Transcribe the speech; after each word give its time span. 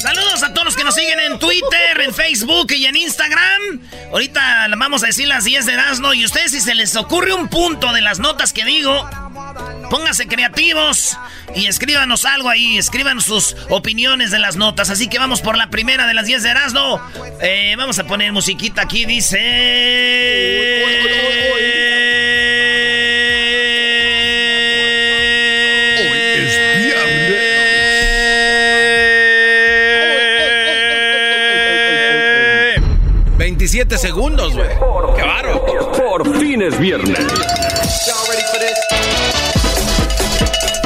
Saludos 0.00 0.42
a 0.42 0.52
todos 0.54 0.64
los 0.64 0.76
que 0.76 0.84
nos 0.84 0.94
siguen 0.94 1.20
en 1.20 1.38
Twitter, 1.38 2.00
en 2.00 2.14
Facebook 2.14 2.72
y 2.72 2.86
en 2.86 2.96
Instagram. 2.96 3.80
Ahorita 4.10 4.66
vamos 4.76 5.02
a 5.02 5.06
decir 5.06 5.28
las 5.28 5.44
10 5.44 5.66
de 5.66 5.74
Erasmo 5.74 6.14
y 6.14 6.24
ustedes 6.24 6.52
si 6.52 6.60
se 6.60 6.74
les 6.74 6.96
ocurre 6.96 7.32
un 7.32 7.48
punto 7.48 7.92
de 7.92 8.00
las 8.00 8.18
notas 8.18 8.52
que 8.52 8.64
digo, 8.64 9.08
pónganse 9.90 10.26
creativos 10.26 11.16
y 11.54 11.66
escríbanos 11.66 12.24
algo 12.24 12.48
ahí, 12.48 12.78
escriban 12.78 13.20
sus 13.20 13.56
opiniones 13.68 14.30
de 14.30 14.38
las 14.38 14.56
notas. 14.56 14.90
Así 14.90 15.08
que 15.08 15.18
vamos 15.18 15.42
por 15.42 15.56
la 15.56 15.68
primera 15.70 16.06
de 16.06 16.14
las 16.14 16.26
10 16.26 16.42
de 16.42 16.50
Erasmo. 16.50 17.00
Eh, 17.40 17.74
vamos 17.76 17.98
a 17.98 18.04
poner 18.04 18.32
musiquita 18.32 18.82
aquí, 18.82 19.04
dice... 19.04 19.38
fin 36.52 36.60
es 36.60 36.78
viernes. 36.78 37.18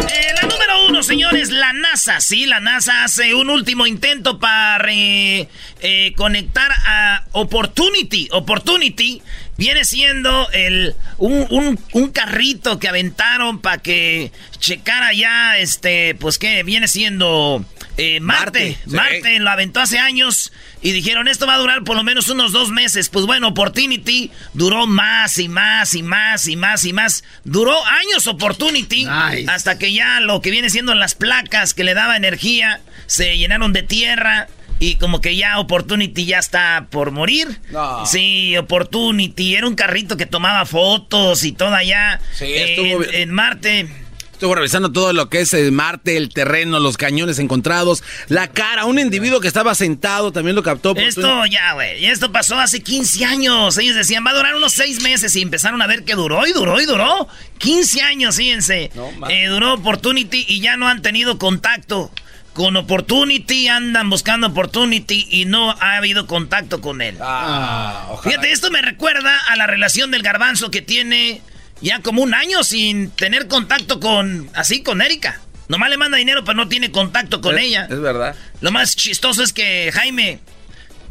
Eh, 0.09 0.32
la 0.41 0.43
número 0.43 0.87
uno, 0.88 1.03
señores, 1.03 1.50
la 1.50 1.72
NASA. 1.72 2.21
Sí, 2.21 2.47
la 2.47 2.60
NASA 2.60 3.03
hace 3.03 3.34
un 3.34 3.50
último 3.50 3.84
intento 3.84 4.38
para 4.38 4.84
eh, 4.93 5.49
eh, 5.81 6.12
conectar 6.16 6.71
a 6.87 7.25
Opportunity. 7.32 8.28
Opportunity 8.31 9.22
viene 9.56 9.84
siendo 9.84 10.49
el, 10.53 10.94
un, 11.19 11.47
un- 11.50 11.81
un 11.94 12.10
carrito 12.12 12.78
que 12.78 12.87
aventaron 12.87 13.60
para 13.60 13.78
que 13.78 14.31
checara 14.60 15.12
ya, 15.15 15.59
este, 15.59 16.15
pues 16.15 16.38
que 16.38 16.62
viene 16.62 16.87
siendo 16.87 17.65
eh, 17.97 18.21
Marte. 18.21 18.78
Marte, 18.87 19.41
lo 19.41 19.50
aventó 19.50 19.81
hace 19.81 19.98
años 19.98 20.53
y 20.87 20.93
dijeron 20.93 21.27
esto 21.27 21.49
va 21.49 21.55
a 21.55 21.59
durar 21.59 21.83
por 21.83 21.97
lo 21.97 22.05
menos 22.05 22.29
unos 22.29 22.53
dos 22.53 22.71
meses. 22.71 23.09
Pues 23.09 23.27
bueno, 23.27 23.49
Opportunity 23.49 24.31
duró 24.55 24.87
más 24.87 25.37
y 25.39 25.49
más 25.49 25.95
y 25.97 26.05
más 26.05 26.47
y 26.47 26.55
más 26.55 26.85
y 26.85 26.93
más. 26.93 27.25
Duró 27.43 27.75
años 27.87 28.29
Opportunity 28.29 29.05
Nice. 29.07 29.51
hasta 29.51 29.79
que 29.79 29.93
ya 29.93 30.21
lo 30.21 30.41
que 30.41 30.53
viene 30.53 30.71
siendo 30.71 30.95
las 30.95 31.17
placas 31.17 31.75
que 31.75 31.83
le 31.83 31.95
daba 31.95 32.17
energía 32.17 32.81
se 33.07 33.37
llenaron 33.37 33.73
de 33.73 33.83
tierra. 33.83 34.47
Y 34.79 34.95
como 34.97 35.21
que 35.21 35.35
ya 35.35 35.59
Opportunity 35.59 36.25
ya 36.27 36.39
está 36.39 36.87
por 36.89 37.11
morir. 37.11 37.49
No. 37.73 38.07
Sí, 38.07 38.57
Opportunity. 38.57 39.57
Era 39.57 39.67
un 39.67 39.75
carrito 39.75 40.17
que 40.17 40.27
tomaba 40.27 40.67
fotos 40.67 41.43
y 41.45 41.51
todo 41.53 41.75
allá 41.75 42.21
Sí, 42.35 42.45
eh, 42.47 43.23
en 43.23 43.31
Marte. 43.33 43.89
Estuvo 44.37 44.55
revisando 44.55 44.93
todo 44.93 45.15
lo 45.15 45.31
que 45.31 45.41
es 45.41 45.55
el 45.55 45.73
Marte, 45.73 46.19
el 46.19 46.29
terreno, 46.29 46.79
los 46.79 46.99
cañones 46.99 47.39
encontrados, 47.39 48.05
la 48.29 48.49
cara, 48.49 48.85
un 48.85 48.99
individuo 48.99 49.41
que 49.41 49.49
estaba 49.49 49.75
sentado 49.75 50.31
también 50.31 50.55
lo 50.55 50.63
captó. 50.63 50.95
Esto 50.95 51.23
tu- 51.23 51.47
ya, 51.51 51.73
güey. 51.73 52.05
y 52.05 52.07
Esto 52.09 52.31
pasó 52.31 52.59
hace 52.61 52.83
15 52.83 53.25
años. 53.25 53.79
Ellos 53.79 53.97
decían, 53.97 54.27
va 54.27 54.33
a 54.33 54.35
durar 54.35 54.55
unos 54.55 54.75
6 54.75 55.01
meses. 55.03 55.35
Y 55.37 55.41
empezaron 55.41 55.81
a 55.81 55.87
ver 55.87 56.05
que 56.05 56.15
duró 56.15 56.47
y 56.47 56.53
duró 56.53 56.79
y 56.83 56.85
duró. 56.85 57.27
15 57.57 58.03
años, 58.03 58.37
fíjense. 58.37 58.91
No, 58.95 59.09
Eh, 59.31 59.47
duró 59.47 59.73
Opportunity 59.73 60.45
y 60.47 60.61
ya 60.61 60.77
no 60.77 60.87
han 60.87 61.01
tenido 61.01 61.39
contacto. 61.39 62.11
Con 62.53 62.77
Opportunity 62.77 63.69
andan 63.69 64.11
buscando 64.11 64.49
Opportunity 64.49 65.27
y 65.31 65.47
no 65.47 65.71
ha 65.71 65.97
habido 65.97 66.27
contacto 66.27 66.83
con 66.83 67.01
él. 67.01 67.17
Ah, 67.23 68.09
ojalá. 68.11 68.23
Fíjate, 68.31 68.53
esto 68.53 68.71
me 68.71 68.83
recuerda 68.83 69.35
a 69.49 69.57
la 69.57 69.67
relación 69.67 70.11
del 70.11 70.23
garbanzo 70.23 70.71
que 70.71 70.83
tiene 70.83 71.41
ya 71.81 72.01
como 72.01 72.23
un 72.23 72.35
año 72.35 72.63
sin 72.65 73.11
tener 73.11 73.49
contacto 73.49 74.01
con, 74.01 74.51
así, 74.55 74.83
con 74.83 75.03
Erika. 75.03 75.41
Nomás 75.69 75.91
le 75.91 75.97
manda 75.97 76.17
dinero, 76.17 76.45
pero 76.45 76.57
no 76.57 76.69
tiene 76.69 76.91
contacto 76.93 77.41
con 77.41 77.59
Es- 77.59 77.65
ella. 77.65 77.87
Es 77.91 78.01
verdad. 78.01 78.35
Lo 78.61 78.71
más 78.71 78.95
chistoso 78.97 79.43
es 79.43 79.53
que 79.53 79.91
Jaime, 79.93 80.39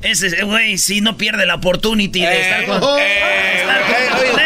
ese 0.02 0.44
güey, 0.44 0.78
sí 0.78 1.02
no 1.02 1.18
pierde 1.18 1.46
la 1.46 1.56
opportunity 1.56 2.22
de 2.22 2.42
estar 2.42 2.66
con. 2.66 3.00
Eh, 3.00 3.04
de 3.04 3.62
estar 3.62 3.82
con- 3.82 3.92
eh, 3.92 4.10
oye, 4.20 4.32
güey. 4.32 4.46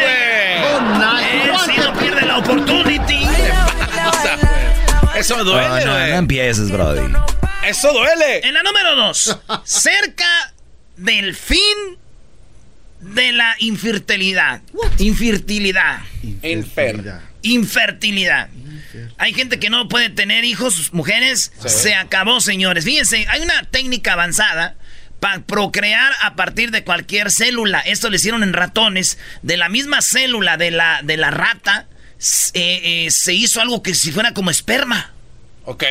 Él 1.44 1.52
sí 1.66 1.74
no 1.78 1.94
pierde 2.00 2.26
la 2.26 2.38
opportunity. 2.40 3.24
O 3.26 4.22
sea, 4.22 4.38
güey, 4.38 5.20
Eso 5.20 5.44
duele, 5.44 5.86
güey. 5.86 6.12
empieces, 6.14 6.72
Brody. 6.72 7.02
Eso 7.66 7.92
duele. 7.94 8.40
En 8.48 8.54
la 8.54 8.64
número 8.64 8.96
dos, 8.96 9.38
cerca 9.64 10.54
del 10.98 11.36
fin 11.36 11.98
de 13.00 13.32
la 13.32 13.56
infertilidad. 13.60 14.62
Infertilidad. 14.98 16.02
Enfermo. 16.42 17.20
Infertilidad. 17.42 18.50
Hay 19.18 19.34
gente 19.34 19.60
que 19.60 19.70
no 19.70 19.88
puede 19.88 20.10
tener 20.10 20.44
hijos, 20.46 20.94
mujeres. 20.94 21.52
Se 21.66 21.96
acabó, 21.96 22.42
señores. 22.42 22.86
Fíjense, 22.86 23.26
hay 23.30 23.42
una 23.42 23.64
técnica 23.64 24.14
avanzada 24.14 24.76
para 25.20 25.42
procrear 25.42 26.12
a 26.22 26.36
partir 26.36 26.72
de 26.72 26.84
cualquier 26.84 27.32
célula. 27.32 27.80
Esto 27.80 28.10
lo 28.10 28.16
hicieron 28.16 28.44
en 28.44 28.54
ratones. 28.54 29.18
De 29.42 29.58
la 29.58 29.70
misma 29.70 30.02
célula 30.02 30.58
de 30.58 30.72
la, 30.72 31.02
de 31.04 31.18
la 31.18 31.32
rata, 31.32 31.88
eh, 32.54 33.06
eh, 33.06 33.12
se 33.12 33.34
hizo 33.34 33.62
algo 33.62 33.84
que 33.84 33.94
si 33.94 34.12
fuera 34.12 34.34
como 34.34 34.50
esperma. 34.50 35.14
Ok. 35.66 35.84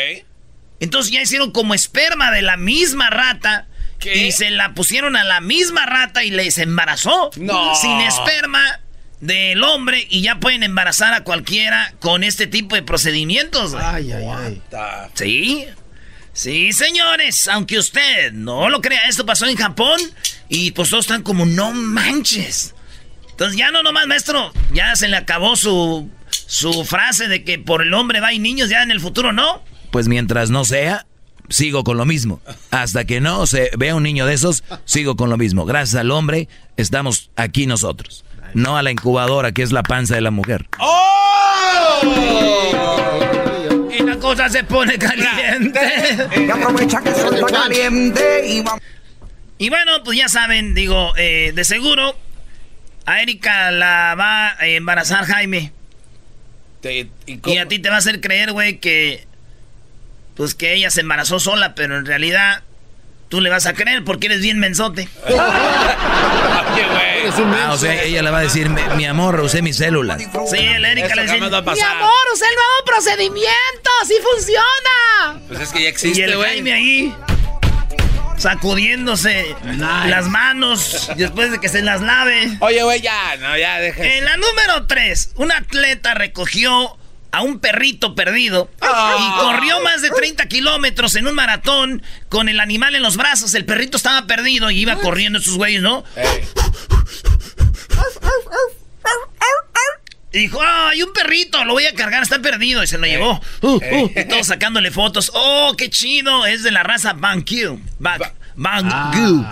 Entonces 0.81 1.13
ya 1.13 1.23
hicieron 1.23 1.53
como 1.53 1.75
esperma 1.75 2.31
de 2.31 2.43
la 2.43 2.57
misma 2.57 3.11
rata. 3.11 3.67
¿Qué? 3.99 4.27
Y 4.27 4.33
se 4.33 4.51
la 4.51 4.75
pusieron 4.75 5.17
a 5.17 5.25
la 5.25 5.41
misma 5.41 5.87
rata 5.87 6.25
y 6.25 6.31
les 6.31 6.59
embarazó. 6.59 7.31
No. 7.37 7.75
Sin 7.75 8.01
esperma 8.01 8.81
del 9.21 9.63
hombre 9.65 10.07
y 10.09 10.23
ya 10.23 10.39
pueden 10.39 10.63
embarazar 10.63 11.13
a 11.15 11.25
cualquiera 11.25 11.93
con 12.01 12.23
este 12.23 12.47
tipo 12.47 12.77
de 12.77 12.83
procedimientos. 12.83 13.73
güey. 13.73 13.85
Ay, 13.85 14.13
ay, 14.13 14.25
ay. 14.25 14.63
Sí. 15.15 15.67
Sí, 16.33 16.73
señores. 16.73 17.49
Aunque 17.49 17.79
usted 17.79 18.33
no 18.33 18.69
lo 18.69 18.81
crea, 18.81 19.09
esto 19.09 19.27
pasó 19.27 19.47
en 19.47 19.57
Japón. 19.57 20.01
Y 20.49 20.71
pues 20.71 20.91
todos 20.91 21.05
están 21.07 21.23
como, 21.23 21.45
no 21.47 21.73
manches. 21.73 22.75
Entonces 23.31 23.59
ya 23.59 23.73
no 23.73 23.83
nomás, 23.83 24.07
maestro. 24.07 24.53
Ya 24.73 24.95
se 24.95 25.09
le 25.09 25.17
acabó 25.17 25.57
su, 25.57 26.09
su 26.31 26.85
frase 26.85 27.27
de 27.27 27.43
que 27.43 27.59
por 27.59 27.83
el 27.83 27.93
hombre 27.93 28.21
va 28.21 28.33
y 28.33 28.39
niños, 28.39 28.69
ya 28.71 28.83
en 28.85 28.93
el 28.93 29.01
futuro 29.01 29.33
no. 29.33 29.65
Pues 29.91 30.07
mientras 30.07 30.51
no 30.51 30.65
sea, 30.65 31.07
sigo 31.49 31.85
con 31.85 31.97
lo 31.97 32.05
mismo. 32.05 32.41
Hasta 32.71 33.05
que 33.05 33.21
no 33.21 33.47
se 33.47 33.71
vea 33.77 33.95
un 33.95 34.03
niño 34.03 34.27
de 34.27 34.35
esos, 34.35 34.65
sigo 34.85 35.17
con 35.17 35.31
lo 35.31 35.37
mismo. 35.37 35.65
Gracias 35.65 36.01
al 36.01 36.11
hombre, 36.11 36.49
estamos 36.77 37.31
aquí 37.37 37.67
nosotros. 37.67 38.25
No 38.55 38.77
a 38.77 38.83
la 38.83 38.91
incubadora 38.91 39.53
que 39.53 39.63
es 39.63 39.73
la 39.73 39.83
panza 39.83 40.15
de 40.15 40.21
la 40.23 40.31
mujer. 40.31 40.67
Y 43.99 44.03
la 44.03 44.17
cosa 44.19 44.49
se 44.49 44.65
pone 44.65 44.99
caliente. 44.99 45.81
Y 46.37 46.51
aprovecha 46.51 47.03
que 47.03 47.11
está 47.11 47.47
caliente 47.47 48.49
y 48.49 48.61
vamos. 48.63 48.83
Y 49.59 49.71
bueno, 49.71 50.05
pues 50.05 50.17
ya 50.17 50.29
saben, 50.29 50.73
digo, 50.75 51.13
eh, 51.17 51.53
de 51.55 51.65
seguro 51.65 52.15
a 53.09 53.23
Erika 53.23 53.71
la 53.71 54.15
va 54.15 54.51
a 54.59 54.67
embarazar 54.67 55.25
Jaime. 55.25 55.73
¿y 56.85 57.57
a 57.57 57.67
ti 57.67 57.79
te 57.79 57.89
va 57.89 57.97
a 57.97 57.99
hacer 57.99 58.21
creer, 58.21 58.53
güey, 58.53 58.79
que. 58.79 59.27
Pues 60.39 60.55
que 60.55 60.73
ella 60.73 60.91
se 60.91 61.01
embarazó 61.03 61.41
sola, 61.41 61.75
pero 61.75 61.99
en 61.99 62.07
realidad 62.07 62.63
tú 63.29 63.41
le 63.41 63.51
vas 63.51 63.67
a 63.67 63.75
creer 63.75 64.05
porque 64.05 64.27
eres 64.29 64.41
bien 64.41 64.59
mensote. 64.61 65.09
Oye, 65.27 66.87
güey. 66.87 67.55
Ah, 67.61 67.73
o 67.73 67.77
sea, 67.77 68.03
ella 68.05 68.23
le 68.23 68.31
va 68.31 68.39
a 68.39 68.43
decir, 68.43 68.71
mi, 68.71 68.81
mi 68.97 69.05
amor, 69.05 69.41
usé 69.41 69.63
mis 69.63 69.77
células. 69.77 70.23
Sí, 70.49 70.59
el 70.59 70.85
Erika 70.85 71.15
le 71.17 71.23
dice. 71.23 71.41
Mi 71.41 71.47
amor, 71.47 71.65
usé 72.33 72.45
el 72.47 72.55
nuevo 72.55 72.85
procedimiento. 72.87 73.91
¡Sí 74.07 74.15
funciona! 74.33 75.41
Pues 75.49 75.61
es 75.61 75.69
que 75.71 75.81
ya 75.81 75.85
Y 75.87 75.89
existe, 75.89 76.25
el 76.25 76.37
güey. 76.37 76.51
Jaime 76.51 76.73
ahí. 76.73 77.15
Sacudiéndose 78.37 79.57
las 80.07 80.27
manos 80.29 81.11
después 81.17 81.51
de 81.51 81.59
que 81.59 81.69
se 81.69 81.83
las 81.83 82.01
lave. 82.01 82.57
Oye, 82.61 82.85
güey, 82.85 83.01
ya, 83.01 83.37
no, 83.39 83.59
ya, 83.59 83.81
deja. 83.81 84.05
En 84.05 84.25
la 84.25 84.37
número 84.37 84.87
3, 84.87 85.33
un 85.35 85.51
atleta 85.51 86.15
recogió 86.15 86.97
a 87.31 87.43
un 87.43 87.59
perrito 87.61 88.15
perdido 88.15 88.71
y 88.81 89.41
corrió 89.41 89.81
más 89.83 90.03
de 90.03 90.11
30 90.11 90.47
kilómetros 90.47 91.15
en 91.17 91.27
un 91.27 91.35
maratón 91.35 92.03
con 92.29 92.49
el 92.49 92.61
animal 92.61 92.95
en 92.95 93.03
los 93.03 93.17
brazos. 93.17 93.55
El 93.55 93.65
perrito 93.65 93.97
estaba 93.97 94.27
perdido 94.27 94.71
y 94.71 94.81
iba 94.81 94.97
corriendo 94.97 95.39
esos 95.39 95.57
güeyes, 95.57 95.83
¿no? 95.83 96.05
Ey. 96.17 96.45
Y 100.31 100.41
dijo, 100.41 100.61
¡ah, 100.63 100.91
hay 100.91 101.03
un 101.03 101.13
perrito! 101.13 101.65
Lo 101.65 101.73
voy 101.73 101.87
a 101.87 101.95
cargar, 101.95 102.23
está 102.23 102.41
perdido. 102.41 102.83
Y 102.83 102.87
se 102.87 102.99
lo 102.99 103.07
llevó. 103.07 103.41
Uh, 103.63 103.77
uh, 103.77 104.11
y 104.15 104.25
todos 104.27 104.47
sacándole 104.47 104.91
fotos. 104.91 105.33
¡Oh, 105.35 105.75
qué 105.77 105.89
chido! 105.89 106.45
Es 106.47 106.63
de 106.63 106.71
la 106.71 106.83
raza 106.83 107.15
Bangkyu. 107.15 107.81
Bang, 107.99 108.21
Bangkyu. 108.55 109.47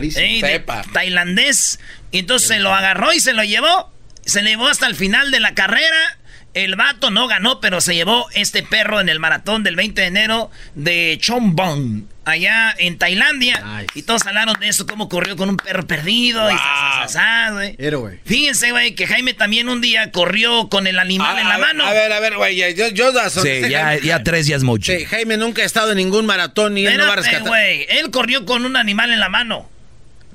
De 0.00 0.40
Sepa. 0.40 0.82
tailandés. 0.92 1.78
Y 2.10 2.20
entonces 2.20 2.48
se 2.48 2.58
lo 2.58 2.74
agarró 2.74 3.12
y 3.12 3.20
se 3.20 3.34
lo 3.34 3.44
llevó. 3.44 3.92
Se 4.24 4.42
le 4.42 4.50
llevó 4.50 4.68
hasta 4.68 4.86
el 4.86 4.94
final 4.94 5.30
de 5.30 5.40
la 5.40 5.54
carrera. 5.54 6.17
El 6.54 6.74
vato 6.76 7.10
no 7.10 7.28
ganó, 7.28 7.60
pero 7.60 7.80
se 7.80 7.94
llevó 7.94 8.26
este 8.34 8.62
perro 8.62 9.00
en 9.00 9.08
el 9.08 9.20
maratón 9.20 9.62
del 9.62 9.76
20 9.76 10.00
de 10.00 10.06
enero 10.08 10.50
de 10.74 11.16
Chombong, 11.20 12.04
allá 12.24 12.74
en 12.78 12.98
Tailandia. 12.98 13.86
Y 13.94 14.02
todos 14.02 14.26
hablaron 14.26 14.58
de 14.58 14.68
eso, 14.68 14.86
cómo 14.86 15.08
corrió 15.08 15.36
con 15.36 15.50
un 15.50 15.56
perro 15.56 15.86
perdido. 15.86 16.50
Y 16.50 16.54
sa, 16.54 16.58
sa, 16.58 17.08
sa, 17.08 17.08
sa, 17.08 17.50
güey. 17.52 17.76
Héroe. 17.78 18.18
Fíjense, 18.24 18.72
güey, 18.72 18.94
que 18.94 19.06
Jaime 19.06 19.34
también 19.34 19.68
un 19.68 19.80
día 19.80 20.10
corrió 20.10 20.68
con 20.68 20.86
el 20.88 20.98
animal 20.98 21.36
A- 21.36 21.40
en 21.42 21.48
la 21.48 21.58
mano. 21.58 21.84
A 21.86 21.92
ver, 21.92 22.12
a 22.12 22.18
ver, 22.18 22.36
güey, 22.36 22.56
yo, 22.74 22.88
yo 22.88 23.12
da- 23.12 23.30
Sí, 23.30 23.60
ya, 23.68 23.84
Jaime- 23.84 24.06
ya 24.06 24.22
tres 24.24 24.46
ya 24.46 24.56
es 24.56 24.64
mucho. 24.64 24.90
Sí, 24.92 25.04
Jaime 25.04 25.36
nunca 25.36 25.62
ha 25.62 25.66
estado 25.66 25.92
en 25.92 25.98
ningún 25.98 26.26
maratón 26.26 26.76
y 26.76 26.86
él 26.86 26.96
no 26.96 27.06
va 27.06 27.12
a 27.12 27.16
rescatar. 27.16 27.42
güey. 27.46 27.86
Él 27.90 28.10
corrió 28.10 28.44
con 28.46 28.64
un 28.64 28.76
animal 28.76 29.12
en 29.12 29.20
la 29.20 29.28
mano. 29.28 29.70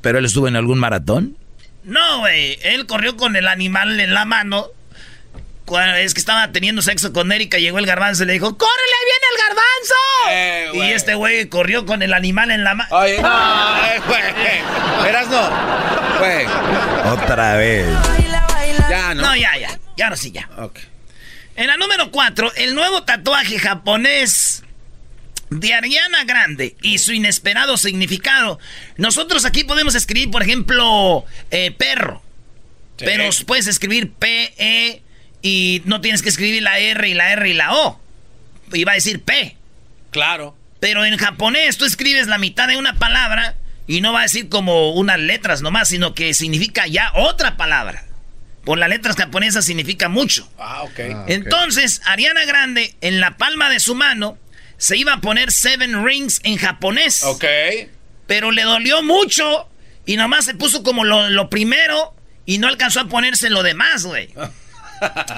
Pero 0.02 0.20
él 0.20 0.26
estuvo 0.26 0.48
en 0.48 0.56
algún 0.56 0.80
maratón. 0.80 1.38
No, 1.84 2.20
güey. 2.20 2.58
Él 2.64 2.86
corrió 2.86 3.18
con 3.18 3.36
el 3.36 3.48
animal 3.48 4.00
en 4.00 4.14
la 4.14 4.24
mano. 4.26 4.68
Cuando 5.66 5.96
es 5.96 6.14
que 6.14 6.20
estaba 6.20 6.52
teniendo 6.52 6.82
sexo 6.82 7.14
con 7.14 7.32
Erika, 7.32 7.58
llegó 7.58 7.80
el 7.80 7.86
garbanzo 7.86 8.24
y 8.24 8.26
le 8.26 8.34
dijo, 8.34 8.58
¡Córrele, 8.58 8.94
viene 9.06 9.26
el 9.32 9.38
garbanzo! 9.48 9.96
Eh, 10.30 10.72
y 10.74 10.92
este 10.94 11.16
güey 11.16 11.48
corrió 11.48 11.86
con 11.86 12.02
el 12.02 12.14
animal 12.14 12.52
en 12.52 12.64
la 12.64 12.76
mano. 12.76 12.94
Oye, 12.96 13.22
no, 13.22 13.86
eh, 13.86 14.02
güey. 14.06 15.04
Verás, 15.04 15.28
no. 15.30 16.20
Güey, 16.20 16.46
Otra 17.14 17.56
vez. 17.56 17.88
ya, 18.90 19.14
¿no? 19.14 19.22
No, 19.22 19.36
ya, 19.36 19.58
ya. 19.58 19.80
Ya 19.96 20.10
no, 20.10 20.18
sí, 20.18 20.32
ya. 20.32 20.50
Ok. 20.58 20.80
En 21.56 21.68
la 21.68 21.78
número 21.78 22.12
4, 22.12 22.54
el 22.56 22.76
nuevo 22.76 23.04
tatuaje 23.04 23.60
japonés 23.60 24.64
de 25.50 25.74
Ariana 25.74 26.24
Grande 26.24 26.76
y 26.82 26.98
su 26.98 27.14
inesperado 27.14 27.78
significado. 27.78 28.60
Nosotros 28.98 29.46
aquí 29.46 29.64
podemos 29.64 29.96
escribir, 29.96 30.32
por 30.32 30.42
ejemplo, 30.42 31.26
eh, 31.52 31.72
perro. 31.72 32.22
Sí. 32.98 33.06
Pero 33.06 33.30
puedes 33.46 33.68
escribir 33.68 34.12
P-E 34.14 35.03
y 35.44 35.84
no 35.86 36.02
tienes 36.02 36.24
que 36.24 36.30
escribir 36.30 36.64
la 36.64 36.80
R 36.80 37.08
y 37.08 37.14
la 37.14 37.32
R 37.34 37.48
y 37.48 37.54
la 37.54 37.76
O. 37.76 38.00
Y 38.72 38.86
va 38.86 38.94
a 38.94 38.96
decir 38.96 39.22
P. 39.22 39.56
Claro. 40.10 40.56
Pero 40.80 41.06
en 41.06 41.18
japonés 41.18 41.78
tú 41.78 41.86
escribes 41.86 42.28
la 42.28 42.40
mitad 42.40 42.68
de 42.68 42.78
una 42.78 42.96
palabra 42.96 43.56
y 43.86 44.02
no 44.02 44.14
va 44.14 44.22
a 44.22 44.24
decir 44.24 44.50
como 44.50 44.94
unas 44.94 45.20
letras 45.20 45.62
nomás, 45.62 45.90
sino 45.90 46.16
que 46.16 46.34
significa 46.34 46.88
ya 46.88 47.12
otra 47.14 47.58
palabra. 47.58 48.06
Por 48.64 48.78
las 48.78 48.88
letras 48.88 49.18
japonesas 49.18 49.66
significa 49.66 50.08
mucho. 50.08 50.50
Ah, 50.58 50.84
ok. 50.84 51.00
Entonces, 51.28 52.02
Ariana 52.06 52.46
Grande, 52.46 52.96
en 53.02 53.20
la 53.20 53.36
palma 53.36 53.70
de 53.70 53.82
su 53.82 53.94
mano, 53.94 54.38
se 54.78 54.96
iba 54.96 55.14
a 55.14 55.22
poner 55.22 55.52
Seven 55.52 56.06
Rings 56.06 56.40
en 56.44 56.56
japonés. 56.56 57.26
Ok. 57.26 57.44
Pero 58.26 58.52
le 58.52 58.64
dolió 58.64 59.04
mucho 59.04 59.68
y 60.06 60.16
nomás 60.16 60.46
se 60.46 60.56
puso 60.56 60.84
como 60.84 61.04
lo, 61.04 61.30
lo 61.30 61.50
primero 61.50 62.16
y 62.46 62.60
no 62.60 62.70
alcanzó 62.70 63.02
a 63.02 63.10
ponerse 63.10 63.50
lo 63.50 63.64
demás, 63.64 64.06
güey. 64.06 64.30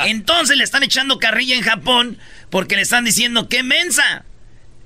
Entonces 0.06 0.58
le 0.58 0.64
están 0.64 0.84
echando 0.84 1.20
carrilla 1.20 1.56
en 1.56 1.62
Japón 1.62 2.18
porque 2.50 2.76
le 2.76 2.82
están 2.84 3.06
diciendo, 3.06 3.48
¡qué 3.50 3.64
mensa! 3.64 4.24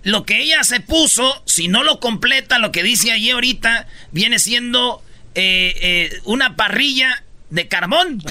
Lo 0.03 0.25
que 0.25 0.41
ella 0.41 0.63
se 0.63 0.79
puso, 0.79 1.43
si 1.45 1.67
no 1.67 1.83
lo 1.83 1.99
completa, 1.99 2.57
lo 2.59 2.71
que 2.71 2.83
dice 2.83 3.11
allí 3.11 3.31
ahorita, 3.31 3.87
viene 4.11 4.39
siendo 4.39 5.03
eh, 5.35 5.73
eh, 5.81 6.19
una 6.23 6.55
parrilla 6.55 7.23
de 7.49 7.67
carbón. 7.67 8.23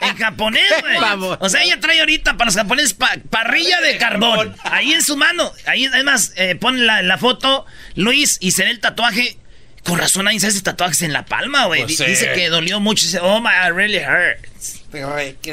en 0.00 0.16
japonés, 0.16 0.62
güey. 0.80 0.96
O 1.38 1.48
sea, 1.48 1.62
ella 1.62 1.78
trae 1.80 2.00
ahorita 2.00 2.36
para 2.36 2.46
los 2.46 2.56
japoneses 2.56 2.94
pa- 2.94 3.16
parrilla 3.30 3.80
de 3.80 3.96
carbón. 3.98 4.56
Ahí 4.64 4.92
en 4.92 5.02
su 5.02 5.16
mano. 5.16 5.52
Ahí, 5.66 5.86
además, 5.86 6.32
eh, 6.36 6.56
pone 6.56 6.80
la, 6.82 7.02
la 7.02 7.18
foto, 7.18 7.64
Luis, 7.94 8.38
y 8.40 8.50
se 8.52 8.64
ve 8.64 8.70
el 8.70 8.80
tatuaje. 8.80 9.38
Con 9.86 9.98
razón, 9.98 10.26
ahí 10.28 10.40
se 10.40 10.48
hace 10.48 10.60
tatuajes 10.62 11.02
en 11.02 11.12
la 11.12 11.24
palma, 11.26 11.66
güey. 11.66 11.82
Pues. 11.84 11.98
Dice 11.98 12.32
que 12.34 12.48
dolió 12.48 12.80
mucho. 12.80 13.04
Dice, 13.04 13.20
oh 13.20 13.40
my, 13.40 13.48
it 13.68 13.72
really 13.74 13.98
hurts. 13.98 14.82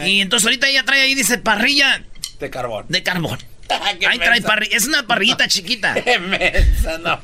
Y 0.05 0.21
entonces 0.21 0.45
ahorita 0.45 0.67
ella 0.67 0.83
trae 0.83 1.01
ahí, 1.01 1.15
dice, 1.15 1.37
parrilla 1.37 2.03
De 2.39 2.49
carbón. 2.49 2.85
de 2.89 3.03
carbón. 3.03 3.39
Qué 3.99 4.07
Ahí 4.07 4.19
trae 4.19 4.41
parrilla. 4.41 4.75
Es 4.75 4.85
una 4.87 5.05
parrillita 5.05 5.47
chiquita. 5.49 5.93
Qué 5.95 6.19
mensa, 6.19 6.97
no. 6.99 7.19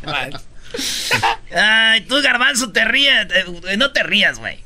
Ay, 1.56 2.02
tú, 2.02 2.22
garbanzo, 2.22 2.72
te 2.72 2.86
ríes. 2.86 3.28
eh, 3.68 3.78
no 3.78 3.92
te 3.92 4.04
rías, 4.04 4.40
güey. 4.40 4.60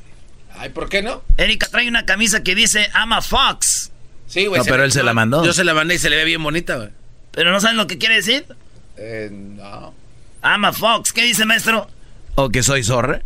Ay, 0.56 0.68
¿por 0.68 0.88
qué 0.88 1.02
no? 1.02 1.22
Erika 1.36 1.66
trae 1.68 1.88
una 1.88 2.04
camisa 2.06 2.42
que 2.42 2.54
dice, 2.54 2.88
I'm 2.94 3.12
a 3.12 3.22
fox. 3.22 3.90
Sí, 4.26 4.46
güey. 4.46 4.58
No, 4.60 4.64
pero 4.64 4.84
él 4.84 4.92
se 4.92 5.02
la 5.02 5.12
mandó. 5.14 5.44
Yo 5.44 5.52
se 5.52 5.64
la 5.64 5.74
mandé 5.74 5.94
y 5.94 5.98
se 5.98 6.10
le 6.10 6.16
ve 6.16 6.24
bien 6.24 6.42
bonita, 6.42 6.76
güey. 6.76 6.90
Pero 7.32 7.50
no 7.52 7.60
saben 7.60 7.76
lo 7.76 7.86
que 7.86 7.98
quiere 7.98 8.16
decir. 8.16 8.46
Eh, 8.96 9.28
no. 9.32 9.94
I'm 10.42 10.64
a 10.64 10.72
fox. 10.72 11.12
¿Qué 11.12 11.22
dice, 11.22 11.44
maestro? 11.44 11.90
¿O 12.36 12.48
que 12.50 12.62
soy 12.62 12.82
zorra? 12.82 13.22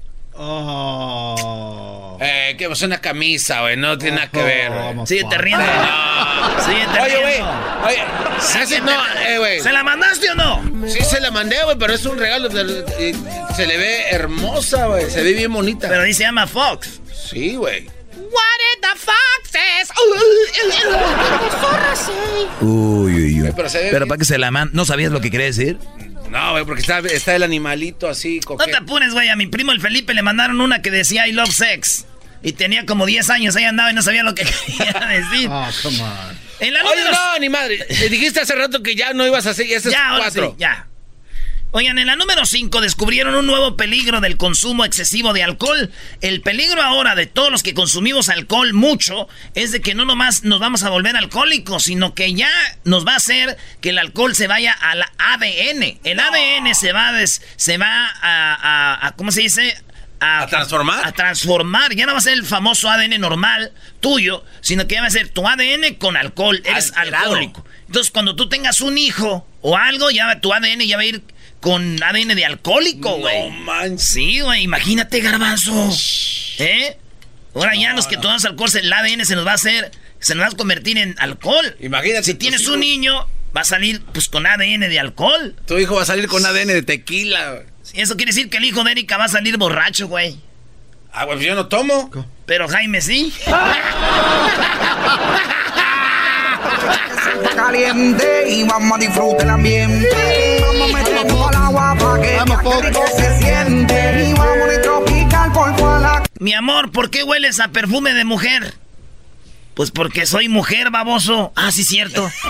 Eh, 2.21 2.55
que 2.59 2.67
es 2.67 2.83
una 2.83 3.01
camisa, 3.01 3.63
güey. 3.63 3.77
No 3.77 3.97
tiene 3.99 4.17
nada 4.17 4.31
que 4.31 4.43
ver, 4.43 4.71
güey. 4.71 5.07
Síguete 5.07 5.39
riendo. 5.39 5.65
No. 5.65 6.65
Síguete 6.65 7.01
Oye, 7.01 7.23
güey. 7.23 7.35
riendo. 7.35 7.85
Oye, 7.87 8.81
no, 8.81 9.21
eh, 9.21 9.39
güey. 9.39 9.61
¿Se 9.61 9.73
la 9.73 9.83
mandaste 9.83 10.31
o 10.31 10.35
no? 10.35 10.63
Sí 10.87 11.03
se 11.05 11.21
la 11.21 11.31
mandé, 11.31 11.57
güey, 11.65 11.77
pero 11.79 11.93
es 11.95 12.05
un 12.07 12.19
regalo. 12.19 12.51
se 12.51 13.67
le 13.67 13.77
ve 13.77 14.11
hermosa, 14.11 14.87
güey. 14.87 15.11
Se 15.11 15.23
ve 15.23 15.33
bien 15.33 15.53
bonita. 15.53 15.89
Pero 15.89 16.03
dice 16.03 16.25
I'm 16.25 16.39
a 16.39 16.47
fox. 16.47 17.01
Sí, 17.13 17.57
güey. 17.57 17.87
What 17.87 18.59
did 18.59 18.83
the 18.83 18.99
foxes? 18.99 19.91
Uy, 22.61 23.15
uy, 23.15 23.43
uy. 23.43 23.53
Pero 23.57 23.69
se 23.69 23.79
ve 23.79 23.89
Pero 23.91 24.07
para 24.07 24.19
que 24.19 24.25
se 24.25 24.39
la 24.39 24.51
man... 24.51 24.71
¿No 24.73 24.85
sabías 24.85 25.11
lo 25.13 25.21
que 25.21 25.31
quería 25.31 25.47
decir? 25.47 25.79
No, 26.31 26.53
güey, 26.53 26.65
porque 26.65 26.81
está, 26.83 26.99
está 27.01 27.35
el 27.35 27.43
animalito 27.43 28.09
así, 28.09 28.41
No 28.49 28.57
te 28.57 28.77
apures, 28.77 29.13
güey. 29.13 29.29
A 29.29 29.37
mi 29.37 29.47
primo 29.47 29.73
el 29.73 29.81
Felipe 29.81 30.15
le 30.15 30.23
mandaron 30.23 30.61
una 30.61 30.83
que 30.83 30.91
decía 30.91 31.27
I 31.27 31.33
love 31.33 31.51
sex. 31.51 32.05
Y 32.43 32.53
tenía 32.53 32.87
como 32.87 33.05
10 33.07 33.31
años. 33.31 33.57
Ahí 33.57 33.65
andaba 33.65 33.91
y 33.91 33.95
no 33.95 34.03
sabía 34.03 34.23
lo 34.23 34.35
que 34.35 34.45
quería 34.67 34.93
decir. 35.09 35.49
Oh, 35.51 35.69
come 35.83 36.01
on. 36.03 36.39
En 36.61 36.75
la 36.75 36.85
Oye, 36.85 36.97
número 37.03 37.11
no, 37.17 37.39
ni 37.41 37.49
madre. 37.49 37.85
Le 37.89 38.09
dijiste 38.09 38.41
hace 38.41 38.55
rato 38.55 38.83
que 38.83 38.95
ya 38.95 39.13
no 39.13 39.27
ibas 39.27 39.47
a 39.47 39.51
hacer. 39.51 39.67
Y 39.67 39.75
ese 39.75 39.89
es 39.89 39.95
Ya, 39.95 40.15
cuatro. 40.19 40.51
sí, 40.51 40.55
ya. 40.59 40.87
Oigan, 41.71 41.99
en 41.99 42.07
la 42.07 42.17
número 42.17 42.47
5 42.47 42.81
descubrieron 42.81 43.35
un 43.35 43.47
nuevo 43.47 43.77
peligro 43.77 44.23
del 44.23 44.39
consumo 44.39 44.87
excesivo 44.87 45.35
de 45.35 45.43
alcohol. 45.43 45.91
El 46.23 46.41
peligro 46.41 46.83
ahora 46.83 47.15
de 47.15 47.27
todos 47.27 47.51
los 47.53 47.63
que 47.63 47.75
consumimos 47.75 48.31
alcohol 48.31 48.73
mucho 48.73 49.29
es 49.55 49.71
de 49.71 49.83
que 49.83 49.95
no 49.95 50.07
nomás 50.07 50.45
nos 50.45 50.61
vamos 50.61 50.83
a 50.83 50.89
volver 50.89 51.15
alcohólicos, 51.15 51.83
sino 51.85 52.15
que 52.15 52.33
ya 52.33 52.49
nos 52.85 53.07
va 53.07 53.13
a 53.13 53.17
hacer 53.17 53.59
que 53.83 53.91
el 53.91 53.99
alcohol 53.99 54.35
se 54.35 54.47
vaya 54.47 54.73
al 54.73 55.03
ADN. 55.19 55.99
El 56.05 56.21
ADN 56.21 56.75
se 56.75 56.93
va, 56.95 57.09
a 57.09 57.13
des- 57.13 57.43
se 57.57 57.77
va 57.77 58.07
a, 58.07 58.55
a- 58.55 59.07
a- 59.09 59.13
¿cómo 59.17 59.31
se 59.31 59.43
dice? 59.43 59.77
¿A 60.21 60.47
transformar? 60.49 61.07
A 61.07 61.13
transformar. 61.13 61.95
Ya 61.95 62.07
no 62.07 62.13
va 62.13 62.19
a 62.19 62.23
ser 62.23 62.33
el 62.33 62.47
famoso 62.47 62.91
ADN 62.91 63.19
normal 63.21 63.73
tuyo, 64.01 64.43
sino 64.63 64.89
que 64.89 64.95
ya 64.95 65.03
va 65.03 65.09
a 65.09 65.11
ser 65.11 65.29
tu 65.29 65.47
ADN 65.47 65.97
con 65.99 66.17
alcohol. 66.17 66.63
Eres 66.65 66.93
Alterado. 66.97 67.25
alcohólico. 67.27 67.67
Entonces, 67.87 68.11
cuando 68.11 68.35
tú 68.37 68.49
tengas 68.49 68.81
un 68.81 68.97
hijo 68.97 69.47
o 69.61 69.77
algo, 69.77 70.11
ya 70.11 70.41
tu 70.41 70.53
ADN 70.53 70.87
ya 70.87 70.97
va 70.97 71.03
a 71.03 71.07
ir 71.07 71.23
con 71.61 72.03
ADN 72.03 72.35
de 72.37 72.45
alcohólico, 72.45 73.17
güey. 73.19 73.51
No 73.51 73.57
manches. 73.65 74.09
Sí, 74.09 74.41
güey, 74.41 74.63
imagínate, 74.63 75.21
garbanzo. 75.21 75.91
¿Eh? 76.59 76.97
Ahora 77.55 77.75
ya 77.75 77.93
los 77.95 78.07
que 78.07 78.17
tomamos 78.17 78.45
alcohol, 78.45 78.71
el 78.75 78.93
ADN 78.93 79.25
se 79.27 79.35
nos 79.35 79.47
va 79.47 79.53
a 79.53 79.55
hacer, 79.55 79.91
se 80.21 80.35
nos 80.35 80.45
va 80.45 80.49
a 80.49 80.57
convertir 80.57 80.99
en 80.99 81.17
alcohol. 81.19 81.77
Imagínate 81.81 82.25
Si 82.25 82.35
tienes 82.35 82.63
hijos. 82.63 82.75
un 82.75 82.81
niño, 82.81 83.27
va 83.57 83.63
a 83.63 83.65
salir 83.65 84.01
pues 84.13 84.29
con 84.29 84.47
ADN 84.47 84.81
de 84.89 85.01
alcohol. 85.01 85.57
Tu 85.67 85.79
hijo 85.79 85.97
va 85.97 86.03
a 86.03 86.07
salir 86.07 86.29
con 86.29 86.45
ADN 86.47 86.69
de 86.69 86.83
tequila. 86.83 87.53
güey. 87.53 87.65
Eso 87.95 88.17
quiere 88.17 88.31
decir 88.33 88.51
que 88.51 88.59
el 88.59 88.65
hijo 88.65 88.85
de 88.85 88.93
Erika 88.93 89.17
va 89.17 89.25
a 89.25 89.29
salir 89.29 89.57
borracho, 89.57 90.09
güey. 90.09 90.39
Ah, 91.13 91.25
güey, 91.25 91.39
pues 91.39 91.47
yo 91.49 91.55
no 91.55 91.67
tomo. 91.69 92.11
Pero 92.47 92.69
Jaime 92.69 93.01
sí. 93.01 93.33
caliente 97.43 98.45
y 98.49 98.65
vamos 98.65 98.93
a 98.97 99.01
disfrutar 99.01 99.43
el 99.43 99.51
ambiente. 99.51 100.61
Vamos 100.61 100.91
a 100.91 100.97
meternos 100.97 101.49
al 101.49 101.55
agua 101.55 101.97
para 101.99 102.23
que 102.23 102.37
Vamos, 102.37 102.85
rico 102.85 103.05
se 103.17 103.39
siente. 103.39 104.25
Y 104.29 104.33
vamos 104.35 104.69
a 104.77 104.83
tropical 104.83 105.53
por 105.53 106.01
la 106.01 106.23
Mi 106.39 106.55
amor, 106.55 106.91
¿por 106.93 107.11
qué 107.11 107.23
hueles 107.23 107.61
a 107.61 107.69
perfume 107.69 108.15
de 108.15 108.25
mujer? 108.25 108.75
Pues 109.75 109.91
porque 109.91 110.27
soy 110.27 110.49
mujer, 110.49 110.91
baboso. 110.91 111.53
Ah, 111.55 111.71
sí, 111.73 111.85
cierto. 111.85 112.29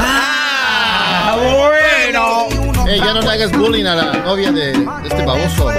Ah, 0.00 1.36
bueno. 1.36 2.57
Ey, 2.88 2.98
ya 3.00 3.12
no 3.12 3.20
le 3.20 3.28
hagas 3.30 3.52
bullying 3.52 3.84
a 3.84 3.94
la 3.94 4.12
novia 4.24 4.50
de, 4.50 4.72
de 4.72 5.08
este 5.08 5.22
baboso. 5.24 5.70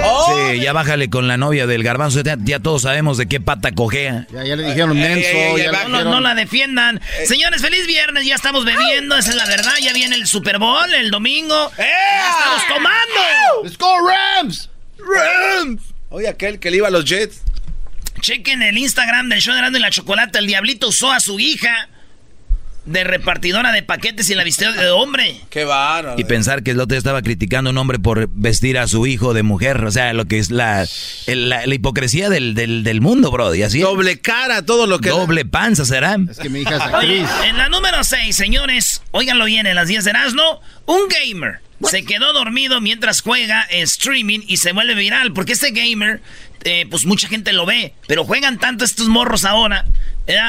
Sí, 0.52 0.60
ya 0.60 0.72
bájale 0.72 1.10
con 1.10 1.26
la 1.26 1.36
novia 1.36 1.66
del 1.66 1.82
garbanzo. 1.82 2.20
Ya, 2.22 2.36
ya 2.40 2.60
todos 2.60 2.82
sabemos 2.82 3.18
de 3.18 3.26
qué 3.26 3.40
pata 3.40 3.72
cojea. 3.72 4.26
Ya, 4.32 4.44
ya 4.44 4.54
le 4.54 4.62
dijeron 4.64 4.96
Ey, 4.96 5.02
menso. 5.02 5.28
ey, 5.28 5.54
ey, 5.56 5.62
ya 5.64 5.72
va- 5.72 5.84
No, 5.88 5.98
dijeron- 5.98 6.10
no 6.12 6.20
la 6.20 6.34
defiendan. 6.36 7.00
Señores, 7.26 7.62
feliz 7.62 7.84
viernes. 7.86 8.24
Ya 8.26 8.36
estamos 8.36 8.64
bebiendo. 8.64 9.16
Esa 9.16 9.30
es 9.30 9.36
la 9.36 9.46
verdad. 9.46 9.72
Ya 9.82 9.92
viene 9.92 10.14
el 10.14 10.26
Super 10.28 10.58
Bowl 10.58 10.94
el 10.94 11.10
domingo. 11.10 11.72
Ya 11.76 12.30
estamos 12.30 12.62
tomando. 12.68 13.64
¡Let's 13.64 13.76
go, 13.76 13.92
Rams! 14.08 14.70
Rams. 14.98 15.82
Oye, 16.10 16.28
aquel 16.28 16.60
que 16.60 16.70
le 16.70 16.76
iba 16.76 16.88
a 16.88 16.90
los 16.92 17.04
Jets. 17.04 17.42
Chequen 18.20 18.62
el 18.62 18.78
Instagram 18.78 19.28
del 19.30 19.40
show 19.40 19.52
de 19.54 19.58
Erasmo 19.60 19.78
y 19.78 19.80
la 19.80 19.90
Chocolata. 19.90 20.38
El 20.38 20.46
diablito 20.46 20.88
usó 20.88 21.10
a 21.10 21.18
su 21.20 21.40
hija 21.40 21.88
de 22.86 23.04
repartidora 23.04 23.72
de 23.72 23.82
paquetes 23.82 24.28
y 24.30 24.34
la 24.34 24.42
vistió 24.44 24.72
de 24.72 24.90
hombre. 24.90 25.36
Qué 25.50 25.64
bárbaro. 25.64 26.18
Y 26.18 26.24
pensar 26.24 26.62
que 26.62 26.70
el 26.72 26.80
otro 26.80 26.96
estaba 26.96 27.22
criticando 27.22 27.70
a 27.70 27.72
un 27.72 27.78
hombre 27.78 27.98
por 27.98 28.28
vestir 28.32 28.78
a 28.78 28.86
su 28.88 29.06
hijo 29.06 29.34
de 29.34 29.42
mujer. 29.42 29.84
O 29.84 29.90
sea, 29.90 30.12
lo 30.12 30.24
que 30.26 30.38
es 30.38 30.50
la, 30.50 30.86
el- 31.26 31.48
la, 31.48 31.66
la 31.66 31.74
hipocresía 31.74 32.28
del, 32.30 32.54
del, 32.54 32.82
del 32.84 33.00
mundo, 33.00 33.30
bro. 33.30 33.54
Y 33.54 33.62
así. 33.62 33.80
Doble 33.80 34.18
cara, 34.20 34.64
todo 34.64 34.86
lo 34.86 34.98
que. 34.98 35.10
Doble 35.10 35.44
panza 35.44 35.84
será. 35.84 36.16
Es 36.30 36.38
que 36.38 36.48
mi 36.48 36.60
hija 36.62 36.76
es 36.76 36.82
Oye, 36.94 37.20
actriz. 37.22 37.48
en 37.48 37.58
la 37.58 37.68
número 37.68 38.02
6, 38.02 38.34
señores, 38.34 39.02
óiganlo 39.10 39.44
bien, 39.44 39.66
en 39.66 39.74
las 39.76 39.88
10 39.88 40.04
de 40.04 40.10
Erasmo, 40.10 40.60
un 40.86 41.02
gamer 41.08 41.60
se 41.88 42.04
quedó 42.04 42.34
dormido 42.34 42.82
mientras 42.82 43.22
juega 43.22 43.66
en 43.70 43.84
streaming 43.84 44.40
y 44.46 44.58
se 44.58 44.72
vuelve 44.72 44.94
viral, 44.94 45.32
porque 45.32 45.52
este 45.54 45.70
gamer, 45.70 46.20
eh, 46.64 46.86
pues 46.90 47.04
mucha 47.06 47.28
gente 47.28 47.52
lo 47.52 47.66
ve, 47.66 47.94
pero 48.06 48.24
juegan 48.24 48.58
tanto 48.58 48.84
estos 48.84 49.08
morros 49.08 49.44
ahora, 49.44 49.86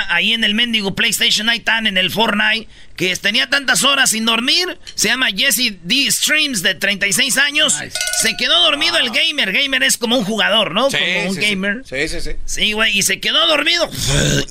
ahí 0.09 0.33
en 0.33 0.43
el 0.43 0.53
mendigo 0.53 0.93
PlayStation, 0.95 1.49
ahí 1.49 1.59
están 1.59 1.87
en 1.87 1.97
el 1.97 2.11
Fortnite, 2.11 2.67
que 2.95 3.15
tenía 3.15 3.49
tantas 3.49 3.83
horas 3.83 4.11
sin 4.11 4.25
dormir, 4.25 4.77
se 4.95 5.07
llama 5.07 5.27
Jesse 5.35 5.73
D. 5.83 6.11
Streams, 6.11 6.61
de 6.61 6.75
36 6.75 7.37
años, 7.37 7.77
se 8.21 8.37
quedó 8.37 8.59
dormido 8.61 8.97
el 8.97 9.09
gamer, 9.09 9.51
gamer 9.51 9.83
es 9.83 9.97
como 9.97 10.17
un 10.17 10.25
jugador, 10.25 10.73
¿no? 10.73 10.89
Sí, 10.89 10.97
como 10.97 11.29
un 11.29 11.35
sí, 11.35 11.41
gamer. 11.41 11.81
Sí, 11.85 12.07
sí, 12.07 12.21
sí. 12.21 12.31
Sí, 12.45 12.73
güey, 12.73 12.97
y 12.97 13.01
se 13.03 13.19
quedó 13.19 13.47
dormido. 13.47 13.89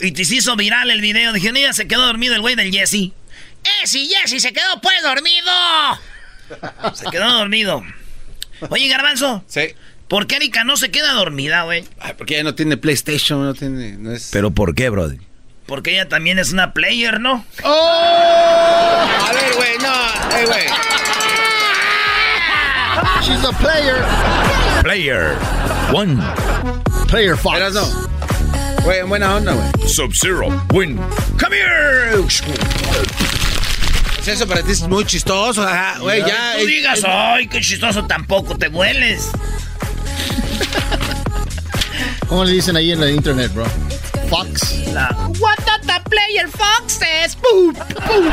Y 0.00 0.12
te 0.12 0.24
se 0.24 0.36
hizo 0.36 0.56
viral 0.56 0.90
el 0.90 1.00
video. 1.00 1.32
Dije, 1.32 1.52
mira, 1.52 1.72
se 1.72 1.86
quedó 1.86 2.06
dormido 2.06 2.34
el 2.34 2.40
güey 2.40 2.54
del 2.54 2.72
Jesse. 2.72 2.94
¡Eh, 2.94 3.86
sí, 3.86 4.08
Jesse 4.08 4.40
se 4.40 4.52
quedó 4.52 4.80
pues 4.80 5.02
dormido! 5.02 5.52
Se 6.94 7.04
quedó 7.10 7.30
dormido. 7.32 7.84
Oye, 8.68 8.88
Garbanzo, 8.88 9.44
Sí. 9.46 9.74
¿Por 10.10 10.26
qué 10.26 10.36
Erika 10.36 10.64
no 10.64 10.76
se 10.76 10.90
queda 10.90 11.14
dormida, 11.14 11.62
güey? 11.62 11.84
Ay, 12.00 12.12
porque 12.18 12.34
ella 12.34 12.44
no 12.44 12.54
tiene 12.54 12.76
PlayStation, 12.76 13.42
no 13.42 13.54
tiene. 13.54 13.92
No 13.92 14.12
es... 14.12 14.28
Pero 14.32 14.50
¿por 14.50 14.74
qué, 14.74 14.90
bro? 14.90 15.08
Porque 15.64 15.92
ella 15.92 16.08
también 16.08 16.38
es 16.40 16.52
una 16.52 16.74
player, 16.74 17.20
¿no? 17.20 17.46
A 17.62 19.30
ver, 19.32 19.54
güey, 19.54 19.78
no. 19.78 20.36
Ey, 20.36 20.44
güey. 20.44 20.66
She's 23.22 23.44
a 23.44 23.52
player. 23.52 24.04
Player. 24.82 25.36
One. 25.94 26.20
Player 27.06 27.36
Fox. 27.36 27.56
Eras 27.56 27.74
no. 27.74 27.86
Güey, 28.82 28.98
en 28.98 29.08
buena 29.08 29.36
onda, 29.36 29.52
güey. 29.52 29.88
Sub-Zero, 29.88 30.48
win. 30.72 30.98
¡Come 31.38 31.56
here! 31.56 32.28
Sea, 34.22 34.34
eso 34.34 34.46
para 34.46 34.62
ti 34.62 34.72
es 34.72 34.82
muy 34.82 35.04
chistoso, 35.04 35.62
ajá. 35.62 35.98
Güey, 36.00 36.20
ya. 36.20 36.54
Tú 36.56 36.62
eh, 36.62 36.66
digas, 36.66 37.00
ay, 37.06 37.46
qué 37.46 37.60
chistoso, 37.60 38.06
tampoco 38.06 38.58
te 38.58 38.68
vueles. 38.68 39.30
¿Cómo 42.28 42.44
le 42.44 42.52
dicen 42.52 42.76
ahí 42.76 42.92
en 42.92 43.00
la 43.00 43.10
internet, 43.10 43.52
bro? 43.52 43.64
Fox. 44.28 44.78
La- 44.92 45.08
What 45.38 45.56
the 45.86 46.00
player 46.08 46.48
foxes? 46.48 47.36
Boop, 47.40 47.76
boop. 48.06 48.32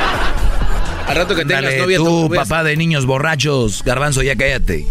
Al 1.08 1.16
rato 1.16 1.36
que 1.36 1.46
tengas 1.46 1.64
Dale, 1.64 1.78
novia, 1.80 1.98
tú, 1.98 2.30
papá 2.34 2.64
de 2.64 2.76
niños 2.78 3.06
borrachos. 3.06 3.82
Garbanzo, 3.84 4.22
ya 4.22 4.36
cállate. 4.36 4.86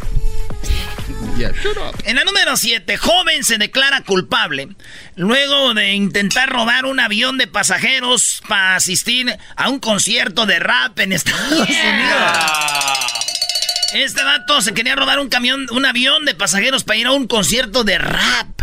Yeah, 1.37 1.53
shut 1.63 1.77
up. 1.77 1.95
En 2.05 2.17
la 2.17 2.25
número 2.25 2.57
7, 2.57 2.97
joven 2.97 3.45
se 3.45 3.59
declara 3.59 4.01
culpable 4.03 4.69
luego 5.17 5.75
de 5.75 5.93
intentar 5.93 6.49
robar 6.49 6.87
un 6.87 6.99
avión 6.99 7.37
de 7.37 7.47
pasajeros 7.47 8.41
para 8.49 8.77
asistir 8.77 9.37
a 9.55 9.69
un 9.69 9.79
concierto 9.79 10.47
de 10.47 10.59
rap 10.59 10.99
en 10.99 11.13
Estados 11.13 11.53
Unidos. 11.53 11.69
Este 13.97 14.23
vato 14.23 14.61
se 14.61 14.75
quería 14.75 14.95
robar 14.95 15.19
un 15.21 15.31
camión, 15.31 15.67
un 15.71 15.87
avión 15.87 16.27
de 16.27 16.35
pasajeros 16.35 16.85
para 16.85 16.99
ir 16.99 17.07
a 17.07 17.13
un 17.13 17.27
concierto 17.27 17.83
de 17.83 17.97
rap 17.97 18.61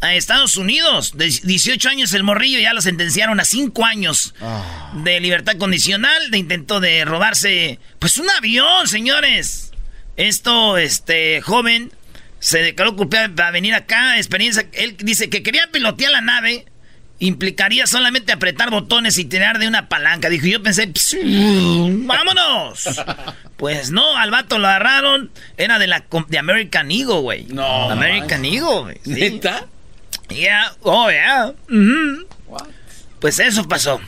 a 0.00 0.14
Estados 0.14 0.56
Unidos. 0.56 1.12
De 1.14 1.26
18 1.26 1.90
años 1.90 2.14
el 2.14 2.22
morrillo 2.22 2.58
ya 2.58 2.72
lo 2.72 2.80
sentenciaron 2.80 3.38
a 3.38 3.44
5 3.44 3.84
años 3.84 4.34
de 4.94 5.20
libertad 5.20 5.58
condicional 5.58 6.30
de 6.30 6.38
intento 6.38 6.80
de 6.80 7.04
robarse 7.04 7.80
pues 7.98 8.16
un 8.16 8.30
avión, 8.30 8.88
señores. 8.88 9.72
Esto, 10.16 10.78
este 10.78 11.42
joven 11.42 11.92
se 12.38 12.62
declaró 12.62 12.96
culpable 12.96 13.28
para 13.28 13.50
venir 13.50 13.74
acá. 13.74 14.16
Experiencia, 14.16 14.66
él 14.72 14.96
dice 15.00 15.28
que 15.28 15.42
quería 15.42 15.68
pilotear 15.70 16.12
la 16.12 16.22
nave. 16.22 16.64
Implicaría 17.24 17.86
solamente 17.86 18.32
apretar 18.32 18.70
botones 18.70 19.16
y 19.16 19.24
tirar 19.24 19.60
de 19.60 19.68
una 19.68 19.88
palanca. 19.88 20.28
Dijo, 20.28 20.46
yo 20.48 20.60
pensé, 20.60 20.88
"Pss, 20.88 21.16
vámonos. 22.06 22.84
Pues 23.56 23.92
no, 23.92 24.16
al 24.16 24.32
vato 24.32 24.58
lo 24.58 24.66
agarraron. 24.66 25.30
Era 25.56 25.78
de 25.78 25.86
la 25.86 26.04
de 26.26 26.38
American 26.38 26.90
Eagle, 26.90 27.20
güey. 27.20 27.44
No, 27.44 27.88
American 27.92 28.44
Eagle, 28.44 28.80
güey. 28.80 29.00
sí. 29.04 29.12
¿Neta? 29.12 29.66
Yeah, 30.30 30.72
oh 30.82 31.08
yeah. 31.08 31.52
Ujú. 31.70 32.26
Pues 33.20 33.38
eso 33.38 33.68
pasó. 33.68 34.00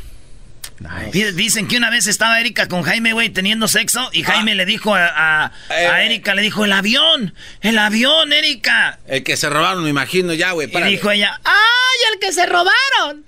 Di- 1.12 1.32
Dicen 1.32 1.68
que 1.68 1.76
una 1.76 1.88
vez 1.88 2.06
estaba 2.06 2.40
Erika 2.40 2.66
con 2.68 2.82
Jaime, 2.82 3.12
güey, 3.12 3.28
teniendo 3.30 3.68
sexo 3.68 4.10
y 4.12 4.22
Jaime 4.22 4.54
le 4.54 4.66
dijo 4.66 4.94
a, 4.94 5.06
a- 5.06 5.52
a 5.70 6.02
Eh. 6.02 6.06
Erika, 6.06 6.34
le 6.34 6.42
dijo, 6.42 6.64
el 6.64 6.72
avión, 6.72 7.34
el 7.62 7.78
avión, 7.78 8.32
Erika. 8.32 8.98
El 9.06 9.22
que 9.22 9.36
se 9.36 9.48
robaron, 9.48 9.84
me 9.84 9.90
imagino, 9.90 10.34
ya, 10.34 10.50
güey. 10.52 10.68
Y 10.72 10.82
dijo 10.82 11.10
ella, 11.10 11.40
ah, 11.44 11.50
¡Ay, 11.52 12.12
el 12.12 12.18
que 12.20 12.32
se 12.32 12.44
robaron! 12.46 13.24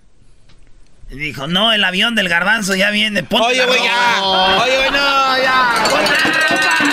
y 1.09 1.15
dijo, 1.17 1.47
no, 1.47 1.73
el 1.73 1.85
avión 1.85 2.17
del 2.17 2.29
garbanzo 2.29 2.75
ya 2.75 2.91
viene, 2.91 3.23
ponte 3.23 3.47
Oye, 3.47 3.65
güey, 3.65 3.79
ropa". 3.79 3.89
ya. 3.91 4.23
Oye, 4.65 4.77
güey, 4.77 4.91
no, 4.91 5.39
ya. 5.39 6.87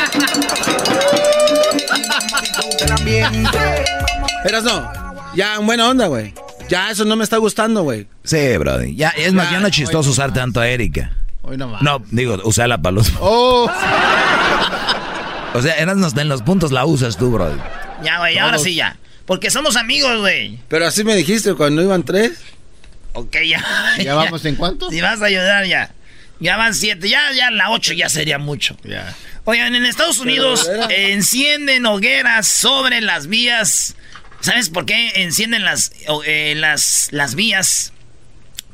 Eras 4.45 4.63
no. 4.63 4.91
Ya, 5.36 5.55
en 5.55 5.65
buena 5.65 5.88
onda, 5.89 6.07
güey. 6.07 6.33
Ya, 6.73 6.89
eso 6.89 7.05
no 7.05 7.15
me 7.15 7.23
está 7.23 7.37
gustando, 7.37 7.83
güey. 7.83 8.07
Sí, 8.23 8.57
bro. 8.57 8.81
Ya, 8.83 9.09
es 9.09 9.31
más, 9.33 9.45
Ya, 9.45 9.53
ya 9.53 9.59
no 9.59 9.67
es 9.67 9.73
chistoso 9.73 10.09
usar 10.09 10.33
tanto 10.33 10.59
a 10.59 10.67
Erika. 10.67 11.11
Hoy 11.43 11.55
no 11.57 11.67
más. 11.67 11.81
No, 11.81 12.03
digo, 12.09 12.39
usarla 12.43 12.81
para 12.81 12.93
los... 12.93 13.11
Oh, 13.19 13.69
O 15.53 15.61
sea, 15.61 15.77
en 15.77 16.01
los, 16.01 16.17
en 16.17 16.29
los 16.29 16.41
puntos 16.41 16.71
la 16.71 16.85
usas 16.85 17.15
tú, 17.15 17.29
bro. 17.31 17.55
Ya, 18.03 18.17
güey, 18.17 18.37
ahora 18.39 18.57
sí 18.57 18.73
ya. 18.73 18.97
Porque 19.25 19.51
somos 19.51 19.75
amigos, 19.75 20.19
güey. 20.19 20.57
Pero 20.67 20.87
así 20.87 21.03
me 21.03 21.15
dijiste 21.15 21.53
cuando 21.53 21.83
iban 21.83 22.03
tres. 22.03 22.39
Ok, 23.13 23.37
ya. 23.45 23.63
¿Ya 24.03 24.15
vamos 24.15 24.43
en 24.45 24.55
cuánto? 24.55 24.89
Si 24.89 24.99
vas 24.99 25.21
a 25.21 25.25
ayudar, 25.25 25.65
ya. 25.65 25.91
Ya 26.39 26.57
van 26.57 26.73
siete, 26.73 27.07
ya, 27.07 27.31
ya 27.33 27.51
la 27.51 27.69
ocho 27.69 27.93
ya 27.93 28.09
sería 28.09 28.39
mucho. 28.39 28.75
Ya. 28.83 29.15
Oigan, 29.45 29.75
en 29.75 29.85
Estados 29.85 30.17
Unidos 30.17 30.67
encienden 30.89 31.85
hogueras 31.85 32.47
sobre 32.47 32.99
las 33.01 33.27
vías. 33.27 33.95
¿Sabes 34.43 34.69
por 34.69 34.85
qué 34.85 35.23
encienden 35.23 35.63
las, 35.63 35.93
eh, 36.25 36.53
las, 36.57 37.07
las 37.12 37.33
vías? 37.35 37.93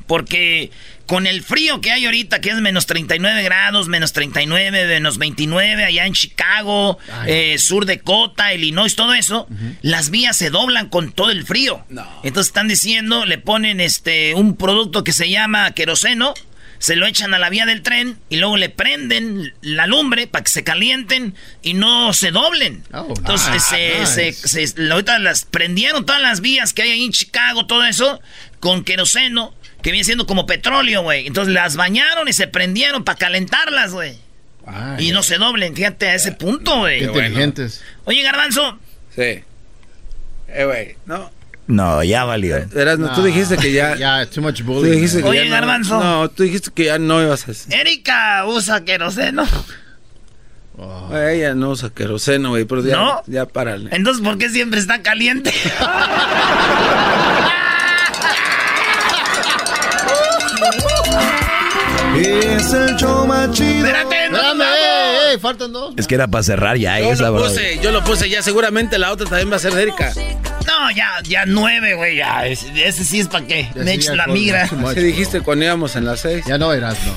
Porque 0.08 0.72
con 1.06 1.28
el 1.28 1.44
frío 1.44 1.80
que 1.80 1.92
hay 1.92 2.06
ahorita, 2.06 2.40
que 2.40 2.50
es 2.50 2.56
menos 2.56 2.86
39 2.86 3.44
grados, 3.44 3.86
menos 3.86 4.12
39, 4.12 4.86
menos 4.88 5.18
29, 5.18 5.84
allá 5.84 6.06
en 6.06 6.12
Chicago, 6.12 6.98
eh, 7.24 7.56
sur 7.58 7.86
de 7.86 8.00
Cota, 8.00 8.52
Illinois, 8.52 8.96
todo 8.96 9.14
eso, 9.14 9.46
las 9.80 10.10
vías 10.10 10.36
se 10.36 10.50
doblan 10.50 10.88
con 10.88 11.12
todo 11.12 11.30
el 11.30 11.46
frío. 11.46 11.84
Entonces 12.24 12.48
están 12.48 12.66
diciendo, 12.66 13.24
le 13.24 13.38
ponen 13.38 13.80
este 13.80 14.34
un 14.34 14.56
producto 14.56 15.04
que 15.04 15.12
se 15.12 15.30
llama 15.30 15.70
queroseno, 15.70 16.34
se 16.80 16.96
lo 16.96 17.06
echan 17.06 17.32
a 17.34 17.38
la 17.38 17.48
vía 17.50 17.64
del 17.66 17.82
tren 17.82 18.18
y 18.28 18.38
luego 18.38 18.56
le 18.56 18.68
prenden 18.70 19.54
la 19.60 19.86
lumbre 19.86 20.26
para 20.26 20.42
que 20.42 20.50
se 20.50 20.64
calienten 20.64 21.34
y 21.62 21.74
no 21.74 22.12
se 22.12 22.32
doblen. 22.32 22.82
Oh, 22.92 23.14
Entonces 23.16 23.62
se, 23.62 24.00
Nice. 24.00 24.32
se- 24.32 24.66
se- 24.66 24.90
ahorita 24.90 25.20
las 25.20 25.44
prendieron 25.44 26.04
todas 26.04 26.20
las 26.20 26.40
vías 26.40 26.72
que 26.72 26.82
hay 26.82 26.90
ahí 26.90 27.04
en 27.04 27.12
Chicago, 27.12 27.66
todo 27.66 27.84
eso, 27.84 28.20
con 28.58 28.82
queroseno. 28.82 29.54
que 29.82 29.92
viene 29.92 30.04
siendo 30.04 30.26
como 30.26 30.44
petróleo, 30.44 31.00
güey. 31.02 31.26
Entonces 31.26 31.54
las 31.54 31.74
bañaron 31.74 32.28
y 32.28 32.34
se 32.34 32.46
prendieron 32.46 33.02
para 33.02 33.16
calentarlas, 33.16 33.92
güey. 33.92 34.18
Y 34.98 35.10
no 35.12 35.22
se 35.22 35.38
doblen, 35.38 35.74
fíjate 35.74 36.06
a 36.08 36.14
ese 36.16 36.32
punto, 36.32 36.80
güey. 36.80 36.98
Qué 36.98 37.04
inteligentes. 37.06 37.82
Oye, 38.04 38.20
Garbanzo. 38.22 38.78
Sí. 39.16 39.42
Eh, 40.48 40.64
güey, 40.66 40.96
no. 41.06 41.30
No, 41.70 42.02
ya 42.02 42.24
valió. 42.24 42.56
Verás, 42.72 42.98
no, 42.98 43.12
tú 43.14 43.22
dijiste 43.22 43.56
que 43.56 43.72
ya. 43.72 43.96
Ya, 43.96 44.26
too 44.26 44.42
much 44.42 44.58
Tú 44.58 44.64
bullying. 44.64 44.92
dijiste 44.92 45.22
que 45.22 45.28
Oye, 45.28 45.44
ya 45.48 45.50
Garbanzo. 45.50 45.98
No, 45.98 46.20
no, 46.22 46.28
tú 46.28 46.42
dijiste 46.42 46.70
que 46.74 46.84
ya 46.86 46.98
no 46.98 47.22
ibas 47.22 47.46
a 47.48 47.52
hacer. 47.52 47.72
Erika 47.80 48.44
usa 48.46 48.84
queroseno. 48.84 49.44
Ella 51.12 51.54
no 51.54 51.70
usa 51.70 51.90
queroseno, 51.90 52.50
güey, 52.50 52.64
pero 52.64 52.82
ya, 52.82 52.96
¿No? 52.96 53.22
ya 53.26 53.44
párale. 53.46 53.90
Entonces, 53.92 54.24
¿por 54.24 54.38
qué 54.38 54.48
siempre 54.48 54.80
está 54.80 55.02
caliente? 55.02 55.52
Es 62.16 62.72
el 62.72 62.96
show 62.96 63.26
más 63.26 63.50
chido. 63.52 63.86
Espérate, 63.86 64.28
no, 64.30 64.36
Espérame, 64.36 64.60
eh, 64.62 65.34
eh, 65.34 65.38
faltan 65.38 65.72
dos. 65.72 65.94
Es 65.96 66.06
que 66.06 66.14
era 66.16 66.26
para 66.28 66.42
cerrar 66.42 66.76
ya 66.76 66.98
Yo 67.00 67.12
esa, 67.12 67.24
lo 67.28 67.34
bro. 67.34 67.44
puse, 67.44 67.78
yo 67.82 67.92
lo 67.92 68.04
puse, 68.04 68.28
ya 68.28 68.42
seguramente 68.42 68.98
la 68.98 69.12
otra 69.12 69.26
también 69.26 69.50
va 69.50 69.56
a 69.56 69.60
ser 69.60 69.72
de 69.72 69.82
Erika. 69.82 70.12
No, 70.80 70.90
ya, 70.92 71.20
ya 71.24 71.44
nueve, 71.46 71.94
güey, 71.94 72.16
ya. 72.16 72.46
Ese, 72.46 72.88
ese 72.88 73.04
sí 73.04 73.20
es 73.20 73.28
para 73.28 73.46
qué. 73.46 73.68
Ya 73.74 73.82
Me 73.82 73.98
ya 73.98 74.14
la 74.14 74.26
migra. 74.26 74.62
Así 74.62 75.00
dijiste 75.00 75.40
cuando 75.42 75.64
íbamos 75.66 75.94
en 75.96 76.04
las 76.06 76.20
seis. 76.20 76.44
Ya 76.46 76.56
no 76.58 76.72
eras, 76.72 76.96
no. 77.06 77.12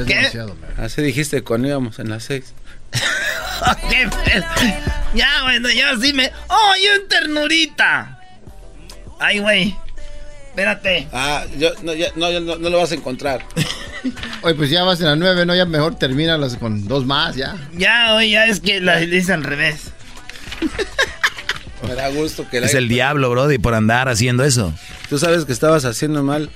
Es 0.00 0.06
¿Qué? 0.06 0.14
demasiado, 0.16 0.54
man. 0.54 0.70
Así 0.84 1.02
dijiste 1.02 1.42
cuando 1.42 1.68
íbamos 1.68 1.98
en 1.98 2.10
las 2.10 2.24
seis. 2.24 2.54
¿Qué 3.90 4.08
pe- 4.08 4.44
ya, 5.14 5.42
bueno, 5.42 5.68
ya 5.70 5.94
sí 6.00 6.12
me. 6.12 6.30
¡Oh, 6.48 6.72
yo 6.84 6.94
en 7.02 7.08
ternurita! 7.08 8.20
Ay, 9.18 9.38
güey. 9.40 9.76
Espérate. 10.50 11.08
Ah, 11.12 11.44
yo, 11.58 11.70
no, 11.82 11.94
ya, 11.94 12.08
no, 12.16 12.30
ya 12.30 12.40
no, 12.40 12.56
no 12.56 12.70
lo 12.70 12.78
vas 12.78 12.92
a 12.92 12.94
encontrar. 12.94 13.44
Oye, 14.42 14.54
pues 14.54 14.70
ya 14.70 14.84
vas 14.84 15.00
en 15.00 15.06
las 15.06 15.18
nueve, 15.18 15.44
¿no? 15.46 15.54
Ya 15.54 15.64
mejor 15.64 15.98
termínalas 15.98 16.56
con 16.56 16.86
dos 16.86 17.04
más, 17.06 17.34
ya. 17.34 17.56
Ya, 17.72 18.14
oye, 18.14 18.30
ya 18.30 18.46
es 18.46 18.60
que 18.60 18.80
la 18.80 18.98
dice 18.98 19.32
al 19.32 19.42
revés. 19.42 19.90
Me 21.86 21.94
da 21.94 22.08
gusto 22.08 22.48
que 22.48 22.60
la 22.60 22.66
Es 22.66 22.74
el 22.74 22.88
diablo, 22.88 23.30
Brody, 23.30 23.58
por 23.58 23.74
andar 23.74 24.08
haciendo 24.08 24.44
eso. 24.44 24.72
Tú 25.08 25.18
sabes 25.18 25.44
que 25.44 25.52
estabas 25.52 25.84
haciendo 25.84 26.22
mal 26.22 26.50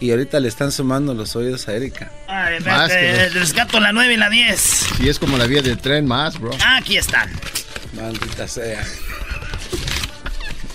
y 0.00 0.10
ahorita 0.10 0.40
le 0.40 0.48
están 0.48 0.72
sumando 0.72 1.14
los 1.14 1.34
oídos 1.36 1.68
a 1.68 1.72
Erika. 1.74 2.10
Ay, 2.28 2.60
Más 2.60 2.90
que 2.92 3.12
dos. 3.24 3.34
rescato 3.34 3.80
la 3.80 3.92
9 3.92 4.14
y 4.14 4.16
la 4.16 4.28
10. 4.30 5.00
Y 5.00 5.08
es 5.08 5.18
como 5.18 5.38
la 5.38 5.46
vía 5.46 5.62
del 5.62 5.78
tren 5.78 6.06
más, 6.06 6.38
bro. 6.38 6.50
Aquí 6.76 6.96
están. 6.96 7.30
Maldita 7.96 8.46
sea. 8.48 8.84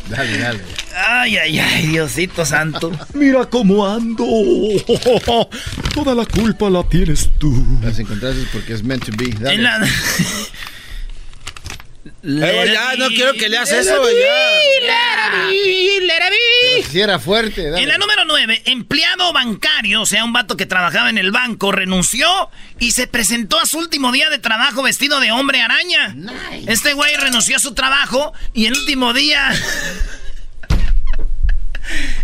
Dale, 0.09 0.37
dale. 0.39 0.59
Ay, 1.07 1.37
ay, 1.37 1.59
ay, 1.59 1.87
Diosito 1.87 2.43
santo. 2.45 2.91
Mira 3.13 3.45
cómo 3.45 3.87
ando. 3.87 4.25
Toda 5.93 6.15
la 6.15 6.25
culpa 6.25 6.69
la 6.69 6.81
tienes 6.83 7.29
tú. 7.37 7.63
Las 7.83 7.99
encontraste 7.99 8.43
porque 8.51 8.73
es 8.73 8.83
meant 8.83 9.05
to 9.05 9.11
be. 9.15 9.29
Dale. 9.39 9.55
En 9.55 9.63
la- 9.63 9.79
Eh, 12.23 12.23
güey, 12.23 12.71
ya, 12.71 12.95
no 12.97 13.07
quiero 13.09 13.33
que 13.33 13.49
leas 13.49 13.71
eso, 13.71 14.01
ya. 14.11 14.59
Si 16.89 16.99
era 16.99 17.19
fuerte, 17.19 17.69
dale. 17.69 17.83
En 17.83 17.89
la 17.89 17.97
número 17.97 18.25
9, 18.25 18.63
empleado 18.65 19.31
bancario, 19.33 20.01
o 20.01 20.05
sea, 20.05 20.25
un 20.25 20.33
vato 20.33 20.57
que 20.57 20.65
trabajaba 20.65 21.09
en 21.09 21.17
el 21.17 21.31
banco, 21.31 21.71
renunció 21.71 22.49
y 22.79 22.91
se 22.91 23.07
presentó 23.07 23.59
a 23.59 23.65
su 23.65 23.77
último 23.77 24.11
día 24.11 24.29
de 24.29 24.39
trabajo 24.39 24.83
vestido 24.83 25.19
de 25.19 25.31
hombre 25.31 25.61
araña. 25.61 26.15
Este 26.67 26.93
güey 26.93 27.15
renunció 27.15 27.57
a 27.57 27.59
su 27.59 27.73
trabajo 27.73 28.33
y 28.53 28.65
el 28.65 28.73
último 28.73 29.13
día 29.13 29.51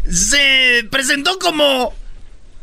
se 0.10 0.86
presentó 0.90 1.38
como 1.40 1.94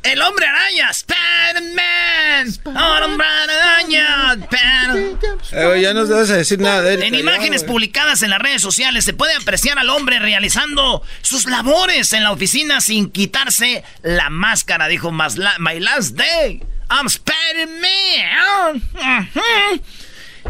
el 0.03 0.21
hombre 0.23 0.47
araña. 0.47 0.91
Spider-Man. 0.91 2.59
Hombre 3.03 3.27
araña. 3.27 4.35
Spider- 4.35 5.17
Eh, 5.53 5.81
ya 5.83 5.93
no 5.95 6.07
vas 6.07 6.31
a 6.31 6.37
decir 6.37 6.59
nada 6.61 6.83
de 6.83 6.95
Erika. 6.95 7.07
en 7.09 7.15
imágenes 7.15 7.65
publicadas 7.65 8.23
en 8.23 8.31
las 8.31 8.39
redes 8.41 8.63
sociales 8.63 9.05
se 9.05 9.13
puede 9.13 9.35
apreciar 9.35 9.79
al 9.79 9.91
hombre 9.91 10.19
realizando 10.19 11.03
sus 11.23 11.47
labores 11.47 12.13
en 12.13 12.25
la 12.25 12.33
oficina 12.33 12.81
sin 12.81 13.11
quitarse 13.11 13.85
la 14.03 14.31
máscara, 14.31 14.89
dijo 14.89 15.11
"Mas 15.11 15.37
la- 15.37 15.57
My 15.59 15.79
Last 15.81 16.17
Day. 16.17 16.63
I'm 16.91 17.07
Spider-Man. 17.07 18.83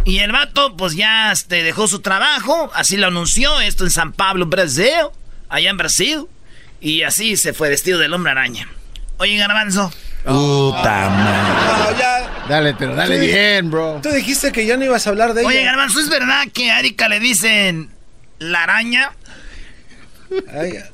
Y 0.05 0.19
el 0.19 0.33
vato 0.33 0.77
pues 0.77 0.95
ya 0.97 1.31
este, 1.33 1.63
dejó 1.63 1.87
su 1.87 2.01
trabajo, 2.01 2.71
así 2.75 2.97
lo 2.97 3.07
anunció, 3.09 3.61
esto 3.61 3.85
en 3.85 3.91
San 3.91 4.13
Pablo, 4.13 4.47
Brasil, 4.47 4.89
allá 5.49 5.71
en 5.71 5.77
Brasil. 5.77 6.25
Y 6.81 7.03
así 7.05 7.37
se 7.37 7.53
fue 7.53 7.69
vestido 7.69 7.99
del 8.01 8.13
hombre 8.13 8.33
araña. 8.33 8.69
Oye, 9.23 9.37
Garbanzo. 9.37 9.93
Puta 10.25 11.09
madre. 11.09 11.93
No, 11.93 11.97
ya. 11.97 12.45
Dale, 12.49 12.75
pero 12.75 12.97
dale 12.97 13.21
bien, 13.21 13.71
bro. 13.71 14.01
Tú 14.03 14.09
dijiste 14.09 14.51
que 14.51 14.67
ya 14.67 14.77
no 14.77 14.85
ibas 14.85 15.07
a 15.07 15.11
hablar 15.11 15.33
de 15.33 15.43
ella. 15.43 15.49
Oye, 15.49 15.63
Garbanzo, 15.63 16.01
¿es 16.01 16.09
verdad 16.09 16.49
que 16.53 16.73
a 16.73 16.81
Erika 16.81 17.09
le 17.09 17.21
dicen 17.21 17.91
la 18.41 18.65
araña? 18.65 19.13
A 20.53 20.65
ella, 20.65 20.91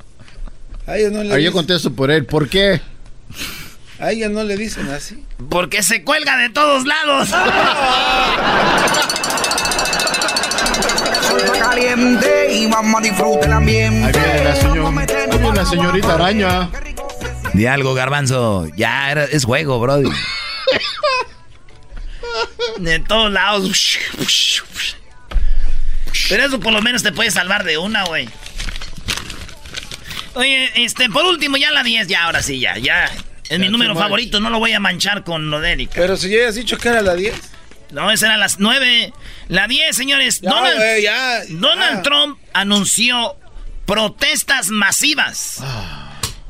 a 0.87 0.99
ella 0.99 1.09
no 1.09 1.23
le 1.23 1.31
Ahora 1.31 1.41
yo 1.41 1.53
contesto 1.53 1.91
por 1.95 2.11
él. 2.11 2.27
¿Por 2.27 2.51
qué? 2.51 2.83
a 3.99 4.11
ella 4.11 4.29
no 4.29 4.45
le 4.45 4.59
dicen 4.59 4.91
así. 4.91 5.25
Porque 5.49 5.83
se 5.83 6.05
cuelga 6.05 6.37
de 6.37 6.51
todos 6.51 6.85
lados. 6.85 7.31
Está 11.35 11.59
caliente 11.59 12.53
y 12.53 12.67
vamos 12.67 13.01
a 13.01 13.05
disfrutar 13.05 13.45
el 13.45 13.53
ambiente. 13.55 14.07
Ahí 14.07 14.13
viene 14.13 14.45
la, 14.45 14.55
señor, 14.55 14.99
ahí 14.99 15.39
viene 15.39 15.65
señorita 15.65 16.15
araña. 16.15 16.69
Di 17.55 17.67
algo, 17.67 17.95
Garbanzo. 17.95 18.67
Ya, 18.77 19.11
era- 19.11 19.25
es 19.25 19.45
juego, 19.45 19.79
Brody. 19.81 20.09
De 22.79 22.99
todos 23.01 23.33
lados. 23.33 23.99
Pero 26.29 26.45
eso 26.45 26.61
por 26.61 26.73
lo 26.73 26.83
menos 26.83 27.03
te 27.03 27.13
puede 27.13 27.31
salvar 27.31 27.65
de 27.65 27.79
una, 27.79 28.05
güey. 28.05 28.29
Oye, 30.35 30.71
este, 30.85 31.09
por 31.09 31.25
último, 31.25 31.57
ya 31.57 31.71
la 31.73 31.83
10, 31.83 32.07
ya, 32.07 32.25
ahora 32.25 32.43
sí, 32.43 32.61
ya, 32.61 32.77
ya. 32.79 33.11
Es 33.49 33.59
mi 33.59 33.69
número 33.71 33.95
favorito, 33.97 34.41
no 34.41 34.51
lo 34.51 34.59
voy 34.59 34.73
a 34.73 34.81
manchar 34.81 35.25
con 35.25 35.51
lo 35.51 35.61
de 35.61 35.73
Erika. 35.73 35.95
Pero 35.97 36.17
si 36.17 36.29
ya 36.29 36.49
has 36.49 36.55
dicho 36.55 36.77
que 36.77 36.89
era 36.89 37.01
la 37.03 37.15
10. 37.15 37.35
No, 37.91 38.11
esa 38.11 38.27
era 38.27 38.37
las 38.37 38.59
9. 38.61 39.13
La 39.49 39.67
10, 39.67 39.97
señores. 39.97 40.41
Ya, 40.43 40.51
Donald, 40.51 40.77
güey, 40.77 41.03
ya. 41.03 41.41
Donald. 41.49 42.03
Trump 42.03 42.39
anunció 42.53 43.37
protestas 43.87 44.69
masivas. 44.69 45.63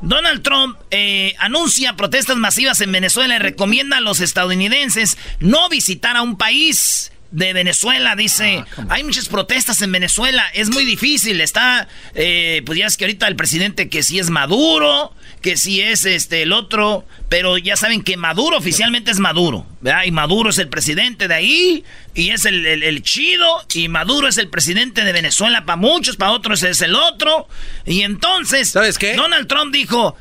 Donald 0.01 0.41
Trump 0.43 0.77
eh, 0.91 1.35
anuncia 1.39 1.95
protestas 1.95 2.37
masivas 2.37 2.79
en 2.81 2.91
Venezuela 2.91 3.35
y 3.35 3.39
recomienda 3.39 3.97
a 3.97 4.01
los 4.01 4.21
estadounidenses 4.21 5.17
no 5.39 5.67
visitar 5.69 6.15
a 6.15 6.21
un 6.21 6.37
país 6.37 7.11
de 7.31 7.53
Venezuela. 7.53 8.15
Dice, 8.15 8.63
hay 8.89 9.03
muchas 9.03 9.27
protestas 9.29 9.81
en 9.81 9.91
Venezuela, 9.91 10.43
es 10.53 10.69
muy 10.69 10.85
difícil. 10.85 11.41
Está, 11.41 11.87
eh, 12.15 12.61
pues 12.65 12.79
ya 12.79 12.85
es 12.87 12.97
que 12.97 13.05
ahorita 13.05 13.27
el 13.27 13.35
presidente 13.35 13.89
que 13.89 14.03
sí 14.03 14.19
es 14.19 14.29
Maduro, 14.29 15.13
que 15.41 15.55
sí 15.55 15.79
es 15.81 16.05
este 16.05 16.41
el 16.41 16.51
otro, 16.53 17.05
pero 17.29 17.57
ya 17.57 17.75
saben 17.77 18.01
que 18.03 18.17
Maduro 18.17 18.57
oficialmente 18.57 19.11
es 19.11 19.19
Maduro, 19.19 19.65
¿verdad? 19.81 20.03
Y 20.05 20.11
Maduro 20.11 20.49
es 20.49 20.57
el 20.57 20.67
presidente 20.69 21.27
de 21.27 21.33
ahí, 21.35 21.83
y 22.15 22.31
es 22.31 22.45
el, 22.45 22.65
el- 22.65 22.83
el 22.83 23.03
chido, 23.03 23.45
y 23.73 23.87
Maduro 23.87 24.27
es 24.27 24.37
el 24.37 24.49
presidente 24.49 25.03
de 25.05 25.13
Venezuela 25.13 25.63
para 25.65 25.75
muchos, 25.77 26.17
para 26.17 26.31
otros 26.31 26.63
es 26.63 26.81
el 26.81 26.95
otro. 26.95 27.47
Y 27.85 28.01
entonces, 28.01 28.69
¿Sabes 28.71 28.97
qué? 28.97 29.13
Donald 29.13 29.47
Trump 29.47 29.71
dijo, 29.73 30.17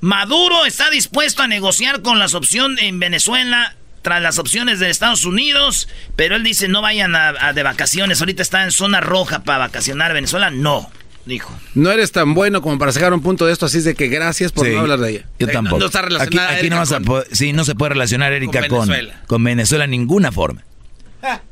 Maduro 0.00 0.66
está 0.66 0.90
dispuesto 0.90 1.42
a 1.42 1.48
negociar 1.48 2.02
con 2.02 2.18
las 2.18 2.34
opciones 2.34 2.84
en 2.84 3.00
Venezuela 3.00 3.74
tras 4.06 4.22
las 4.22 4.38
opciones 4.38 4.78
de 4.78 4.88
Estados 4.88 5.24
Unidos, 5.24 5.88
pero 6.14 6.36
él 6.36 6.44
dice 6.44 6.68
no 6.68 6.80
vayan 6.80 7.16
a, 7.16 7.30
a 7.40 7.52
de 7.52 7.64
vacaciones, 7.64 8.20
ahorita 8.20 8.40
está 8.40 8.62
en 8.62 8.70
zona 8.70 9.00
roja 9.00 9.42
para 9.42 9.58
vacacionar 9.58 10.12
Venezuela, 10.12 10.48
no, 10.50 10.88
dijo. 11.24 11.52
No 11.74 11.90
eres 11.90 12.12
tan 12.12 12.32
bueno 12.32 12.62
como 12.62 12.78
para 12.78 12.92
sacar 12.92 13.12
un 13.12 13.20
punto 13.20 13.46
de 13.46 13.52
esto, 13.52 13.66
así 13.66 13.78
es 13.78 13.84
de 13.84 13.96
que 13.96 14.06
gracias 14.06 14.52
por 14.52 14.64
Sí, 14.64 14.74
no 14.74 14.78
hablar 14.82 15.00
de 15.00 15.10
ella. 15.10 15.24
Yo 15.40 15.48
Eh, 15.48 15.52
tampoco. 15.52 15.78
No, 15.78 15.80
no 15.80 15.86
está 15.86 15.98
aquí 15.98 16.08
relacionada 16.10 16.50
aquí 16.50 16.58
Erika 16.60 16.74
no, 16.76 16.80
vas 16.82 16.92
a 16.92 16.96
con- 16.98 17.04
po- 17.04 17.24
sí, 17.32 17.52
no 17.52 17.64
se 17.64 17.74
puede 17.74 17.88
relacionar 17.94 18.32
Erika 18.32 18.60
con, 18.68 18.86
Venezuela. 18.86 19.22
con 19.26 19.42
Venezuela 19.42 19.84
en 19.86 19.90
ninguna 19.90 20.30
forma. 20.30 20.62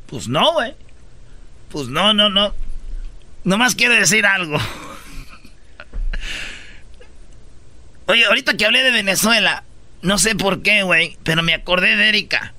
Pues 0.07 0.29
no, 0.29 0.53
güey. 0.53 0.75
Pues 1.71 1.89
no, 1.89 2.15
no, 2.15 2.31
no. 2.31 2.55
Nomás 3.43 3.75
quiero 3.75 3.95
decir 3.95 4.27
algo. 4.27 4.59
Oye, 8.07 8.27
ahorita 8.27 8.57
que 8.57 8.65
hablé 8.67 8.85
de 8.85 8.93
Venezuela, 8.93 9.65
no 10.05 10.19
sé 10.19 10.35
por 10.37 10.63
qué, 10.63 10.83
güey, 10.85 11.17
pero 11.25 11.43
me 11.43 11.53
acordé 11.55 11.97
de 11.97 12.09
Erika. 12.09 12.55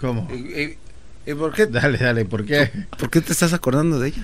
¿Cómo? 0.00 0.28
¿Y, 0.32 0.36
y- 0.62 0.78
y 1.26 1.34
por, 1.34 1.52
qué, 1.52 1.66
Dale, 1.66 1.98
dale, 1.98 2.24
¿por 2.24 2.46
qué? 2.46 2.70
por 2.98 3.10
qué 3.10 3.20
te 3.20 3.32
estás 3.32 3.52
acordando 3.52 3.98
de 4.00 4.08
ella? 4.08 4.22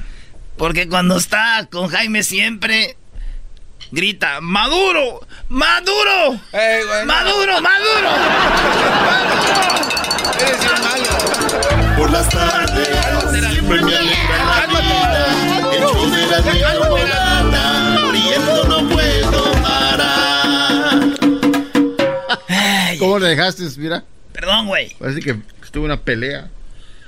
Porque 0.56 0.88
cuando 0.88 1.16
está 1.18 1.68
con 1.70 1.88
Jaime 1.88 2.22
siempre 2.22 2.96
grita, 3.92 4.40
Maduro, 4.40 5.20
Maduro, 5.50 6.28
güey, 6.52 7.00
no. 7.00 7.06
Maduro, 7.06 7.60
Maduro. 7.60 8.10
Eres 10.40 10.58
malo. 10.80 11.96
Por 11.98 12.10
las 12.10 12.28
tardes 12.30 12.88
siempre 13.52 13.82
me 13.82 13.96
alegra 13.96 14.44
la 14.44 14.66
vida. 14.66 15.72
El 15.72 15.80
show 15.82 16.10
de 16.10 16.26
la 16.26 16.40
¿Cómo 23.16 23.24
le 23.24 23.34
dejaste, 23.34 23.64
mira? 23.78 24.04
Perdón, 24.34 24.66
güey. 24.66 24.94
Parece 24.98 25.20
que 25.22 25.36
estuvo 25.64 25.86
una 25.86 26.02
pelea. 26.02 26.50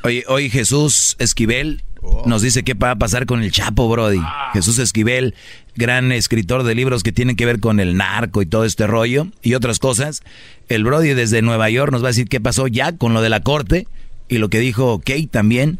Oye, 0.05 0.25
hoy 0.27 0.49
Jesús 0.49 1.17
Esquivel 1.19 1.83
nos 2.25 2.41
dice 2.41 2.65
qué 2.65 2.73
va 2.73 2.93
a 2.93 2.97
pasar 2.97 3.27
con 3.27 3.43
el 3.43 3.53
Chapo, 3.53 3.91
Brody. 3.91 4.23
Jesús 4.55 4.79
Esquivel, 4.79 5.35
gran 5.77 6.11
escritor 6.11 6.63
de 6.63 6.75
libros 6.75 7.03
que 7.03 7.13
tienen 7.13 7.37
que 7.37 7.45
ver 7.45 7.61
con 7.61 7.79
el 7.79 7.99
narco 7.99 8.41
y 8.41 8.47
todo 8.47 8.65
este 8.65 8.87
rollo 8.87 9.27
y 9.43 9.53
otras 9.53 9.79
cosas. 9.81 10.23
El 10.71 10.83
Brody 10.83 11.13
desde 11.13 11.43
Nueva 11.43 11.69
York 11.69 11.93
nos 11.93 12.03
va 12.03 12.07
a 12.07 12.13
decir 12.13 12.27
qué 12.27 12.41
pasó 12.41 12.69
ya 12.69 12.97
con 12.97 13.13
lo 13.13 13.21
de 13.21 13.29
la 13.29 13.43
corte 13.43 13.87
y 14.31 14.39
lo 14.39 14.49
que 14.49 14.61
dijo 14.61 15.01
Kate 15.01 15.29
también 15.31 15.79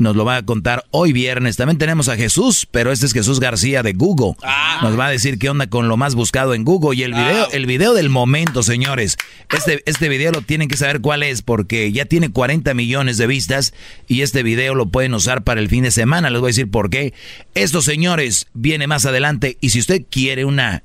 nos 0.00 0.16
lo 0.16 0.24
va 0.24 0.36
a 0.36 0.42
contar 0.42 0.84
hoy 0.90 1.12
viernes. 1.12 1.56
También 1.56 1.78
tenemos 1.78 2.08
a 2.08 2.16
Jesús, 2.16 2.66
pero 2.70 2.90
este 2.90 3.06
es 3.06 3.12
Jesús 3.12 3.38
García 3.38 3.82
de 3.82 3.92
Google. 3.92 4.34
Nos 4.82 4.98
va 4.98 5.06
a 5.06 5.10
decir 5.10 5.38
qué 5.38 5.50
onda 5.50 5.68
con 5.68 5.88
lo 5.88 5.96
más 5.96 6.14
buscado 6.14 6.54
en 6.54 6.64
Google 6.64 6.96
y 6.96 7.02
el 7.02 7.12
video, 7.12 7.48
el 7.52 7.66
video 7.66 7.94
del 7.94 8.08
momento, 8.08 8.62
señores. 8.62 9.16
Este, 9.54 9.82
este 9.86 10.08
video 10.08 10.32
lo 10.32 10.42
tienen 10.42 10.68
que 10.68 10.76
saber 10.76 11.00
cuál 11.00 11.22
es 11.22 11.42
porque 11.42 11.92
ya 11.92 12.06
tiene 12.06 12.30
40 12.30 12.72
millones 12.74 13.18
de 13.18 13.26
vistas 13.26 13.74
y 14.08 14.22
este 14.22 14.42
video 14.42 14.74
lo 14.74 14.86
pueden 14.86 15.14
usar 15.14 15.42
para 15.42 15.60
el 15.60 15.68
fin 15.68 15.84
de 15.84 15.90
semana. 15.90 16.30
Les 16.30 16.40
voy 16.40 16.48
a 16.48 16.54
decir 16.54 16.70
por 16.70 16.90
qué. 16.90 17.12
Esto, 17.54 17.82
señores, 17.82 18.46
viene 18.54 18.86
más 18.86 19.04
adelante 19.04 19.58
y 19.60 19.70
si 19.70 19.80
usted 19.80 20.02
quiere 20.10 20.46
una, 20.46 20.82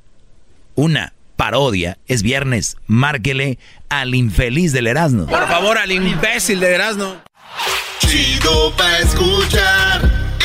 una 0.76 1.14
parodia, 1.38 1.98
es 2.08 2.22
viernes, 2.22 2.78
márquele 2.88 3.60
al 3.88 4.14
infeliz 4.14 4.74
del 4.74 4.88
Erasmo. 4.88 5.26
Por 5.28 5.48
favor, 5.48 5.78
al 5.78 5.92
imbécil 5.92 6.60
de 6.60 6.74
Erasmo. 6.74 7.16
Chido 8.00 8.74
pa' 8.76 9.00
escuchar. 9.00 10.02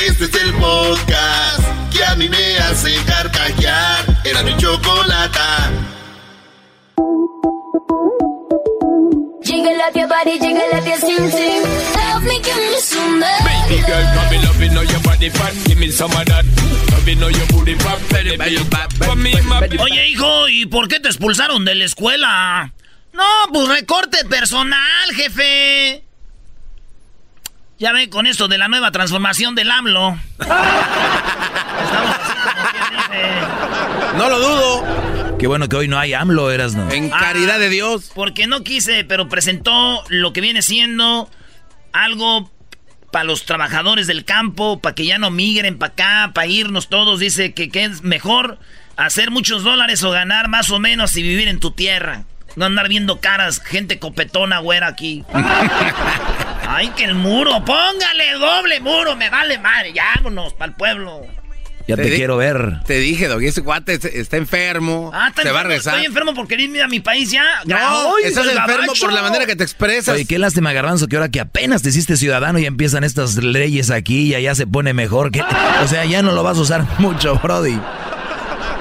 Este 0.07 0.25
es 0.25 0.35
el 0.35 0.53
podcast 0.55 1.63
que 1.93 2.05
a 2.05 2.15
mí 2.17 2.29
me 2.29 2.59
hace 2.59 2.95
carcajear. 3.05 4.21
Era 4.25 4.43
mi 4.43 4.57
chocolata. 4.57 5.71
Jiggle 9.43 9.81
up 9.83 9.95
your 9.95 10.09
body, 10.09 10.39
jiggle 10.39 10.63
up 10.73 10.87
your 10.87 10.97
skin 10.99 11.31
sing. 11.31 11.63
Love 11.97 12.23
me, 12.25 12.41
give 12.41 12.57
me 12.57 12.81
some 12.81 13.21
Baby 13.21 13.83
girl, 13.83 14.05
come 14.15 14.31
me 14.31 14.39
love 14.45 14.63
it, 14.63 14.73
know 14.73 14.83
your 14.83 15.01
body 15.03 15.31
fat. 15.31 15.55
Give 15.67 15.79
me 15.79 15.91
some 15.91 16.13
of 16.13 16.25
that. 16.27 16.45
Love 16.93 17.09
it, 17.09 17.19
know 17.19 17.29
your 17.29 17.47
booty 17.49 17.75
fat. 17.75 17.99
Baby, 18.11 18.37
baby, 18.37 18.57
baby, 19.61 19.79
Oye, 19.81 20.09
hijo, 20.09 20.49
¿y 20.49 20.67
por 20.67 20.89
qué 20.89 21.01
te 21.01 21.09
expulsaron 21.09 21.65
de 21.65 21.75
la 21.75 21.85
escuela? 21.85 22.73
No, 23.13 23.25
pues 23.53 23.69
recorte 23.69 24.25
personal, 24.27 25.15
jefe. 25.15 26.05
Ya 27.81 27.93
ve 27.93 28.11
con 28.11 28.27
esto 28.27 28.47
de 28.47 28.59
la 28.59 28.69
nueva 28.69 28.93
transformación 28.93 29.55
del 29.55 29.71
AMLO. 29.71 30.19
No 34.19 34.29
lo 34.29 34.39
dudo. 34.39 35.37
Qué 35.39 35.47
bueno 35.47 35.67
que 35.67 35.77
hoy 35.77 35.89
no 35.89 35.99
hay 35.99 36.13
AMLO, 36.13 36.51
eras 36.51 36.75
no. 36.75 36.91
En 36.91 37.09
caridad 37.09 37.59
de 37.59 37.71
Dios. 37.71 38.13
Porque 38.15 38.47
no 38.47 38.65
quise, 38.65 39.05
pero 39.05 39.31
presentó 39.31 40.05
lo 40.11 40.35
que 40.35 40.43
viene 40.43 40.61
siendo 40.61 41.31
algo 41.95 42.51
para 43.11 43.25
los 43.25 43.47
trabajadores 43.47 44.07
del 44.07 44.27
campo, 44.27 44.79
para 44.81 44.95
que 44.95 45.07
ya 45.07 45.17
no 45.17 45.31
migren 45.31 45.79
para 45.79 45.93
acá, 45.95 46.33
para 46.35 46.49
irnos 46.49 46.91
todos. 46.91 47.19
Dice 47.19 47.55
que, 47.55 47.71
que 47.71 47.85
es 47.85 48.03
mejor 48.03 48.59
hacer 48.99 49.31
muchos 49.31 49.65
dólares 49.65 50.03
o 50.03 50.11
ganar 50.11 50.49
más 50.49 50.69
o 50.69 50.81
menos 50.81 51.17
y 51.17 51.23
vivir 51.23 51.49
en 51.49 51.59
tu 51.59 51.71
tierra. 51.71 52.25
No 52.57 52.67
andar 52.67 52.91
viendo 52.91 53.21
caras, 53.21 53.59
gente 53.59 53.99
copetona, 53.99 54.59
güera, 54.59 54.89
aquí. 54.89 55.25
Ay, 56.73 56.89
que 56.97 57.05
el 57.05 57.15
muro, 57.15 57.65
póngale 57.65 58.33
doble 58.39 58.81
muro, 58.81 59.17
me 59.17 59.29
vale 59.29 59.59
madre, 59.59 59.93
vámonos 60.17 60.53
para 60.55 60.71
el 60.71 60.77
pueblo. 60.77 61.23
Ya 61.89 61.97
te, 61.97 62.15
quiero 62.15 62.37
ver. 62.37 62.81
Te 62.87 62.99
dije, 63.01 63.27
Doggy, 63.27 63.49
ese 63.49 63.63
cuate 63.63 63.95
es- 63.95 64.05
está 64.05 64.37
enfermo. 64.37 65.11
Ah, 65.13 65.29
está 65.31 65.43
se 65.43 65.51
va 65.51 65.61
a 65.61 65.63
rezar. 65.65 65.95
Estoy 65.95 66.07
enfermo 66.07 66.33
por 66.35 66.47
querer 66.47 66.67
irme 66.67 66.81
a 66.83 66.87
mi 66.87 67.01
país 67.01 67.33
ya. 67.33 67.43
No, 67.65 67.77
Ay, 67.77 68.25
estás 68.27 68.47
enfermo 68.47 68.83
gabacho. 68.83 69.01
por 69.07 69.13
la 69.13 69.23
manera 69.23 69.45
que 69.47 69.57
te 69.57 69.65
expresas. 69.65 70.15
Oye, 70.15 70.25
qué 70.27 70.39
lástima, 70.39 70.73
Garbanzo, 70.73 71.09
que 71.09 71.17
ahora 71.17 71.29
que 71.31 71.41
apenas 71.41 71.83
te 71.83 71.89
hiciste 71.89 72.17
ciudadano 72.17 72.61
y 72.61 72.67
empiezan 72.67 73.03
estas 73.03 73.35
leyes 73.43 73.91
aquí 73.91 74.29
y 74.29 74.35
allá 74.37 74.55
se 74.55 74.69
pone 74.69 74.93
mejor. 74.95 75.33
Que, 75.33 75.41
o 75.43 75.89
sea, 75.89 76.05
ya 76.05 76.23
no 76.23 76.31
lo 76.31 76.45
vas 76.45 76.57
a 76.59 76.61
usar 76.61 76.87
mucho, 76.99 77.35
Brody. 77.43 77.81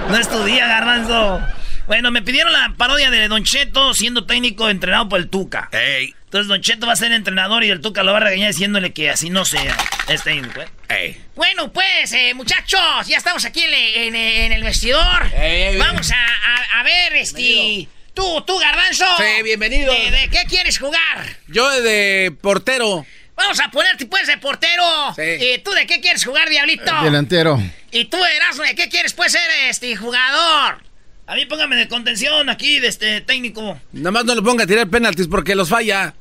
No 0.10 0.15
es 0.17 0.30
tu 0.30 0.43
día, 0.43 0.67
garbanzo. 0.67 1.41
Bueno, 1.89 2.12
me 2.12 2.21
pidieron 2.21 2.54
la 2.54 2.75
parodia 2.78 3.10
de 3.10 3.28
Don 3.28 3.43
Cheto 3.43 3.95
siendo 3.95 4.28
técnico 4.28 4.69
entrenado 4.69 5.10
por 5.10 5.19
el 5.19 5.28
Tuca. 5.28 5.69
Entonces 5.73 6.47
Don 6.47 6.62
Cheto 6.62 6.86
va 6.86 6.93
a 6.93 6.95
ser 6.95 7.12
entrenador 7.12 7.63
y 7.63 7.71
el 7.71 7.82
Tuca 7.82 8.04
lo 8.04 8.12
va 8.12 8.17
a 8.19 8.21
regañar 8.21 8.52
diciéndole 8.52 8.93
que 8.93 9.10
así 9.10 9.32
no 9.32 9.43
sea. 9.43 9.75
Es 10.08 10.21
técnico, 10.21 10.62
¿eh? 10.88 11.19
Bueno, 11.36 11.73
pues, 11.73 12.13
eh, 12.13 12.36
muchachos, 12.36 13.08
ya 13.08 13.17
estamos 13.17 13.43
aquí 13.43 13.63
en, 13.63 13.73
en- 13.73 14.15
en 14.15 14.52
el 14.52 14.63
vestidor. 14.63 15.32
Vamos 15.80 16.12
a, 16.12 16.15
a- 16.25 16.80
a 16.80 16.84
ver, 16.84 17.15
este. 17.15 17.88
Tú, 18.13 18.43
tú, 18.45 18.60
Garbanzo. 18.60 19.06
Sí, 19.17 19.41
bienvenido. 19.43 19.91
¿De, 19.91 20.12
de 20.12 20.30
qué 20.30 20.43
quieres 20.47 20.78
jugar? 20.78 21.25
Yo 21.47 21.67
de 21.82 22.32
portero. 22.39 23.04
Vamos 23.36 23.60
a 23.62 23.71
ponerte, 23.71 24.06
pues, 24.06 24.28
de 24.28 24.38
portero. 24.38 24.84
Sí. 25.15 25.23
¿Y 25.56 25.58
tú 25.60 25.71
de 25.71 25.88
qué 25.88 25.99
quieres 26.02 26.23
jugar, 26.23 26.49
Diablito? 26.49 27.02
Delantero. 27.02 27.60
¿Y 27.91 28.06
tú, 28.06 28.23
Erasmo, 28.23 28.62
de 28.62 28.75
qué 28.75 28.89
quieres, 28.89 29.13
pues, 29.13 29.32
ser 29.32 29.49
este 29.69 29.95
jugador? 29.95 30.84
A 31.30 31.36
mí 31.36 31.46
póngame 31.46 31.76
de 31.76 31.88
contención 31.88 32.50
aquí 32.50 32.80
de 32.80 32.88
este 32.88 33.22
técnico. 33.22 33.80
Nada 33.92 34.10
más 34.10 34.26
no 34.26 34.34
le 34.34 34.42
ponga 34.42 34.63
a 34.63 34.68
tirar 34.68 34.88
penaltis 34.88 35.28
porque 35.28 35.54
los 35.54 35.70
falla. 35.70 36.12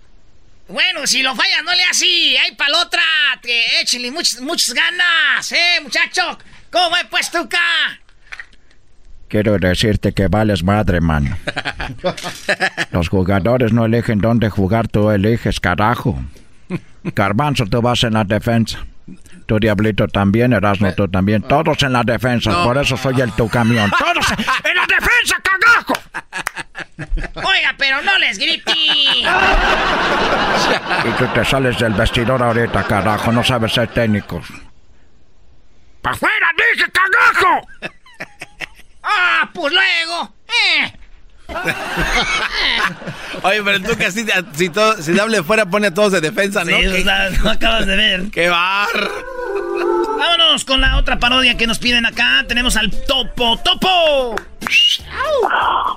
Bueno, 0.69 1.07
si 1.07 1.23
lo 1.23 1.35
fallas, 1.35 1.65
no 1.65 1.73
le 1.73 1.83
así. 1.85 2.37
Hay 2.37 2.55
para 2.57 2.73
la 2.73 2.83
otra. 2.83 3.01
Que 3.41 3.81
échenle 3.81 4.11
muchas, 4.11 4.43
muchas 4.43 4.75
ganas, 4.75 5.51
¿eh, 5.51 5.81
muchacho? 5.83 6.39
¿Cómo 6.71 6.95
es, 6.99 7.07
pues, 7.07 7.31
Tuca? 7.31 7.59
Quiero 9.29 9.57
decirte 9.57 10.13
que 10.13 10.29
vales 10.29 10.63
madre, 10.63 11.01
mano. 11.01 11.39
Los 12.93 13.09
jugadores 13.09 13.73
no 13.73 13.87
eligen 13.87 14.19
dónde 14.19 14.51
jugar, 14.51 14.89
tú 14.89 15.11
eliges, 15.11 15.59
carajo. 15.59 16.23
Garbanzo, 17.03 17.65
tú 17.65 17.81
vas 17.81 18.05
en 18.05 18.13
la 18.13 18.25
defensa. 18.25 18.85
Tu 19.49 19.59
diablito 19.59 20.07
también, 20.09 20.53
Erasmo, 20.53 20.93
tú 20.95 21.09
también. 21.09 21.41
Todos 21.41 21.83
en 21.83 21.95
la 21.95 22.03
defensa, 22.03 22.51
No. 22.51 22.65
por 22.65 22.77
eso 22.77 22.99
soy 22.99 23.19
el 23.23 23.33
tu 23.33 23.49
camión. 23.49 23.91
¡Todos 23.99 24.31
en 24.63 24.77
la 24.77 24.85
defensa, 24.87 25.37
cagajo! 25.43 25.95
Oiga, 27.49 27.75
pero 27.79 28.03
no 28.03 28.19
les 28.19 28.37
grite. 28.39 28.73
Y 28.75 29.25
tú 31.17 31.27
te 31.33 31.45
sales 31.47 31.79
del 31.79 31.95
vestidor 31.95 32.43
ahorita, 32.43 32.85
carajo, 32.85 33.33
no 33.33 33.43
sabes 33.43 33.73
ser 33.73 33.89
técnico. 33.89 34.43
¡Pa' 36.03 36.11
afuera, 36.11 36.49
dije, 36.75 36.85
cagajo! 36.93 37.67
Ah, 39.03 39.49
pues 39.55 39.73
luego. 39.73 40.35
Eh. 40.47 40.93
Oye, 43.43 43.63
pero 43.63 43.81
tú 43.81 43.97
que 43.97 44.07
así, 44.07 44.27
si, 44.53 44.69
todo, 44.69 45.01
si 45.01 45.19
hable 45.19 45.43
fuera 45.43 45.67
pone 45.67 45.89
a 45.89 45.95
todos 45.95 46.13
de 46.13 46.21
defensa, 46.21 46.63
¿no? 46.65 46.77
Sí, 46.77 46.87
o 46.87 47.03
sea, 47.03 47.31
no 47.43 47.51
acabas 47.51 47.87
de 47.87 47.97
ver. 47.97 48.31
¡Qué 48.33 48.49
bar! 48.49 48.89
Vámonos 50.19 50.65
con 50.65 50.81
la 50.81 50.97
otra 50.99 51.19
parodia 51.19 51.57
que 51.57 51.67
nos 51.67 51.79
piden 51.79 52.07
acá. 52.07 52.45
Tenemos 52.47 52.77
al 52.77 52.91
Topo 52.91 53.57
Topo. 53.59 54.37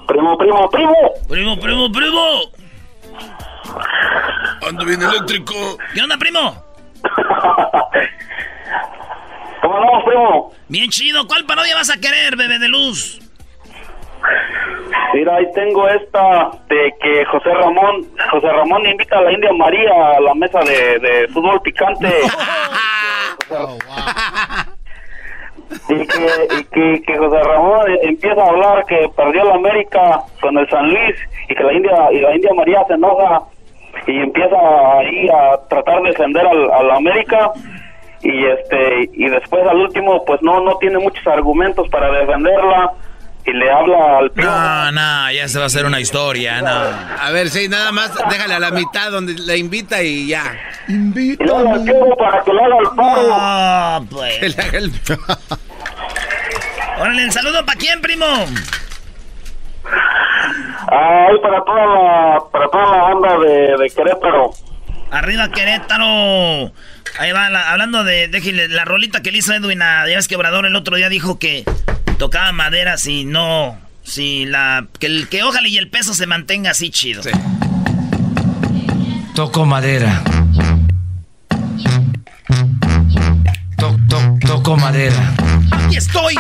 Primo, 0.08 0.38
primo, 0.38 0.70
primo. 0.70 0.96
Primo, 1.28 1.60
primo, 1.60 1.92
primo. 1.92 2.52
Ando 4.68 4.86
bien 4.86 5.02
eléctrico. 5.02 5.78
¿Qué 5.94 6.02
onda, 6.02 6.18
primo? 6.18 6.64
¿Cómo 9.62 9.76
andamos, 9.78 10.04
primo? 10.06 10.54
Bien 10.68 10.90
chido. 10.90 11.28
¿Cuál 11.28 11.46
parodia 11.46 11.76
vas 11.76 11.90
a 11.90 11.98
querer, 11.98 12.36
bebé 12.36 12.60
de 12.60 12.70
luz? 12.70 13.21
Mira, 15.14 15.36
ahí 15.36 15.46
tengo 15.54 15.88
esta 15.90 16.52
de 16.70 16.94
que 17.02 17.26
José 17.26 17.54
Ramón, 17.54 18.06
José 18.32 18.48
Ramón 18.48 18.86
invita 18.86 19.18
a 19.18 19.22
la 19.22 19.32
India 19.32 19.52
María 19.54 19.92
a 20.18 20.22
la 20.22 20.34
mesa 20.36 20.60
de, 20.60 21.00
de 21.00 21.28
fútbol 21.30 21.62
picante. 21.62 22.08
Y 25.90 25.96
que, 26.06 26.28
y 26.60 26.64
que, 26.66 27.02
que 27.04 27.18
José 27.18 27.42
Ramón 27.44 27.86
empieza 28.02 28.42
a 28.42 28.50
hablar 28.50 28.86
que 28.86 29.10
perdió 29.16 29.46
la 29.46 29.56
América 29.56 30.22
con 30.42 30.58
el 30.58 30.70
San 30.70 30.90
Luis 30.90 31.16
y 31.48 31.56
que 31.56 31.64
la 31.64 31.74
India 31.74 32.12
y 32.12 32.20
la 32.20 32.36
India 32.36 32.54
María 32.54 32.84
se 32.88 32.94
enoja 32.94 33.42
y 34.08 34.18
empieza 34.18 34.58
ahí 34.98 35.30
a 35.30 35.58
tratar 35.70 36.02
de 36.02 36.10
defender 36.10 36.46
al, 36.46 36.72
a 36.72 36.84
la 36.84 36.96
América 36.96 37.52
y 38.22 38.46
este 38.46 39.10
y 39.14 39.30
después 39.30 39.66
al 39.66 39.78
último 39.78 40.24
pues 40.26 40.42
no 40.42 40.60
no 40.60 40.76
tiene 40.78 41.00
muchos 41.00 41.26
argumentos 41.26 41.88
para 41.90 42.12
defenderla 42.12 42.92
y 43.46 43.52
le 43.54 43.72
habla 43.72 44.18
al 44.20 44.32
primo 44.32 44.50
No, 44.52 44.92
no, 44.92 45.32
ya 45.32 45.48
se 45.48 45.58
va 45.58 45.66
a 45.66 45.68
hacer 45.68 45.86
una 45.86 46.00
historia, 46.00 46.62
no. 46.62 46.70
A 46.70 47.32
ver, 47.32 47.50
sí, 47.50 47.68
nada 47.68 47.92
más 47.92 48.12
déjale 48.30 48.54
a 48.56 48.60
la 48.60 48.72
mitad 48.72 49.12
donde 49.12 49.34
le 49.34 49.58
invita 49.58 50.02
y 50.04 50.28
ya. 50.28 50.44
y 50.88 51.36
luego 51.44 51.74
al 51.74 51.84
primo 51.84 52.16
para 52.18 52.44
que 52.44 52.54
le 52.54 52.60
haga 52.64 52.78
el 52.80 52.96
paro 52.96 53.28
Ah, 53.34 54.02
pues. 54.10 54.38
Que 54.40 54.50
le 54.50 54.62
haga 54.62 54.78
el- 54.78 54.92
Órale, 57.00 57.24
¿el 57.24 57.32
saludo 57.32 57.66
para 57.66 57.80
quién, 57.80 58.00
primo? 58.02 58.26
Ay, 60.88 61.36
para 61.42 61.64
toda 61.64 61.86
la 61.86 62.40
para 62.52 62.68
toda 62.70 62.84
la 62.98 63.04
banda 63.04 63.40
de, 63.40 63.78
de 63.78 63.90
Querétaro 63.96 64.52
Arriba 65.12 65.50
Querétaro. 65.50 66.72
Ahí 67.20 67.32
va, 67.34 67.50
la- 67.50 67.72
hablando 67.72 68.04
de, 68.06 68.28
déjale, 68.30 68.68
la 68.70 68.86
rolita 68.86 69.22
que 69.22 69.32
le 69.32 69.40
hizo 69.40 69.54
Edwin 69.54 69.82
a 69.82 70.08
ya 70.08 70.16
ves 70.16 70.28
que 70.30 70.36
Obrador 70.38 70.66
el 70.66 70.76
otro 70.76 70.96
día 70.96 71.10
dijo 71.10 71.38
que 71.40 71.66
tocaba 72.22 72.52
madera 72.52 73.00
si 73.00 73.26
no, 73.26 73.80
Sí, 74.04 74.46
la, 74.46 74.86
que, 75.00 75.08
el, 75.08 75.28
que 75.28 75.42
ojalá 75.42 75.68
y 75.68 75.78
el 75.78 75.90
peso 75.90 76.14
se 76.14 76.28
mantenga 76.28 76.70
así 76.70 76.92
chido. 76.92 77.24
Sí. 77.24 77.32
Toco 79.34 79.66
madera. 79.66 80.22
toco 84.46 84.78
madera. 84.78 85.34
Aquí 85.72 85.98
estoy. 85.98 86.36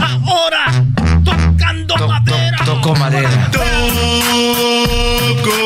Ahora. 0.00 0.84
Tocando 1.24 2.08
madera. 2.08 2.58
toco 2.64 2.96
madera. 2.96 3.50
Toco 3.52 3.70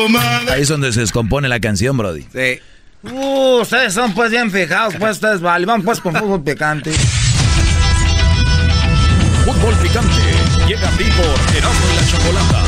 madera. 0.09 0.53
Ahí 0.53 0.61
es 0.61 0.67
donde 0.67 0.93
se 0.93 0.99
descompone 0.99 1.47
la 1.47 1.59
canción, 1.59 1.97
Brody. 1.97 2.27
Sí. 2.31 2.59
Uh, 3.01 3.61
ustedes 3.61 3.93
son 3.93 4.13
pues 4.13 4.29
bien 4.29 4.51
fijados, 4.51 4.93
pues 4.99 5.13
ustedes 5.13 5.41
vale. 5.41 5.65
Vamos 5.65 5.83
pues 5.83 5.99
con 5.99 6.15
fútbol 6.15 6.43
picante. 6.43 6.91
Fútbol 9.47 9.77
picante. 9.77 10.21
Llega 10.67 10.89
a 10.89 10.91
por 10.91 11.55
Erasmo 11.55 11.85
y 11.89 11.95
la 11.95 12.05
Chocolata. 12.05 12.63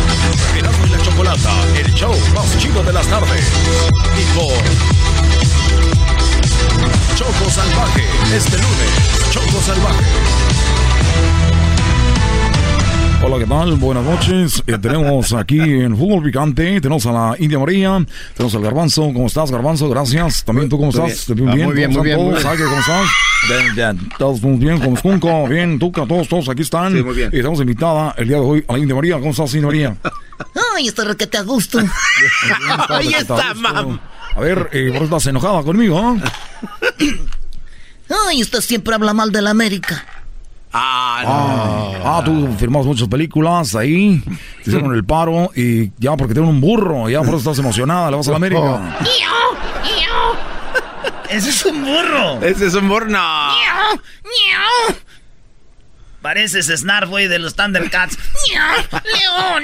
Erasmo 0.58 0.86
y 0.86 0.90
la 0.90 1.02
Chocolata, 1.02 1.52
el 1.76 1.94
show 1.94 2.16
más 2.34 2.58
chido 2.58 2.82
de 2.82 2.94
las 2.94 3.06
tardes. 3.06 3.52
Y 4.18 4.24
por 4.34 4.64
Choco 7.18 7.50
Salvaje, 7.50 8.08
este 8.34 8.58
lunes, 8.60 9.30
Choco 9.30 9.62
Salvaje. 9.62 10.49
Hola, 13.22 13.38
¿qué 13.38 13.46
tal? 13.46 13.76
Buenas 13.76 14.04
noches. 14.06 14.64
Eh, 14.66 14.78
tenemos 14.78 15.34
aquí 15.34 15.60
en 15.60 15.96
Fútbol 15.98 16.24
Picante, 16.24 16.80
tenemos 16.80 17.06
a 17.06 17.12
la 17.12 17.36
India 17.38 17.60
María, 17.60 18.06
tenemos 18.34 18.56
al 18.56 18.62
Garbanzo. 18.62 19.02
¿Cómo 19.14 19.28
estás, 19.28 19.52
Garbanzo? 19.52 19.90
Gracias. 19.90 20.46
También 20.46 20.70
tú, 20.70 20.78
¿cómo 20.78 20.90
estás? 20.90 21.28
Bien. 21.36 21.46
Muy 21.66 21.74
bien, 21.74 21.92
muy 21.92 22.04
bien. 22.04 22.18
Muy 22.18 22.34
bien, 22.34 22.44
¿Cómo 22.44 22.80
estás? 22.80 23.10
Bien, 23.50 23.76
bien. 23.76 24.10
Todos 24.18 24.42
muy 24.42 24.58
bien, 24.58 24.80
con 24.80 24.96
Junco, 24.96 25.48
bien, 25.48 25.78
Tuca, 25.78 26.06
todos, 26.08 26.30
todos 26.30 26.48
aquí 26.48 26.62
están. 26.62 26.94
Sí, 26.94 27.04
muy 27.04 27.14
bien. 27.14 27.30
Y 27.34 27.38
estamos 27.38 27.60
invitada 27.60 28.16
el 28.18 28.28
día 28.30 28.38
de 28.38 28.44
hoy 28.44 28.66
a 28.68 28.74
la 28.74 28.80
India 28.80 28.96
María. 28.96 29.20
¿Cómo 29.20 29.32
estás, 29.32 29.54
India 29.54 29.68
María? 29.68 29.98
Ay, 30.76 30.88
estoy 30.88 31.06
requete 31.06 31.38
a 31.38 31.42
gusto. 31.44 31.80
Ahí 32.88 33.14
está, 33.18 33.54
mam. 33.54 34.00
A 34.34 34.40
ver, 34.40 34.70
eh, 34.72 34.90
¿por 34.92 35.00
qué 35.00 35.04
estás 35.06 35.28
enojada 35.28 35.62
conmigo? 35.64 36.18
Ay, 38.28 38.42
usted 38.42 38.62
siempre 38.62 38.96
habla 38.96 39.14
mal 39.14 39.32
de 39.32 39.42
la 39.42 39.50
América. 39.50 40.06
Ah, 40.72 41.22
no. 41.24 42.06
Ah, 42.06 42.18
ah, 42.18 42.24
tú 42.24 42.56
firmas 42.58 42.86
muchas 42.86 43.08
películas 43.08 43.76
ahí, 43.76 44.22
te 44.64 44.70
hicieron 44.70 44.94
el 44.94 45.04
paro 45.04 45.50
y 45.56 45.92
ya 45.98 46.16
porque 46.16 46.34
tienen 46.34 46.52
un 46.52 46.62
burro, 46.62 47.10
ya 47.10 47.20
por 47.20 47.30
eso 47.30 47.38
estás 47.38 47.58
emocionada, 47.60 48.12
le 48.12 48.18
vas 48.18 48.28
a 48.28 48.32
la 48.32 48.38
América. 48.38 48.98
Ese 51.30 51.50
es 51.52 51.66
un 51.66 51.86
burro. 51.86 52.42
Ese 52.42 52.68
es 52.68 52.74
un 52.74 52.90
burro, 52.90 53.06
no. 53.06 53.52
Pareces 56.22 56.68
Snarf, 56.68 57.10
güey, 57.10 57.28
de 57.28 57.40
los 57.40 57.56
Thundercats. 57.56 58.18
¡León! 58.50 59.64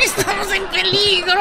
¡Estamos 0.00 0.52
en 0.52 0.66
peligro! 0.66 1.40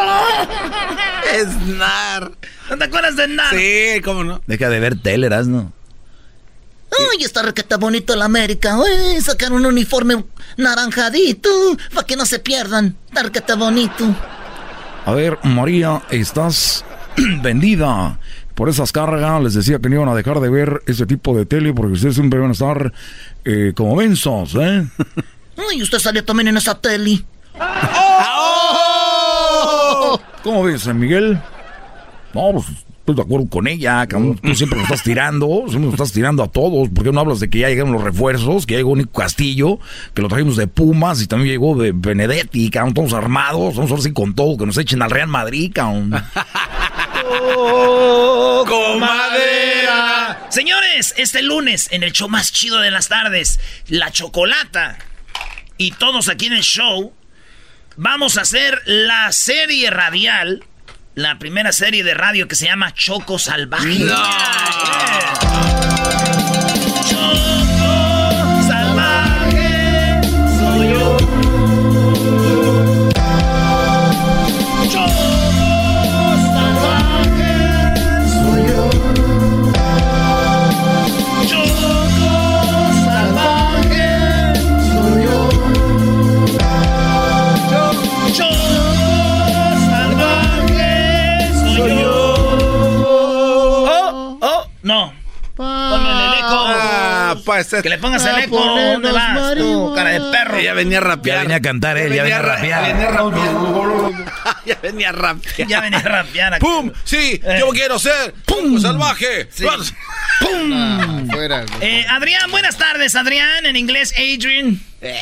Snar. 1.33 2.31
¿No 2.69 2.77
te 2.77 2.83
acuerdas 2.83 3.15
de 3.15 3.25
Snar? 3.25 3.55
Sí, 3.55 4.01
cómo 4.03 4.23
no. 4.23 4.41
Deja 4.45 4.69
de 4.69 4.79
ver 4.79 5.01
tele, 5.01 5.29
¿no? 5.29 5.71
Ay, 6.91 7.23
está 7.23 7.41
requeta 7.41 7.77
bonito 7.77 8.15
la 8.15 8.25
América. 8.25 8.77
Uy, 8.77 9.21
sacaron 9.21 9.57
un 9.57 9.65
uniforme 9.65 10.23
naranjadito 10.57 11.49
para 11.93 12.07
que 12.07 12.15
no 12.15 12.25
se 12.25 12.39
pierdan. 12.39 12.95
Está 13.07 13.23
requeta 13.23 13.55
bonito. 13.55 14.15
A 15.05 15.13
ver, 15.13 15.37
María, 15.43 16.01
estás 16.09 16.83
vendida 17.41 18.19
por 18.55 18.69
esas 18.69 18.91
cargas. 18.91 19.43
Les 19.43 19.53
decía 19.53 19.79
que 19.79 19.89
no 19.89 19.95
iban 19.95 20.09
a 20.09 20.15
dejar 20.15 20.39
de 20.39 20.49
ver 20.49 20.81
ese 20.85 21.05
tipo 21.05 21.37
de 21.37 21.45
tele 21.45 21.73
porque 21.73 21.93
ustedes 21.93 22.15
siempre 22.15 22.39
van 22.39 22.49
a 22.49 22.53
estar 22.53 22.93
eh, 23.45 23.73
como 23.75 23.95
mensos, 23.95 24.55
¿eh? 24.55 24.87
Ay, 25.71 25.81
usted 25.81 25.99
salió 25.99 26.23
también 26.23 26.49
en 26.49 26.57
esa 26.57 26.79
tele. 26.79 27.23
¡Oh! 27.59 27.67
¿Cómo 30.43 30.63
ves, 30.63 30.85
Miguel? 30.87 31.39
No, 32.33 32.51
pues 32.53 32.65
estoy 33.07 33.15
de 33.15 33.21
acuerdo 33.21 33.47
con 33.49 33.67
ella, 33.67 34.05
cabrón. 34.05 34.37
Tú 34.37 34.53
siempre 34.53 34.77
lo 34.77 34.83
estás 34.83 35.01
tirando, 35.01 35.47
siempre 35.69 35.87
lo 35.87 35.91
estás 35.91 36.11
tirando 36.11 36.43
a 36.43 36.51
todos. 36.51 36.89
¿Por 36.89 37.05
qué 37.05 37.11
no 37.13 37.21
hablas 37.21 37.39
de 37.39 37.49
que 37.49 37.59
ya 37.59 37.69
llegaron 37.69 37.93
los 37.93 38.03
refuerzos? 38.03 38.65
Que 38.65 38.73
ya 38.73 38.79
llegó 38.79 38.97
Nico 38.97 39.21
Castillo, 39.21 39.79
que 40.13 40.21
lo 40.21 40.27
trajimos 40.27 40.57
de 40.57 40.67
Pumas 40.67 41.21
y 41.21 41.27
también 41.27 41.51
llegó 41.51 41.81
de 41.81 41.93
Benedetti, 41.95 42.69
cabrón. 42.69 42.93
Todos 42.93 43.13
armados, 43.13 43.75
vamos 43.77 43.91
a 43.91 43.93
ver 43.93 44.03
si 44.03 44.11
con 44.11 44.35
todo, 44.35 44.57
que 44.57 44.65
nos 44.65 44.77
echen 44.77 45.01
al 45.01 45.09
Real 45.09 45.29
Madrid, 45.29 45.71
cabrón. 45.73 46.09
madera. 48.99 50.47
Señores, 50.49 51.13
este 51.17 51.41
lunes 51.41 51.87
en 51.91 52.03
el 52.03 52.11
show 52.11 52.27
más 52.27 52.51
chido 52.51 52.79
de 52.79 52.91
las 52.91 53.07
tardes, 53.07 53.59
La 53.87 54.11
Chocolata 54.11 54.97
y 55.77 55.91
todos 55.91 56.27
aquí 56.27 56.47
en 56.47 56.53
el 56.53 56.63
show, 56.63 57.13
vamos 57.95 58.37
a 58.37 58.41
hacer 58.41 58.81
la 58.85 59.31
serie 59.31 59.91
radial, 59.91 60.65
la 61.17 61.39
primera 61.39 61.71
serie 61.71 62.03
de 62.03 62.13
radio 62.13 62.47
que 62.47 62.55
se 62.55 62.67
llama 62.67 62.93
Choco 62.93 63.39
Salvaje. 63.39 64.05
Choco 64.07 65.76
No. 94.87 95.13
Ponme 95.55 96.09
el 96.11 96.33
eco. 96.35 96.65
Ah, 96.69 97.35
pues. 97.43 97.67
Que 97.81 97.89
le 97.89 97.97
pongas 97.97 98.23
el 98.25 98.37
eco. 98.43 98.59
¿Dónde 98.63 99.11
vas 99.11 99.55
tú, 99.55 99.91
cara 99.95 100.11
de 100.11 100.19
perro? 100.31 100.59
Ya 100.59 100.73
venía 100.73 100.99
a 100.99 101.01
rapear. 101.01 101.37
Ya 101.37 101.41
venía 101.41 101.55
a 101.57 101.61
cantar 101.61 101.97
él, 101.97 102.13
ya 102.13 102.21
venía 102.21 102.37
a 102.37 102.41
ra- 102.43 102.55
rapear. 102.57 102.83
venía 102.93 103.07
a 103.07 103.11
rapear. 103.11 103.55
ya 104.67 104.75
venía 104.83 105.09
a 105.09 105.11
rapear. 105.13 105.67
Ya 105.67 105.81
venía 105.81 105.97
a 105.99 106.03
rapear. 106.03 106.59
¡Pum! 106.59 106.91
Sí, 107.03 107.41
Eh. 107.43 107.57
yo 107.59 107.69
quiero 107.69 107.97
ser 107.97 108.35
¡Pum! 108.45 108.79
salvaje. 108.79 109.49
Sí. 109.51 109.65
¡Pum! 110.41 111.27
Fuera. 111.31 111.65
Eh, 111.81 112.05
Adrián, 112.07 112.51
buenas 112.51 112.77
tardes, 112.77 113.15
Adrián. 113.15 113.65
En 113.65 113.75
inglés, 113.75 114.13
Adrian. 114.15 114.79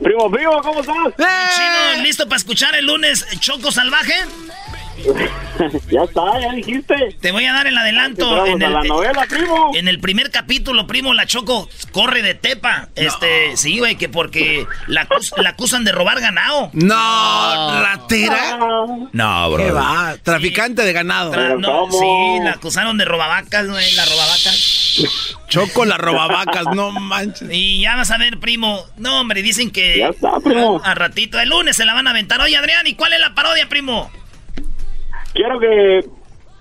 Primo, 0.00 0.30
primo, 0.30 0.62
¿cómo 0.62 0.80
estás? 0.80 0.96
Chino, 1.56 2.02
¿listo 2.04 2.24
para 2.28 2.36
escuchar 2.36 2.76
el 2.76 2.86
lunes 2.86 3.26
Choco 3.40 3.72
Salvaje? 3.72 4.14
ya 5.90 6.02
está, 6.02 6.40
ya 6.40 6.52
dijiste. 6.52 7.16
Te 7.20 7.32
voy 7.32 7.44
a 7.46 7.52
dar 7.52 7.66
el 7.66 7.76
adelanto. 7.76 8.46
En 8.46 8.62
el, 8.62 8.72
la 8.72 8.82
novela, 8.82 9.26
primo. 9.28 9.72
en 9.74 9.88
el 9.88 10.00
primer 10.00 10.30
capítulo, 10.30 10.86
primo, 10.86 11.14
la 11.14 11.26
Choco 11.26 11.68
corre 11.92 12.22
de 12.22 12.34
tepa. 12.34 12.88
Este, 12.94 13.56
sí, 13.56 13.78
güey, 13.78 13.96
que 13.96 14.08
porque 14.08 14.66
la, 14.86 15.06
acus- 15.08 15.32
la 15.40 15.50
acusan 15.50 15.84
de 15.84 15.92
robar 15.92 16.20
ganado. 16.20 16.70
No, 16.72 17.80
ratera. 17.82 18.58
No, 19.12 19.56
¿Qué 19.56 19.64
bro. 19.66 19.74
va? 19.74 20.16
Traficante 20.22 20.82
de 20.82 20.92
ganado. 20.92 21.32
Tra- 21.32 21.58
no, 21.58 21.90
sí, 21.90 22.44
la 22.44 22.52
acusaron 22.52 22.96
de 22.98 23.04
robavacas, 23.04 23.68
güey, 23.68 23.92
la 23.94 24.04
robabaca. 24.04 24.50
Choco 25.48 25.84
las 25.84 25.98
robavacas, 25.98 26.64
no 26.74 26.90
manches. 26.92 27.48
Y 27.50 27.80
ya 27.80 27.96
vas 27.96 28.10
a 28.10 28.18
ver, 28.18 28.38
primo. 28.38 28.84
No, 28.96 29.20
hombre, 29.20 29.42
dicen 29.42 29.70
que. 29.70 29.98
Ya 29.98 30.08
está, 30.08 30.38
primo. 30.42 30.80
A, 30.84 30.92
a 30.92 30.94
ratito, 30.94 31.38
el 31.40 31.48
lunes 31.48 31.76
se 31.76 31.84
la 31.84 31.94
van 31.94 32.06
a 32.06 32.10
aventar. 32.10 32.40
Oye, 32.40 32.56
Adrián, 32.56 32.86
¿y 32.86 32.94
cuál 32.94 33.12
es 33.12 33.20
la 33.20 33.34
parodia, 33.34 33.68
primo? 33.68 34.10
Quiero 35.32 35.58
que 35.60 36.04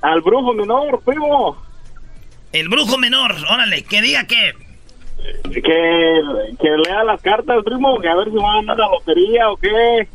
al 0.01 0.21
brujo 0.21 0.53
menor, 0.53 1.01
primo, 1.03 1.57
El 2.51 2.69
brujo 2.69 2.97
menor, 2.97 3.35
órale, 3.51 3.83
que 3.83 4.01
diga 4.01 4.25
que. 4.25 4.53
que, 5.51 6.21
que 6.59 6.69
lea 6.85 7.03
las 7.03 7.21
cartas, 7.21 7.63
primo, 7.63 7.99
que 7.99 8.07
a 8.07 8.15
ver 8.15 8.29
si 8.29 8.37
va 8.37 8.53
a 8.53 8.55
ganar 8.57 8.77
la 8.77 8.87
lotería 8.87 9.49
o 9.49 9.57
qué. 9.57 10.07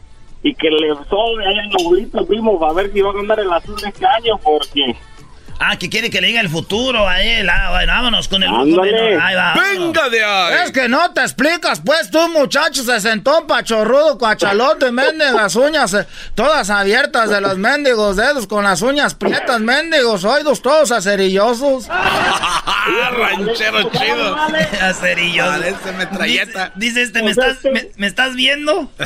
Y 0.43 0.55
que 0.55 0.69
le 0.71 0.95
sobre 1.09 1.47
ahí 1.47 1.59
en 1.59 1.71
la 1.71 1.85
bolita, 1.85 2.23
primo, 2.25 2.59
para 2.59 2.75
ver 2.75 2.93
si 2.93 3.01
va 3.01 3.11
a 3.11 3.15
ganar 3.15 3.41
el 3.41 3.53
azul 3.53 3.77
de 3.77 3.89
este 3.89 4.07
año, 4.07 4.39
porque... 4.43 4.95
Ah, 5.59 5.77
que 5.79 5.89
quiere 5.89 6.11
que 6.11 6.21
le 6.21 6.27
diga 6.29 6.41
el 6.41 6.49
futuro 6.49 7.09
a 7.09 7.23
él. 7.23 7.49
Ah, 7.49 7.71
bueno, 7.71 7.93
vámonos 7.93 8.29
con 8.29 8.43
el 8.43 8.49
Ándale. 8.49 9.19
Ahí 9.21 9.35
va. 9.35 9.55
¡Venga 9.55 10.09
de 10.09 10.25
ahí! 10.25 10.55
Es 10.65 10.73
que 10.73 10.89
no 10.89 11.11
te 11.13 11.23
explicas, 11.23 11.81
pues 11.85 12.11
tú, 12.11 12.29
muchacho, 12.29 12.83
se 12.83 13.01
sentó 13.01 13.47
pachorrudo, 13.47 14.19
cuachalote, 14.19 14.91
mendigas 14.91 15.55
uñas, 15.57 15.95
eh, 15.95 16.07
todas 16.35 16.71
abiertas 16.71 17.31
de 17.31 17.41
los 17.41 17.57
mendigos 17.57 18.17
dedos, 18.17 18.47
con 18.47 18.65
las 18.65 18.83
uñas 18.83 19.15
prietas, 19.15 19.61
mendigos, 19.61 20.25
oídos 20.25 20.61
todos 20.61 20.91
acerillosos. 20.93 21.87
¡Ah, 21.91 23.11
ranchero 23.17 23.91
chido! 23.91 24.37
Acerillos. 24.83 25.49
Parece 25.49 25.93
metralleta. 25.93 26.73
Dice, 26.75 27.01
dice 27.01 27.03
este, 27.03 27.23
¿me 27.23 27.31
estás, 27.31 27.59
me, 27.65 27.89
me 27.97 28.07
estás 28.07 28.35
viendo? 28.35 28.91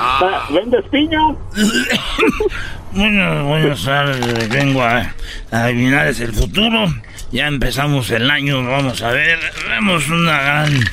Ah, 0.00 0.46
¿Vendes 0.50 0.84
piña? 0.92 1.18
Bueno, 2.92 3.44
buenas 3.44 3.84
tardes, 3.84 4.48
vengo 4.48 4.82
a, 4.82 5.14
a 5.50 5.64
adivinar 5.64 6.06
el 6.06 6.32
futuro. 6.32 6.86
Ya 7.30 7.46
empezamos 7.46 8.10
el 8.10 8.30
año, 8.30 8.64
vamos 8.64 9.02
a 9.02 9.10
ver. 9.10 9.38
Vemos 9.68 10.08
una 10.08 10.40
gran 10.40 10.84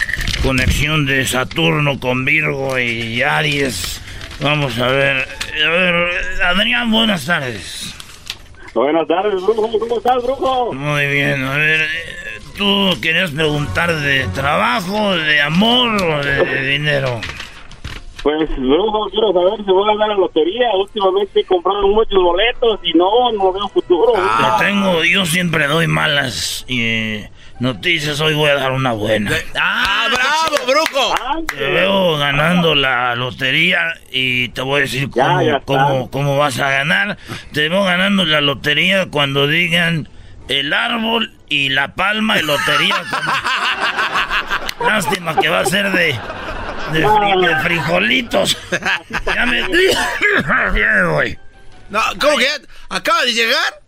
conexión 0.43 1.05
de 1.05 1.25
Saturno 1.25 1.99
con 1.99 2.25
Virgo 2.25 2.77
y 2.77 3.21
Aries. 3.21 4.01
Vamos 4.41 4.77
a 4.77 4.87
ver. 4.87 5.27
A 5.65 5.69
ver, 5.69 6.09
Adrián, 6.43 6.91
buenas 6.91 7.25
tardes. 7.25 7.95
Buenas 8.73 9.07
tardes, 9.07 9.41
Brujo. 9.41 9.79
¿Cómo 9.79 9.97
estás, 9.97 10.21
Brujo? 10.21 10.73
Muy 10.73 11.07
bien, 11.07 11.43
a 11.45 11.55
ver. 11.55 11.87
¿Tú 12.57 12.97
querías 13.01 13.31
preguntar 13.31 13.93
de 13.95 14.27
trabajo, 14.33 15.15
de 15.15 15.41
amor 15.41 16.01
o 16.03 16.23
de 16.23 16.67
dinero? 16.67 17.21
Pues, 18.25 18.49
Brujo, 18.57 19.07
quiero 19.11 19.31
saber 19.33 19.63
si 19.63 19.71
voy 19.71 19.87
a 19.87 19.93
ganar 19.93 20.07
la 20.09 20.15
lotería. 20.15 20.67
Últimamente 20.73 21.43
compraron 21.43 21.91
muchos 21.91 22.17
boletos 22.23 22.79
y 22.81 22.91
no, 22.97 23.31
no 23.33 23.53
veo 23.53 23.67
futuro. 23.69 24.13
Yo 24.15 24.55
tengo, 24.57 25.03
yo 25.03 25.27
siempre 25.27 25.67
doy 25.67 25.85
malas 25.85 26.65
eh, 26.67 27.29
noticias. 27.59 28.19
Hoy 28.21 28.33
voy 28.33 28.49
a 28.49 28.55
dar 28.55 28.71
una 28.71 28.93
buena. 28.93 29.29
¡Ah, 29.61 30.07
bravo, 30.11 30.65
Brujo! 30.65 31.45
Te 31.55 31.69
veo 31.69 32.17
ganando 32.17 32.73
la 32.73 33.13
lotería 33.15 33.93
y 34.11 34.49
te 34.49 34.61
voy 34.63 34.79
a 34.79 34.81
decir 34.85 35.07
cómo, 35.11 35.43
ya 35.43 35.59
cómo, 35.59 36.09
cómo 36.09 36.35
vas 36.39 36.59
a 36.59 36.71
ganar. 36.71 37.17
Te 37.53 37.69
veo 37.69 37.83
ganando 37.83 38.25
la 38.25 38.41
lotería 38.41 39.05
cuando 39.11 39.45
digan 39.45 40.09
el 40.47 40.73
árbol 40.73 41.31
y 41.47 41.69
la 41.69 41.93
palma 41.93 42.37
de 42.37 42.41
lotería. 42.41 42.95
como- 43.07 44.89
Lástima 44.89 45.35
que 45.39 45.47
va 45.47 45.59
a 45.59 45.65
ser 45.65 45.91
de, 45.91 46.15
de, 46.93 47.05
fri- 47.05 47.47
de 47.47 47.55
frijolitos. 47.63 48.57
ya 49.25 49.45
me... 49.45 49.61
Güey. 51.13 51.39
No, 51.89 51.99
¿cómo 52.19 52.37
que 52.37 52.47
acaba 52.89 53.23
de 53.23 53.33
llegar? 53.33 53.81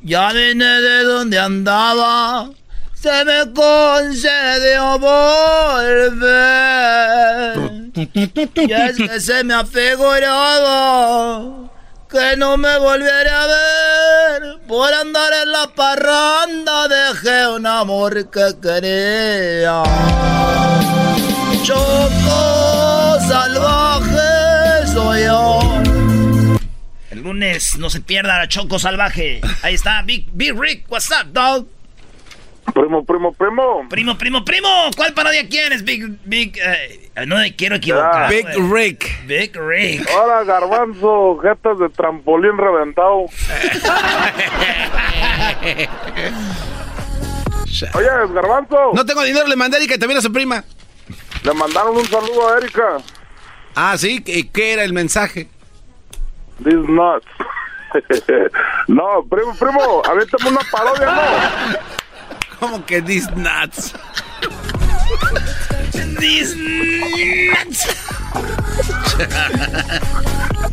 Ya 0.00 0.32
vine 0.32 0.64
de 0.80 1.02
donde 1.04 1.38
andaba, 1.38 2.50
se 2.94 3.24
me 3.24 3.52
concedió 3.52 4.98
volver. 6.38 7.90
Y 7.94 8.72
es 8.72 8.96
que 8.96 9.20
se 9.20 9.42
me 9.44 9.54
afiguraba 9.54 11.40
que 12.10 12.36
no 12.36 12.56
me 12.56 12.78
volviera 12.78 13.42
a 13.42 13.46
ver. 13.46 14.58
Por 14.66 14.92
andar 14.94 15.32
en 15.42 15.50
la 15.52 15.66
parranda 15.74 16.86
dejé 16.88 17.48
un 17.48 17.66
amor 17.66 18.30
que 18.30 18.54
quería. 18.62 19.82
Choco 21.68 23.20
salvaje 23.28 24.86
soy 24.86 25.24
yo. 25.24 25.60
El 27.10 27.20
lunes 27.22 27.76
no 27.76 27.90
se 27.90 28.00
pierda 28.00 28.38
la 28.38 28.48
Choco 28.48 28.78
Salvaje. 28.78 29.42
Ahí 29.62 29.74
está, 29.74 30.00
Big, 30.00 30.30
Big 30.32 30.58
Rick. 30.58 30.86
What's 30.88 31.10
up, 31.10 31.26
dog? 31.30 31.66
Primo, 32.72 33.04
primo, 33.04 33.34
primo. 33.34 33.86
Primo, 33.90 34.16
primo, 34.16 34.46
primo. 34.46 34.68
¿Cuál 34.96 35.12
parodia 35.12 35.46
quieres, 35.46 35.84
Big, 35.84 36.06
Big? 36.24 36.56
eh, 36.56 37.10
no 37.26 37.36
me 37.36 37.54
quiero 37.54 37.76
equivocar. 37.76 38.30
Big 38.30 38.46
güey. 38.46 38.86
Rick. 38.88 39.26
Big 39.26 39.54
Rick. 39.54 40.08
Hola, 40.18 40.44
garbanzo, 40.44 41.36
jetas 41.42 41.78
de 41.78 41.90
trampolín 41.90 42.56
reventado. 42.56 43.26
Oye, 47.92 48.08
garbanzo. 48.32 48.92
No 48.94 49.04
tengo 49.04 49.22
dinero, 49.22 49.46
le 49.46 49.56
mandé 49.56 49.84
y 49.84 49.98
también 49.98 50.16
a 50.16 50.22
su 50.22 50.32
prima. 50.32 50.64
Le 51.42 51.54
mandaron 51.54 51.96
un 51.96 52.06
saludo 52.06 52.48
a 52.48 52.58
Erika. 52.58 52.98
Ah, 53.74 53.96
sí, 53.96 54.22
¿qué, 54.22 54.48
qué 54.48 54.72
era 54.72 54.84
el 54.84 54.92
mensaje? 54.92 55.48
These 56.62 56.88
nuts. 56.88 57.26
no, 58.88 59.24
primo, 59.30 59.54
primo, 59.54 60.02
aviéntame 60.04 60.50
una 60.50 60.60
parodia, 60.70 61.06
¿no? 61.06 61.22
¿Cómo 62.60 62.84
que 62.84 63.00
these 63.00 63.30
nuts? 63.36 63.94
These 66.18 66.56
nuts. 66.56 67.86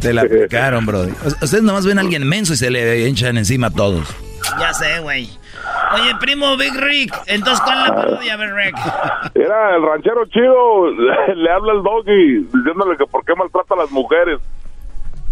Te 0.02 0.14
la 0.14 0.26
picaron, 0.26 0.86
bro. 0.86 1.08
Ustedes 1.42 1.64
nomás 1.64 1.86
ven 1.86 2.00
a 2.00 2.02
alguien 2.02 2.28
menso 2.28 2.54
y 2.54 2.58
se 2.58 2.70
le 2.72 3.06
echan 3.06 3.38
encima 3.38 3.68
a 3.68 3.72
todos. 3.72 4.08
Ya 4.60 4.74
sé, 4.74 5.00
güey. 5.00 5.30
Oye, 5.94 6.16
primo 6.20 6.58
Big 6.58 6.74
Rick. 6.76 7.14
Entonces, 7.28 7.62
¿cuál 7.64 7.78
es 7.84 7.90
la 7.90 7.96
parodia, 7.96 8.38
Big 8.38 8.54
Rick? 8.54 8.76
Era 9.36 9.76
el 9.76 9.84
ranchero 9.84 10.26
chido, 10.28 10.92
le 11.36 11.52
habla 11.52 11.74
el 11.74 11.84
doggy 11.84 12.38
diciéndole 12.54 12.98
que 12.98 13.06
por 13.06 13.24
qué 13.26 13.34
maltrata 13.36 13.74
a 13.76 13.78
las 13.78 13.92
mujeres. 13.92 14.40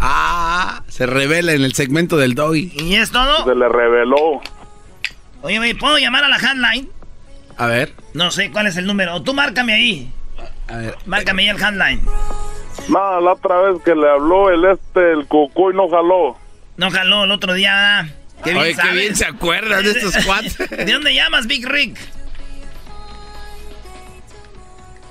Ah, 0.00 0.82
se 0.88 1.06
revela 1.06 1.52
en 1.52 1.62
el 1.64 1.72
segmento 1.74 2.16
del 2.16 2.34
doggy. 2.34 2.72
¿Y 2.76 2.96
es 2.96 3.10
todo? 3.10 3.44
Se 3.44 3.54
le 3.54 3.68
reveló. 3.68 4.40
Oye, 5.42 5.58
güey, 5.58 5.74
¿puedo 5.74 5.98
llamar 5.98 6.24
a 6.24 6.28
la 6.28 6.36
handline? 6.36 6.88
A 7.56 7.66
ver, 7.66 7.92
No 8.14 8.30
sé 8.30 8.50
cuál 8.50 8.66
es 8.66 8.76
el 8.76 8.86
número. 8.86 9.22
Tú 9.22 9.32
márcame 9.34 9.74
ahí. 9.74 10.12
a 10.68 10.76
ver. 10.76 10.96
Márcame 11.06 11.42
ahí 11.42 11.48
el 11.48 11.62
handline. 11.62 12.02
No, 12.88 13.20
la 13.20 13.32
otra 13.32 13.60
vez 13.60 13.82
que 13.82 13.94
le 13.94 14.10
habló 14.10 14.50
el 14.50 14.64
este, 14.64 15.12
el 15.12 15.26
cucuy 15.26 15.74
no 15.74 15.88
jaló. 15.88 16.36
No 16.76 16.90
jaló 16.90 17.24
el 17.24 17.30
otro 17.30 17.54
día. 17.54 17.72
¿verdad? 17.74 18.14
Qué 18.44 18.50
bien 18.52 18.62
Oye, 18.62 18.74
qué 18.76 18.90
bien 18.92 19.16
se 19.16 19.24
acuerdan 19.24 19.82
de 19.82 19.90
estos 19.90 20.16
cuates. 20.26 20.56
¿De 20.58 20.92
dónde 20.92 21.14
llamas, 21.14 21.46
Big 21.46 21.66
Rick? 21.66 21.98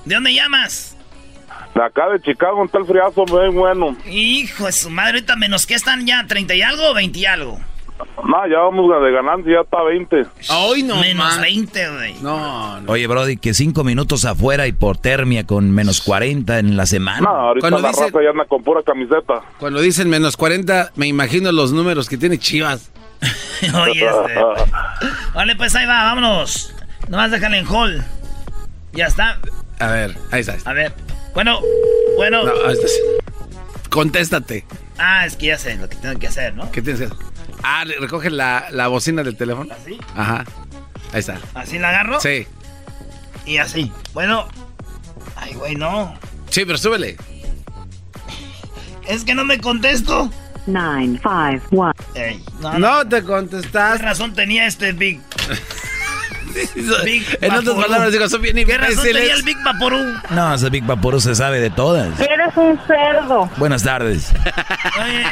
¿De 0.05 0.15
dónde 0.15 0.33
llamas? 0.33 0.95
De 1.73 1.83
acá 1.83 2.09
de 2.09 2.21
Chicago, 2.21 2.61
un 2.61 2.69
tal 2.69 2.85
friazo 2.85 3.25
bien 3.25 3.55
bueno. 3.55 3.97
Hijo 4.05 4.65
de 4.65 4.71
su 4.71 4.89
madre, 4.89 5.13
ahorita 5.13 5.35
menos 5.37 5.65
que 5.65 5.73
están 5.73 6.05
ya, 6.05 6.23
¿30 6.27 6.55
y 6.55 6.61
algo 6.61 6.89
o 6.89 6.93
20 6.93 7.19
y 7.19 7.25
algo? 7.25 7.59
No, 8.27 8.47
ya 8.47 8.57
vamos 8.59 8.89
de 9.03 9.11
ganancia, 9.11 9.53
ya 9.53 9.61
está 9.61 9.81
20. 9.81 10.25
Hoy 10.49 10.83
no, 10.83 10.97
Menos 10.99 11.25
man. 11.25 11.41
20, 11.41 11.89
güey. 11.89 12.13
No, 12.21 12.81
no. 12.81 12.91
Oye, 12.91 13.07
Brody, 13.07 13.37
que 13.37 13.53
cinco 13.53 13.83
minutos 13.83 14.25
afuera 14.25 14.67
hipotermia 14.67 15.45
con 15.45 15.71
menos 15.71 16.01
40 16.01 16.59
en 16.59 16.75
la 16.75 16.85
semana. 16.85 17.21
No, 17.21 17.29
ahorita 17.29 17.69
Cuando 17.69 17.79
la 17.81 17.89
dice- 17.89 18.05
raza 18.05 18.19
ya 18.23 18.29
anda 18.31 18.45
con 18.45 18.63
pura 18.63 18.81
camiseta. 18.83 19.41
Cuando 19.59 19.79
dicen 19.79 20.09
menos 20.09 20.35
40, 20.37 20.91
me 20.95 21.07
imagino 21.07 21.51
los 21.51 21.71
números 21.71 22.09
que 22.09 22.17
tiene 22.17 22.37
Chivas. 22.39 22.91
Oye, 23.81 24.05
este. 24.05 24.39
Vale, 25.33 25.55
pues 25.55 25.75
ahí 25.75 25.85
va, 25.85 26.03
vámonos. 26.03 26.73
Nomás 27.07 27.31
déjale 27.31 27.57
en 27.59 27.67
hall. 27.67 28.03
Ya 28.93 29.07
está. 29.07 29.39
A 29.79 29.87
ver, 29.87 30.17
ahí 30.31 30.41
está. 30.41 30.57
A 30.69 30.73
ver. 30.73 30.93
Bueno, 31.33 31.59
bueno. 32.15 32.43
No, 32.43 32.51
ahí 32.67 32.73
está. 32.73 32.87
Contéstate. 33.89 34.65
Ah, 34.97 35.25
es 35.25 35.35
que 35.35 35.47
ya 35.47 35.57
sé 35.57 35.75
lo 35.75 35.89
que 35.89 35.95
tengo 35.97 36.19
que 36.19 36.27
hacer, 36.27 36.55
¿no? 36.55 36.71
¿Qué 36.71 36.81
tienes 36.81 36.99
que 37.01 37.05
hacer? 37.07 37.17
Ah, 37.63 37.83
recoge 37.99 38.29
la, 38.29 38.67
la 38.71 38.87
bocina 38.87 39.23
del 39.23 39.37
teléfono. 39.37 39.73
¿Así? 39.73 39.97
Ajá. 40.15 40.45
Ahí 41.13 41.19
está. 41.19 41.39
Así 41.53 41.79
la 41.79 41.89
agarro. 41.89 42.19
Sí. 42.19 42.47
Y 43.45 43.57
así. 43.57 43.91
Bueno. 44.13 44.47
Ay, 45.35 45.53
güey, 45.53 45.75
no. 45.75 46.13
Sí, 46.49 46.65
pero 46.65 46.77
súbele. 46.77 47.17
Es 49.07 49.23
que 49.23 49.35
no 49.35 49.43
me 49.43 49.59
contesto. 49.59 50.31
951. 50.67 51.93
Ey, 52.15 52.43
no, 52.61 52.79
no. 52.79 53.07
Te 53.07 53.17
¿Qué 53.17 53.23
contestaste. 53.23 54.03
razón 54.03 54.33
tenía 54.33 54.65
este 54.67 54.91
Big? 54.93 55.21
Big 57.03 57.25
en 57.41 57.51
otras 57.51 57.75
palabras, 57.75 58.11
digo, 58.11 58.29
son 58.29 58.41
bien 58.41 58.55
¿Qué 58.65 58.77
razón 58.77 59.03
tenía 59.03 59.33
el 59.33 59.43
Big 59.43 59.57
Vaporú? 59.63 59.97
No, 60.29 60.53
ese 60.53 60.69
Big 60.69 60.83
Vaporú 60.83 61.19
se 61.19 61.33
sabe 61.35 61.59
de 61.59 61.69
todas. 61.69 62.19
Eres 62.19 62.55
un 62.55 62.79
cerdo. 62.85 63.49
Buenas 63.57 63.83
tardes. 63.83 64.31
Oye, 65.01 65.25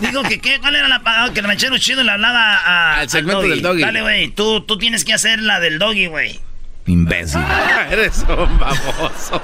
digo 0.00 0.22
que 0.24 0.40
qué, 0.40 0.60
¿cuál 0.60 0.76
era 0.76 0.88
la 0.88 1.00
parada 1.00 1.32
que 1.32 1.40
el 1.40 1.46
ranchero 1.46 1.78
chido 1.78 2.02
le 2.02 2.10
hablaba 2.10 2.56
a, 2.56 3.00
Al 3.00 3.08
segmento 3.08 3.42
al 3.42 3.50
del 3.50 3.62
doggy. 3.62 3.80
Dale, 3.80 4.02
güey, 4.02 4.28
tú, 4.28 4.60
tú 4.62 4.76
tienes 4.78 5.04
que 5.04 5.14
hacer 5.14 5.40
la 5.40 5.58
del 5.60 5.78
doggy, 5.78 6.06
güey. 6.06 6.40
Imbécil. 6.86 7.40
Eres 7.90 8.24
un 8.28 8.58
baboso. 8.58 9.40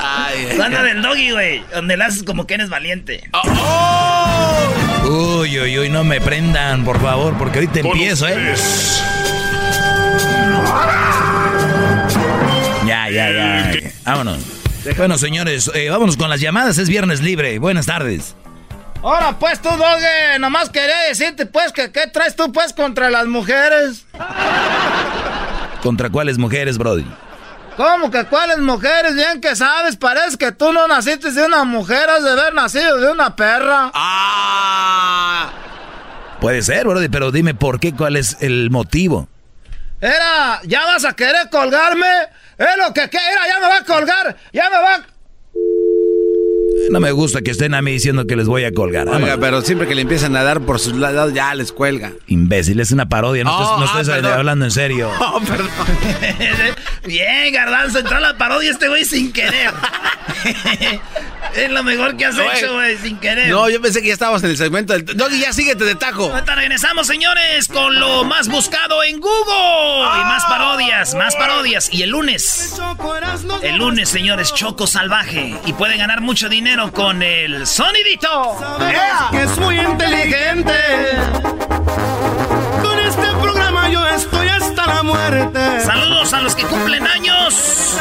Ay, 0.00 0.56
la 0.56 0.66
ay. 0.66 0.84
del 0.84 1.02
doggy, 1.02 1.30
güey, 1.32 1.64
donde 1.74 1.96
le 1.96 2.04
haces 2.04 2.22
como 2.22 2.46
que 2.46 2.54
eres 2.54 2.68
valiente. 2.68 3.28
Uy, 5.04 5.58
uy, 5.58 5.78
uy, 5.78 5.88
no 5.88 6.04
me 6.04 6.20
prendan, 6.20 6.84
por 6.84 7.00
favor, 7.00 7.36
porque 7.36 7.58
ahorita 7.58 7.80
empiezo, 7.80 8.28
¿eh? 8.28 8.54
Ya, 12.86 13.10
ya, 13.10 13.30
ya. 13.30 13.72
Vámonos. 14.04 14.38
Bueno, 14.96 15.18
señores, 15.18 15.70
eh, 15.74 15.90
vámonos 15.90 16.16
con 16.16 16.30
las 16.30 16.40
llamadas. 16.40 16.78
Es 16.78 16.88
viernes 16.88 17.20
libre. 17.20 17.58
Buenas 17.58 17.86
tardes. 17.86 18.34
Ahora 19.02 19.38
pues 19.38 19.60
tú, 19.60 19.68
Doge, 19.68 20.38
nomás 20.40 20.70
quería 20.70 20.98
decirte 21.08 21.46
pues 21.46 21.72
que 21.72 21.92
qué 21.92 22.06
traes 22.08 22.34
tú 22.34 22.52
pues 22.52 22.72
contra 22.72 23.10
las 23.10 23.26
mujeres. 23.26 24.06
¿Contra 25.82 26.10
cuáles 26.10 26.38
mujeres, 26.38 26.78
Brody? 26.78 27.06
¿Cómo 27.78 28.10
que 28.10 28.24
cuáles 28.24 28.58
mujeres? 28.58 29.14
Bien 29.14 29.40
que 29.40 29.54
sabes, 29.54 29.94
parece 29.94 30.36
que 30.36 30.50
tú 30.50 30.72
no 30.72 30.88
naciste 30.88 31.30
de 31.30 31.46
una 31.46 31.62
mujer, 31.62 32.10
has 32.10 32.24
de 32.24 32.30
haber 32.32 32.52
nacido 32.52 32.96
de 32.98 33.08
una 33.08 33.36
perra. 33.36 33.92
Ah. 33.94 35.52
Puede 36.40 36.60
ser, 36.62 36.88
Brody, 36.88 37.08
pero 37.08 37.30
dime 37.30 37.54
por 37.54 37.78
qué, 37.78 37.94
cuál 37.94 38.16
es 38.16 38.36
el 38.40 38.70
motivo. 38.70 39.28
Era, 40.00 40.60
¿ya 40.64 40.84
vas 40.86 41.04
a 41.04 41.12
querer 41.12 41.50
colgarme? 41.50 42.10
Es 42.58 42.76
lo 42.84 42.92
que 42.92 43.02
era, 43.02 43.46
ya 43.46 43.60
me 43.60 43.68
va 43.68 43.76
a 43.76 43.84
colgar, 43.84 44.36
ya 44.52 44.70
me 44.70 44.76
va... 44.78 45.06
No 46.90 47.00
me 47.00 47.12
gusta 47.12 47.42
que 47.42 47.50
estén 47.50 47.74
a 47.74 47.82
mí 47.82 47.92
diciendo 47.92 48.26
que 48.26 48.36
les 48.36 48.46
voy 48.46 48.64
a 48.64 48.72
colgar. 48.72 49.06
Oiga, 49.06 49.18
Vámonos. 49.18 49.38
pero 49.40 49.62
siempre 49.62 49.86
que 49.86 49.94
le 49.94 50.02
empiezan 50.02 50.34
a 50.36 50.42
dar 50.42 50.60
por 50.60 50.78
sus 50.78 50.94
lados, 50.94 51.34
ya 51.34 51.54
les 51.54 51.72
cuelga. 51.72 52.12
Imbécil, 52.26 52.80
es 52.80 52.90
una 52.92 53.08
parodia, 53.08 53.44
no, 53.44 53.56
Oh, 53.58 53.80
no 53.80 53.86
ah, 53.86 54.34
hablando 54.34 54.64
en 54.64 54.70
serio. 54.70 55.10
Oh, 55.20 55.40
perdón. 55.40 55.68
Bien, 57.06 57.52
Garbanzo, 57.52 57.98
entró 57.98 58.16
a 58.16 58.20
la 58.20 58.38
parodia 58.38 58.70
este 58.70 58.88
güey 58.88 59.04
sin 59.04 59.32
querer. 59.32 59.72
es 61.54 61.70
lo 61.70 61.82
mejor 61.82 62.16
que 62.16 62.26
has 62.26 62.34
No, 62.34 62.42
hecho, 62.52 62.66
eh. 62.66 62.72
güey, 62.74 62.98
sin 62.98 63.18
querer. 63.18 63.48
No, 63.48 63.68
yo 63.68 63.80
pensé 63.80 64.00
que 64.02 64.08
ya 64.08 64.12
estábamos 64.14 64.42
en 64.44 64.50
el 64.50 64.56
segmento 64.56 64.92
del... 64.92 65.04
No, 65.16 65.28
ya 65.28 65.52
síguete 65.52 65.84
de 65.84 65.94
taco. 65.94 66.30
Ahorita 66.32 66.54
regresamos, 66.54 67.06
señores, 67.06 67.68
con 67.68 67.98
lo 67.98 68.24
más 68.24 68.48
buscado 68.48 69.02
en 69.02 69.20
Google. 69.20 70.20
Y 70.20 70.24
más 70.24 70.44
parodias, 70.44 71.14
más 71.14 71.34
parodias. 71.36 71.88
Y 71.92 72.02
el 72.02 72.10
lunes, 72.10 72.74
el 73.62 73.76
lunes, 73.76 74.08
señores, 74.08 74.52
Choco 74.54 74.86
Salvaje. 74.86 75.56
Y 75.66 75.72
puede 75.74 75.96
ganar 75.96 76.20
mucho 76.20 76.48
dinero 76.48 76.92
con 76.92 77.22
el 77.22 77.66
sonidito. 77.66 78.56
que 79.30 79.42
es 79.42 79.58
muy 79.58 79.78
inteligente. 79.78 80.72
Con 82.82 82.98
este 83.00 83.27
yo 83.98 84.16
estoy 84.16 84.48
hasta 84.48 84.86
la 84.86 85.02
muerte. 85.02 85.80
Saludos 85.84 86.32
a 86.32 86.42
los 86.42 86.54
que 86.54 86.64
cumplen 86.64 87.06
años. 87.06 87.96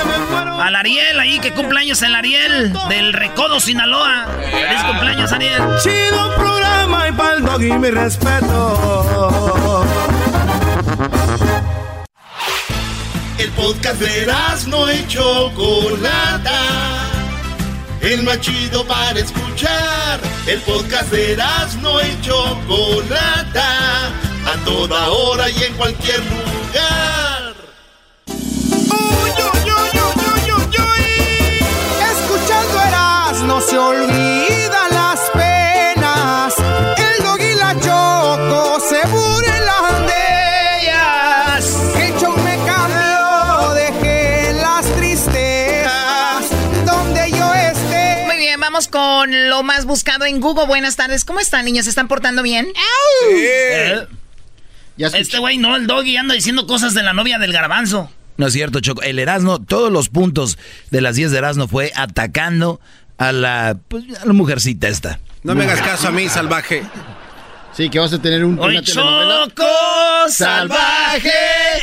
Al 0.61 0.75
Ariel, 0.75 1.19
ahí 1.19 1.39
que 1.39 1.53
cumple 1.53 1.79
años 1.79 2.01
el 2.01 2.15
Ariel 2.15 2.73
del 2.89 3.13
Recodo, 3.13 3.59
Sinaloa. 3.59 4.27
Feliz 4.51 4.83
cumpleaños, 4.83 5.31
Ariel. 5.31 5.61
Chido 5.81 6.35
programa 6.35 7.07
y 7.07 7.11
pa'l 7.11 7.43
doggy 7.43 7.71
mi 7.73 7.89
respeto. 7.89 9.85
El 13.37 13.49
podcast 13.51 13.99
de 13.99 14.33
no 14.67 14.91
y 14.91 15.07
Chocolata. 15.07 16.61
El 18.01 18.23
más 18.23 18.39
chido 18.39 18.85
para 18.85 19.19
escuchar. 19.19 20.19
El 20.47 20.59
podcast 20.61 21.11
de 21.11 21.37
no 21.81 22.01
y 22.01 22.21
Chocolata. 22.21 24.11
A 24.47 24.55
toda 24.63 25.09
hora 25.09 25.49
y 25.49 25.63
en 25.63 25.73
cualquier 25.73 26.19
lugar. 26.19 27.53
Escuchando 32.11 32.81
Eras 32.81 33.41
no 33.41 33.59
se 33.59 33.77
olvida 33.77 34.87
las 34.91 35.19
penas. 35.31 36.53
El 36.97 37.23
dog 37.25 37.41
y 37.41 37.55
la 37.55 37.73
choco 37.73 38.79
se 38.79 39.05
burlan 39.07 40.07
de 40.07 40.81
ellas. 40.81 41.65
El 41.99 42.17
show 42.17 42.37
me 42.37 42.57
cambió, 42.65 43.73
dejé 43.73 44.53
las 44.53 44.85
tristezas 44.95 46.45
donde 46.85 47.31
yo 47.31 47.53
esté. 47.53 48.23
Muy 48.27 48.37
bien, 48.37 48.61
vamos 48.61 48.87
con 48.87 49.49
lo 49.49 49.63
más 49.63 49.85
buscado 49.85 50.23
en 50.23 50.39
Google. 50.39 50.67
Buenas 50.67 50.95
tardes. 50.95 51.25
¿Cómo 51.25 51.41
están, 51.41 51.65
niños? 51.65 51.83
¿Se 51.83 51.89
están 51.89 52.07
portando 52.07 52.43
bien? 52.43 52.67
Eh, 53.29 54.07
Este 54.97 55.39
güey 55.39 55.57
no, 55.57 55.75
el 55.75 55.87
doggy 55.87 56.17
anda 56.17 56.33
diciendo 56.33 56.67
cosas 56.67 56.93
de 56.93 57.03
la 57.03 57.13
novia 57.13 57.37
del 57.37 57.53
garbanzo. 57.53 58.09
No 58.37 58.47
es 58.47 58.53
cierto, 58.53 58.79
Choco. 58.79 59.01
El 59.01 59.19
Erasmo, 59.19 59.61
todos 59.61 59.91
los 59.91 60.09
puntos 60.09 60.57
de 60.91 61.01
las 61.01 61.15
10 61.15 61.31
de 61.31 61.37
Erasmo 61.39 61.67
fue 61.67 61.91
atacando 61.95 62.79
a 63.17 63.31
la, 63.31 63.77
pues, 63.87 64.03
a 64.21 64.25
la 64.25 64.33
mujercita 64.33 64.87
esta. 64.87 65.19
No 65.43 65.55
me 65.55 65.63
hagas 65.63 65.81
caso 65.81 66.09
a 66.09 66.11
mí, 66.11 66.29
salvaje. 66.29 66.83
Sí, 67.75 67.89
que 67.89 67.99
vas 67.99 68.13
a 68.13 68.21
tener 68.21 68.43
un, 68.43 68.57
Hoy. 68.59 68.81
Choco 68.81 69.65
Salvaje 70.29 71.29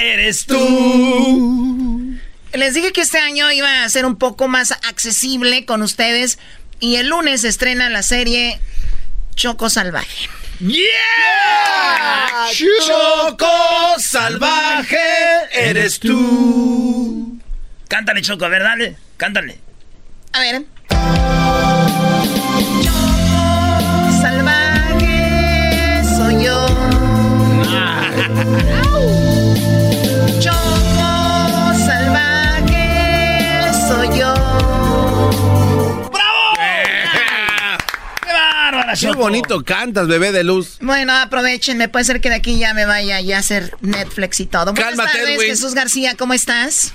eres 0.01 0.45
tú. 0.47 2.15
Les 2.53 2.75
dije 2.75 2.93
que 2.93 3.01
este 3.01 3.19
año 3.19 3.51
iba 3.53 3.85
a 3.85 3.89
ser 3.89 4.05
un 4.05 4.17
poco 4.17 4.49
más 4.49 4.73
accesible 4.73 5.65
con 5.65 5.83
ustedes. 5.83 6.39
Y 6.81 6.97
el 6.97 7.09
lunes 7.09 7.43
se 7.43 7.49
estrena 7.49 7.89
la 7.91 8.03
serie 8.03 8.61
Choco 9.35 9.69
Salvaje. 9.69 10.29
¡Yeah! 10.61 12.47
Choco 12.87 13.99
Salvaje 13.99 14.97
eres 15.53 15.99
tú. 16.01 17.39
Cántale, 17.89 18.23
Choco, 18.23 18.45
a 18.45 18.49
ver, 18.49 18.63
dale. 18.63 18.97
Cántale. 19.17 19.59
A 20.33 20.41
ver. 20.41 20.65
Qué 39.01 39.13
bonito 39.13 39.65
cantas, 39.65 40.09
bebé 40.09 40.33
de 40.33 40.45
luz. 40.45 40.79
Bueno, 40.81 41.13
aprovechenme. 41.13 41.89
Puede 41.89 42.05
ser 42.05 42.21
que 42.21 42.29
de 42.29 42.37
aquí 42.37 42.59
ya 42.59 42.75
me 42.75 42.87
vaya 42.87 43.21
ya 43.21 43.37
a 43.37 43.41
hacer 43.41 43.77
Netflix 43.81 44.41
y 44.41 44.47
todo. 44.47 44.73
Buenas 44.73 44.97
Cálmate, 44.97 45.19
tardes, 45.19 45.37
Edwin. 45.37 45.49
Jesús 45.49 45.75
García. 45.75 46.15
¿Cómo 46.17 46.35
estás? 46.35 46.95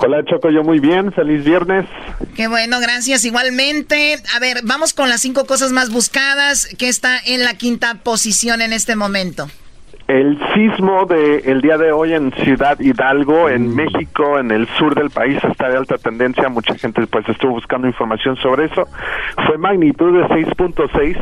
Hola 0.00 0.24
Choco, 0.24 0.50
yo 0.50 0.62
muy 0.62 0.80
bien, 0.80 1.12
feliz 1.12 1.44
viernes. 1.44 1.86
Qué 2.34 2.48
bueno, 2.48 2.80
gracias. 2.80 3.24
Igualmente. 3.24 4.20
A 4.34 4.38
ver, 4.38 4.60
vamos 4.64 4.94
con 4.94 5.08
las 5.08 5.20
cinco 5.20 5.46
cosas 5.46 5.72
más 5.72 5.90
buscadas 5.90 6.68
que 6.78 6.88
está 6.88 7.18
en 7.24 7.44
la 7.44 7.54
quinta 7.54 7.94
posición 8.02 8.62
en 8.62 8.72
este 8.72 8.96
momento. 8.96 9.48
El 10.12 10.38
sismo 10.52 11.06
del 11.06 11.62
día 11.62 11.78
de 11.78 11.90
hoy 11.90 12.12
en 12.12 12.32
Ciudad 12.32 12.78
Hidalgo, 12.78 13.48
en 13.48 13.74
México, 13.74 14.38
en 14.38 14.50
el 14.50 14.68
sur 14.76 14.94
del 14.94 15.08
país, 15.08 15.38
está 15.42 15.70
de 15.70 15.78
alta 15.78 15.96
tendencia. 15.96 16.50
Mucha 16.50 16.74
gente 16.76 17.06
pues 17.06 17.26
estuvo 17.30 17.52
buscando 17.52 17.86
información 17.86 18.36
sobre 18.36 18.66
eso. 18.66 18.86
Fue 19.46 19.56
magnitud 19.56 20.12
de 20.12 20.24
6.6 20.26 21.16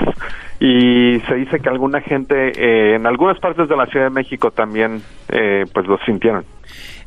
y 0.58 1.20
se 1.28 1.34
dice 1.36 1.60
que 1.60 1.68
alguna 1.68 2.00
gente 2.00 2.50
eh, 2.56 2.96
en 2.96 3.06
algunas 3.06 3.38
partes 3.38 3.68
de 3.68 3.76
la 3.76 3.86
Ciudad 3.86 4.06
de 4.06 4.10
México 4.10 4.50
también 4.50 5.02
eh, 5.28 5.66
pues 5.72 5.86
lo 5.86 5.96
sintieron. 6.04 6.44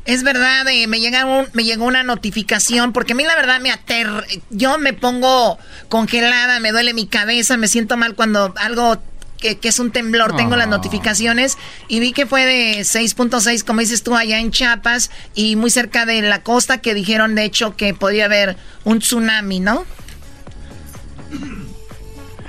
Es 0.06 0.22
verdad, 0.22 0.66
eh, 0.68 0.86
me, 0.86 1.00
llega 1.00 1.26
un- 1.26 1.46
me 1.52 1.64
llegó 1.64 1.84
una 1.86 2.02
notificación, 2.02 2.92
porque 2.94 3.12
a 3.12 3.16
mí 3.16 3.24
la 3.24 3.34
verdad 3.36 3.60
me 3.60 3.70
aterra. 3.70 4.22
Yo 4.50 4.78
me 4.78 4.92
pongo 4.94 5.58
congelada, 5.90 6.60
me 6.60 6.72
duele 6.72 6.94
mi 6.94 7.06
cabeza, 7.06 7.56
me 7.58 7.68
siento 7.68 7.96
mal 7.98 8.14
cuando 8.14 8.54
algo 8.56 8.96
que, 9.38 9.58
que 9.58 9.68
es 9.68 9.78
un 9.78 9.90
temblor, 9.90 10.36
tengo 10.36 10.56
las 10.56 10.68
notificaciones 10.68 11.58
y 11.88 12.00
vi 12.00 12.12
que 12.12 12.26
fue 12.26 12.46
de 12.46 12.80
6.6, 12.80 13.64
como 13.64 13.80
dices 13.80 14.02
tú, 14.02 14.14
allá 14.16 14.38
en 14.38 14.50
Chiapas 14.50 15.10
y 15.34 15.56
muy 15.56 15.70
cerca 15.70 16.06
de 16.06 16.22
la 16.22 16.42
costa, 16.42 16.78
que 16.78 16.94
dijeron 16.94 17.34
de 17.34 17.44
hecho 17.44 17.76
que 17.76 17.94
podía 17.94 18.26
haber 18.26 18.56
un 18.84 19.00
tsunami, 19.00 19.60
¿no? 19.60 19.84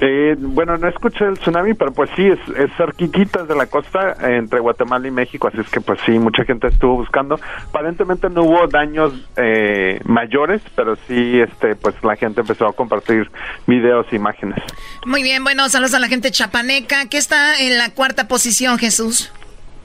Eh, 0.02 0.36
bueno, 0.38 0.78
no 0.78 0.88
escuché 0.88 1.26
el 1.26 1.40
tsunami, 1.40 1.74
pero 1.74 1.94
pues 1.94 2.10
sí, 2.16 2.26
es, 2.28 2.40
es 2.58 2.70
cerquititas 2.76 3.48
de 3.48 3.56
la 3.56 3.68
costa 3.68 4.18
eh, 4.22 4.38
entre 4.38 4.60
Guatemala 4.60 5.08
y 5.08 5.12
México, 5.12 5.48
así 5.48 5.60
es 5.60 5.70
que 5.70 5.80
pues 5.80 6.00
sí, 6.06 6.12
mucha 6.20 6.44
gente 6.44 6.68
estuvo 6.68 6.98
buscando. 6.98 7.40
Aparentemente 7.70 8.30
no 8.30 8.44
hubo 8.44 8.68
daños 8.68 9.14
eh, 9.38 10.02
mayores, 10.04 10.62
pero 10.76 10.98
sí, 11.08 11.40
este, 11.40 11.76
pues 11.76 11.96
la 12.04 12.16
gente 12.16 12.42
empezó 12.42 12.68
a 12.68 12.74
compartir 12.74 13.30
videos 13.68 14.06
e 14.12 14.18
imágenes. 14.18 14.62
Muy 15.06 15.24
bien, 15.24 15.44
bueno, 15.44 15.70
saludos 15.70 15.94
a 15.94 16.00
la 16.00 16.08
gente 16.08 16.30
chapaneca, 16.32 17.08
que 17.08 17.18
está 17.18 17.60
en 17.60 17.78
la 17.78 17.90
cuarta 17.92 18.28
posición, 18.28 18.78
Jesús. 18.78 19.32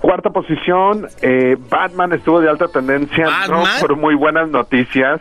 Cuarta 0.01 0.31
posición, 0.31 1.09
eh, 1.21 1.57
Batman 1.69 2.15
estuvo 2.15 2.41
de 2.41 2.49
alta 2.49 2.69
tendencia, 2.69 3.29
por 3.81 3.97
muy 3.97 4.15
buenas 4.15 4.49
noticias. 4.49 5.21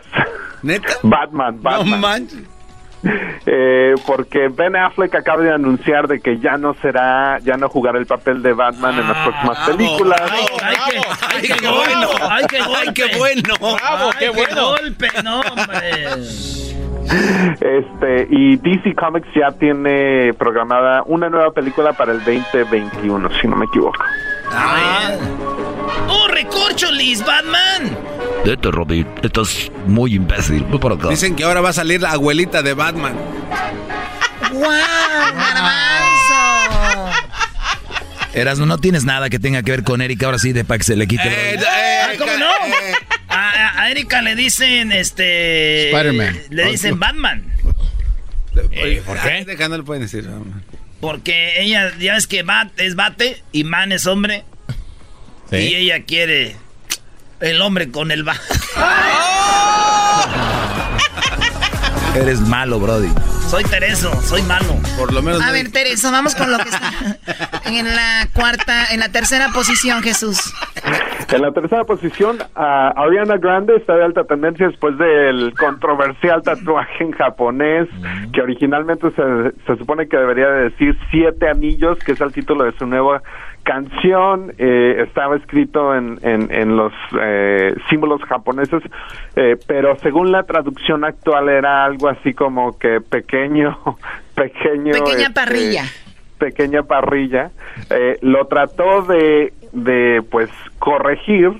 ¿Neta? 0.62 0.94
Batman, 1.02 1.58
Batman. 1.62 2.28
No. 2.32 2.59
Eh, 3.46 3.94
porque 4.06 4.48
Ben 4.48 4.76
Affleck 4.76 5.14
acaba 5.14 5.42
de 5.42 5.52
anunciar 5.52 6.06
de 6.06 6.20
que 6.20 6.38
ya 6.38 6.58
no 6.58 6.74
será, 6.74 7.38
ya 7.38 7.56
no 7.56 7.68
jugará 7.68 7.98
el 7.98 8.06
papel 8.06 8.42
de 8.42 8.52
Batman 8.52 8.98
en 8.98 9.08
las 9.08 9.16
próximas 9.16 9.58
películas. 9.66 10.20
¡Ay, 10.30 10.76
qué, 10.90 11.00
ay, 11.26 11.42
qué 11.42 11.68
bueno. 11.68 12.08
bueno! 12.08 12.28
¡Ay, 12.30 12.44
qué 12.48 12.58
golpe! 12.58 12.78
Ay, 12.78 12.92
qué 12.92 13.18
bueno. 13.18 13.54
¡Bravo, 13.58 14.10
qué 14.18 14.28
bueno. 14.28 14.68
golpe! 14.68 15.08
¡No, 15.24 15.40
hombre! 15.40 16.60
Este, 17.60 18.28
y 18.30 18.56
DC 18.56 18.94
Comics 18.94 19.26
ya 19.34 19.50
tiene 19.52 20.32
programada 20.34 21.02
una 21.06 21.28
nueva 21.28 21.50
película 21.50 21.92
para 21.92 22.12
el 22.12 22.18
2021, 22.18 23.30
si 23.40 23.48
no 23.48 23.56
me 23.56 23.64
equivoco. 23.64 24.04
Ah. 24.52 25.16
¡Oh, 26.08 26.28
recorcholis, 26.28 27.24
Batman! 27.24 27.96
Vete, 28.44 28.70
Roddy, 28.70 29.04
estás 29.22 29.70
muy 29.86 30.14
imbécil. 30.14 30.62
Voy 30.64 30.78
para 30.78 30.94
acá. 30.94 31.08
Dicen 31.08 31.36
que 31.36 31.44
ahora 31.44 31.60
va 31.60 31.70
a 31.70 31.72
salir 31.72 32.00
la 32.00 32.12
abuelita 32.12 32.62
de 32.62 32.74
Batman. 32.74 33.14
¡Wow! 34.52 34.62
¡Garbanzo! 35.34 37.20
Erasmo, 38.32 38.66
no 38.66 38.78
tienes 38.78 39.04
nada 39.04 39.28
que 39.28 39.38
tenga 39.38 39.62
que 39.62 39.70
ver 39.72 39.82
con 39.84 40.00
Erika, 40.00 40.26
ahora 40.26 40.38
sí, 40.38 40.52
de 40.52 40.64
para 40.64 40.78
que 40.78 40.84
se 40.84 40.96
le 40.96 41.06
quite. 41.06 41.22
Eh, 41.26 41.56
lo- 41.58 41.66
Ah, 41.66 42.12
¿Cómo 42.18 42.32
no? 42.38 42.50
A, 43.28 43.48
a- 43.50 43.82
a 43.82 43.90
Erika 43.90 44.22
le 44.22 44.34
dicen, 44.36 44.90
este... 44.92 45.90
Spider-Man. 45.90 46.38
Le 46.50 46.64
dicen 46.70 46.98
Batman. 46.98 47.44
Oye, 48.82 49.02
¿Por 49.02 49.18
qué? 49.20 49.44
Le 49.46 49.82
pueden 49.82 50.02
decir. 50.02 50.28
Porque 51.00 51.60
ella, 51.62 51.92
ya 51.98 52.14
ves 52.14 52.26
que 52.26 52.42
Bat 52.42 52.78
es 52.80 52.94
bate 52.94 53.42
y 53.52 53.64
Man 53.64 53.92
es 53.92 54.06
hombre. 54.06 54.44
Y 55.52 55.74
ella 55.74 56.04
quiere 56.04 56.56
el 57.40 57.60
hombre 57.60 57.90
con 57.90 58.10
el 58.10 58.24
bat. 58.24 58.36
Eres 62.14 62.40
malo, 62.40 62.80
Brody. 62.80 63.08
Soy 63.48 63.64
Tereso, 63.64 64.12
soy 64.22 64.42
malo. 64.42 64.76
Por 64.98 65.12
lo 65.12 65.22
menos. 65.22 65.42
A 65.42 65.52
ver, 65.52 65.72
Teresa, 65.72 66.10
vamos 66.10 66.34
con 66.34 66.52
lo 66.52 66.58
que 66.58 66.68
está 66.68 66.90
en 67.66 67.84
la 67.84 68.28
cuarta, 68.32 68.86
en 68.92 69.00
la 69.00 69.10
tercera 69.10 69.48
posición, 69.48 70.02
Jesús. 70.02 70.52
En 71.32 71.42
la 71.42 71.52
tercera 71.52 71.84
posición, 71.84 72.38
ah, 72.56 72.92
Ariana 72.96 73.36
Grande 73.38 73.76
está 73.76 73.94
de 73.94 74.04
alta 74.04 74.24
tendencia 74.24 74.68
después 74.68 74.98
del 74.98 75.54
controversial 75.58 76.42
tatuaje 76.42 77.04
en 77.04 77.12
japonés, 77.12 77.88
que 78.32 78.40
originalmente 78.40 79.10
se, 79.12 79.52
se 79.66 79.76
supone 79.76 80.08
que 80.08 80.16
debería 80.16 80.48
de 80.48 80.70
decir 80.70 80.96
Siete 81.10 81.48
Anillos, 81.48 81.98
que 82.00 82.12
es 82.12 82.20
el 82.20 82.32
título 82.32 82.64
de 82.64 82.72
su 82.78 82.86
nueva 82.86 83.22
canción. 83.70 84.52
Eh, 84.58 85.04
estaba 85.06 85.36
escrito 85.36 85.94
en, 85.94 86.18
en, 86.22 86.52
en 86.52 86.76
los 86.76 86.92
eh, 87.22 87.72
símbolos 87.88 88.20
japoneses, 88.22 88.82
eh, 89.36 89.56
pero 89.64 89.96
según 90.00 90.32
la 90.32 90.42
traducción 90.42 91.04
actual 91.04 91.48
era 91.48 91.84
algo 91.84 92.08
así 92.08 92.34
como 92.34 92.76
que 92.76 93.00
pequeño, 93.00 93.78
pequeño. 94.34 94.92
Pequeña 94.92 95.28
este, 95.28 95.30
parrilla. 95.32 95.84
pequeña 96.38 96.82
parrilla, 96.82 97.50
lo 98.22 98.44
trató 98.48 99.02
de, 99.02 99.52
de 99.70 100.20
pues 100.28 100.50
corregir, 100.80 101.52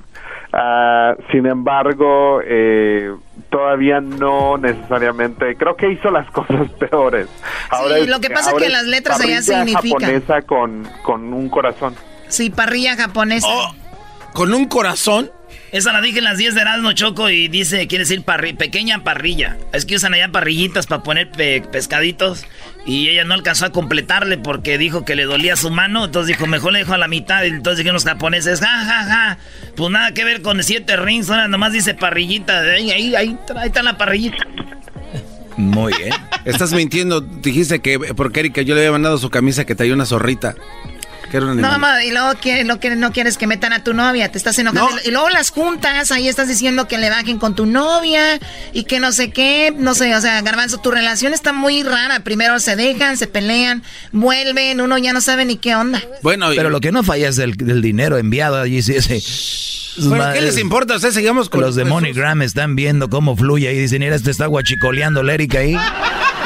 ah, 0.52 1.14
sin 1.30 1.46
embargo, 1.46 2.40
eh, 2.44 3.14
todavía 3.50 4.00
no 4.00 4.56
necesariamente, 4.56 5.56
creo 5.56 5.76
que 5.76 5.90
hizo 5.92 6.10
las 6.10 6.30
cosas 6.32 6.70
peores. 6.78 7.28
Sí, 7.70 8.06
lo 8.06 8.20
que 8.20 8.30
pasa 8.30 8.48
es 8.50 8.52
ahora 8.54 8.66
que 8.66 8.72
las 8.72 8.84
letras 8.84 9.20
allá 9.20 9.40
parrilla 9.40 9.42
significan. 9.42 10.00
japonesa 10.00 10.42
con, 10.42 10.88
con 11.02 11.32
un 11.32 11.48
corazón. 11.48 11.94
Sí, 12.28 12.50
parrilla 12.50 12.96
japonesa. 12.96 13.48
Oh. 13.48 13.74
¿Con 14.32 14.54
un 14.54 14.66
corazón? 14.66 15.30
Esa 15.72 15.92
la 15.92 16.00
dije 16.00 16.18
en 16.18 16.24
las 16.24 16.36
10 16.36 16.54
de 16.56 16.60
Erasmo 16.62 16.92
Choco 16.92 17.30
y 17.30 17.46
dice, 17.46 17.86
quiere 17.86 18.02
decir 18.04 18.22
parri 18.22 18.54
pequeña 18.54 19.04
parrilla. 19.04 19.56
Es 19.72 19.84
que 19.84 19.94
usan 19.94 20.14
allá 20.14 20.28
parrillitas 20.32 20.86
para 20.86 21.02
poner 21.04 21.30
pe- 21.30 21.62
pescaditos. 21.70 22.44
Y 22.86 23.08
ella 23.08 23.22
no 23.24 23.34
alcanzó 23.34 23.66
a 23.66 23.70
completarle 23.70 24.36
porque 24.36 24.78
dijo 24.78 25.04
que 25.04 25.14
le 25.14 25.24
dolía 25.24 25.54
su 25.54 25.70
mano. 25.70 26.06
Entonces 26.06 26.28
dijo, 26.36 26.46
mejor 26.48 26.72
le 26.72 26.80
dejo 26.80 26.94
a 26.94 26.98
la 26.98 27.06
mitad. 27.06 27.44
Y 27.44 27.48
entonces 27.48 27.78
dijeron 27.78 27.94
los 27.94 28.04
japoneses, 28.04 28.58
ja, 28.60 28.84
ja, 28.84 29.04
ja. 29.04 29.38
Pues 29.76 29.90
nada 29.90 30.12
que 30.12 30.24
ver 30.24 30.42
con 30.42 30.60
siete 30.64 30.96
rings. 30.96 31.30
Ahora 31.30 31.46
nomás 31.46 31.72
dice 31.72 31.94
parrillita. 31.94 32.60
Ahí, 32.62 32.90
ahí, 32.90 33.14
ahí, 33.14 33.36
ahí 33.56 33.66
está 33.68 33.82
la 33.84 33.96
parrillita. 33.96 34.44
Muy 35.56 35.92
bien. 35.98 36.12
Estás 36.46 36.72
mintiendo. 36.72 37.20
Dijiste 37.20 37.80
que 37.80 37.98
porque 38.16 38.40
Erika 38.40 38.62
yo 38.62 38.74
le 38.74 38.80
había 38.80 38.92
mandado 38.92 39.18
su 39.18 39.30
camisa 39.30 39.64
que 39.66 39.74
traía 39.74 39.94
una 39.94 40.06
zorrita. 40.06 40.54
Que 41.30 41.36
era 41.36 41.46
un 41.46 41.60
No, 41.60 41.68
mamá, 41.68 42.04
y 42.04 42.10
luego 42.10 42.34
que, 42.40 42.64
lo 42.64 42.80
que 42.80 42.96
no 42.96 43.12
quieres 43.12 43.38
que 43.38 43.46
metan 43.46 43.72
a 43.72 43.84
tu 43.84 43.94
novia, 43.94 44.30
te 44.30 44.38
estás 44.38 44.58
enojando. 44.58 44.96
Y 45.04 45.10
luego 45.10 45.28
las 45.30 45.50
juntas, 45.50 46.10
ahí 46.10 46.28
estás 46.28 46.48
diciendo 46.48 46.88
que 46.88 46.98
le 46.98 47.08
bajen 47.08 47.38
con 47.38 47.54
tu 47.54 47.66
novia 47.66 48.38
y 48.72 48.84
que 48.84 48.98
no 48.98 49.12
sé 49.12 49.30
qué, 49.30 49.72
no 49.76 49.94
sé, 49.94 50.14
o 50.16 50.20
sea, 50.20 50.42
Garbanzo, 50.42 50.78
tu 50.78 50.90
relación 50.90 51.32
está 51.32 51.52
muy 51.52 51.82
rara. 51.82 52.20
Primero 52.20 52.58
se 52.58 52.74
dejan, 52.74 53.16
se 53.16 53.26
pelean, 53.26 53.82
vuelven, 54.12 54.80
uno 54.80 54.98
ya 54.98 55.12
no 55.12 55.20
sabe 55.20 55.44
ni 55.44 55.56
qué 55.56 55.76
onda. 55.76 56.02
Bueno, 56.22 56.48
Pero 56.54 56.70
lo 56.70 56.80
que 56.80 56.90
no 56.90 57.02
falla 57.04 57.28
es 57.28 57.38
el, 57.38 57.56
del 57.56 57.80
dinero 57.80 58.18
enviado 58.18 58.60
allí. 58.60 58.82
Sí, 58.82 58.94
ese. 58.96 59.20
Bueno, 60.08 60.32
¿qué 60.32 60.40
les 60.40 60.58
importa? 60.58 60.96
Ustedes 60.96 61.14
sigamos 61.14 61.48
con 61.48 61.60
Los 61.60 61.74
de 61.74 61.84
MoneyGram 61.84 62.42
están 62.42 62.76
viendo 62.76 63.08
cómo 63.08 63.36
fluye 63.36 63.72
y 63.72 63.78
dicen, 63.78 64.00
mira, 64.00 64.16
este 64.16 64.30
está 64.30 64.46
guachicoleando 64.46 65.22
la 65.22 65.34
Erika 65.34 65.58
ahí. 65.58 65.76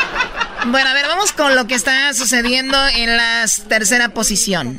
Bueno, 0.66 0.88
a 0.88 0.94
ver, 0.94 1.06
vamos 1.08 1.32
con 1.32 1.54
lo 1.54 1.66
que 1.66 1.74
está 1.74 2.12
sucediendo 2.14 2.76
en 2.96 3.16
la 3.16 3.44
tercera 3.68 4.08
posición. 4.10 4.78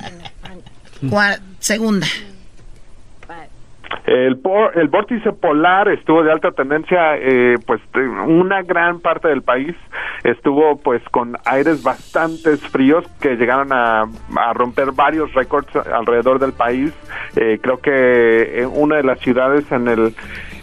Segunda. 1.60 2.08
El, 4.08 4.38
por- 4.38 4.78
el 4.78 4.88
vórtice 4.88 5.32
polar 5.32 5.88
estuvo 5.90 6.22
de 6.24 6.32
alta 6.32 6.52
tendencia, 6.52 7.16
eh, 7.18 7.56
pues 7.66 7.82
una 8.28 8.62
gran 8.62 9.00
parte 9.00 9.28
del 9.30 9.42
país 9.42 9.76
estuvo 10.24 10.78
pues 10.78 11.02
con 11.10 11.38
aires 11.46 11.82
bastante 11.82 12.58
fríos 12.58 13.04
que 13.20 13.36
llegaron 13.36 13.74
a, 13.74 14.02
a 14.38 14.54
romper 14.54 14.92
varios 14.92 15.34
récords 15.34 15.76
alrededor 15.92 16.38
del 16.40 16.54
país. 16.54 16.92
Eh, 17.36 17.58
creo 17.62 17.80
que 17.80 18.62
eh, 18.62 18.66
una 18.68 18.98
de 18.98 19.04
las 19.04 19.20
ciudades 19.22 19.66
en 19.72 19.88
el 19.88 20.16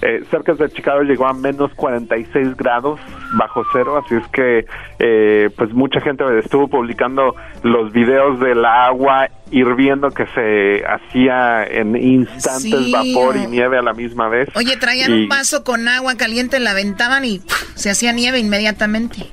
eh, 0.03 0.25
cerca 0.31 0.53
de 0.55 0.69
Chicago 0.71 1.03
llegó 1.03 1.27
a 1.27 1.33
menos 1.33 1.71
46 1.75 2.57
grados 2.57 3.01
bajo 3.35 3.63
cero, 3.73 4.03
así 4.05 4.17
es 4.17 4.27
que 4.29 4.67
eh, 4.99 5.49
pues 5.57 5.73
mucha 5.73 6.01
gente 6.01 6.25
estuvo 6.39 6.69
publicando 6.69 7.35
los 7.63 7.93
videos 7.93 8.39
del 8.41 8.65
agua 8.65 9.29
hirviendo 9.51 10.11
que 10.11 10.27
se 10.35 10.85
hacía 10.87 11.65
en 11.65 11.97
instantes 11.97 12.63
Sí. 12.85 12.93
vapor 12.93 13.37
y 13.37 13.47
nieve 13.47 13.79
a 13.79 13.83
la 13.83 13.93
misma 13.93 14.29
vez. 14.29 14.49
Oye, 14.55 14.77
traían 14.77 15.11
Y- 15.11 15.23
un 15.23 15.29
vaso 15.29 15.63
con 15.65 15.87
agua 15.89 16.17
caliente, 16.17 16.59
la 16.61 16.73
aventaban 16.73 17.25
y 17.25 17.41
se 17.75 17.91
hacía 17.91 18.13
nieve 18.13 18.39
inmediatamente. 18.39 19.27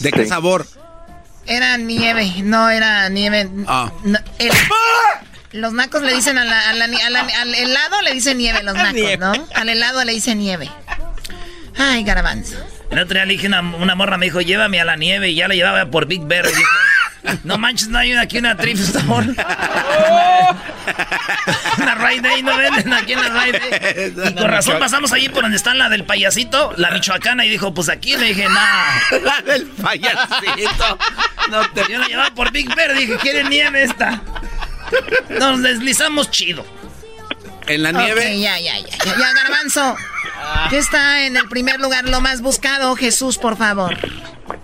¿De 0.00 0.10
qué 0.12 0.24
sabor? 0.26 0.64
Era 1.46 1.76
nieve, 1.76 2.26
no 2.42 2.70
era 2.70 3.08
nieve. 3.10 3.48
Ah. 3.66 3.90
no, 4.04 4.18
los 5.54 5.72
nacos 5.72 6.02
le 6.02 6.12
dicen 6.14 6.36
a 6.38 6.44
la- 6.44 6.68
a 6.70 6.72
la 6.74 6.86
ni- 6.86 7.00
a 7.00 7.10
la- 7.10 7.20
al 7.40 7.54
helado 7.54 8.02
le 8.02 8.12
dicen 8.12 8.38
nieve 8.38 8.62
los 8.62 8.74
nacos, 8.74 9.18
¿no? 9.18 9.32
Al 9.54 9.68
helado 9.68 10.04
le 10.04 10.12
dicen 10.12 10.38
nieve. 10.38 10.70
Ay, 11.76 12.04
garbanzo. 12.04 12.56
El 12.90 12.98
otro 13.00 13.14
día 13.14 13.24
le 13.24 13.32
dije 13.32 13.46
a 13.46 13.48
una, 13.48 13.60
una 13.76 13.94
morra, 13.94 14.16
me 14.18 14.26
dijo, 14.26 14.40
llévame 14.40 14.80
a 14.80 14.84
la 14.84 14.96
nieve. 14.96 15.30
Y 15.30 15.34
ya 15.36 15.48
la 15.48 15.54
llevaba 15.54 15.86
por 15.90 16.06
Big 16.06 16.22
Bear. 16.22 16.44
Y 16.46 16.48
dijo, 16.54 16.68
no 17.44 17.58
manches, 17.58 17.88
no 17.88 17.98
hay 17.98 18.12
una- 18.12 18.20
aquí 18.22 18.38
una 18.38 18.56
thrift 18.56 18.80
store. 18.82 19.26
una 21.78 21.94
Rite 21.96 22.20
Day, 22.28 22.42
no 22.42 22.56
venden 22.56 22.92
aquí 22.92 23.12
en 23.14 23.20
la 23.22 23.28
Rite 23.44 23.58
Day. 23.58 24.12
Y 24.30 24.34
con 24.34 24.48
razón 24.50 24.78
pasamos 24.78 25.12
allí 25.12 25.28
por 25.28 25.42
donde 25.42 25.56
está 25.56 25.74
la 25.74 25.88
del 25.88 26.04
payasito, 26.04 26.74
la 26.76 26.90
michoacana. 26.92 27.44
Y 27.44 27.48
dijo, 27.50 27.74
pues 27.74 27.88
aquí. 27.88 28.16
Le 28.16 28.26
dije, 28.26 28.46
nah. 28.48 29.18
La 29.22 29.40
del 29.42 29.66
payasito. 29.66 30.98
No 31.50 31.68
te... 31.70 31.82
Yo 31.90 31.98
la 31.98 32.06
llevaba 32.06 32.34
por 32.34 32.52
Big 32.52 32.72
Bear. 32.74 32.94
Dije, 32.94 33.16
¿quiere 33.16 33.44
nieve 33.44 33.82
esta? 33.84 34.22
Nos 35.28 35.62
deslizamos 35.62 36.30
chido. 36.30 36.64
En 37.66 37.82
la 37.82 37.92
nieve. 37.92 38.38
ya, 38.40 38.58
ya, 38.60 38.78
ya, 38.78 38.86
ya, 38.86 39.16
ya, 39.18 39.32
garbanzo. 39.32 39.96
¿Qué 40.68 40.78
está 40.78 41.26
en 41.26 41.36
el 41.36 41.48
primer 41.48 41.80
lugar, 41.80 42.04
lo 42.08 42.20
más 42.20 42.42
buscado? 42.42 42.94
Jesús, 42.96 43.38
por 43.38 43.56
favor. 43.56 43.96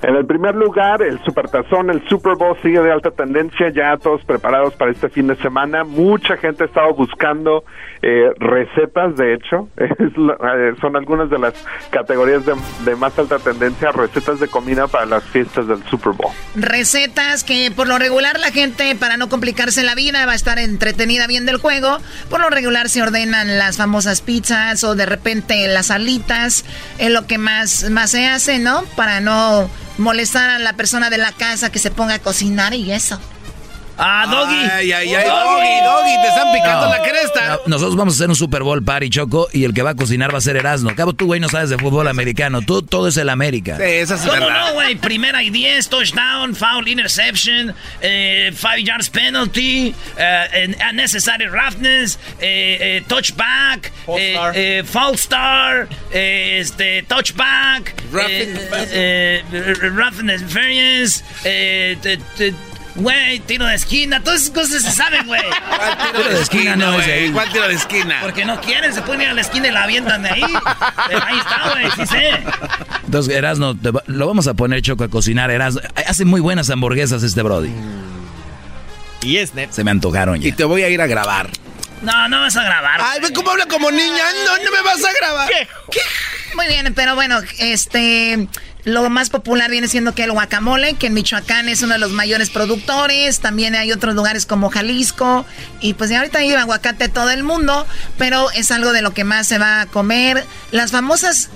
En 0.02 0.14
el 0.14 0.26
primer 0.26 0.54
lugar, 0.54 1.02
el 1.02 1.22
Supertazón, 1.24 1.90
el 1.90 2.06
Super 2.08 2.34
Bowl 2.36 2.56
sigue 2.62 2.80
de 2.80 2.92
alta 2.92 3.10
tendencia, 3.10 3.70
ya 3.70 3.96
todos 3.96 4.24
preparados 4.24 4.74
para 4.74 4.90
este 4.90 5.08
fin 5.08 5.26
de 5.26 5.36
semana. 5.36 5.84
Mucha 5.84 6.36
gente 6.36 6.64
ha 6.64 6.66
estado 6.66 6.94
buscando 6.94 7.64
eh, 8.02 8.30
recetas, 8.38 9.16
de 9.16 9.34
hecho, 9.34 9.68
Es 9.76 9.90
eh, 9.90 10.74
son 10.80 10.96
algunas 10.96 11.28
de 11.30 11.38
las 11.38 11.54
categorías 11.90 12.44
de, 12.46 12.54
de 12.84 12.96
más 12.96 13.18
alta 13.18 13.38
tendencia, 13.38 13.92
recetas 13.92 14.40
de 14.40 14.48
comida 14.48 14.86
para 14.86 15.06
las 15.06 15.24
fiestas 15.24 15.66
del 15.66 15.82
Super 15.84 16.12
Bowl. 16.12 16.32
Recetas 16.54 17.44
que 17.44 17.70
por 17.74 17.86
lo 17.86 17.98
regular 17.98 18.38
la 18.38 18.50
gente, 18.50 18.94
para 18.96 19.16
no 19.16 19.28
complicarse 19.28 19.82
la 19.82 19.94
vida, 19.94 20.26
va 20.26 20.32
a 20.32 20.36
estar 20.36 20.58
entretenida 20.58 21.26
viendo 21.26 21.52
el 21.52 21.58
juego. 21.58 21.98
Por 22.28 22.40
lo 22.40 22.50
regular 22.50 22.88
se 22.88 23.02
ordenan 23.02 23.58
las 23.58 23.76
famosas 23.76 24.20
pizzas 24.20 24.82
o 24.84 24.94
de 24.94 25.06
repente 25.06 25.66
las 25.68 25.90
alitas. 25.90 26.64
Es 26.98 27.10
lo 27.10 27.26
que 27.26 27.38
más, 27.38 27.90
más 27.90 28.10
se 28.10 28.26
hace, 28.26 28.58
¿no? 28.58 28.84
Para 28.96 29.20
no 29.20 29.69
molestar 29.98 30.50
a 30.50 30.58
la 30.58 30.74
persona 30.74 31.10
de 31.10 31.18
la 31.18 31.32
casa 31.32 31.70
que 31.70 31.78
se 31.78 31.90
ponga 31.90 32.14
a 32.14 32.18
cocinar 32.18 32.74
y 32.74 32.92
eso. 32.92 33.20
Ah, 34.02 34.26
Doggy. 34.30 34.54
Ay, 34.72 34.92
ay, 34.92 35.14
ay, 35.14 35.24
Doggy, 35.28 35.84
Doggy, 35.84 36.22
te 36.22 36.28
están 36.28 36.52
picando 36.52 36.86
No. 36.86 36.90
la 36.92 37.02
cresta. 37.02 37.48
No, 37.50 37.58
nosotros 37.66 37.96
vamos 37.96 38.14
a 38.14 38.16
hacer 38.16 38.28
un 38.30 38.34
Super 38.36 38.62
Bowl 38.62 38.82
party, 38.82 39.10
Choco, 39.10 39.48
y 39.52 39.64
el 39.64 39.74
que 39.74 39.82
va 39.82 39.90
a 39.90 39.94
cocinar 39.94 40.32
va 40.32 40.38
a 40.38 40.40
ser 40.40 40.56
Erasmo. 40.56 40.94
Cabo, 40.96 41.12
tú, 41.12 41.26
güey, 41.26 41.38
no 41.40 41.48
sabes 41.48 41.68
de 41.70 41.76
fútbol 41.78 42.08
americano. 42.08 42.62
Tú, 42.62 42.82
todo 42.82 43.08
es 43.08 43.16
el 43.18 43.28
América. 43.28 43.76
Sí, 43.76 43.82
esa 43.84 44.14
es 44.14 44.20
¿Cómo 44.22 44.32
verdad. 44.32 44.68
no, 44.68 44.72
güey? 44.74 44.94
Primera 44.96 45.42
y 45.42 45.50
10, 45.50 45.88
touchdown, 45.88 46.54
foul, 46.56 46.88
interception, 46.88 47.74
eh, 48.00 48.50
five 48.54 48.82
yards 48.84 49.10
penalty, 49.10 49.94
eh, 50.16 50.74
unnecessary 50.90 51.46
roughness, 51.46 52.18
eh, 52.40 52.78
eh, 52.80 53.04
touchback, 53.06 53.92
eh, 54.16 54.36
eh, 54.54 54.82
false 54.84 55.22
star, 55.24 55.88
eh, 56.12 56.58
este, 56.60 57.02
touchback, 57.02 57.94
eh, 58.28 58.56
eh, 58.92 59.42
roughness 59.90 60.42
variance, 60.52 61.22
eh, 61.44 61.96
güey, 62.96 63.40
tiro 63.40 63.66
de 63.66 63.74
esquina, 63.74 64.22
todas 64.22 64.42
esas 64.42 64.54
cosas 64.54 64.82
se 64.82 64.90
saben, 64.90 65.26
güey. 65.26 65.40
Tiro 66.16 66.28
de 66.28 66.42
esquina, 66.42 66.76
no 66.76 67.00
es 67.00 67.06
ahí. 67.06 67.30
¿Cuál 67.32 67.50
tiro 67.52 67.68
de 67.68 67.74
esquina? 67.74 68.18
Porque 68.20 68.44
no 68.44 68.60
quieren, 68.60 68.92
se 68.92 69.02
pueden 69.02 69.22
ir 69.22 69.28
a 69.28 69.34
la 69.34 69.40
esquina 69.40 69.68
y 69.68 69.70
la 69.70 69.84
avientan 69.84 70.22
de 70.22 70.30
ahí. 70.30 70.42
Pero 71.08 71.24
ahí 71.24 71.38
está, 71.38 71.70
güey, 71.72 71.90
sí 71.96 72.06
sé. 72.06 72.30
Entonces, 73.04 73.34
Erasmo, 73.34 73.76
te 73.76 73.90
va- 73.90 74.02
lo 74.06 74.26
vamos 74.26 74.46
a 74.46 74.54
poner, 74.54 74.82
Choco, 74.82 75.04
a 75.04 75.08
cocinar. 75.08 75.50
Erasmo, 75.50 75.80
hace 76.06 76.24
muy 76.24 76.40
buenas 76.40 76.68
hamburguesas 76.70 77.22
este 77.22 77.42
Brody. 77.42 77.70
Y 79.22 79.36
es 79.36 79.54
net. 79.54 79.70
Se 79.70 79.84
me 79.84 79.90
antojaron 79.90 80.40
ya. 80.40 80.48
Y 80.48 80.52
te 80.52 80.64
voy 80.64 80.82
a 80.82 80.88
ir 80.88 81.00
a 81.00 81.06
grabar. 81.06 81.50
No, 82.02 82.28
no 82.28 82.40
vas 82.40 82.56
a 82.56 82.62
grabar. 82.62 83.00
Ay, 83.02 83.20
ve 83.20 83.32
cómo 83.34 83.50
habla 83.50 83.66
como 83.66 83.90
niña. 83.90 84.24
No, 84.46 84.64
no 84.64 84.70
me 84.70 84.82
vas 84.82 85.04
a 85.04 85.12
grabar. 85.20 85.50
Muy 86.56 86.66
bien, 86.66 86.92
pero 86.94 87.14
bueno, 87.14 87.38
este 87.58 88.48
lo 88.84 89.08
más 89.10 89.30
popular 89.30 89.70
viene 89.70 89.88
siendo 89.88 90.14
que 90.14 90.24
el 90.24 90.32
guacamole, 90.32 90.94
que 90.94 91.08
en 91.08 91.14
Michoacán 91.14 91.68
es 91.68 91.82
uno 91.82 91.94
de 91.94 91.98
los 91.98 92.12
mayores 92.12 92.50
productores, 92.50 93.40
también 93.40 93.74
hay 93.74 93.92
otros 93.92 94.14
lugares 94.14 94.46
como 94.46 94.70
Jalisco 94.70 95.44
y 95.80 95.94
pues 95.94 96.10
ya 96.10 96.18
ahorita 96.18 96.38
hay 96.38 96.52
aguacate 96.52 97.08
todo 97.08 97.30
el 97.30 97.42
mundo, 97.42 97.86
pero 98.18 98.50
es 98.52 98.70
algo 98.70 98.92
de 98.92 99.02
lo 99.02 99.12
que 99.12 99.24
más 99.24 99.46
se 99.46 99.58
va 99.58 99.82
a 99.82 99.86
comer. 99.86 100.44
Las 100.70 100.90
famosas 100.90 101.50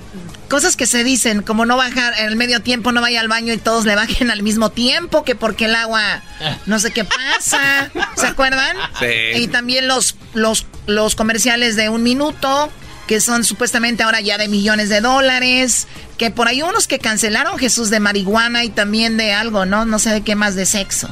cosas 0.49 0.77
que 0.77 0.87
se 0.87 1.05
dicen, 1.05 1.43
como 1.43 1.67
no 1.67 1.77
bajar 1.77 2.15
en 2.19 2.27
el 2.27 2.37
medio 2.37 2.61
tiempo, 2.61 2.93
no 2.93 3.01
vaya 3.01 3.21
al 3.21 3.29
baño 3.29 3.53
y 3.53 3.59
todos 3.59 3.85
le 3.85 3.95
bajen 3.95 4.31
al 4.31 4.43
mismo 4.43 4.71
tiempo, 4.71 5.25
que 5.25 5.35
porque 5.35 5.65
el 5.65 5.75
agua 5.75 6.23
no 6.67 6.79
sé 6.79 6.93
qué 6.93 7.05
pasa. 7.05 7.91
¿Se 8.17 8.27
acuerdan? 8.27 8.77
Sí. 8.99 9.41
Y 9.43 9.49
también 9.49 9.89
los, 9.89 10.17
los, 10.35 10.67
los 10.87 11.17
comerciales 11.17 11.77
de 11.77 11.89
un 11.89 12.03
minuto, 12.03 12.71
que 13.07 13.21
son 13.21 13.45
supuestamente 13.45 14.03
ahora 14.03 14.21
ya 14.21 14.39
de 14.39 14.49
millones 14.49 14.89
de 14.89 15.01
dólares. 15.01 15.89
Que 16.19 16.31
por 16.31 16.49
ahí 16.49 16.63
unos 16.63 16.87
que 16.87 16.99
cancelaron 16.99 17.59
Jesús 17.59 17.91
de 17.91 18.01
marihuana 18.01 18.65
y 18.65 18.71
también 18.71 19.17
de 19.17 19.33
algo, 19.33 19.67
¿no? 19.67 19.85
No 19.85 19.99
sé 19.99 20.11
de 20.11 20.23
qué 20.23 20.35
más 20.37 20.55
de 20.55 20.67
sexo. 20.67 21.09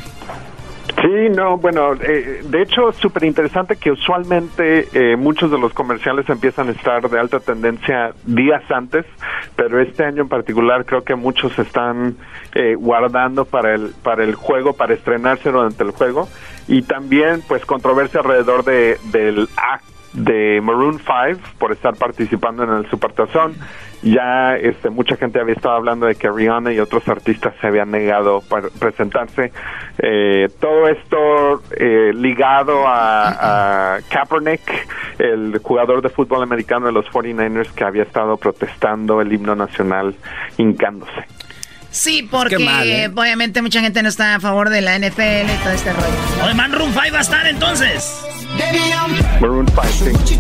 Sí, 1.00 1.30
no, 1.34 1.56
bueno, 1.56 1.94
eh, 1.94 2.42
de 2.44 2.62
hecho 2.62 2.90
es 2.90 2.96
súper 2.96 3.24
interesante 3.24 3.76
que 3.76 3.90
usualmente 3.90 4.88
eh, 4.92 5.16
muchos 5.16 5.50
de 5.50 5.58
los 5.58 5.72
comerciales 5.72 6.28
empiezan 6.28 6.68
a 6.68 6.72
estar 6.72 7.08
de 7.08 7.18
alta 7.18 7.40
tendencia 7.40 8.12
días 8.24 8.62
antes, 8.70 9.06
pero 9.56 9.80
este 9.80 10.04
año 10.04 10.22
en 10.22 10.28
particular 10.28 10.84
creo 10.84 11.02
que 11.02 11.14
muchos 11.14 11.58
están 11.58 12.16
eh, 12.54 12.74
guardando 12.74 13.44
para 13.44 13.74
el 13.74 13.94
para 14.02 14.22
el 14.22 14.34
juego, 14.34 14.74
para 14.74 14.94
estrenarse 14.94 15.50
durante 15.50 15.82
el 15.82 15.92
juego 15.92 16.28
y 16.68 16.82
también 16.82 17.42
pues 17.48 17.64
controversia 17.64 18.20
alrededor 18.20 18.64
de 18.64 18.98
del 19.10 19.48
act 19.56 19.84
de 20.12 20.60
Maroon 20.62 20.98
5 20.98 21.40
por 21.58 21.72
estar 21.72 21.96
participando 21.96 22.64
en 22.64 22.70
el 22.70 22.90
Supertazón. 22.90 23.54
Ya 24.02 24.56
este, 24.56 24.90
mucha 24.90 25.16
gente 25.16 25.40
había 25.40 25.54
estado 25.54 25.76
hablando 25.76 26.06
de 26.06 26.16
que 26.16 26.28
Rihanna 26.28 26.72
y 26.72 26.80
otros 26.80 27.06
artistas 27.08 27.54
se 27.60 27.68
habían 27.68 27.90
negado 27.90 28.40
para 28.48 28.68
presentarse. 28.68 29.52
Eh, 29.98 30.48
todo 30.60 30.88
esto 30.88 31.62
eh, 31.76 32.12
ligado 32.12 32.86
a, 32.86 33.94
a 33.96 34.00
Kaepernick, 34.08 34.88
el 35.18 35.58
jugador 35.62 36.02
de 36.02 36.08
fútbol 36.08 36.42
americano 36.42 36.86
de 36.86 36.92
los 36.92 37.06
49ers 37.06 37.72
que 37.72 37.84
había 37.84 38.02
estado 38.02 38.36
protestando 38.36 39.20
el 39.20 39.32
himno 39.32 39.54
nacional 39.54 40.14
hincándose. 40.58 41.41
Sí, 41.92 42.26
porque 42.28 42.58
mal, 42.58 42.88
¿eh? 42.88 43.10
obviamente 43.14 43.62
mucha 43.62 43.80
gente 43.80 44.02
no 44.02 44.08
está 44.08 44.34
a 44.34 44.40
favor 44.40 44.70
de 44.70 44.80
la 44.80 44.98
NFL 44.98 45.20
y 45.20 45.62
todo 45.62 45.72
este 45.72 45.92
rollo. 45.92 46.06
Oye, 46.44 46.54
Man 46.54 46.72
Room 46.72 46.92
5 46.92 47.12
va 47.12 47.18
a 47.18 47.20
estar 47.20 47.46
entonces. 47.46 48.12
Maroon 49.40 49.66
5, 49.66 49.82
sí. 49.92 50.38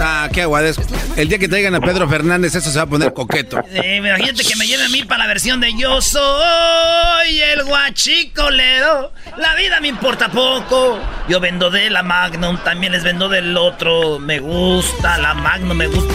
Ah, 0.00 0.28
qué 0.32 0.42
aguades. 0.42 0.78
El 1.16 1.28
día 1.28 1.38
que 1.38 1.48
traigan 1.48 1.74
a 1.74 1.80
Pedro 1.80 2.08
Fernández, 2.08 2.54
eso 2.54 2.70
se 2.70 2.78
va 2.78 2.84
a 2.84 2.86
poner 2.86 3.12
coqueto. 3.12 3.62
Eh, 3.70 3.96
imagínate 3.96 4.44
que 4.44 4.56
me 4.56 4.66
lleve 4.66 4.84
a 4.84 4.88
mí 4.88 5.04
para 5.04 5.24
la 5.24 5.26
versión 5.26 5.60
de 5.60 5.72
Yo 5.76 6.00
soy 6.00 7.40
el 7.52 7.64
guachicolero. 7.64 9.12
La 9.36 9.54
vida 9.54 9.80
me 9.80 9.88
importa 9.88 10.28
poco. 10.30 10.98
Yo 11.28 11.40
vendo 11.40 11.70
de 11.70 11.90
la 11.90 12.02
Magnum, 12.02 12.58
también 12.58 12.92
les 12.92 13.02
vendo 13.02 13.28
del 13.28 13.56
otro. 13.56 14.18
Me 14.18 14.38
gusta 14.38 15.18
la 15.18 15.34
Magnum, 15.34 15.76
me 15.76 15.86
gusta. 15.86 16.14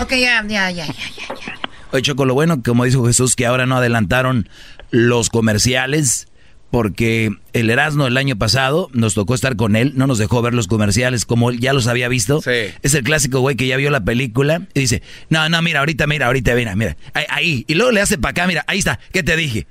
Ok, 0.00 0.10
ya, 0.10 0.42
ya, 0.46 0.70
ya, 0.70 0.86
ya, 0.86 0.86
ya. 0.86 1.34
ya. 1.34 1.53
Oye, 1.94 2.02
Choco, 2.02 2.24
lo 2.24 2.34
bueno, 2.34 2.60
como 2.60 2.84
dijo 2.84 3.06
Jesús, 3.06 3.36
que 3.36 3.46
ahora 3.46 3.66
no 3.66 3.76
adelantaron 3.76 4.48
los 4.90 5.28
comerciales, 5.30 6.26
porque 6.72 7.30
el 7.52 7.70
Erasmo 7.70 8.08
el 8.08 8.16
año 8.16 8.34
pasado 8.36 8.90
nos 8.92 9.14
tocó 9.14 9.32
estar 9.36 9.54
con 9.54 9.76
él, 9.76 9.92
no 9.94 10.08
nos 10.08 10.18
dejó 10.18 10.42
ver 10.42 10.54
los 10.54 10.66
comerciales 10.66 11.24
como 11.24 11.50
él 11.50 11.60
ya 11.60 11.72
los 11.72 11.86
había 11.86 12.08
visto. 12.08 12.42
Sí. 12.42 12.74
Es 12.82 12.94
el 12.94 13.04
clásico 13.04 13.38
güey 13.38 13.54
que 13.54 13.68
ya 13.68 13.76
vio 13.76 13.90
la 13.90 14.00
película 14.04 14.62
y 14.74 14.80
dice, 14.80 15.02
no, 15.28 15.48
no, 15.48 15.62
mira, 15.62 15.78
ahorita, 15.78 16.08
mira, 16.08 16.26
ahorita, 16.26 16.56
mira, 16.56 16.74
mira, 16.74 16.96
ahí, 17.12 17.24
ahí. 17.28 17.64
Y 17.68 17.74
luego 17.74 17.92
le 17.92 18.00
hace 18.00 18.18
para 18.18 18.30
acá, 18.32 18.46
mira, 18.48 18.64
ahí 18.66 18.80
está, 18.80 18.98
¿qué 19.12 19.22
te 19.22 19.36
dije? 19.36 19.68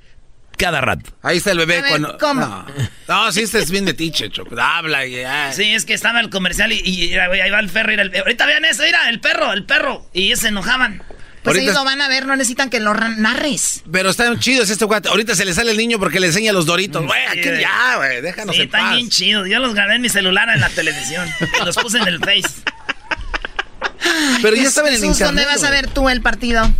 Cada 0.56 0.80
rato. 0.80 1.10
Ahí 1.20 1.36
está 1.36 1.50
el 1.52 1.58
bebé 1.58 1.82
ver, 1.82 1.90
cuando. 1.90 2.16
¿cómo? 2.16 2.40
No. 2.40 2.66
No, 3.08 3.32
sí, 3.32 3.42
este 3.42 3.58
es 3.58 3.70
bien 3.70 3.84
de 3.84 3.92
tiche, 3.92 4.30
Choco. 4.30 4.54
Habla 4.58 5.04
y 5.04 5.20
ya. 5.20 5.52
Sí, 5.52 5.64
es 5.64 5.84
que 5.84 5.92
estaba 5.92 6.20
el 6.20 6.30
comercial 6.30 6.72
y, 6.72 6.76
y 6.78 7.12
ahí 7.18 7.50
va 7.50 7.60
el 7.60 7.68
perro. 7.68 7.90
mira, 7.90 8.02
el- 8.04 8.16
ahorita 8.16 8.46
vean 8.46 8.64
eso, 8.64 8.82
mira, 8.82 9.10
el 9.10 9.20
perro, 9.20 9.52
el 9.52 9.64
perro. 9.64 10.06
Y 10.14 10.34
se 10.36 10.48
enojaban. 10.48 11.02
Pues 11.44 11.56
Ahorita- 11.56 11.62
ellos 11.62 11.74
lo 11.74 11.84
van 11.84 12.00
a 12.00 12.08
ver, 12.08 12.24
no 12.26 12.34
necesitan 12.36 12.70
que 12.70 12.80
lo 12.80 12.94
narres. 12.94 13.82
Pero 13.92 14.08
están 14.10 14.40
chidos 14.40 14.70
este 14.70 14.86
cuate. 14.86 15.10
Ahorita 15.10 15.34
se 15.36 15.44
le 15.44 15.52
sale 15.52 15.72
el 15.72 15.76
niño 15.76 15.98
porque 15.98 16.18
le 16.18 16.28
enseña 16.28 16.52
los 16.54 16.64
doritos. 16.64 17.04
Güey, 17.06 17.26
aquí 17.26 17.42
güey. 17.42 17.60
ya, 17.60 17.96
güey. 17.96 18.20
Déjanos 18.22 18.56
Sí, 18.56 18.62
en 18.62 18.66
están 18.68 18.80
paz. 18.80 18.94
bien 18.94 19.10
chidos. 19.10 19.48
Yo 19.48 19.58
los 19.58 19.74
grabé 19.74 19.96
en 19.96 20.00
mi 20.02 20.08
celular 20.08 20.48
en 20.48 20.60
la 20.60 20.70
televisión. 20.70 21.28
los 21.66 21.76
puse 21.76 21.98
en 21.98 22.08
el 22.08 22.18
Face. 22.18 22.62
Pero 24.42 24.56
ya 24.56 24.62
estaba 24.64 24.88
en 24.88 24.94
el 24.94 25.00
Jesús, 25.00 25.16
internet. 25.20 25.44
¿Dónde 25.44 25.44
vas 25.60 25.64
a 25.64 25.70
ver 25.70 25.86
tú 25.88 26.08
el 26.08 26.20
partido? 26.22 26.70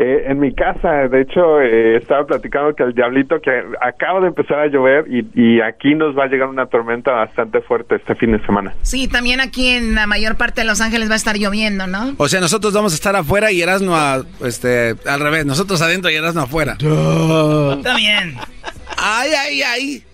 Eh, 0.00 0.30
en 0.30 0.38
mi 0.38 0.54
casa, 0.54 1.08
de 1.08 1.22
hecho, 1.22 1.60
eh, 1.60 1.96
estaba 1.96 2.24
platicando 2.24 2.72
que 2.72 2.84
el 2.84 2.94
diablito 2.94 3.40
que 3.40 3.50
acaba 3.80 4.20
de 4.20 4.28
empezar 4.28 4.60
a 4.60 4.68
llover 4.68 5.06
y, 5.08 5.26
y 5.34 5.60
aquí 5.60 5.96
nos 5.96 6.16
va 6.16 6.22
a 6.22 6.26
llegar 6.28 6.48
una 6.48 6.66
tormenta 6.66 7.10
bastante 7.10 7.60
fuerte 7.62 7.96
este 7.96 8.14
fin 8.14 8.30
de 8.30 8.46
semana. 8.46 8.72
Sí, 8.82 9.08
también 9.08 9.40
aquí 9.40 9.70
en 9.70 9.96
la 9.96 10.06
mayor 10.06 10.36
parte 10.36 10.60
de 10.60 10.68
Los 10.68 10.80
Ángeles 10.80 11.10
va 11.10 11.14
a 11.14 11.16
estar 11.16 11.36
lloviendo, 11.36 11.88
¿no? 11.88 12.14
O 12.16 12.28
sea, 12.28 12.38
nosotros 12.38 12.72
vamos 12.72 12.92
a 12.92 12.94
estar 12.94 13.16
afuera 13.16 13.50
y 13.50 13.60
Erasmo 13.60 13.96
a, 13.96 14.22
este, 14.44 14.94
al 15.04 15.18
revés. 15.18 15.44
Nosotros 15.46 15.82
adentro 15.82 16.12
y 16.12 16.14
Erasmo 16.14 16.42
afuera. 16.42 16.74
Está 16.74 17.96
bien. 17.96 18.36
Ay, 18.98 19.30
ay, 19.36 19.62
ay. 19.62 20.04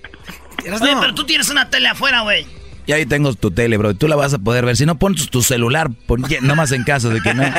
Erasmo. 0.65 0.87
Oye, 0.87 0.97
pero 0.99 1.15
tú 1.15 1.27
tienes 1.27 1.51
una 1.51 1.69
tele 1.69 1.89
afuera, 1.89 2.23
güey. 2.23 2.47
Y 2.87 2.93
ahí 2.93 3.05
tengo 3.05 3.35
tu 3.35 3.51
tele, 3.51 3.77
bro. 3.77 3.91
y 3.91 3.95
Tú 3.97 4.09
la 4.09 4.17
vas 4.17 4.33
a 4.33 4.39
poder 4.39 4.65
ver. 4.65 4.77
Si 4.79 4.87
no, 4.87 4.95
pon 4.95 5.15
tu, 5.15 5.43
celular. 5.43 5.91
Pon, 6.07 6.25
nomás 6.41 6.73
en 6.73 6.85
caso 6.85 7.11
de 7.11 7.21
que 7.21 7.35
no. 7.35 7.45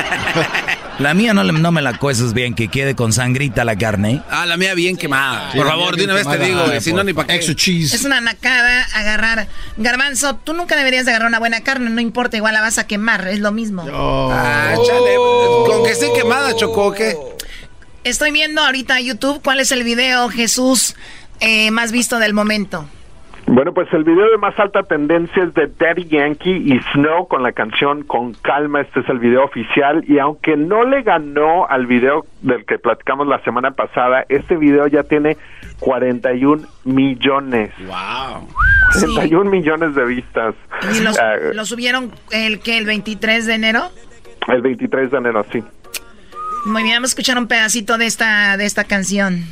La 0.98 1.12
mía 1.12 1.34
no, 1.34 1.44
le- 1.44 1.52
no 1.52 1.72
me 1.72 1.82
la 1.82 1.98
cueces 1.98 2.32
bien, 2.32 2.54
que 2.54 2.68
quede 2.68 2.94
con 2.96 3.12
sangrita 3.12 3.64
la 3.66 3.76
carne. 3.76 4.22
Ah, 4.30 4.46
la 4.46 4.56
mía 4.56 4.72
bien 4.74 4.96
quemada. 4.96 5.50
Sí, 5.52 5.58
Por 5.58 5.68
favor, 5.68 5.96
de 5.96 6.04
una 6.04 6.14
vez 6.14 6.26
te 6.26 6.38
digo. 6.38 6.60
Ah, 6.74 6.80
Si 6.80 6.92
no, 6.94 7.04
ni 7.04 7.12
para 7.12 7.28
qué. 7.28 7.34
Extra 7.34 7.54
cheese. 7.54 7.92
Es 7.94 8.04
una 8.04 8.20
nacada 8.22 8.86
agarrar. 8.94 9.46
Garbanzo, 9.76 10.36
tú 10.36 10.54
nunca 10.54 10.74
deberías 10.74 11.04
de 11.04 11.10
agarrar 11.10 11.28
una 11.28 11.38
buena 11.38 11.60
carne, 11.60 11.90
no 11.90 12.00
importa, 12.00 12.38
igual 12.38 12.54
la 12.54 12.62
vas 12.62 12.78
a 12.78 12.86
quemar, 12.86 13.28
es 13.28 13.40
lo 13.40 13.52
mismo. 13.52 13.84
Ah, 13.92 14.74
chale. 14.86 15.16
Con 15.66 15.84
que 15.84 15.90
esté 15.92 16.10
quemada, 16.14 16.56
Choco, 16.56 16.86
¿o 16.86 16.92
¿qué? 16.92 17.14
Estoy 18.04 18.30
viendo 18.30 18.62
ahorita 18.62 18.98
YouTube 19.00 19.42
cuál 19.44 19.60
es 19.60 19.72
el 19.72 19.84
video, 19.84 20.28
Jesús, 20.30 20.94
eh, 21.40 21.70
más 21.72 21.92
visto 21.92 22.18
del 22.18 22.32
momento. 22.32 22.88
Bueno, 23.48 23.72
pues 23.72 23.86
el 23.92 24.02
video 24.02 24.28
de 24.28 24.38
más 24.38 24.58
alta 24.58 24.82
tendencia 24.82 25.44
es 25.44 25.54
de 25.54 25.68
Daddy 25.78 26.06
Yankee 26.08 26.50
y 26.50 26.80
Snow 26.92 27.28
con 27.28 27.44
la 27.44 27.52
canción 27.52 28.02
Con 28.02 28.34
Calma. 28.34 28.80
Este 28.80 29.00
es 29.00 29.08
el 29.08 29.20
video 29.20 29.44
oficial. 29.44 30.04
Y 30.08 30.18
aunque 30.18 30.56
no 30.56 30.84
le 30.84 31.02
ganó 31.02 31.64
al 31.68 31.86
video 31.86 32.26
del 32.42 32.64
que 32.66 32.78
platicamos 32.78 33.28
la 33.28 33.38
semana 33.44 33.70
pasada, 33.70 34.24
este 34.28 34.56
video 34.56 34.88
ya 34.88 35.04
tiene 35.04 35.36
41 35.78 36.66
millones. 36.84 37.70
Wow. 37.86 38.48
41 39.00 39.48
millones 39.48 39.94
de 39.94 40.04
vistas. 40.06 40.54
Y 40.94 41.00
los- 41.04 41.16
Ah, 41.18 41.36
lo 41.54 41.64
subieron 41.64 42.10
el 42.32 42.58
que 42.58 42.78
el 42.78 42.84
23 42.84 43.46
de 43.46 43.54
enero. 43.54 43.90
el 44.48 44.60
23 44.60 45.10
de 45.10 45.18
enero, 45.18 45.46
sí. 45.52 45.62
Muy 46.66 46.82
bien, 46.82 46.96
vamos 46.96 47.10
a 47.10 47.12
escuchar 47.12 47.38
un 47.38 47.46
pedacito 47.46 47.96
de 47.96 48.06
esta, 48.06 48.56
de 48.56 48.66
esta 48.66 48.82
canción. 48.84 49.44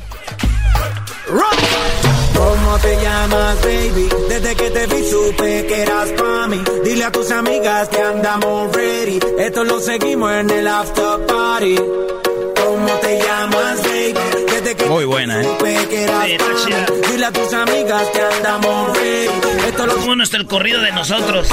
¿Cómo 1.27 2.77
te 2.79 3.01
llamas, 3.01 3.61
baby? 3.61 4.09
Desde 4.29 4.55
que 4.55 4.69
te 4.69 4.87
vi 4.87 5.09
supe 5.09 5.65
que 5.65 5.81
eras 5.81 6.09
pa' 6.11 6.47
mí. 6.47 6.61
Dile 6.83 7.05
a 7.05 7.11
tus 7.11 7.31
amigas 7.31 7.89
que 7.89 7.99
andamos 8.01 8.71
ready. 8.75 9.19
Esto 9.39 9.63
lo 9.63 9.79
seguimos 9.79 10.31
en 10.33 10.49
el 10.51 10.67
after 10.67 11.25
party. 11.25 11.75
¿Cómo 11.77 12.87
te 13.01 13.19
llamas, 13.19 13.81
baby? 13.83 14.13
Desde 14.51 14.75
que 14.75 14.85
Muy 14.85 15.05
buena, 15.05 15.41
¿eh? 15.41 15.43
supe 15.45 15.87
que 15.89 16.03
eras 16.03 16.25
Sí, 16.25 16.37
pa' 16.37 16.65
chida. 16.65 16.85
mí. 16.91 17.01
Dile 17.11 17.25
a 17.25 17.31
tus 17.31 17.53
amigas 17.53 18.03
que 18.13 18.21
andamos 18.21 18.97
ready. 18.97 19.29
Esto 19.67 19.87
lo 19.87 19.95
Bueno, 19.97 20.23
está 20.23 20.37
el 20.37 20.45
corrido 20.45 20.81
de 20.81 20.91
nosotros. 20.91 21.47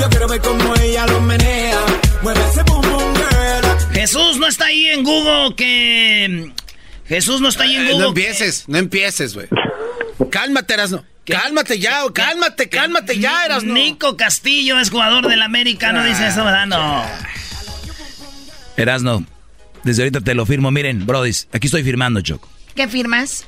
Yo 0.00 0.08
quiero 0.10 0.28
ver 0.28 0.40
cómo 0.42 0.74
ella 0.82 1.06
lo 1.06 1.20
menea. 1.20 1.78
Mueve 2.22 2.40
ese 2.50 2.62
boom 2.64 2.82
boom 2.82 3.14
girl. 3.14 3.94
Jesús 3.94 4.36
no 4.38 4.46
está 4.48 4.66
ahí 4.66 4.86
en 4.88 5.02
Google 5.02 5.54
que... 5.56 6.52
Jesús 7.12 7.40
no 7.42 7.48
está 7.48 7.64
ahí 7.64 7.74
en 7.76 7.82
Eh, 7.82 7.92
Google. 7.92 7.98
no 8.04 8.08
empieces, 8.08 8.64
no 8.68 8.78
empieces, 8.78 9.34
güey. 9.34 9.46
Cálmate, 10.30 10.72
Erasmo. 10.74 11.04
Cálmate 11.26 11.78
ya, 11.78 12.00
cálmate, 12.14 12.68
cálmate 12.70 13.18
ya, 13.18 13.44
Erasmo. 13.44 13.74
Nico 13.74 14.16
Castillo 14.16 14.80
es 14.80 14.88
jugador 14.90 15.28
del 15.28 15.42
América, 15.42 15.92
no 15.92 16.02
dice 16.04 16.26
eso, 16.28 16.42
¿verdad? 16.44 16.66
No. 16.66 17.04
Erasno, 18.76 19.24
desde 19.84 20.02
ahorita 20.02 20.20
te 20.20 20.34
lo 20.34 20.46
firmo. 20.46 20.70
Miren, 20.70 21.06
brodis, 21.06 21.48
aquí 21.52 21.66
estoy 21.66 21.82
firmando, 21.84 22.20
Choco. 22.22 22.48
¿Qué 22.74 22.88
firmas? 22.88 23.46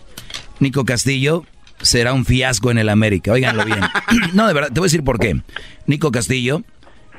Nico 0.60 0.84
Castillo 0.84 1.44
será 1.80 2.12
un 2.12 2.24
fiasco 2.26 2.70
en 2.70 2.78
el 2.78 2.88
América. 2.88 3.32
Óiganlo 3.32 3.64
bien. 3.64 3.80
No, 4.34 4.46
de 4.46 4.52
verdad, 4.54 4.68
te 4.68 4.80
voy 4.80 4.86
a 4.86 4.88
decir 4.88 5.02
por 5.04 5.18
qué. 5.18 5.40
Nico 5.86 6.12
Castillo 6.12 6.62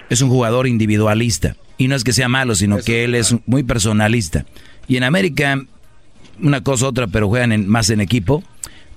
es 0.09 0.21
un 0.21 0.29
jugador 0.29 0.67
individualista. 0.67 1.55
Y 1.77 1.87
no 1.89 1.95
es 1.95 2.03
que 2.03 2.13
sea 2.13 2.29
malo, 2.29 2.55
sino 2.55 2.77
que 2.77 3.03
él 3.03 3.15
es 3.15 3.35
muy 3.47 3.63
personalista. 3.63 4.45
Y 4.87 4.95
en 4.97 5.03
América, 5.03 5.59
una 6.41 6.61
cosa 6.61 6.87
otra, 6.87 7.07
pero 7.07 7.27
juegan 7.27 7.51
en- 7.51 7.67
más 7.67 7.89
en 7.89 8.01
equipo, 8.01 8.43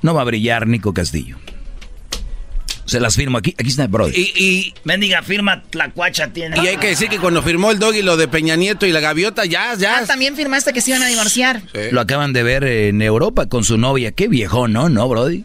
no 0.02 0.14
va 0.14 0.22
a 0.22 0.24
brillar 0.24 0.66
Nico 0.66 0.92
Castillo. 0.94 1.36
Se 2.84 3.00
las 3.00 3.16
firmo 3.16 3.36
aquí. 3.36 3.54
Aquí 3.58 3.68
está, 3.68 3.86
bro. 3.86 4.08
Y, 4.08 4.32
y, 4.34 4.74
Mendiga 4.84 5.22
firma 5.22 5.62
Tlacuacha 5.68 6.32
tiene. 6.32 6.56
y 6.64 6.68
hay 6.68 6.78
que 6.78 6.86
decir 6.86 7.10
que 7.10 7.18
cuando 7.18 7.42
firmó 7.42 7.70
el 7.70 7.78
doggy 7.78 8.00
lo 8.00 8.16
de 8.16 8.28
Peña 8.28 8.56
Nieto 8.56 8.86
y 8.86 8.92
la 8.92 9.00
gaviota, 9.00 9.44
ya, 9.44 9.74
ya. 9.74 9.98
Ah, 9.98 10.06
también 10.06 10.34
firmaste 10.36 10.72
que 10.72 10.80
se 10.80 10.92
iban 10.92 11.02
a 11.02 11.06
divorciar. 11.06 11.60
Sí. 11.74 11.80
Lo 11.92 12.00
acaban 12.00 12.32
de 12.32 12.42
ver 12.42 12.64
en 12.64 13.02
Europa 13.02 13.44
con 13.46 13.62
su 13.62 13.76
novia. 13.76 14.12
Qué 14.12 14.26
viejo, 14.26 14.68
¿no? 14.68 14.88
¿No, 14.88 15.06
Brody? 15.06 15.44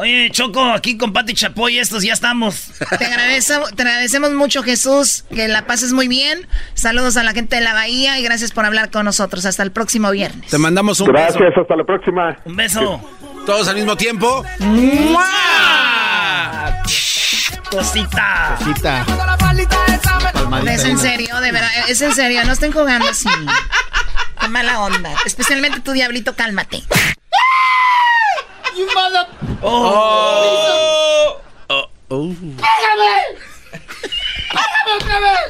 Oye, 0.00 0.30
Choco, 0.30 0.62
aquí 0.70 0.96
con 0.96 1.12
Pati 1.12 1.34
Chapoy 1.34 1.76
estos 1.76 2.04
ya 2.04 2.12
estamos. 2.12 2.66
Te, 2.88 2.98
te 2.98 3.82
agradecemos 3.82 4.30
mucho, 4.30 4.62
Jesús, 4.62 5.24
que 5.34 5.48
la 5.48 5.66
pases 5.66 5.92
muy 5.92 6.06
bien. 6.06 6.46
Saludos 6.74 7.16
a 7.16 7.24
la 7.24 7.32
gente 7.32 7.56
de 7.56 7.62
la 7.62 7.72
Bahía 7.74 8.16
y 8.20 8.22
gracias 8.22 8.52
por 8.52 8.64
hablar 8.64 8.92
con 8.92 9.04
nosotros. 9.04 9.44
Hasta 9.44 9.64
el 9.64 9.72
próximo 9.72 10.12
viernes. 10.12 10.50
Te 10.50 10.58
mandamos 10.58 11.00
un 11.00 11.08
Gracias, 11.08 11.40
beso. 11.40 11.62
hasta 11.62 11.74
la 11.74 11.82
próxima. 11.82 12.36
Un 12.44 12.54
beso. 12.54 13.00
Todos 13.44 13.66
al 13.66 13.74
mismo 13.74 13.96
tiempo. 13.96 14.44
Cosita. 17.68 18.56
Cosita. 18.56 19.04
Es 20.64 20.84
en 20.84 20.98
serio, 20.98 21.40
de 21.40 21.50
verdad, 21.50 21.70
es 21.88 22.00
en 22.02 22.14
serio, 22.14 22.44
no 22.44 22.52
estén 22.52 22.70
jugando 22.70 23.08
así. 23.08 23.28
Qué 24.40 24.46
mala 24.46 24.78
onda. 24.78 25.10
Especialmente 25.26 25.80
tu 25.80 25.90
diablito, 25.90 26.36
cálmate. 26.36 26.84
You 28.76 28.86
mother... 28.94 29.26
Oh. 29.62 31.40
Oh. 31.68 31.90
Oh. 32.10 32.28
¡Pégame! 32.28 33.38
¡Pégame 34.50 34.92
otra 34.96 35.20
vez! 35.20 35.40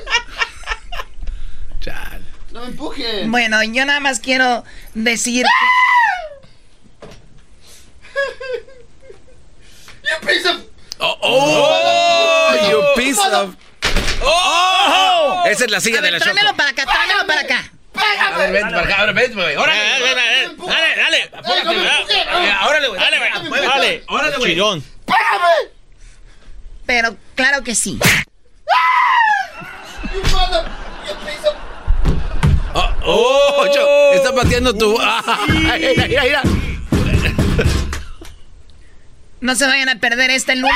Chale. 1.80 2.24
No 2.52 2.61
me 2.62 2.66
empujen. 2.68 3.30
Bueno, 3.30 3.62
yo 3.62 3.84
nada 3.84 4.00
más 4.00 4.18
quiero 4.20 4.64
decir 4.94 5.46
You 10.02 10.26
piece 10.26 10.46
of... 10.48 10.56
Oh, 11.00 11.16
oh, 11.22 12.70
you 12.70 12.82
piece 12.96 13.20
of. 13.20 13.54
Oh, 14.22 15.42
esa 15.46 15.64
es 15.66 15.70
la 15.70 15.80
silla 15.80 15.98
A 15.98 16.02
ver, 16.02 16.12
de 16.12 16.18
la 16.18 16.24
Choco. 16.24 16.32
tráemelo 16.32 16.56
para 16.56 16.70
acá, 16.70 16.84
tráemelo 16.86 17.26
para 17.26 17.40
acá. 17.42 17.72
A 17.99 18.38
ver, 18.38 18.53
vente 18.53 18.70
para 18.70 18.82
acá, 18.84 18.96
ahora 19.01 19.12
vente, 19.12 19.34
güey. 19.34 19.57
Órale, 19.57 19.80
Dale, 19.80 20.14
dale, 20.14 20.57
dale, 20.62 20.96
dale. 20.96 21.30
no 21.64 21.72
me 21.72 21.88
empujes, 21.88 22.26
no. 22.26 22.66
Órale, 22.68 22.88
güey. 22.88 23.01
Dale, 23.01 23.18
güey. 23.18 23.62
Dale. 23.62 24.05
Órale, 24.09 24.36
güey. 24.36 24.53
Chirón. 24.53 24.84
¡Pégame! 25.05 25.72
Pero 26.86 27.16
claro 27.34 27.62
que 27.62 27.74
sí. 27.74 27.99
You 30.14 30.22
mother... 30.30 30.64
You 31.07 31.14
piece 31.26 31.46
of... 31.49 31.55
Oh, 32.74 32.94
oh, 33.05 34.14
está 34.14 34.34
pateando 34.34 34.74
tu. 34.74 34.96
Ah, 35.01 35.22
mira, 35.49 35.76
mira, 35.78 36.22
mira. 36.22 36.42
No 39.40 39.55
se 39.55 39.66
vayan 39.66 39.88
a 39.88 39.96
perder 40.01 40.30
este 40.30 40.57
lunes. 40.57 40.74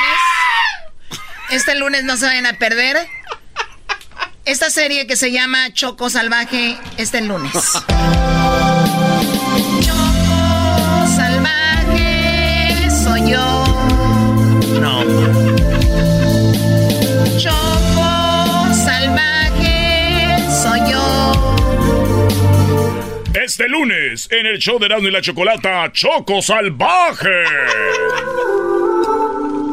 Este 1.51 1.75
lunes 1.75 2.05
no 2.05 2.17
se 2.17 2.27
vayan 2.27 2.47
a 2.47 2.55
perder. 2.55 2.97
Esta 4.45 4.71
serie 4.71 5.07
que 5.07 5.15
se 5.15 5.31
llama 5.31 5.73
Choco 5.73 6.11
Salvaje 6.11 6.77
este 6.97 7.21
lunes. 7.21 7.53
Choco 9.81 11.07
Salvaje 11.15 12.91
soy 12.91 13.31
yo. 13.31 13.65
No. 14.81 15.05
Choco 17.39 18.75
Salvaje 18.75 20.39
soy 20.51 20.81
yo. 20.91 21.57
Este 23.45 23.69
lunes, 23.69 24.27
en 24.33 24.47
el 24.47 24.59
show 24.59 24.81
de 24.81 24.87
Erasmo 24.87 25.07
y 25.07 25.13
la 25.13 25.21
Chocolata, 25.21 25.93
Choco 25.93 26.43
Salvaje. 26.43 27.45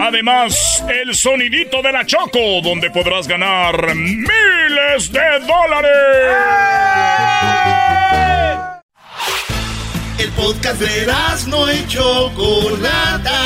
Además, 0.02 0.82
el 0.88 1.14
sonidito 1.14 1.82
de 1.82 1.91
la 1.91 2.06
Choco, 2.06 2.62
donde 2.64 2.89
podrás 2.89 3.28
ganar 3.28 3.93
miles 3.93 5.12
de 5.12 5.39
dólares. 5.45 5.91
El 10.18 10.30
podcast 10.32 10.80
de 10.80 11.06
no 11.47 11.70
y 11.72 11.86
Chocolata. 11.88 13.41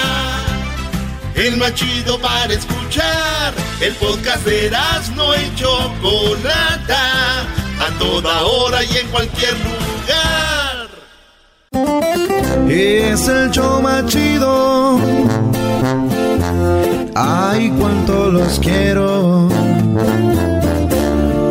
El 1.34 1.58
más 1.58 1.74
chido 1.74 2.20
para 2.20 2.54
escuchar. 2.54 3.54
El 3.82 3.96
podcast 3.96 4.46
de 4.46 4.70
no 5.16 5.36
y 5.36 5.56
Chocolata. 5.56 7.42
A 7.80 7.90
toda 7.98 8.44
hora 8.44 8.84
y 8.84 8.98
en 8.98 9.08
cualquier 9.08 9.54
lugar. 9.54 10.88
Es 12.70 13.28
el 13.28 13.50
show 13.50 13.82
más 13.82 14.06
chido. 14.06 15.00
Ay, 17.16 17.72
cuánto 17.80 18.30
los 18.32 18.60
quiero. 18.60 19.50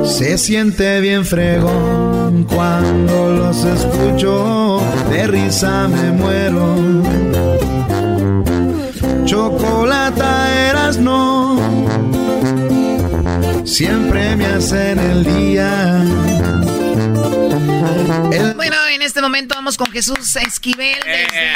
Se 0.05 0.37
siente 0.39 1.01
bien 1.01 1.25
fregón 1.25 2.45
cuando 2.45 3.31
los 3.37 3.65
escucho. 3.65 4.81
De 5.11 5.27
risa 5.27 5.89
me 5.89 6.11
muero. 6.13 6.75
Chocolata 9.25 10.69
eras 10.69 10.99
no. 10.99 11.57
Siempre 13.65 14.37
me 14.37 14.47
hacen 14.47 14.99
el 14.99 15.25
día. 15.25 16.03
El- 18.33 18.55
Bueno, 18.55 18.77
en 18.93 19.03
este 19.03 19.21
momento 19.23 19.55
vamos 19.55 19.77
con 19.77 19.87
Jesús 19.91 20.37
Esquivel 20.37 20.99
desde 21.05 21.53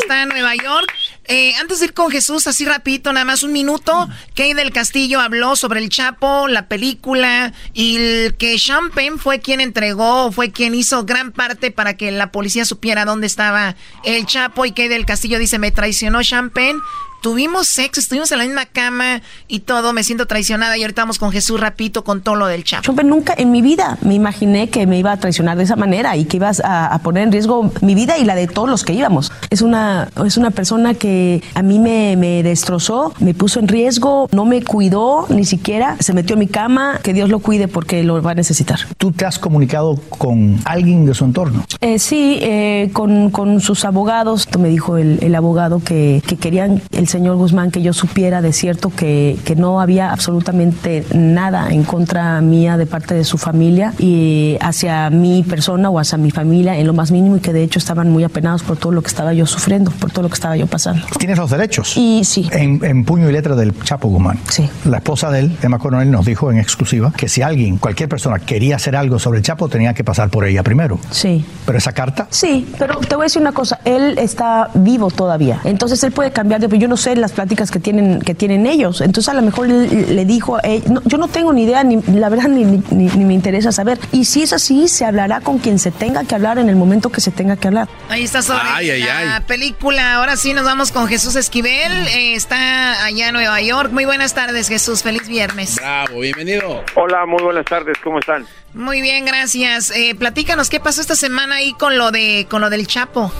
está 0.00 0.22
en 0.22 0.28
Nueva 0.30 0.54
York. 0.56 0.92
Eh, 1.26 1.54
antes 1.60 1.78
de 1.78 1.86
ir 1.86 1.94
con 1.94 2.10
Jesús, 2.10 2.46
así 2.46 2.64
rapidito, 2.64 3.12
nada 3.12 3.24
más 3.24 3.44
un 3.44 3.52
minuto, 3.52 4.08
Kay 4.34 4.54
del 4.54 4.72
Castillo 4.72 5.20
habló 5.20 5.54
sobre 5.54 5.80
el 5.80 5.88
Chapo, 5.88 6.48
la 6.48 6.66
película, 6.66 7.52
y 7.72 8.30
que 8.38 8.56
Champagne 8.58 9.18
fue 9.18 9.38
quien 9.38 9.60
entregó, 9.60 10.32
fue 10.32 10.50
quien 10.50 10.74
hizo 10.74 11.04
gran 11.04 11.30
parte 11.30 11.70
para 11.70 11.96
que 11.96 12.10
la 12.10 12.32
policía 12.32 12.64
supiera 12.64 13.04
dónde 13.04 13.28
estaba 13.28 13.76
el 14.04 14.26
Chapo, 14.26 14.66
y 14.66 14.72
Kay 14.72 14.88
del 14.88 15.06
Castillo 15.06 15.38
dice, 15.38 15.60
me 15.60 15.70
traicionó 15.70 16.22
Champagne, 16.22 16.80
tuvimos 17.22 17.68
sexo, 17.68 18.00
estuvimos 18.00 18.32
en 18.32 18.38
la 18.38 18.44
misma 18.44 18.66
cama 18.66 19.22
y 19.46 19.60
todo, 19.60 19.92
me 19.92 20.02
siento 20.02 20.26
traicionada, 20.26 20.76
y 20.76 20.82
ahorita 20.82 21.02
vamos 21.02 21.20
con 21.20 21.30
Jesús 21.30 21.60
rapidito 21.60 22.02
con 22.02 22.20
todo 22.20 22.34
lo 22.34 22.46
del 22.46 22.64
Chapo. 22.64 22.92
Yo 22.92 23.02
nunca 23.04 23.32
en 23.38 23.52
mi 23.52 23.62
vida 23.62 23.96
me 24.02 24.14
imaginé 24.14 24.70
que 24.70 24.88
me 24.88 24.98
iba 24.98 25.12
a 25.12 25.16
traicionar 25.18 25.56
de 25.56 25.62
esa 25.62 25.76
manera 25.76 26.16
y 26.16 26.24
que 26.24 26.38
ibas 26.38 26.58
a, 26.58 26.86
a 26.92 26.98
poner 26.98 27.22
en 27.22 27.32
riesgo 27.32 27.72
mi 27.80 27.94
vida 27.94 28.18
y 28.18 28.24
la 28.24 28.34
de 28.34 28.48
todos 28.48 28.68
los 28.68 28.82
que 28.82 28.92
íbamos. 28.92 29.30
Es 29.50 29.62
una, 29.62 30.08
es 30.26 30.36
una 30.36 30.50
persona 30.50 30.94
que 30.94 31.11
a 31.54 31.62
mí 31.62 31.78
me, 31.78 32.16
me 32.16 32.42
destrozó, 32.42 33.12
me 33.20 33.34
puso 33.34 33.60
en 33.60 33.68
riesgo, 33.68 34.28
no 34.32 34.44
me 34.44 34.62
cuidó 34.62 35.26
ni 35.28 35.44
siquiera, 35.44 35.96
se 36.00 36.12
metió 36.12 36.34
en 36.34 36.40
mi 36.40 36.46
cama, 36.46 37.00
que 37.02 37.12
Dios 37.12 37.28
lo 37.28 37.40
cuide 37.40 37.68
porque 37.68 38.02
lo 38.02 38.22
va 38.22 38.32
a 38.32 38.34
necesitar. 38.34 38.80
¿Tú 38.98 39.12
te 39.12 39.24
has 39.24 39.38
comunicado 39.38 39.98
con 40.08 40.58
alguien 40.64 41.06
de 41.06 41.14
su 41.14 41.24
entorno? 41.24 41.64
Eh, 41.80 41.98
sí, 41.98 42.38
eh, 42.40 42.90
con, 42.92 43.30
con 43.30 43.60
sus 43.60 43.84
abogados, 43.84 44.48
me 44.58 44.68
dijo 44.68 44.96
el, 44.96 45.18
el 45.22 45.34
abogado 45.34 45.80
que, 45.80 46.22
que 46.26 46.36
querían 46.36 46.82
el 46.92 47.08
señor 47.08 47.36
Guzmán 47.36 47.70
que 47.70 47.82
yo 47.82 47.92
supiera 47.92 48.42
de 48.42 48.52
cierto 48.52 48.90
que, 48.90 49.36
que 49.44 49.56
no 49.56 49.80
había 49.80 50.12
absolutamente 50.12 51.04
nada 51.14 51.68
en 51.70 51.84
contra 51.84 52.40
mía 52.40 52.76
de 52.76 52.86
parte 52.86 53.14
de 53.14 53.24
su 53.24 53.38
familia 53.38 53.94
y 53.98 54.56
hacia 54.60 55.10
mi 55.10 55.42
persona 55.42 55.90
o 55.90 55.98
hacia 55.98 56.18
mi 56.18 56.30
familia 56.30 56.78
en 56.78 56.86
lo 56.86 56.92
más 56.92 57.10
mínimo 57.10 57.36
y 57.36 57.40
que 57.40 57.52
de 57.52 57.62
hecho 57.62 57.78
estaban 57.78 58.10
muy 58.10 58.24
apenados 58.24 58.62
por 58.62 58.76
todo 58.76 58.92
lo 58.92 59.02
que 59.02 59.08
estaba 59.08 59.32
yo 59.32 59.46
sufriendo, 59.46 59.90
por 59.90 60.10
todo 60.10 60.22
lo 60.22 60.28
que 60.28 60.34
estaba 60.34 60.56
yo 60.56 60.66
pasando. 60.66 61.01
¿Tienes 61.18 61.38
los 61.38 61.50
derechos? 61.50 61.96
Y 61.96 62.22
sí. 62.24 62.48
En, 62.52 62.84
en 62.84 63.04
puño 63.04 63.28
y 63.28 63.32
letra 63.32 63.54
del 63.54 63.72
Chapo 63.82 64.08
Guzmán. 64.08 64.38
Sí. 64.48 64.68
La 64.84 64.98
esposa 64.98 65.30
de 65.30 65.40
él, 65.40 65.56
Emma 65.62 65.78
Coronel, 65.78 66.10
nos 66.10 66.26
dijo 66.26 66.50
en 66.50 66.58
exclusiva 66.58 67.12
que 67.16 67.28
si 67.28 67.42
alguien, 67.42 67.78
cualquier 67.78 68.08
persona, 68.08 68.38
quería 68.38 68.76
hacer 68.76 68.96
algo 68.96 69.18
sobre 69.18 69.38
el 69.38 69.44
Chapo, 69.44 69.68
tenía 69.68 69.94
que 69.94 70.04
pasar 70.04 70.28
por 70.30 70.44
ella 70.46 70.62
primero. 70.62 70.98
Sí. 71.10 71.44
Pero 71.66 71.78
esa 71.78 71.92
carta, 71.92 72.26
Sí, 72.30 72.68
pero 72.78 72.96
te 72.98 73.14
voy 73.14 73.24
a 73.24 73.26
decir 73.26 73.40
una 73.40 73.52
cosa, 73.52 73.78
él 73.84 74.18
está 74.18 74.70
vivo 74.74 75.10
todavía, 75.10 75.60
entonces 75.64 76.02
él 76.04 76.12
puede 76.12 76.32
cambiar 76.32 76.60
de 76.60 76.78
yo 76.78 76.88
no 76.88 76.96
sé 76.96 77.14
las 77.16 77.32
pláticas 77.32 77.70
que 77.70 77.78
tienen 77.78 78.20
que 78.20 78.34
tienen 78.34 78.66
ellos, 78.66 79.00
entonces 79.00 79.28
a 79.28 79.34
lo 79.34 79.42
mejor 79.42 79.66
él 79.70 80.16
le 80.16 80.24
dijo, 80.24 80.56
a 80.56 80.60
él- 80.60 80.82
no, 80.88 81.02
yo 81.04 81.18
no 81.18 81.28
tengo 81.28 81.52
ni 81.52 81.62
idea, 81.64 81.84
ni 81.84 81.96
la 82.14 82.28
verdad 82.28 82.48
ni, 82.48 82.64
ni- 82.64 82.82
ni- 82.90 83.06
ni 83.08 83.24
me 83.24 83.34
interesa 83.34 83.70
saber, 83.72 83.98
y 84.12 84.24
si 84.24 84.42
es 84.42 84.52
así, 84.52 84.88
se 84.88 85.04
hablará 85.04 85.40
con 85.40 85.58
quien 85.58 85.78
se 85.78 85.90
tenga 85.90 86.24
que 86.24 86.34
hablar 86.34 86.58
en 86.58 86.68
el 86.68 86.76
momento 86.76 87.10
que 87.10 87.20
se 87.20 87.30
tenga 87.30 87.56
que 87.56 87.68
hablar. 87.68 87.88
Ahí 88.08 88.24
está 88.24 88.42
sobre 88.42 88.60
Ay, 88.64 88.90
ay, 88.90 89.00
la 89.02 89.36
ay. 89.36 89.42
película. 89.46 90.14
Ahora 90.16 90.36
sí 90.36 90.52
nos 90.54 90.64
vamos 90.64 90.91
con 90.92 91.08
Jesús 91.08 91.36
Esquivel. 91.36 91.92
Eh, 92.08 92.34
está 92.34 93.04
allá 93.04 93.28
en 93.28 93.34
Nueva 93.34 93.60
York. 93.60 93.90
Muy 93.92 94.04
buenas 94.04 94.34
tardes, 94.34 94.68
Jesús. 94.68 95.02
Feliz 95.02 95.28
viernes. 95.28 95.76
Bravo, 95.76 96.20
bienvenido. 96.20 96.84
Hola, 96.94 97.26
muy 97.26 97.42
buenas 97.42 97.64
tardes, 97.64 97.98
¿cómo 98.02 98.18
están? 98.18 98.44
Muy 98.74 99.00
bien, 99.00 99.24
gracias. 99.24 99.90
Eh, 99.96 100.14
platícanos 100.18 100.70
qué 100.70 100.80
pasó 100.80 101.00
esta 101.00 101.14
semana 101.14 101.56
ahí 101.56 101.72
con 101.74 101.98
lo 101.98 102.10
de 102.10 102.46
con 102.48 102.60
lo 102.60 102.70
del 102.70 102.86
Chapo. 102.86 103.32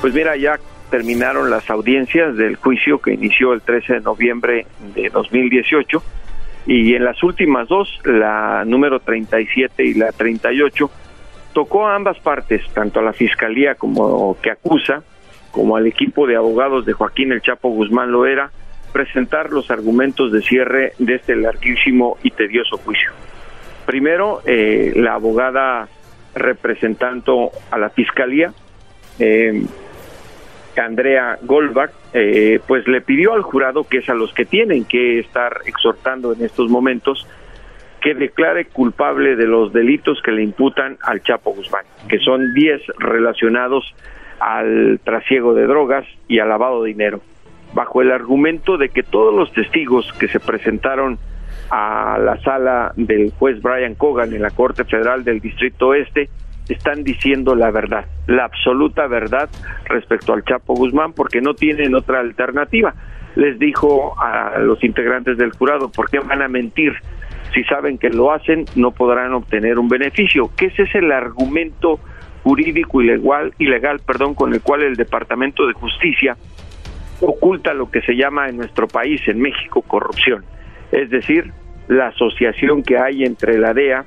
Pues 0.00 0.14
mira, 0.14 0.36
ya 0.36 0.58
terminaron 0.90 1.50
las 1.50 1.68
audiencias 1.70 2.36
del 2.36 2.56
juicio 2.56 3.00
que 3.00 3.12
inició 3.12 3.52
el 3.52 3.62
13 3.62 3.94
de 3.94 4.00
noviembre 4.00 4.66
de 4.94 5.08
2018 5.10 6.02
y 6.66 6.94
en 6.94 7.04
las 7.04 7.22
últimas 7.22 7.68
dos, 7.68 7.88
la 8.04 8.64
número 8.64 9.00
37 9.00 9.84
y 9.84 9.94
la 9.94 10.12
38, 10.12 10.90
tocó 11.52 11.86
a 11.86 11.96
ambas 11.96 12.18
partes, 12.18 12.62
tanto 12.72 13.00
a 13.00 13.02
la 13.02 13.12
fiscalía 13.12 13.74
como 13.74 14.36
que 14.40 14.50
acusa, 14.50 15.02
como 15.50 15.76
al 15.76 15.86
equipo 15.86 16.26
de 16.26 16.36
abogados 16.36 16.86
de 16.86 16.92
Joaquín 16.92 17.32
El 17.32 17.42
Chapo 17.42 17.70
Guzmán 17.70 18.12
Loera, 18.12 18.50
presentar 18.92 19.50
los 19.50 19.70
argumentos 19.70 20.32
de 20.32 20.42
cierre 20.42 20.92
de 20.98 21.14
este 21.14 21.36
larguísimo 21.36 22.18
y 22.22 22.30
tedioso 22.30 22.76
juicio. 22.78 23.10
Primero, 23.86 24.40
eh, 24.46 24.92
la 24.96 25.14
abogada 25.14 25.88
representando 26.34 27.50
a 27.70 27.78
la 27.78 27.90
fiscalía 27.90 28.52
eh, 29.18 29.62
Andrea 30.76 31.38
Goldberg, 31.42 31.92
eh, 32.12 32.60
pues 32.66 32.86
le 32.86 33.00
pidió 33.00 33.34
al 33.34 33.42
jurado, 33.42 33.84
que 33.84 33.98
es 33.98 34.08
a 34.08 34.14
los 34.14 34.32
que 34.32 34.44
tienen 34.44 34.84
que 34.84 35.18
estar 35.18 35.58
exhortando 35.66 36.32
en 36.32 36.44
estos 36.44 36.70
momentos, 36.70 37.26
que 38.00 38.14
declare 38.14 38.66
culpable 38.66 39.36
de 39.36 39.46
los 39.46 39.72
delitos 39.72 40.22
que 40.22 40.32
le 40.32 40.42
imputan 40.42 40.96
al 41.02 41.22
Chapo 41.22 41.52
Guzmán, 41.52 41.84
que 42.08 42.18
son 42.18 42.54
10 42.54 42.80
relacionados 42.98 43.94
al 44.40 45.00
trasiego 45.04 45.54
de 45.54 45.66
drogas 45.66 46.04
y 46.26 46.38
al 46.38 46.48
lavado 46.48 46.82
de 46.82 46.88
dinero, 46.88 47.20
bajo 47.74 48.02
el 48.02 48.10
argumento 48.10 48.78
de 48.78 48.88
que 48.88 49.02
todos 49.02 49.34
los 49.34 49.52
testigos 49.52 50.10
que 50.18 50.28
se 50.28 50.40
presentaron 50.40 51.18
a 51.70 52.18
la 52.18 52.36
sala 52.38 52.92
del 52.96 53.32
juez 53.38 53.60
Brian 53.62 53.94
Cogan 53.94 54.32
en 54.32 54.42
la 54.42 54.50
Corte 54.50 54.84
Federal 54.84 55.22
del 55.24 55.40
Distrito 55.40 55.88
Oeste 55.88 56.28
están 56.68 57.04
diciendo 57.04 57.54
la 57.54 57.70
verdad, 57.70 58.06
la 58.26 58.44
absoluta 58.44 59.06
verdad 59.06 59.48
respecto 59.84 60.32
al 60.32 60.44
Chapo 60.44 60.74
Guzmán, 60.74 61.12
porque 61.12 61.40
no 61.40 61.54
tienen 61.54 61.94
otra 61.94 62.20
alternativa. 62.20 62.94
Les 63.36 63.58
dijo 63.58 64.20
a 64.20 64.58
los 64.58 64.82
integrantes 64.82 65.36
del 65.36 65.52
jurado, 65.52 65.90
¿por 65.90 66.10
qué 66.10 66.18
van 66.18 66.42
a 66.42 66.48
mentir? 66.48 66.94
Si 67.54 67.64
saben 67.64 67.98
que 67.98 68.10
lo 68.10 68.32
hacen, 68.32 68.64
no 68.76 68.92
podrán 68.92 69.32
obtener 69.34 69.78
un 69.78 69.88
beneficio. 69.88 70.50
Que 70.56 70.66
ese 70.66 70.82
es 70.82 70.94
el 70.94 71.10
argumento 71.12 72.00
jurídico 72.42 73.02
ilegal, 73.02 73.52
ilegal 73.58 74.00
perdón, 74.00 74.34
con 74.34 74.52
el 74.52 74.60
cual 74.60 74.82
el 74.82 74.96
Departamento 74.96 75.66
de 75.66 75.72
Justicia 75.74 76.36
oculta 77.20 77.74
lo 77.74 77.90
que 77.90 78.00
se 78.02 78.14
llama 78.14 78.48
en 78.48 78.56
nuestro 78.56 78.88
país, 78.88 79.20
en 79.26 79.40
México, 79.40 79.82
corrupción. 79.82 80.44
Es 80.90 81.10
decir, 81.10 81.52
la 81.88 82.08
asociación 82.08 82.82
que 82.82 82.98
hay 82.98 83.24
entre 83.24 83.58
la 83.58 83.74
DEA, 83.74 84.04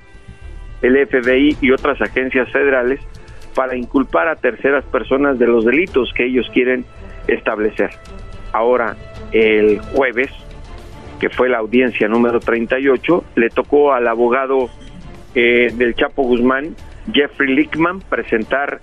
el 0.82 1.08
FBI 1.08 1.58
y 1.62 1.72
otras 1.72 2.02
agencias 2.02 2.52
federales 2.52 3.00
para 3.56 3.76
inculpar 3.76 4.28
a 4.28 4.36
terceras 4.36 4.84
personas 4.86 5.38
de 5.38 5.48
los 5.48 5.66
delitos 5.66 6.12
que 6.16 6.26
ellos 6.26 6.50
quieren 6.54 6.86
establecer. 7.28 7.92
Ahora, 8.52 8.96
el 9.32 9.80
jueves, 9.80 10.32
que 11.20 11.30
fue 11.30 11.50
la 11.50 11.60
audiencia 11.60 12.08
número 12.08 12.40
38, 12.40 13.24
le 13.36 13.50
tocó 13.50 13.94
al 13.94 14.08
abogado 14.08 14.70
eh, 15.36 15.72
del 15.74 15.96
Chapo 15.96 16.24
Guzmán, 16.24 16.76
Jeffrey 17.12 17.54
Lickman, 17.54 18.00
presentar 18.02 18.80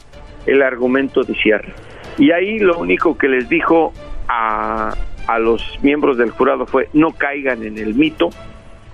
el 0.46 0.62
argumento 0.62 1.22
de 1.22 1.34
cierre. 1.34 1.72
Y 2.18 2.32
ahí 2.32 2.58
lo 2.58 2.78
único 2.78 3.16
que 3.16 3.28
les 3.28 3.48
dijo 3.48 3.92
a, 4.28 4.94
a 5.26 5.38
los 5.38 5.62
miembros 5.82 6.18
del 6.18 6.30
jurado 6.30 6.66
fue 6.66 6.88
no 6.92 7.12
caigan 7.12 7.62
en 7.62 7.78
el 7.78 7.94
mito 7.94 8.30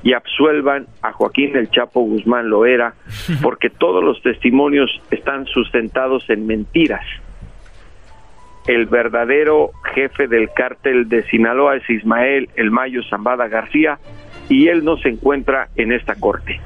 y 0.02 0.12
absuelvan 0.12 0.86
a 1.02 1.12
Joaquín 1.12 1.56
el 1.56 1.70
Chapo 1.70 2.00
Guzmán 2.00 2.48
Loera, 2.48 2.94
porque 3.42 3.70
todos 3.70 4.04
los 4.04 4.22
testimonios 4.22 4.90
están 5.10 5.46
sustentados 5.46 6.28
en 6.30 6.46
mentiras. 6.46 7.04
El 8.66 8.86
verdadero 8.86 9.70
jefe 9.94 10.26
del 10.26 10.50
cártel 10.52 11.08
de 11.08 11.22
Sinaloa 11.24 11.76
es 11.76 11.88
Ismael 11.88 12.48
El 12.56 12.70
Mayo 12.70 13.02
Zambada 13.08 13.46
García 13.48 13.98
y 14.48 14.68
él 14.68 14.84
no 14.84 14.96
se 14.96 15.08
encuentra 15.08 15.68
en 15.76 15.92
esta 15.92 16.16
corte. 16.16 16.60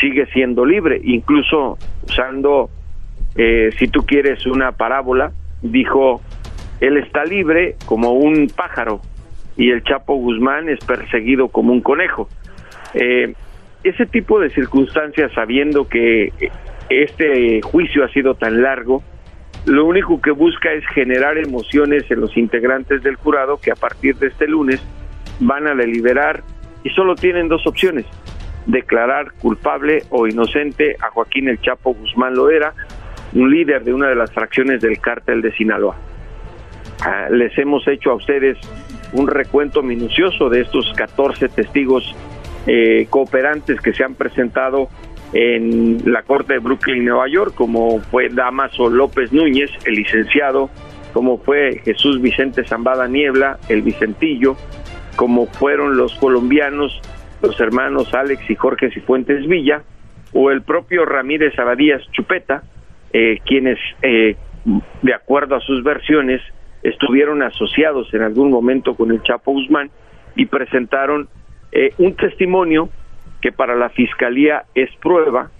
Sigue 0.00 0.26
siendo 0.26 0.64
libre, 0.64 1.00
incluso 1.02 1.78
usando, 2.02 2.70
eh, 3.36 3.70
si 3.78 3.88
tú 3.88 4.04
quieres, 4.06 4.46
una 4.46 4.72
parábola, 4.72 5.32
dijo, 5.62 6.20
él 6.80 6.96
está 6.96 7.24
libre 7.24 7.76
como 7.86 8.12
un 8.12 8.48
pájaro 8.48 9.00
y 9.56 9.70
el 9.70 9.84
Chapo 9.84 10.14
Guzmán 10.16 10.68
es 10.68 10.84
perseguido 10.84 11.48
como 11.48 11.72
un 11.72 11.80
conejo. 11.80 12.28
Eh, 12.94 13.34
ese 13.84 14.06
tipo 14.06 14.40
de 14.40 14.50
circunstancias, 14.50 15.32
sabiendo 15.34 15.88
que 15.88 16.32
este 16.88 17.60
juicio 17.62 18.04
ha 18.04 18.08
sido 18.08 18.34
tan 18.34 18.62
largo, 18.62 19.02
lo 19.66 19.86
único 19.86 20.20
que 20.20 20.32
busca 20.32 20.72
es 20.72 20.84
generar 20.88 21.38
emociones 21.38 22.10
en 22.10 22.20
los 22.20 22.36
integrantes 22.36 23.02
del 23.02 23.16
jurado 23.16 23.58
que 23.58 23.70
a 23.70 23.76
partir 23.76 24.16
de 24.16 24.28
este 24.28 24.48
lunes 24.48 24.82
van 25.40 25.66
a 25.68 25.74
deliberar 25.74 26.42
y 26.84 26.90
solo 26.90 27.14
tienen 27.14 27.48
dos 27.48 27.66
opciones, 27.66 28.06
declarar 28.66 29.32
culpable 29.40 30.04
o 30.10 30.26
inocente 30.26 30.96
a 31.00 31.10
Joaquín 31.10 31.48
el 31.48 31.60
Chapo 31.60 31.94
Guzmán 31.94 32.34
Loera, 32.34 32.74
un 33.34 33.50
líder 33.50 33.84
de 33.84 33.94
una 33.94 34.08
de 34.08 34.14
las 34.14 34.32
fracciones 34.32 34.80
del 34.80 35.00
cártel 35.00 35.42
de 35.42 35.52
Sinaloa. 35.52 35.96
Ah, 37.04 37.28
les 37.30 37.56
hemos 37.58 37.86
hecho 37.88 38.10
a 38.10 38.14
ustedes 38.14 38.58
un 39.12 39.26
recuento 39.26 39.82
minucioso 39.82 40.48
de 40.48 40.60
estos 40.60 40.92
14 40.94 41.48
testigos 41.48 42.14
eh, 42.66 43.06
cooperantes 43.10 43.80
que 43.80 43.92
se 43.92 44.04
han 44.04 44.14
presentado 44.14 44.88
en 45.32 46.12
la 46.12 46.22
Corte 46.22 46.54
de 46.54 46.58
Brooklyn, 46.58 47.04
Nueva 47.04 47.26
York, 47.28 47.54
como 47.54 48.00
fue 48.00 48.28
Damaso 48.28 48.88
López 48.88 49.32
Núñez, 49.32 49.70
el 49.86 49.94
licenciado, 49.94 50.70
como 51.12 51.38
fue 51.38 51.80
Jesús 51.84 52.20
Vicente 52.20 52.64
Zambada 52.64 53.08
Niebla, 53.08 53.58
el 53.68 53.82
Vicentillo, 53.82 54.56
como 55.16 55.46
fueron 55.46 55.96
los 55.96 56.14
colombianos, 56.14 57.00
los 57.42 57.58
hermanos 57.60 58.14
Alex 58.14 58.48
y 58.48 58.54
Jorge 58.54 58.90
Cifuentes 58.90 59.46
Villa, 59.46 59.82
o 60.32 60.50
el 60.50 60.62
propio 60.62 61.04
Ramírez 61.04 61.58
Abadías 61.58 62.02
Chupeta, 62.12 62.62
eh, 63.12 63.38
quienes, 63.44 63.78
eh, 64.02 64.36
de 65.02 65.14
acuerdo 65.14 65.56
a 65.56 65.60
sus 65.60 65.82
versiones, 65.82 66.40
estuvieron 66.82 67.42
asociados 67.42 68.12
en 68.14 68.22
algún 68.22 68.50
momento 68.50 68.94
con 68.94 69.10
el 69.10 69.22
Chapo 69.22 69.52
Guzmán 69.52 69.90
y 70.34 70.46
presentaron 70.46 71.28
eh, 71.72 71.92
un 71.98 72.16
testimonio 72.16 72.88
que 73.40 73.52
para 73.52 73.74
la 73.74 73.90
fiscalía 73.90 74.64
es 74.74 74.90
prueba 74.96 75.50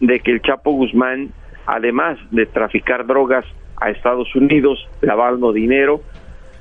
de 0.00 0.20
que 0.20 0.32
el 0.32 0.42
Chapo 0.42 0.72
Guzmán, 0.72 1.30
además 1.66 2.18
de 2.30 2.46
traficar 2.46 3.06
drogas 3.06 3.44
a 3.80 3.90
Estados 3.90 4.34
Unidos, 4.34 4.86
lavando 5.00 5.52
dinero, 5.52 6.02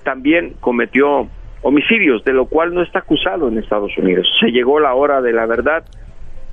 también 0.03 0.53
cometió 0.59 1.27
homicidios, 1.61 2.23
de 2.23 2.33
lo 2.33 2.45
cual 2.45 2.73
no 2.73 2.81
está 2.81 2.99
acusado 2.99 3.47
en 3.47 3.57
Estados 3.57 3.97
Unidos. 3.97 4.27
Se 4.39 4.51
llegó 4.51 4.79
la 4.79 4.93
hora 4.93 5.21
de 5.21 5.33
la 5.33 5.45
verdad 5.45 5.83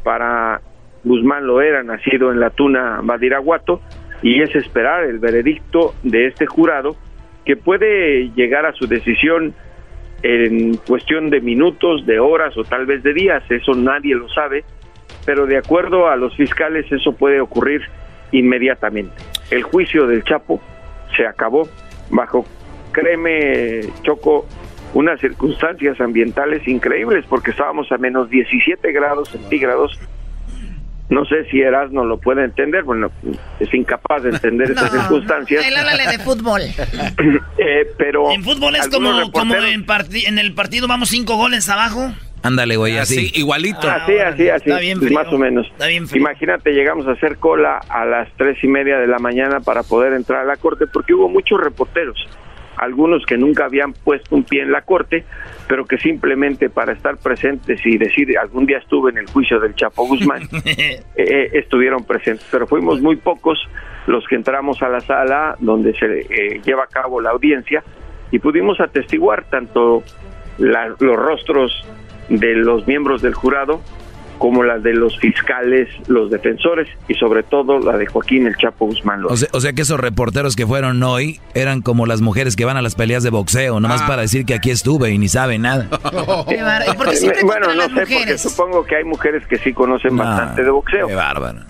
para 0.02 0.60
Guzmán 1.04 1.46
Loera, 1.46 1.82
nacido 1.82 2.32
en 2.32 2.40
la 2.40 2.50
Tuna 2.50 3.00
Badiraguato, 3.02 3.80
y 4.22 4.40
es 4.40 4.54
esperar 4.54 5.04
el 5.04 5.18
veredicto 5.18 5.94
de 6.02 6.26
este 6.26 6.46
jurado 6.46 6.96
que 7.44 7.56
puede 7.56 8.30
llegar 8.34 8.66
a 8.66 8.72
su 8.72 8.86
decisión 8.86 9.54
en 10.22 10.76
cuestión 10.78 11.30
de 11.30 11.40
minutos, 11.40 12.04
de 12.06 12.18
horas 12.18 12.56
o 12.56 12.64
tal 12.64 12.86
vez 12.86 13.02
de 13.02 13.12
días, 13.12 13.42
eso 13.50 13.72
nadie 13.74 14.14
lo 14.14 14.28
sabe, 14.28 14.64
pero 15.24 15.46
de 15.46 15.58
acuerdo 15.58 16.08
a 16.08 16.16
los 16.16 16.34
fiscales 16.36 16.90
eso 16.90 17.12
puede 17.12 17.40
ocurrir 17.40 17.82
inmediatamente. 18.32 19.14
El 19.50 19.62
juicio 19.62 20.06
del 20.06 20.24
Chapo 20.24 20.60
se 21.16 21.26
acabó 21.26 21.68
bajo, 22.10 22.44
créeme, 22.92 23.82
Choco, 24.02 24.46
unas 24.96 25.20
circunstancias 25.20 26.00
ambientales 26.00 26.66
increíbles 26.66 27.26
porque 27.28 27.50
estábamos 27.50 27.92
a 27.92 27.98
menos 27.98 28.30
17 28.30 28.92
grados 28.92 29.28
centígrados 29.28 29.98
no 31.08 31.24
sé 31.24 31.44
si 31.50 31.60
Erasmo 31.60 32.04
lo 32.04 32.18
puede 32.18 32.42
entender, 32.42 32.82
bueno, 32.82 33.12
es 33.60 33.72
incapaz 33.72 34.24
de 34.24 34.30
entender 34.30 34.70
esas 34.72 34.90
circunstancias. 34.90 35.64
Él 35.64 35.76
háblale 35.76 36.08
de 36.08 36.18
fútbol. 36.18 36.62
Eh, 37.58 37.86
pero 37.96 38.30
en 38.30 38.42
fútbol 38.42 38.76
es 38.76 38.88
como, 38.88 39.30
como 39.32 39.54
en, 39.54 39.84
en 40.26 40.38
el 40.38 40.54
partido 40.54 40.86
vamos 40.86 41.08
cinco 41.08 41.36
goles 41.36 41.68
abajo. 41.68 42.12
Ándale, 42.42 42.76
güey, 42.76 42.98
así, 42.98 43.30
igualito. 43.34 43.88
Así, 43.88 44.18
así, 44.18 44.48
así, 44.48 44.70
más 45.12 45.32
o 45.32 45.38
menos. 45.38 45.66
Imagínate, 46.14 46.72
llegamos 46.72 47.06
a 47.06 47.12
hacer 47.12 47.38
cola 47.38 47.80
a 47.88 48.04
las 48.04 48.28
tres 48.36 48.62
y 48.62 48.68
media 48.68 48.98
de 48.98 49.06
la 49.06 49.18
mañana 49.18 49.60
para 49.60 49.82
poder 49.82 50.12
entrar 50.12 50.42
a 50.42 50.44
la 50.44 50.56
corte 50.56 50.86
porque 50.86 51.14
hubo 51.14 51.28
muchos 51.28 51.60
reporteros 51.60 52.16
algunos 52.76 53.24
que 53.26 53.36
nunca 53.36 53.64
habían 53.64 53.92
puesto 53.92 54.34
un 54.34 54.44
pie 54.44 54.62
en 54.62 54.72
la 54.72 54.82
corte, 54.82 55.24
pero 55.68 55.84
que 55.84 55.98
simplemente 55.98 56.68
para 56.70 56.92
estar 56.92 57.16
presentes 57.16 57.80
y 57.84 57.96
decir 57.96 58.38
algún 58.38 58.66
día 58.66 58.78
estuve 58.78 59.10
en 59.10 59.18
el 59.18 59.26
juicio 59.26 59.58
del 59.60 59.74
Chapo 59.74 60.06
Guzmán, 60.06 60.42
eh, 60.64 61.02
eh, 61.16 61.50
estuvieron 61.54 62.04
presentes. 62.04 62.46
Pero 62.50 62.66
fuimos 62.66 63.00
muy 63.00 63.16
pocos 63.16 63.58
los 64.06 64.26
que 64.26 64.36
entramos 64.36 64.82
a 64.82 64.88
la 64.88 65.00
sala 65.00 65.56
donde 65.58 65.92
se 65.94 66.06
eh, 66.06 66.60
lleva 66.64 66.84
a 66.84 66.88
cabo 66.88 67.20
la 67.20 67.30
audiencia 67.30 67.82
y 68.30 68.38
pudimos 68.38 68.80
atestiguar 68.80 69.44
tanto 69.44 70.02
los 70.58 71.16
rostros 71.16 71.86
de 72.28 72.54
los 72.54 72.86
miembros 72.86 73.22
del 73.22 73.34
jurado 73.34 73.80
como 74.38 74.62
la 74.62 74.78
de 74.78 74.92
los 74.94 75.18
fiscales, 75.18 75.88
los 76.08 76.30
defensores 76.30 76.88
y 77.08 77.14
sobre 77.14 77.42
todo 77.42 77.78
la 77.78 77.96
de 77.96 78.06
Joaquín 78.06 78.46
el 78.46 78.56
Chapo 78.56 78.86
Guzmán. 78.86 79.24
O 79.26 79.36
sea, 79.36 79.48
o 79.52 79.60
sea, 79.60 79.72
que 79.72 79.82
esos 79.82 79.98
reporteros 80.00 80.56
que 80.56 80.66
fueron 80.66 81.02
hoy 81.02 81.40
eran 81.54 81.82
como 81.82 82.06
las 82.06 82.20
mujeres 82.20 82.56
que 82.56 82.64
van 82.64 82.76
a 82.76 82.82
las 82.82 82.94
peleas 82.94 83.22
de 83.22 83.30
boxeo, 83.30 83.80
nomás 83.80 84.02
Ah. 84.02 84.06
para 84.06 84.22
decir 84.22 84.44
que 84.44 84.54
aquí 84.54 84.70
estuve 84.70 85.10
y 85.10 85.18
ni 85.18 85.28
saben 85.28 85.62
nada. 85.62 85.88
bueno, 87.44 87.74
no 87.74 87.82
sé, 87.94 88.06
porque 88.06 88.38
supongo 88.38 88.84
que 88.84 88.96
hay 88.96 89.04
mujeres 89.04 89.46
que 89.46 89.58
sí 89.58 89.72
conocen 89.72 90.16
bastante 90.16 90.62
de 90.62 90.70
boxeo. 90.70 91.06
Qué 91.08 91.14
bárbaro. 91.14 91.60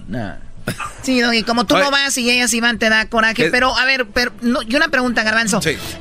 Sí, 1.03 1.23
y 1.33 1.43
como 1.45 1.67
tú 1.67 1.77
no 1.77 1.91
vas 1.91 2.19
y 2.19 2.31
ellas 2.31 2.53
iban, 2.53 2.79
te 2.79 2.89
da 2.89 3.09
coraje. 3.09 3.51
Pero, 3.51 3.77
a 3.77 3.85
ver, 3.85 4.07
pero, 4.13 4.33
no, 4.43 4.61
y 4.63 4.75
una 4.75 4.89
pregunta, 4.89 5.23
Garbanzo. 5.23 5.61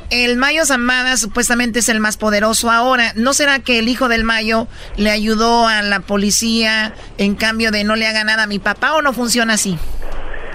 El 0.09 0.37
Mayo 0.37 0.65
Zambada 0.65 1.17
supuestamente 1.17 1.79
es 1.79 1.89
el 1.89 1.99
más 1.99 2.17
poderoso 2.17 2.71
ahora. 2.71 3.13
¿No 3.15 3.33
será 3.33 3.59
que 3.59 3.79
el 3.79 3.87
hijo 3.87 4.07
del 4.07 4.23
Mayo 4.23 4.67
le 4.97 5.11
ayudó 5.11 5.67
a 5.67 5.81
la 5.83 5.99
policía 5.99 6.93
en 7.17 7.35
cambio 7.35 7.71
de 7.71 7.83
no 7.83 7.95
le 7.95 8.07
haga 8.07 8.23
nada 8.23 8.43
a 8.43 8.47
mi 8.47 8.59
papá 8.59 8.95
o 8.95 9.01
no 9.01 9.13
funciona 9.13 9.53
así? 9.53 9.77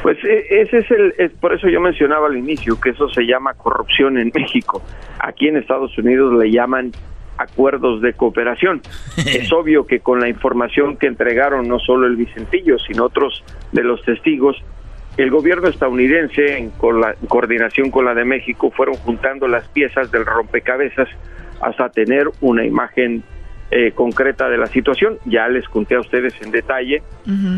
Pues 0.03 0.17
eh, 0.25 0.47
ese 0.51 0.79
es 0.79 0.91
el, 0.91 1.15
es 1.19 1.31
por 1.33 1.55
eso 1.55 1.69
yo 1.69 1.81
mencionaba 1.81 2.27
al 2.27 2.37
inicio 2.37 2.81
que 2.81 2.91
eso 2.91 3.09
se 3.11 3.23
llama 3.23 3.55
corrupción 3.55 4.19
en 4.19 4.33
México. 4.35 4.83
Aquí 5.19 5.49
en 5.49 5.57
Estados 5.57 5.97
Unidos 5.99 6.33
le 6.43 6.51
llaman 6.51 6.93
acuerdos 7.41 8.01
de 8.03 8.13
cooperación. 8.13 8.81
es 9.17 9.53
obvio 9.53 9.87
que 9.87 10.01
con 10.01 10.21
la 10.21 10.29
información 10.29 10.97
que 10.97 11.07
entregaron 11.07 11.67
no 11.69 11.79
solo 11.79 12.07
el 12.07 12.17
Vicentillo, 12.17 12.79
sino 12.79 13.05
otros 13.05 13.43
de 13.73 13.83
los 13.85 14.03
testigos, 14.05 14.57
el 15.17 15.31
gobierno 15.31 15.69
estadounidense, 15.69 16.57
en 16.59 16.71
con 16.71 17.01
la- 17.01 17.15
en 17.21 17.27
coordinación 17.27 17.91
con 17.91 18.05
la 18.05 18.15
de 18.15 18.25
México, 18.25 18.71
fueron 18.71 18.95
juntando 18.97 19.49
las 19.49 19.67
piezas 19.69 20.11
del 20.11 20.25
rompecabezas 20.25 21.09
hasta 21.61 21.89
tener 21.91 22.29
una 22.41 22.65
imagen 22.65 23.23
eh, 23.73 23.93
concreta 23.93 24.49
de 24.49 24.59
la 24.59 24.67
situación. 24.67 25.19
Ya 25.27 25.47
les 25.49 25.69
conté 25.69 25.95
a 25.95 26.01
ustedes 26.01 26.35
en 26.43 26.51
detalle 26.51 27.03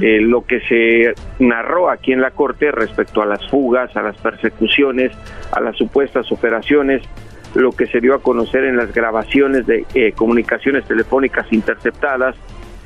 eh, 0.03 0.21
lo 0.21 0.45
que 0.45 0.61
se 0.61 1.15
narró 1.43 1.89
aquí 1.89 2.13
en 2.13 2.21
la 2.21 2.33
Corte 2.33 2.71
respecto 2.71 3.23
a 3.23 3.27
las 3.27 3.49
fugas, 3.49 3.97
a 3.97 4.03
las 4.03 4.17
persecuciones, 4.19 5.13
a 5.53 5.61
las 5.63 5.75
supuestas 5.77 6.31
operaciones, 6.31 7.01
lo 7.55 7.73
que 7.73 7.87
se 7.87 8.01
dio 8.01 8.15
a 8.15 8.23
conocer 8.23 8.65
en 8.65 8.77
las 8.77 8.93
grabaciones 8.93 9.67
de 9.67 9.85
eh, 9.95 10.13
comunicaciones 10.13 10.85
telefónicas 10.85 11.47
interceptadas, 11.53 12.35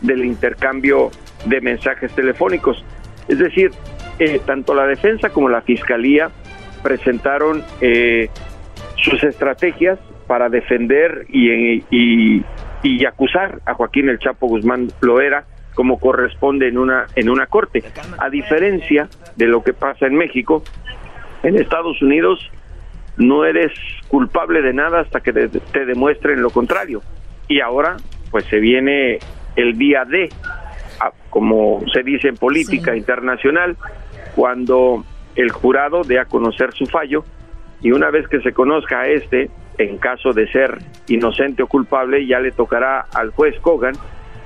del 0.03 0.25
intercambio 0.25 1.11
de 1.47 1.61
mensajes 1.61 2.13
telefónicos. 2.13 2.85
Es 3.29 3.39
decir, 3.39 3.71
eh, 4.19 4.41
tanto 4.45 4.75
la 4.75 4.87
defensa 4.87 5.31
como 5.31 5.49
la 5.49 5.63
fiscalía 5.63 6.31
presentaron 6.83 7.63
eh, 7.81 8.29
sus 8.97 9.23
estrategias 9.25 9.99
para 10.27 10.49
defender 10.49 11.27
y, 11.29 11.83
y, 11.91 12.45
y 12.83 13.05
acusar 13.07 13.61
a 13.65 13.75
Joaquín 13.75 14.09
el 14.09 14.19
Chapo 14.19 14.49
Guzmán 14.49 14.89
Loera 15.01 15.45
como 15.75 16.01
corresponde 16.01 16.69
en 16.69 16.79
una 16.79 17.07
en 17.15 17.29
una 17.29 17.47
corte. 17.47 17.85
A 18.19 18.31
diferencia 18.31 19.09
de 19.37 19.47
lo 19.47 19.63
que 19.63 19.75
pasa 19.75 20.07
en 20.07 20.17
México, 20.17 20.65
en 21.43 21.57
Estados 21.57 22.01
Unidos 22.03 22.51
no 23.17 23.45
eres 23.45 23.73
culpable 24.09 24.63
de 24.63 24.73
nada 24.73 25.01
hasta 25.01 25.21
que 25.21 25.33
te, 25.33 25.85
demuestren 25.87 26.43
lo 26.43 26.51
contrario. 26.51 27.03
Y 27.49 27.61
ahora, 27.61 27.97
pues 28.31 28.45
se 28.47 28.59
viene 28.59 29.19
el 29.57 29.79
día 29.79 30.05
D, 30.05 30.29
a- 31.01 31.13
como 31.31 31.83
se 31.93 32.03
dice 32.03 32.29
en 32.29 32.37
política 32.37 32.97
internacional, 32.97 33.77
cuando 34.35 35.05
el 35.35 35.51
jurado 35.51 36.03
dé 36.03 36.19
a 36.19 36.25
conocer 36.25 36.73
su 36.73 36.87
fallo 36.87 37.25
y 37.81 37.93
una 37.93 38.11
vez 38.11 38.27
que 38.29 38.41
se 38.41 38.53
conozca 38.53 39.01
a 39.03 39.09
este, 39.09 39.51
en 39.79 39.99
caso 39.99 40.33
de 40.33 40.49
ser 40.51 40.79
inocente 41.09 41.63
o 41.63 41.67
culpable, 41.67 42.27
ya 42.27 42.41
le 42.41 42.53
tocará 42.53 43.07
al 43.15 43.31
juez 43.31 43.55
Kogan 43.61 43.95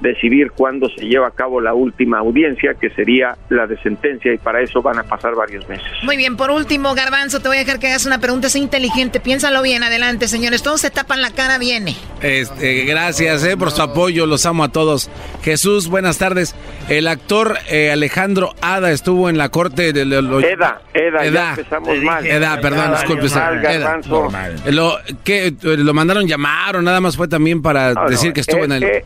decidir 0.01 0.51
cuándo 0.53 0.89
se 0.89 1.07
lleva 1.07 1.29
a 1.29 1.31
cabo 1.31 1.61
la 1.61 1.75
última 1.75 2.19
audiencia, 2.19 2.75
que 2.75 2.91
sería 2.91 3.37
la 3.49 3.67
de 3.67 3.77
sentencia, 3.83 4.33
y 4.33 4.39
para 4.39 4.61
eso 4.63 4.83
van 4.83 4.99
a 4.99 5.03
pasar 5.05 5.35
varios 5.35 5.69
meses. 5.69 5.87
Muy 6.03 6.17
bien, 6.17 6.37
por 6.37 6.51
último, 6.51 6.95
Garbanzo, 6.95 7.41
te 7.41 7.49
voy 7.49 7.59
a 7.59 7.61
dejar 7.61 7.79
que 7.79 7.89
hagas 7.89 8.07
una 8.07 8.19
pregunta. 8.19 8.47
Es 8.47 8.57
inteligente, 8.57 9.21
piénsalo 9.21 9.63
bien. 9.63 9.83
Adelante, 9.83 10.29
señores. 10.29 10.63
Todos 10.63 10.81
se 10.81 10.91
tapan 10.91 11.21
la 11.23 11.31
cara, 11.31 11.59
viene. 11.59 11.95
Este, 12.23 12.85
gracias 12.85 13.45
eh, 13.45 13.57
por 13.57 13.71
su 13.71 13.83
apoyo, 13.83 14.27
los 14.27 14.47
amo 14.47 14.65
a 14.65 14.69
todos. 14.71 15.11
Jesús, 15.43 15.89
buenas 15.89 16.19
tardes. 16.19 16.55
El 16.89 17.07
actor 17.07 17.57
eh, 17.69 17.91
Alejandro 17.93 18.55
Ada 18.61 18.91
estuvo 18.91 19.29
en 19.29 19.39
la 19.39 19.49
corte 19.51 19.93
de... 19.93 20.05
lo- 20.05 20.23
lo- 20.23 20.41
Eda, 20.41 20.81
Eda, 20.95 21.19
ya 21.23 21.25
Eda, 21.29 21.51
empezamos 21.51 21.99
mal. 22.03 22.27
Eda, 22.27 22.61
perdón, 22.61 22.89
Eda, 22.91 22.99
disculpe. 22.99 23.29
mal, 23.35 23.59
Eda. 23.59 23.79
garbanzo. 23.79 24.29
Lo, 24.71 24.99
¿qué, 25.25 25.55
¿Lo 25.63 25.95
mandaron 25.95 26.27
llamar 26.27 26.77
o 26.77 26.83
nada 26.83 27.01
más 27.01 27.17
fue 27.17 27.29
también 27.29 27.63
para 27.63 27.95
No, 27.95 28.05
no, 28.05 28.11
decir 28.11 28.33
que 28.33 28.41
estuvo 28.41 28.61
eh, 28.63 28.65
en 28.65 28.73
el... 28.73 29.03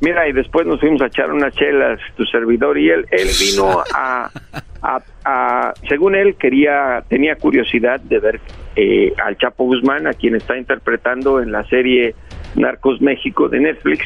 mira, 0.00 0.28
y 0.28 0.32
después 0.32 0.66
nos 0.66 0.80
fuimos 0.80 1.00
a 1.02 1.06
echar 1.06 1.30
unas 1.32 1.54
chelas, 1.54 2.00
tu 2.16 2.24
servidor 2.26 2.78
y 2.78 2.90
él. 2.90 3.06
Él 3.10 3.28
vino 3.40 3.82
a, 3.94 4.30
a- 4.82 5.00
a- 5.24 5.74
según 5.88 6.14
él, 6.14 6.36
quería, 6.36 7.02
tenía 7.08 7.36
curiosidad 7.36 8.00
de 8.00 8.18
ver 8.18 8.40
eh, 8.76 9.12
al 9.24 9.36
Chapo 9.36 9.64
Guzmán, 9.64 10.06
a 10.06 10.12
quien 10.14 10.34
está 10.36 10.56
interpretando 10.56 11.40
en 11.40 11.50
la 11.52 11.64
serie 11.64 12.14
Narcos 12.54 13.00
México 13.00 13.48
de 13.48 13.60
Netflix, 13.60 14.04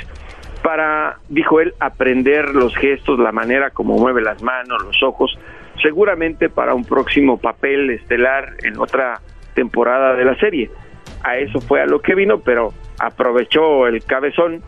para, 0.62 1.18
dijo 1.28 1.61
él, 1.61 1.74
aprender 1.80 2.55
los 2.55 2.74
gestos, 2.76 3.18
la 3.18 3.32
manera 3.32 3.70
como 3.70 3.97
mueve 3.99 4.22
las 4.22 4.43
manos, 4.43 4.82
los 4.84 5.03
ojos, 5.03 5.36
seguramente 5.82 6.49
para 6.49 6.74
un 6.74 6.84
próximo 6.84 7.36
papel 7.38 7.90
estelar 7.90 8.55
en 8.62 8.78
otra 8.78 9.20
temporada 9.55 10.14
de 10.14 10.24
la 10.24 10.36
serie. 10.36 10.70
A 11.24 11.36
eso 11.38 11.61
fue 11.61 11.80
a 11.82 11.86
lo 11.86 12.01
que 12.01 12.14
vino, 12.14 12.40
pero 12.40 12.72
aprovechó 13.01 13.86
el 13.86 14.03
cabezón 14.05 14.62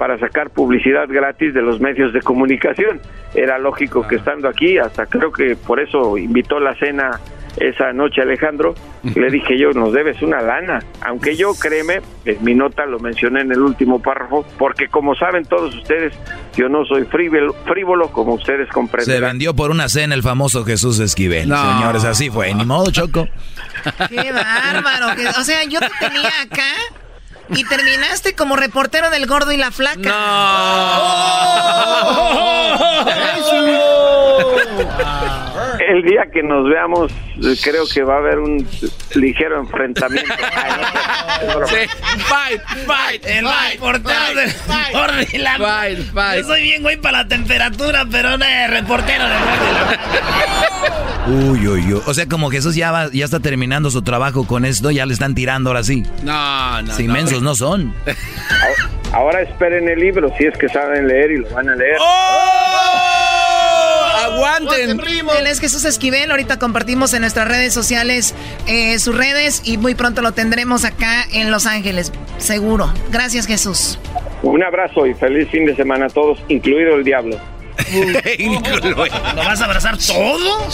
para 0.00 0.18
sacar 0.18 0.48
publicidad 0.48 1.06
gratis 1.08 1.52
de 1.52 1.60
los 1.60 1.78
medios 1.78 2.14
de 2.14 2.22
comunicación. 2.22 3.02
Era 3.34 3.58
lógico 3.58 4.08
que 4.08 4.16
estando 4.16 4.48
aquí, 4.48 4.78
hasta 4.78 5.04
creo 5.04 5.30
que 5.30 5.56
por 5.56 5.78
eso 5.78 6.16
invitó 6.16 6.58
la 6.58 6.74
cena 6.76 7.20
esa 7.58 7.92
noche 7.92 8.22
Alejandro, 8.22 8.74
le 9.14 9.28
dije 9.30 9.58
yo, 9.58 9.72
nos 9.72 9.92
debes 9.92 10.22
una 10.22 10.40
lana, 10.40 10.78
aunque 11.02 11.36
yo 11.36 11.52
créeme, 11.52 12.00
en 12.24 12.42
mi 12.42 12.54
nota 12.54 12.86
lo 12.86 12.98
mencioné 12.98 13.42
en 13.42 13.52
el 13.52 13.60
último 13.60 14.00
párrafo, 14.00 14.46
porque 14.56 14.88
como 14.88 15.14
saben 15.16 15.44
todos 15.44 15.74
ustedes, 15.74 16.14
yo 16.56 16.70
no 16.70 16.86
soy 16.86 17.04
frívolo, 17.04 17.52
frívolo 17.66 18.08
como 18.10 18.34
ustedes 18.34 18.68
Se 18.68 18.72
comprenden. 18.72 19.20
vendió 19.20 19.54
por 19.54 19.70
una 19.70 19.90
cena 19.90 20.14
el 20.14 20.22
famoso 20.22 20.64
Jesús 20.64 20.98
Esquivel. 20.98 21.46
No. 21.48 21.56
Señores, 21.74 22.04
así 22.04 22.30
fue. 22.30 22.54
Ni 22.54 22.64
modo, 22.64 22.90
Choco. 22.90 23.28
Qué 24.08 24.32
bárbaro. 24.32 25.14
que- 25.16 25.28
o 25.28 25.44
sea, 25.44 25.62
yo 25.64 25.78
te 25.80 25.90
tenía 26.00 26.30
acá 26.42 26.72
y 27.50 27.64
terminaste 27.64 28.34
como 28.34 28.56
reportero 28.56 29.10
del 29.10 29.26
gordo 29.26 29.52
y 29.52 29.56
la 29.56 29.70
flaca. 29.70 30.14
El 35.88 36.02
día 36.04 36.22
que 36.32 36.42
nos 36.42 36.68
veamos, 36.68 37.12
creo 37.62 37.84
que 37.92 38.02
va 38.02 38.14
a 38.14 38.18
haber 38.18 38.38
un 38.38 38.66
ligero 39.14 39.60
enfrentamiento. 39.60 40.32
Fight, 42.28 42.62
fight, 42.86 43.26
el 43.26 43.46
reportero 43.72 44.34
del 44.34 44.52
gordo 44.92 45.22
y 45.32 45.38
la 45.38 46.36
Yo 46.36 46.44
soy 46.44 46.62
bien 46.62 46.82
güey 46.82 46.96
para 46.96 47.22
la 47.22 47.28
temperatura, 47.28 48.04
pero 48.10 48.38
no 48.38 48.44
es 48.44 48.70
reportero 48.70 49.28
del 49.28 49.38
gordo 49.38 49.70
y 49.70 49.74
la 49.74 50.79
Uy, 51.26 51.66
uy, 51.68 51.92
uy. 51.92 52.02
O 52.06 52.14
sea, 52.14 52.26
como 52.26 52.50
Jesús 52.50 52.74
ya, 52.74 52.90
va- 52.92 53.10
ya 53.12 53.24
está 53.24 53.40
terminando 53.40 53.90
su 53.90 54.02
trabajo 54.02 54.46
con 54.46 54.64
esto, 54.64 54.90
ya 54.90 55.06
le 55.06 55.12
están 55.12 55.34
tirando 55.34 55.70
ahora 55.70 55.82
sí. 55.84 56.02
No, 56.22 56.82
no, 56.82 56.94
Si 56.94 57.04
no. 57.06 57.10
inmensos 57.10 57.42
no 57.42 57.54
son. 57.54 57.94
Ahora 59.12 59.42
esperen 59.42 59.88
el 59.88 59.98
libro, 59.98 60.32
si 60.38 60.44
es 60.44 60.56
que 60.56 60.68
saben 60.68 61.08
leer 61.08 61.32
y 61.32 61.36
lo 61.38 61.50
van 61.50 61.68
a 61.68 61.74
leer. 61.74 61.96
¡Aguanten! 64.24 65.00
Él 65.38 65.46
es 65.48 65.58
Jesús 65.60 65.84
Esquivel. 65.84 66.30
Ahorita 66.30 66.58
compartimos 66.60 67.12
en 67.14 67.22
nuestras 67.22 67.48
redes 67.48 67.74
sociales 67.74 68.34
eh, 68.68 68.98
sus 69.00 69.16
redes 69.16 69.62
y 69.64 69.78
muy 69.78 69.94
pronto 69.96 70.22
lo 70.22 70.30
tendremos 70.32 70.84
acá 70.84 71.24
en 71.32 71.50
Los 71.50 71.66
Ángeles. 71.66 72.12
Seguro. 72.38 72.92
Gracias, 73.10 73.46
Jesús. 73.46 73.98
Un 74.42 74.62
abrazo 74.62 75.06
y 75.06 75.14
feliz 75.14 75.48
fin 75.50 75.66
de 75.66 75.74
semana 75.74 76.06
a 76.06 76.08
todos, 76.08 76.38
incluido 76.48 76.94
el 76.94 77.04
diablo. 77.04 77.36
¿Lo 79.34 79.44
vas 79.44 79.60
a 79.60 79.64
abrazar 79.64 79.98
todo? 79.98 80.70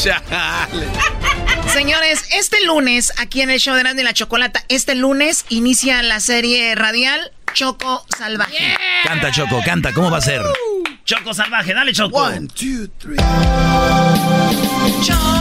Señores, 1.73 2.25
este 2.33 2.65
lunes, 2.65 3.13
aquí 3.19 3.43
en 3.43 3.51
el 3.51 3.59
show 3.59 3.75
de 3.75 3.83
Grande 3.83 4.03
y 4.03 4.05
la 4.05 4.15
Chocolata, 4.15 4.65
este 4.69 4.95
lunes 4.95 5.45
inicia 5.49 6.03
la 6.03 6.21
serie 6.21 6.75
radial 6.75 7.33
Choco 7.53 8.05
Salvaje. 8.17 8.77
Canta, 9.05 9.31
Choco, 9.31 9.61
canta. 9.65 9.93
¿Cómo 9.93 10.11
va 10.11 10.19
a 10.19 10.23
ser? 10.23 10.43
Choco 11.05 11.33
salvaje, 11.33 11.73
dale 11.73 11.93
Choco. 11.93 12.29
Choco 15.03 15.36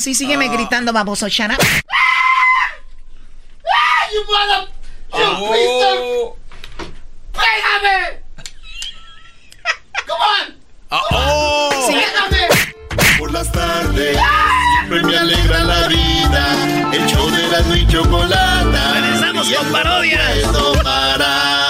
Así 0.00 0.14
sígueme 0.14 0.48
gritando, 0.48 0.94
baboso. 0.94 1.28
Shut 1.28 1.50
up. 1.50 1.58
You 4.14 4.24
mother... 4.24 4.66
You 5.12 5.20
Oh. 5.20 6.36
¡Pégame! 7.34 8.22
Come 10.08 10.24
on! 10.24 10.56
Oh. 10.88 11.86
¡Pégame! 11.86 12.48
Por 13.18 13.30
las 13.30 13.52
tardes 13.52 14.16
siempre 14.88 15.02
me 15.02 15.18
alegra 15.18 15.64
la 15.64 15.86
vida. 15.88 16.92
El 16.94 17.06
show 17.06 17.28
de 17.28 17.44
Erasmo 17.48 17.74
y 17.74 17.86
Chocolata. 17.86 18.92
Regresamos 18.94 19.52
con 19.52 19.70
parodia. 19.70 20.20
Puedo 20.50 20.82
parar. 20.82 21.69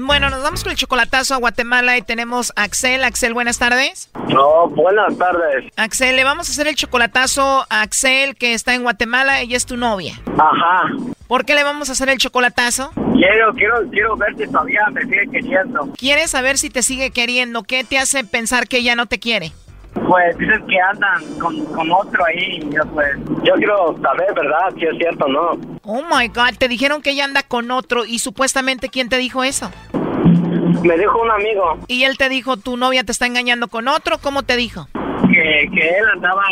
Bueno, 0.00 0.30
nos 0.30 0.42
vamos 0.42 0.62
con 0.62 0.70
el 0.70 0.78
chocolatazo 0.78 1.34
a 1.34 1.38
Guatemala 1.38 1.96
y 1.98 2.02
tenemos 2.02 2.52
a 2.54 2.62
Axel. 2.62 3.02
Axel, 3.02 3.34
buenas 3.34 3.58
tardes. 3.58 4.10
No, 4.28 4.68
buenas 4.68 5.18
tardes. 5.18 5.72
Axel, 5.76 6.14
le 6.14 6.22
vamos 6.22 6.48
a 6.48 6.52
hacer 6.52 6.68
el 6.68 6.76
chocolatazo 6.76 7.66
a 7.68 7.82
Axel 7.82 8.36
que 8.36 8.54
está 8.54 8.74
en 8.74 8.84
Guatemala. 8.84 9.40
Ella 9.40 9.56
es 9.56 9.66
tu 9.66 9.76
novia. 9.76 10.14
Ajá. 10.38 10.84
¿Por 11.26 11.44
qué 11.44 11.54
le 11.54 11.64
vamos 11.64 11.88
a 11.88 11.92
hacer 11.92 12.08
el 12.10 12.18
chocolatazo? 12.18 12.92
Quiero, 13.14 13.52
quiero, 13.54 13.90
quiero 13.90 14.16
ver 14.16 14.36
si 14.36 14.46
todavía 14.46 14.86
me 14.92 15.02
sigue 15.02 15.28
queriendo. 15.32 15.92
¿Quieres 15.96 16.30
saber 16.30 16.58
si 16.58 16.70
te 16.70 16.82
sigue 16.84 17.10
queriendo? 17.10 17.64
¿Qué 17.64 17.82
te 17.82 17.98
hace 17.98 18.22
pensar 18.22 18.68
que 18.68 18.78
ella 18.78 18.94
no 18.94 19.06
te 19.06 19.18
quiere? 19.18 19.52
Pues 20.06 20.38
dices 20.38 20.60
que 20.68 20.80
andan 20.80 21.38
con, 21.38 21.64
con 21.66 21.90
otro 21.90 22.24
ahí. 22.24 22.60
Yo, 22.70 22.82
pues, 22.92 23.16
yo 23.44 23.54
quiero 23.54 23.96
saber, 24.02 24.34
¿verdad? 24.34 24.74
Si 24.76 24.84
es 24.84 24.96
cierto 24.98 25.24
o 25.26 25.28
no. 25.28 25.78
Oh 25.82 26.02
my 26.02 26.28
god, 26.28 26.56
te 26.58 26.68
dijeron 26.68 27.02
que 27.02 27.10
ella 27.10 27.24
anda 27.24 27.42
con 27.42 27.70
otro 27.70 28.04
y 28.04 28.18
supuestamente 28.18 28.88
¿quién 28.88 29.08
te 29.08 29.16
dijo 29.16 29.44
eso? 29.44 29.70
Me 30.82 30.98
dijo 30.98 31.20
un 31.20 31.30
amigo 31.30 31.78
Y 31.88 32.04
él 32.04 32.18
te 32.18 32.28
dijo, 32.28 32.56
tu 32.56 32.76
novia 32.76 33.02
te 33.04 33.12
está 33.12 33.26
engañando 33.26 33.68
con 33.68 33.88
otro, 33.88 34.18
¿cómo 34.18 34.42
te 34.42 34.56
dijo? 34.56 34.88
que, 35.28 35.70
que 35.72 35.88
él 35.88 36.04
andaba, 36.14 36.42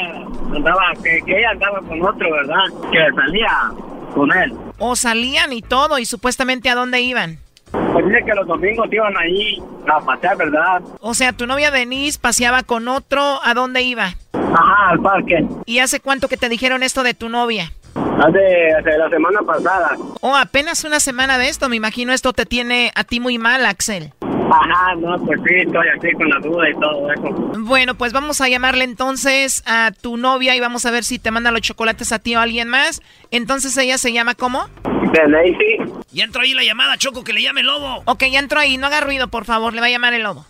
andaba 0.55 0.93
que, 1.03 1.21
que 1.25 1.39
ella 1.39 1.51
andaba 1.51 1.81
con 1.81 2.03
otro, 2.03 2.31
¿verdad? 2.31 2.65
Que 2.91 2.99
salía 3.15 3.73
con 4.15 4.33
él. 4.33 4.53
O 4.79 4.97
salían 4.97 5.53
y 5.53 5.63
todo 5.63 5.99
y 5.99 6.05
supuestamente 6.05 6.71
a 6.71 6.75
dónde 6.75 7.01
iban. 7.01 7.39
Pues 7.71 8.07
dice 8.07 8.25
que 8.25 8.35
los 8.35 8.47
domingos 8.47 8.89
iban 8.93 9.17
ahí 9.17 9.63
a 9.89 10.01
pasear, 10.01 10.37
¿verdad? 10.37 10.83
O 11.01 11.15
sea, 11.15 11.33
tu 11.33 11.47
novia 11.47 11.71
Denise 11.71 12.19
paseaba 12.19 12.63
con 12.63 12.89
otro, 12.89 13.41
¿a 13.43 13.55
dónde 13.55 13.83
iba? 13.83 14.15
Ajá, 14.33 14.91
al 14.91 15.01
parque. 15.01 15.47
¿Y 15.65 15.79
hace 15.81 16.01
cuánto 16.01 16.29
que 16.29 16.37
te 16.37 16.49
dijeron 16.49 16.83
esto 16.83 17.03
de 17.03 17.15
tu 17.15 17.29
novia? 17.29 17.73
Hace, 17.95 18.73
hace 18.73 18.99
la 18.99 19.11
semana 19.11 19.41
pasada. 19.43 19.91
Oh, 20.21 20.37
apenas 20.37 20.85
una 20.85 21.01
semana 21.01 21.39
de 21.39 21.49
esto, 21.49 21.69
me 21.69 21.77
imagino 21.77 22.13
esto 22.13 22.33
te 22.33 22.47
tiene 22.47 22.93
a 22.95 23.05
ti 23.05 23.21
muy 23.21 23.39
mal, 23.39 23.67
Axel. 23.67 24.13
Ajá, 24.51 24.95
no, 24.97 25.19
pues 25.25 25.41
sí, 25.47 25.55
estoy 25.57 25.87
así 25.97 26.13
con 26.13 26.29
la 26.29 26.39
duda 26.39 26.71
y 26.71 26.75
todo 26.75 27.13
eso. 27.13 27.53
Bueno, 27.61 27.95
pues 27.97 28.13
vamos 28.13 28.41
a 28.41 28.49
llamarle 28.49 28.85
entonces 28.85 29.63
a 29.67 29.91
tu 30.01 30.17
novia 30.17 30.55
y 30.55 30.61
vamos 30.61 30.87
a 30.87 30.91
ver 30.91 31.05
si 31.05 31.19
te 31.19 31.31
manda 31.31 31.51
los 31.51 31.63
chocolates 31.63 32.13
a 32.13 32.19
ti 32.19 32.37
o 32.37 32.39
a 32.39 32.43
alguien 32.43 32.69
más. 32.69 33.03
Entonces 33.31 33.77
ella 33.77 33.99
se 33.99 34.13
llama 34.13 34.35
¿cómo? 34.35 34.69
De 35.13 35.29
Lacey. 35.29 35.79
Ya 36.13 36.25
entró 36.25 36.43
ahí 36.43 36.55
la 36.55 36.63
llamada, 36.63 36.97
Choco, 36.97 37.25
que 37.25 37.33
le 37.33 37.43
llame 37.43 37.63
el 37.63 37.67
lobo. 37.67 38.03
Ok, 38.05 38.25
ya 38.31 38.39
entró 38.39 38.61
ahí, 38.61 38.77
no 38.77 38.87
haga 38.87 39.01
ruido, 39.01 39.29
por 39.29 39.45
favor, 39.45 39.75
le 39.75 39.81
va 39.81 39.87
a 39.87 39.91
llamar 39.91 40.15
el 40.15 40.23
lobo. 40.23 40.47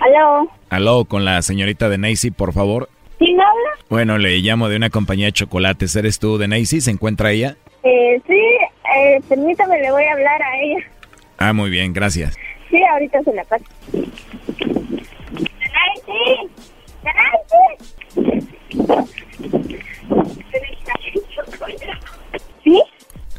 ¿Aló? 0.00 0.50
Aló, 0.70 1.04
con 1.06 1.24
la 1.24 1.40
señorita 1.42 1.88
de 1.88 1.98
Nancy, 1.98 2.30
por 2.30 2.52
favor. 2.52 2.88
¿Quién 3.18 3.40
habla? 3.40 3.70
Bueno, 3.88 4.18
le 4.18 4.38
llamo 4.38 4.68
de 4.68 4.76
una 4.76 4.90
compañía 4.90 5.26
de 5.26 5.32
chocolates. 5.32 5.96
¿Eres 5.96 6.18
tú 6.18 6.38
de 6.38 6.46
Nancy? 6.46 6.80
¿Se 6.80 6.90
encuentra 6.90 7.32
ella? 7.32 7.56
Eh, 7.90 8.20
sí, 8.26 8.42
eh, 8.96 9.18
permítame, 9.30 9.80
le 9.80 9.90
voy 9.90 10.04
a 10.04 10.12
hablar 10.12 10.42
a 10.42 10.60
ella. 10.60 10.84
Ah, 11.38 11.52
muy 11.54 11.70
bien, 11.70 11.94
gracias. 11.94 12.36
Sí, 12.68 12.82
ahorita 12.84 13.22
se 13.22 13.32
la 13.32 13.44
paso. 13.44 13.64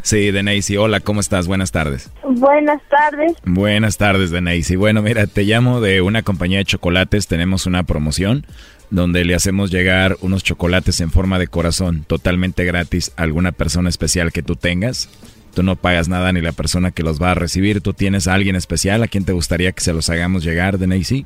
¿Sí? 0.02 0.32
Denise, 0.32 0.78
hola, 0.78 1.02
¿cómo 1.02 1.20
estás? 1.20 1.48
Buenas 1.48 1.72
tardes. 1.72 2.10
Buenas 2.24 2.82
tardes. 2.90 3.34
Buenas 3.46 3.98
tardes, 3.98 4.32
Denise. 4.32 4.78
Bueno, 4.78 5.02
mira, 5.02 5.28
te 5.28 5.44
llamo 5.44 5.82
de 5.82 6.02
una 6.02 6.24
compañía 6.24 6.60
de 6.60 6.66
chocolates. 6.66 7.28
Tenemos 7.28 7.66
una 7.66 7.84
promoción 7.84 8.46
donde 8.90 9.26
le 9.26 9.36
hacemos 9.36 9.72
llegar 9.72 10.18
unos 10.22 10.44
chocolates 10.44 11.00
en 11.02 11.12
forma 11.12 11.38
de 11.38 11.48
corazón, 11.48 12.06
totalmente 12.06 12.66
gratis, 12.66 13.12
a 13.18 13.24
alguna 13.24 13.52
persona 13.52 13.90
especial 13.90 14.32
que 14.32 14.42
tú 14.42 14.56
tengas. 14.56 15.10
Tú 15.54 15.64
no 15.64 15.76
pagas 15.76 16.08
nada 16.08 16.32
ni 16.32 16.42
la 16.42 16.54
persona 16.54 16.92
que 16.92 17.04
los 17.04 17.22
va 17.22 17.32
a 17.32 17.36
recibir. 17.36 17.82
¿Tú 17.82 17.94
tienes 17.94 18.28
a 18.28 18.34
alguien 18.34 18.56
especial 18.56 19.04
a 19.04 19.08
quien 19.08 19.26
te 19.26 19.34
gustaría 19.34 19.72
que 19.72 19.82
se 19.82 19.94
los 19.94 20.10
hagamos 20.10 20.44
llegar, 20.44 20.78
Denise? 20.78 21.26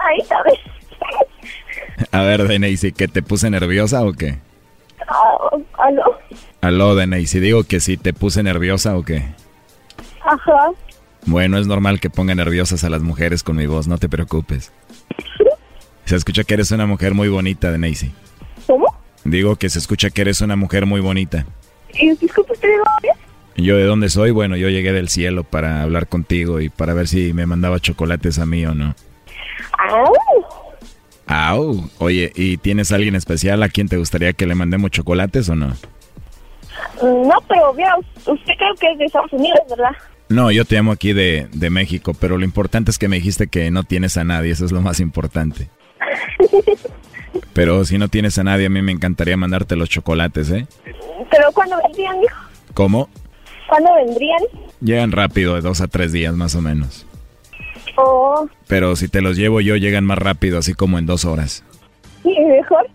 Ay, 0.00 0.20
¿sabes? 0.28 0.58
A 2.10 2.22
ver, 2.22 2.48
Denise, 2.48 2.92
¿que 2.92 3.06
te 3.08 3.22
puse 3.22 3.48
nerviosa 3.50 4.02
o 4.02 4.12
qué? 4.12 4.38
Ah, 5.08 5.36
¿Aló? 5.78 6.21
Aló, 6.62 6.94
Denise, 6.94 7.40
digo 7.40 7.64
que 7.64 7.80
sí, 7.80 7.96
¿te 7.96 8.12
puse 8.12 8.40
nerviosa 8.44 8.96
o 8.96 9.02
qué? 9.02 9.24
Ajá. 10.24 10.70
Bueno, 11.26 11.58
es 11.58 11.66
normal 11.66 11.98
que 11.98 12.08
ponga 12.08 12.36
nerviosas 12.36 12.84
a 12.84 12.88
las 12.88 13.02
mujeres 13.02 13.42
con 13.42 13.56
mi 13.56 13.66
voz, 13.66 13.88
no 13.88 13.98
te 13.98 14.08
preocupes. 14.08 14.70
Se 16.04 16.14
escucha 16.14 16.44
que 16.44 16.54
eres 16.54 16.70
una 16.70 16.86
mujer 16.86 17.14
muy 17.14 17.28
bonita, 17.28 17.72
Denise. 17.72 18.12
¿Cómo? 18.68 18.86
Digo 19.24 19.56
que 19.56 19.68
se 19.70 19.80
escucha 19.80 20.10
que 20.10 20.20
eres 20.20 20.40
una 20.40 20.54
mujer 20.54 20.86
muy 20.86 21.00
bonita. 21.00 21.44
¿Y 21.94 22.14
disculpe 22.14 22.52
usted 22.52 22.68
de 22.68 22.76
dónde? 22.76 23.20
¿Yo 23.56 23.76
de 23.76 23.84
dónde 23.84 24.08
soy? 24.08 24.30
Bueno, 24.30 24.56
yo 24.56 24.68
llegué 24.68 24.92
del 24.92 25.08
cielo 25.08 25.42
para 25.42 25.82
hablar 25.82 26.06
contigo 26.06 26.60
y 26.60 26.68
para 26.68 26.94
ver 26.94 27.08
si 27.08 27.32
me 27.32 27.44
mandaba 27.44 27.80
chocolates 27.80 28.38
a 28.38 28.46
mí 28.46 28.64
o 28.66 28.72
no. 28.72 28.94
Au. 29.78 30.14
Au. 31.26 31.90
Oye, 31.98 32.30
¿y 32.36 32.56
tienes 32.58 32.92
a 32.92 32.94
alguien 32.94 33.16
especial 33.16 33.64
a 33.64 33.68
quien 33.68 33.88
te 33.88 33.96
gustaría 33.96 34.32
que 34.32 34.46
le 34.46 34.54
mandemos 34.54 34.92
chocolates 34.92 35.48
o 35.48 35.56
no? 35.56 35.74
No, 37.02 37.34
pero 37.48 37.72
vea, 37.74 37.94
usted 38.16 38.52
creo 38.56 38.74
que 38.78 38.92
es 38.92 38.98
de 38.98 39.04
Estados 39.06 39.32
Unidos, 39.32 39.60
¿verdad? 39.68 39.92
No, 40.28 40.50
yo 40.50 40.64
te 40.64 40.76
llamo 40.76 40.92
aquí 40.92 41.12
de, 41.12 41.48
de 41.52 41.70
México, 41.70 42.12
pero 42.18 42.38
lo 42.38 42.44
importante 42.44 42.90
es 42.90 42.98
que 42.98 43.08
me 43.08 43.16
dijiste 43.16 43.48
que 43.48 43.70
no 43.70 43.84
tienes 43.84 44.16
a 44.16 44.24
nadie, 44.24 44.52
eso 44.52 44.64
es 44.64 44.72
lo 44.72 44.80
más 44.80 45.00
importante. 45.00 45.68
Pero 47.54 47.84
si 47.84 47.98
no 47.98 48.08
tienes 48.08 48.38
a 48.38 48.44
nadie, 48.44 48.66
a 48.66 48.70
mí 48.70 48.82
me 48.82 48.92
encantaría 48.92 49.36
mandarte 49.36 49.76
los 49.76 49.88
chocolates, 49.88 50.50
¿eh? 50.50 50.66
¿Pero 51.30 51.52
cuándo 51.52 51.76
vendrían, 51.86 52.22
hijo? 52.22 52.36
¿Cómo? 52.74 53.08
¿Cuándo 53.68 53.90
vendrían? 53.94 54.40
Llegan 54.80 55.12
rápido, 55.12 55.54
de 55.54 55.60
dos 55.60 55.80
a 55.80 55.88
tres 55.88 56.12
días 56.12 56.34
más 56.34 56.54
o 56.54 56.60
menos. 56.60 57.06
Oh, 57.96 58.48
Pero 58.68 58.96
si 58.96 59.08
te 59.08 59.20
los 59.20 59.36
llevo 59.36 59.60
yo, 59.60 59.76
llegan 59.76 60.04
más 60.04 60.18
rápido, 60.18 60.58
así 60.58 60.74
como 60.74 60.98
en 60.98 61.06
dos 61.06 61.24
horas. 61.24 61.64
sí, 62.22 62.34
mejor. 62.40 62.86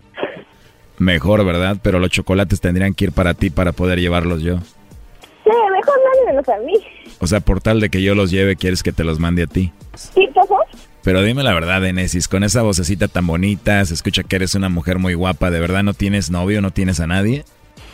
Mejor, 0.98 1.44
¿verdad? 1.44 1.76
Pero 1.82 1.98
los 1.98 2.10
chocolates 2.10 2.60
tendrían 2.60 2.94
que 2.94 3.06
ir 3.06 3.12
para 3.12 3.34
ti 3.34 3.50
para 3.50 3.72
poder 3.72 4.00
llevarlos 4.00 4.42
yo. 4.42 4.58
Sí, 4.58 5.50
mejor 5.72 5.94
mándemelos 6.14 6.48
a 6.48 6.58
mí. 6.58 6.74
O 7.20 7.26
sea, 7.26 7.40
por 7.40 7.60
tal 7.60 7.80
de 7.80 7.88
que 7.88 8.02
yo 8.02 8.14
los 8.14 8.30
lleve, 8.30 8.56
quieres 8.56 8.82
que 8.82 8.92
te 8.92 9.04
los 9.04 9.18
mande 9.18 9.44
a 9.44 9.46
ti. 9.46 9.72
Sí, 9.94 10.28
por 10.34 10.46
favor. 10.46 10.66
Pero 11.02 11.22
dime 11.22 11.42
la 11.42 11.54
verdad, 11.54 11.84
Enesis, 11.86 12.28
con 12.28 12.44
esa 12.44 12.62
vocecita 12.62 13.08
tan 13.08 13.26
bonita, 13.26 13.82
se 13.84 13.94
escucha 13.94 14.24
que 14.24 14.36
eres 14.36 14.54
una 14.54 14.68
mujer 14.68 14.98
muy 14.98 15.14
guapa. 15.14 15.50
¿De 15.50 15.58
verdad 15.60 15.82
no 15.82 15.94
tienes 15.94 16.30
novio, 16.30 16.60
no 16.60 16.70
tienes 16.70 17.00
a 17.00 17.06
nadie? 17.06 17.44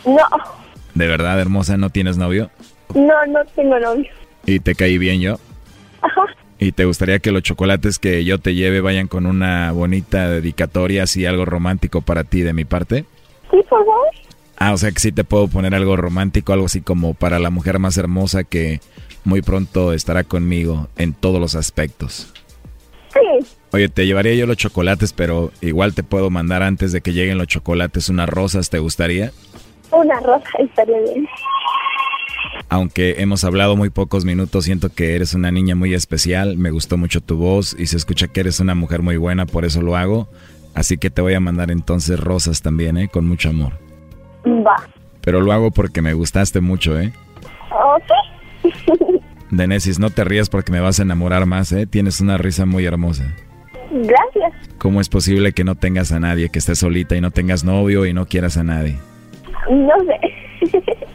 No, 0.05 0.23
¿De 0.95 1.07
verdad, 1.07 1.39
hermosa, 1.39 1.77
no 1.77 1.89
tienes 1.89 2.17
novio? 2.17 2.49
no, 2.93 3.25
no 3.27 3.43
tengo 3.55 3.79
novio. 3.79 4.09
¿Y 4.45 4.59
te 4.59 4.75
caí 4.75 4.97
bien 4.97 5.21
yo? 5.21 5.39
Ajá. 6.01 6.21
¿Y 6.57 6.71
te 6.71 6.85
gustaría 6.85 7.19
que 7.19 7.31
los 7.31 7.43
chocolates 7.43 7.99
que 7.99 8.23
yo 8.23 8.39
te 8.39 8.55
lleve 8.55 8.79
vayan 8.81 9.07
con 9.07 9.25
una 9.25 9.71
bonita 9.71 10.29
dedicatoria, 10.29 11.03
así 11.03 11.25
algo 11.25 11.45
romántico 11.45 12.01
para 12.01 12.23
ti 12.23 12.41
de 12.41 12.53
mi 12.53 12.63
parte? 12.63 13.05
Sí, 13.51 13.57
por 13.69 13.85
favor. 13.85 14.07
Ah, 14.57 14.73
o 14.73 14.77
sea 14.77 14.91
que 14.91 14.99
sí 14.99 15.11
te 15.11 15.25
puedo 15.25 15.49
poner 15.49 15.75
algo 15.75 15.97
romántico, 15.97 16.53
algo 16.53 16.67
así 16.67 16.81
como 16.81 17.13
para 17.13 17.39
la 17.39 17.49
mujer 17.49 17.77
más 17.79 17.97
hermosa 17.97 18.45
que 18.45 18.79
muy 19.25 19.41
pronto 19.41 19.91
estará 19.91 20.23
conmigo 20.23 20.87
en 20.97 21.13
todos 21.13 21.41
los 21.41 21.55
aspectos. 21.55 22.33
Sí. 23.13 23.47
Oye, 23.71 23.89
te 23.89 24.05
llevaría 24.05 24.33
yo 24.35 24.45
los 24.45 24.57
chocolates, 24.57 25.11
pero 25.11 25.51
igual 25.59 25.93
te 25.93 26.03
puedo 26.03 26.29
mandar 26.29 26.63
antes 26.63 26.93
de 26.93 27.01
que 27.01 27.11
lleguen 27.11 27.37
los 27.37 27.47
chocolates 27.47 28.07
unas 28.07 28.29
rosas, 28.29 28.69
¿te 28.69 28.79
gustaría? 28.79 29.31
Una 29.91 30.19
rosa 30.21 30.49
estaría 30.59 30.99
bien. 30.99 31.27
Aunque 32.69 33.21
hemos 33.21 33.43
hablado 33.43 33.75
muy 33.75 33.89
pocos 33.89 34.25
minutos, 34.25 34.65
siento 34.65 34.89
que 34.89 35.15
eres 35.15 35.33
una 35.33 35.51
niña 35.51 35.75
muy 35.75 35.93
especial, 35.93 36.57
me 36.57 36.71
gustó 36.71 36.97
mucho 36.97 37.21
tu 37.21 37.37
voz 37.37 37.75
y 37.77 37.87
se 37.87 37.97
escucha 37.97 38.27
que 38.27 38.39
eres 38.39 38.59
una 38.59 38.75
mujer 38.75 39.01
muy 39.01 39.17
buena, 39.17 39.45
por 39.45 39.65
eso 39.65 39.81
lo 39.81 39.95
hago. 39.95 40.27
Así 40.73 40.97
que 40.97 41.09
te 41.09 41.21
voy 41.21 41.35
a 41.35 41.39
mandar 41.39 41.71
entonces 41.71 42.19
rosas 42.19 42.61
también, 42.61 42.97
¿eh? 42.97 43.07
Con 43.07 43.27
mucho 43.27 43.49
amor. 43.49 43.73
Va. 44.45 44.75
Pero 45.21 45.41
lo 45.41 45.51
hago 45.53 45.71
porque 45.71 46.01
me 46.01 46.13
gustaste 46.13 46.59
mucho, 46.59 46.99
¿eh? 46.99 47.13
Ok. 47.71 48.71
Denesis, 49.51 49.99
no 49.99 50.09
te 50.09 50.23
rías 50.23 50.49
porque 50.49 50.71
me 50.71 50.79
vas 50.79 50.99
a 50.99 51.03
enamorar 51.03 51.45
más, 51.45 51.71
¿eh? 51.71 51.85
Tienes 51.85 52.19
una 52.19 52.37
risa 52.37 52.65
muy 52.65 52.83
hermosa. 52.85 53.23
Gracias. 53.91 54.53
¿Cómo 54.77 54.99
es 54.99 55.07
posible 55.07 55.53
que 55.53 55.63
no 55.63 55.75
tengas 55.75 56.11
a 56.11 56.19
nadie, 56.19 56.49
que 56.49 56.59
estés 56.59 56.79
solita 56.79 57.15
y 57.15 57.21
no 57.21 57.31
tengas 57.31 57.63
novio 57.63 58.05
y 58.05 58.13
no 58.13 58.25
quieras 58.25 58.57
a 58.57 58.63
nadie? 58.63 58.97
No 59.69 59.93
sé. 60.05 60.77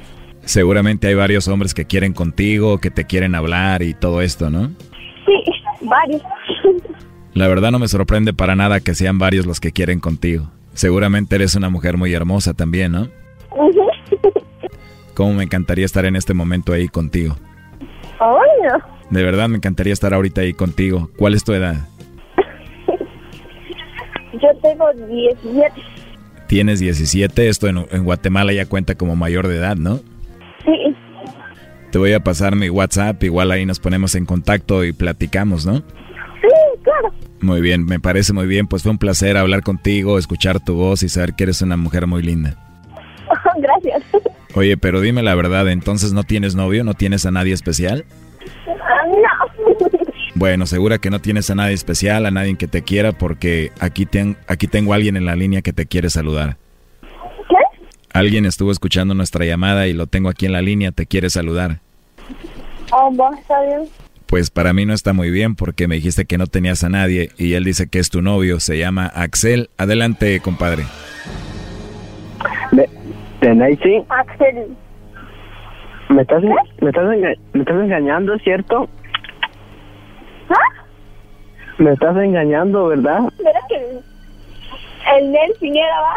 Seguramente 0.44 1.08
hay 1.08 1.14
varios 1.14 1.48
hombres 1.48 1.74
que 1.74 1.84
quieren 1.84 2.12
contigo, 2.12 2.78
que 2.78 2.90
te 2.90 3.04
quieren 3.04 3.34
hablar 3.34 3.82
y 3.82 3.94
todo 3.94 4.22
esto, 4.22 4.50
¿no? 4.50 4.68
Sí, 5.26 5.42
varios. 5.82 6.22
La 7.34 7.46
verdad 7.46 7.70
no 7.70 7.78
me 7.78 7.88
sorprende 7.88 8.32
para 8.32 8.56
nada 8.56 8.80
que 8.80 8.94
sean 8.94 9.18
varios 9.18 9.46
los 9.46 9.60
que 9.60 9.72
quieren 9.72 10.00
contigo. 10.00 10.50
Seguramente 10.74 11.36
eres 11.36 11.54
una 11.54 11.68
mujer 11.68 11.96
muy 11.96 12.12
hermosa 12.12 12.54
también, 12.54 12.92
¿no? 12.92 13.08
Cómo 15.14 15.34
me 15.34 15.44
encantaría 15.44 15.84
estar 15.84 16.04
en 16.04 16.16
este 16.16 16.34
momento 16.34 16.72
ahí 16.72 16.88
contigo. 16.88 17.36
De 19.10 19.22
verdad 19.22 19.48
me 19.48 19.56
encantaría 19.56 19.92
estar 19.92 20.14
ahorita 20.14 20.40
ahí 20.42 20.52
contigo. 20.52 21.10
¿Cuál 21.16 21.34
es 21.34 21.44
tu 21.44 21.52
edad? 21.52 21.88
Yo 24.32 24.48
tengo 24.62 24.86
17. 25.08 25.72
Tienes 26.46 26.80
17, 26.80 27.48
esto 27.48 27.68
en, 27.68 27.86
en 27.90 28.04
Guatemala 28.04 28.52
ya 28.52 28.66
cuenta 28.66 28.94
como 28.94 29.16
mayor 29.16 29.48
de 29.48 29.56
edad, 29.56 29.76
¿no? 29.76 30.00
Sí. 30.64 30.96
Te 31.90 31.98
voy 31.98 32.12
a 32.12 32.20
pasar 32.20 32.54
mi 32.56 32.68
WhatsApp, 32.68 33.22
igual 33.24 33.50
ahí 33.50 33.66
nos 33.66 33.80
ponemos 33.80 34.14
en 34.14 34.24
contacto 34.26 34.84
y 34.84 34.92
platicamos, 34.92 35.66
¿no? 35.66 35.78
Sí, 35.78 36.48
claro. 36.84 37.12
Muy 37.40 37.60
bien, 37.60 37.84
me 37.84 37.98
parece 37.98 38.32
muy 38.32 38.46
bien, 38.46 38.66
pues 38.68 38.82
fue 38.82 38.92
un 38.92 38.98
placer 38.98 39.36
hablar 39.36 39.62
contigo, 39.62 40.18
escuchar 40.18 40.60
tu 40.60 40.74
voz 40.74 41.02
y 41.02 41.08
saber 41.08 41.34
que 41.34 41.44
eres 41.44 41.62
una 41.62 41.76
mujer 41.76 42.06
muy 42.06 42.22
linda. 42.22 42.54
Gracias. 43.58 44.02
Oye, 44.54 44.76
pero 44.76 45.00
dime 45.00 45.22
la 45.22 45.34
verdad, 45.34 45.68
entonces 45.68 46.12
no 46.12 46.22
tienes 46.24 46.54
novio, 46.54 46.84
no 46.84 46.94
tienes 46.94 47.26
a 47.26 47.30
nadie 47.30 47.52
especial? 47.54 48.04
Ah, 48.68 49.06
no. 49.08 49.88
Bueno, 50.36 50.64
segura 50.64 50.98
que 50.98 51.10
no 51.10 51.18
tienes 51.20 51.50
a 51.50 51.56
nadie 51.56 51.74
especial, 51.74 52.24
a 52.24 52.30
nadie 52.30 52.56
que 52.56 52.68
te 52.68 52.82
quiera, 52.82 53.12
porque 53.12 53.72
aquí, 53.80 54.06
ten- 54.06 54.36
aquí 54.46 54.68
tengo 54.68 54.92
a 54.92 54.96
alguien 54.96 55.16
en 55.16 55.26
la 55.26 55.34
línea 55.34 55.60
que 55.60 55.72
te 55.72 55.86
quiere 55.86 56.08
saludar. 56.08 56.56
Alguien 58.12 58.44
estuvo 58.46 58.72
escuchando 58.72 59.14
nuestra 59.14 59.44
llamada 59.44 59.86
y 59.86 59.92
lo 59.92 60.06
tengo 60.06 60.28
aquí 60.28 60.46
en 60.46 60.52
la 60.52 60.62
línea, 60.62 60.90
te 60.92 61.06
quiere 61.06 61.30
saludar. 61.30 61.78
Oh, 62.92 63.12
está 63.38 63.62
bien. 63.62 63.82
Pues 64.26 64.50
para 64.50 64.72
mí 64.72 64.84
no 64.86 64.94
está 64.94 65.12
muy 65.12 65.30
bien 65.30 65.54
porque 65.56 65.88
me 65.88 65.96
dijiste 65.96 66.24
que 66.24 66.38
no 66.38 66.46
tenías 66.46 66.84
a 66.84 66.88
nadie 66.88 67.30
y 67.36 67.54
él 67.54 67.64
dice 67.64 67.88
que 67.88 67.98
es 67.98 68.10
tu 68.10 68.22
novio, 68.22 68.60
se 68.60 68.78
llama 68.78 69.06
Axel. 69.06 69.70
Adelante, 69.76 70.40
compadre. 70.40 70.84
De 73.40 73.54
Nancy, 73.54 74.04
Axel. 74.08 74.76
¿me 76.10 76.22
estás, 76.22 76.42
me, 76.42 76.88
estás 76.90 77.04
enga- 77.04 77.38
me 77.52 77.60
estás 77.60 77.76
engañando, 77.82 78.36
¿cierto? 78.38 78.88
¿Ah? 80.50 80.84
Me 81.78 81.92
estás 81.92 82.16
engañando, 82.16 82.88
¿verdad? 82.88 83.20
¿Verdad 83.38 83.60
que 83.68 84.00
el 85.16 85.32
Nelson 85.32 85.76
era, 85.76 86.00
va? 86.02 86.14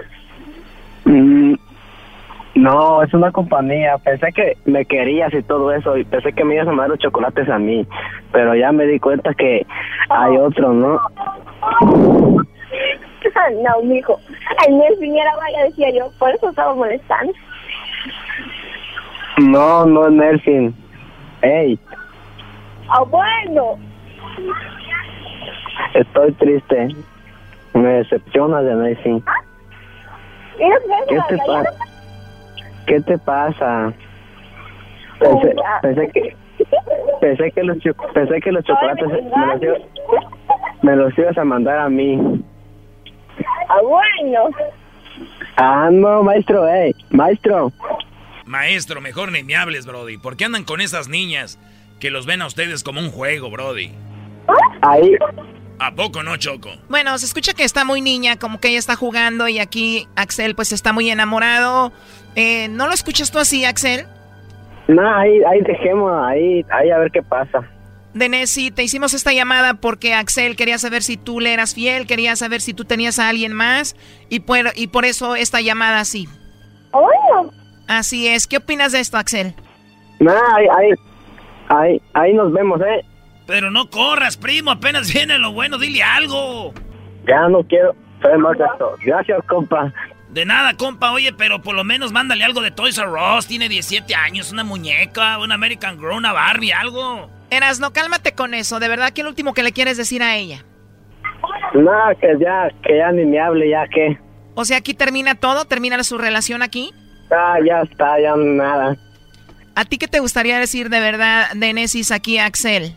Mm, 1.06 1.56
no, 2.56 3.02
es 3.04 3.14
una 3.14 3.32
compañía. 3.32 3.98
Pensé 3.98 4.32
que 4.34 4.58
me 4.66 4.86
querías 4.86 5.34
y 5.34 5.42
todo 5.44 5.72
eso, 5.72 5.98
y 5.98 6.04
pensé 6.04 6.34
que 6.34 6.44
me 6.44 6.56
ibas 6.56 6.68
a 6.68 6.72
mandar 6.72 6.90
los 6.90 7.00
chocolates 7.00 7.50
a 7.50 7.58
mí, 7.58 7.88
pero 8.32 8.56
ya 8.56 8.72
me 8.72 8.86
di 8.86 9.00
cuenta 9.00 9.34
que 9.34 9.66
hay 10.10 10.38
otro, 10.38 10.74
¿no? 10.74 11.00
no, 13.62 13.82
mijo. 13.84 14.20
El 14.68 14.78
Nelson 14.78 15.16
era, 15.16 15.36
va, 15.36 15.44
ya 15.56 15.64
decía 15.66 15.90
yo. 15.92 16.12
Por 16.20 16.30
eso 16.32 16.50
estaba 16.50 16.74
molestando. 16.76 17.34
No, 19.38 19.86
no 19.86 20.08
es 20.08 20.14
Nelson. 20.14 20.76
Ey, 21.42 21.80
Ah, 22.90 23.02
bueno. 23.04 23.80
estoy 25.94 26.32
triste. 26.34 26.90
Me 27.74 27.88
decepciona 27.88 28.62
de 28.62 28.76
Nelson. 28.76 29.24
¿Y 30.60 30.70
no 30.70 30.76
crees 31.08 31.24
¿Qué 31.28 31.36
te 31.36 31.38
pasa? 31.48 31.93
¿Qué 32.88 33.00
te 33.02 33.18
pasa? 33.18 33.94
Pensé, 35.20 35.54
Hola. 35.56 35.80
pensé 35.82 36.10
que 36.14 36.36
pensé 37.22 37.52
que 37.52 37.64
los 37.64 37.78
pensé 38.14 38.42
que 38.42 38.52
los 38.52 38.64
chocolates 38.66 39.08
me 39.08 39.46
los, 39.48 39.62
ibas, 39.62 39.82
me 40.82 40.96
los 40.96 41.18
ibas 41.18 41.38
a 41.38 41.44
mandar 41.44 41.80
a 41.80 41.90
mí. 41.90 42.20
Ah, 43.70 43.80
bueno. 43.82 44.50
Ah, 45.56 45.90
no, 45.92 46.24
maestro, 46.24 46.68
eh, 46.68 46.94
maestro. 47.12 47.72
Maestro, 48.46 49.00
mejor 49.02 49.32
ni 49.32 49.44
me 49.44 49.56
hables, 49.56 49.86
Brody. 49.86 50.18
¿Por 50.18 50.36
qué 50.36 50.46
andan 50.46 50.64
con 50.64 50.82
esas 50.82 51.08
niñas 51.08 51.60
que 52.00 52.12
los 52.12 52.26
ven 52.26 52.42
a 52.42 52.48
ustedes 52.48 52.84
como 52.84 53.00
un 53.00 53.10
juego, 53.12 53.50
Brody? 53.50 53.92
Ahí. 54.82 55.16
¿A 55.80 55.92
poco 55.96 56.24
no, 56.24 56.38
Choco? 56.38 56.70
Bueno, 56.90 57.18
se 57.18 57.26
escucha 57.26 57.54
que 57.54 57.64
está 57.64 57.86
muy 57.86 58.02
niña, 58.02 58.38
como 58.38 58.60
que 58.60 58.70
ella 58.70 58.80
está 58.80 58.96
jugando 58.96 59.48
y 59.48 59.60
aquí 59.60 60.08
Axel 60.16 60.56
pues 60.56 60.72
está 60.72 60.94
muy 60.94 61.10
enamorado. 61.10 61.92
Eh, 62.36 62.68
¿No 62.70 62.88
lo 62.88 62.94
escuchas 62.94 63.32
tú 63.32 63.40
así, 63.40 63.66
Axel? 63.66 64.06
No, 64.88 65.16
ahí, 65.16 65.42
ahí 65.44 65.62
dejemos, 65.62 66.12
ahí, 66.26 66.66
ahí 66.70 66.90
a 66.90 66.98
ver 66.98 67.12
qué 67.12 67.22
pasa. 67.22 67.62
Denesi, 68.14 68.70
te 68.70 68.84
hicimos 68.84 69.14
esta 69.14 69.34
llamada 69.34 69.76
porque 69.76 70.14
Axel 70.14 70.56
quería 70.56 70.78
saber 70.78 71.02
si 71.02 71.18
tú 71.18 71.40
le 71.40 71.54
eras 71.54 71.74
fiel, 71.74 72.06
quería 72.06 72.36
saber 72.36 72.62
si 72.62 72.74
tú 72.74 72.86
tenías 72.86 73.18
a 73.18 73.30
alguien 73.30 73.54
más 73.54 73.96
y 74.30 74.42
por, 74.42 74.58
y 74.76 74.88
por 74.88 75.06
eso 75.06 75.36
esta 75.36 75.62
llamada 75.62 76.00
así. 76.00 76.28
Bueno. 76.92 77.52
Así 77.88 78.28
es. 78.28 78.48
¿Qué 78.48 78.58
opinas 78.58 78.92
de 78.92 79.00
esto, 79.00 79.18
Axel? 79.18 79.56
No, 80.20 80.32
ahí, 80.32 80.68
ahí, 80.78 80.92
ahí, 81.70 82.02
ahí 82.14 82.34
nos 82.34 82.52
vemos, 82.54 82.80
eh. 82.82 83.04
Pero 83.46 83.72
no 83.72 83.90
corras, 83.90 84.38
primo. 84.38 84.72
Apenas 84.72 85.12
viene 85.12 85.38
lo 85.38 85.52
bueno. 85.52 85.78
Dile 85.78 86.04
algo. 86.04 86.74
Ya 87.28 87.48
no 87.50 87.64
quiero 87.64 87.96
más 88.40 88.58
de 88.58 88.66
esto. 88.66 88.96
Gracias, 89.04 89.44
compa. 89.48 89.92
De 90.34 90.46
nada, 90.46 90.74
compa. 90.76 91.12
Oye, 91.12 91.32
pero 91.32 91.62
por 91.62 91.76
lo 91.76 91.84
menos 91.84 92.12
mándale 92.12 92.44
algo 92.44 92.62
de 92.62 92.72
Toys 92.72 92.98
R 92.98 93.12
Us. 93.38 93.46
Tiene 93.46 93.70
17 93.70 94.16
años. 94.16 94.52
Una 94.52 94.64
muñeca, 94.64 95.38
una 95.38 95.54
American 95.54 96.00
Girl, 96.00 96.14
una 96.14 96.34
Barbie, 96.34 96.74
algo. 96.74 97.30
Erasno, 97.52 97.94
cálmate 97.94 98.34
con 98.34 98.56
eso. 98.56 98.80
De 98.80 98.88
verdad, 98.88 99.12
¿qué 99.12 99.22
es 99.22 99.26
lo 99.26 99.30
último 99.30 99.54
que 99.54 99.62
le 99.62 99.72
quieres 99.72 99.96
decir 99.96 100.24
a 100.24 100.36
ella? 100.36 100.66
No, 101.76 101.92
que 102.20 102.28
ya, 102.40 102.68
que 102.82 102.98
ya 102.98 103.12
ni 103.12 103.26
me 103.26 103.40
hable, 103.40 103.70
ya 103.70 103.88
que. 103.88 104.18
O 104.56 104.66
sea, 104.66 104.78
aquí 104.78 104.96
termina 104.96 105.36
todo, 105.36 105.66
termina 105.66 106.04
su 106.04 106.18
relación 106.18 106.64
aquí. 106.64 106.92
Ah, 107.32 107.58
ya 107.64 107.82
está, 107.82 108.20
ya 108.20 108.36
nada. 108.36 108.98
¿A 109.76 109.86
ti 109.86 110.00
qué 110.00 110.08
te 110.08 110.20
gustaría 110.20 110.60
decir 110.60 110.90
de 110.90 111.00
verdad 111.00 111.52
de 111.54 111.74
Nesis 111.74 112.12
aquí 112.12 112.40
a 112.40 112.46
Axel? 112.46 112.96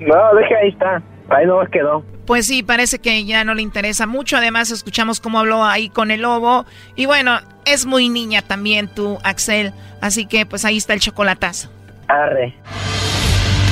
No, 0.00 0.34
deje 0.34 0.56
ahí 0.56 0.68
está. 0.68 1.02
Ahí 1.28 1.46
no 1.46 1.60
quedó. 1.70 2.04
Pues 2.26 2.46
sí, 2.46 2.62
parece 2.62 2.98
que 2.98 3.24
ya 3.24 3.44
no 3.44 3.54
le 3.54 3.62
interesa 3.62 4.06
mucho. 4.06 4.36
Además, 4.36 4.70
escuchamos 4.70 5.20
cómo 5.20 5.38
habló 5.38 5.64
ahí 5.64 5.88
con 5.88 6.10
el 6.10 6.22
lobo. 6.22 6.64
Y 6.96 7.06
bueno, 7.06 7.40
es 7.64 7.86
muy 7.86 8.08
niña 8.08 8.42
también 8.42 8.88
tú, 8.88 9.18
Axel. 9.22 9.72
Así 10.00 10.26
que 10.26 10.46
pues 10.46 10.64
ahí 10.64 10.76
está 10.76 10.94
el 10.94 11.00
chocolatazo. 11.00 11.70
Arre. 12.08 12.54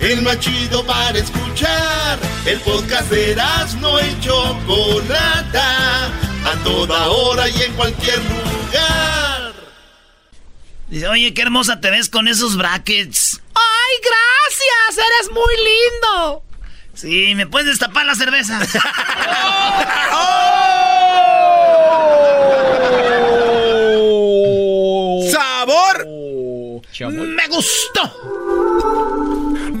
El 0.00 0.22
más 0.22 0.38
chido 0.40 0.84
para 0.84 1.18
escuchar. 1.18 2.18
El 2.44 2.60
podcast 2.60 3.10
de 3.10 3.32
Erasmo 3.32 3.98
y 4.00 4.20
Chocolata. 4.20 6.06
A 6.44 6.54
toda 6.62 7.08
hora 7.08 7.48
y 7.48 7.62
en 7.62 7.72
cualquier 7.74 8.18
lugar. 8.18 9.52
Dice, 10.88 11.08
oye, 11.08 11.34
qué 11.34 11.42
hermosa 11.42 11.80
te 11.80 11.90
ves 11.90 12.08
con 12.08 12.28
esos 12.28 12.56
brackets. 12.56 13.40
¡Ay, 13.54 13.96
gracias! 14.02 14.98
¡Eres 15.06 15.30
muy 15.32 15.54
lindo! 15.56 16.42
Sí, 16.94 17.34
¿me 17.34 17.46
puedes 17.46 17.68
destapar 17.68 18.06
la 18.06 18.14
cerveza? 18.14 18.60
¡Sabor! 25.30 26.06
¡Me 27.10 27.48
gustó! 27.48 29.05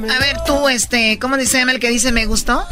A 0.04 0.18
ver, 0.18 0.36
tú, 0.46 0.68
este, 0.68 1.18
¿cómo 1.18 1.36
dice 1.36 1.60
el 1.62 1.80
que 1.80 1.88
dice 1.90 2.12
me 2.12 2.26
gustó? 2.26 2.64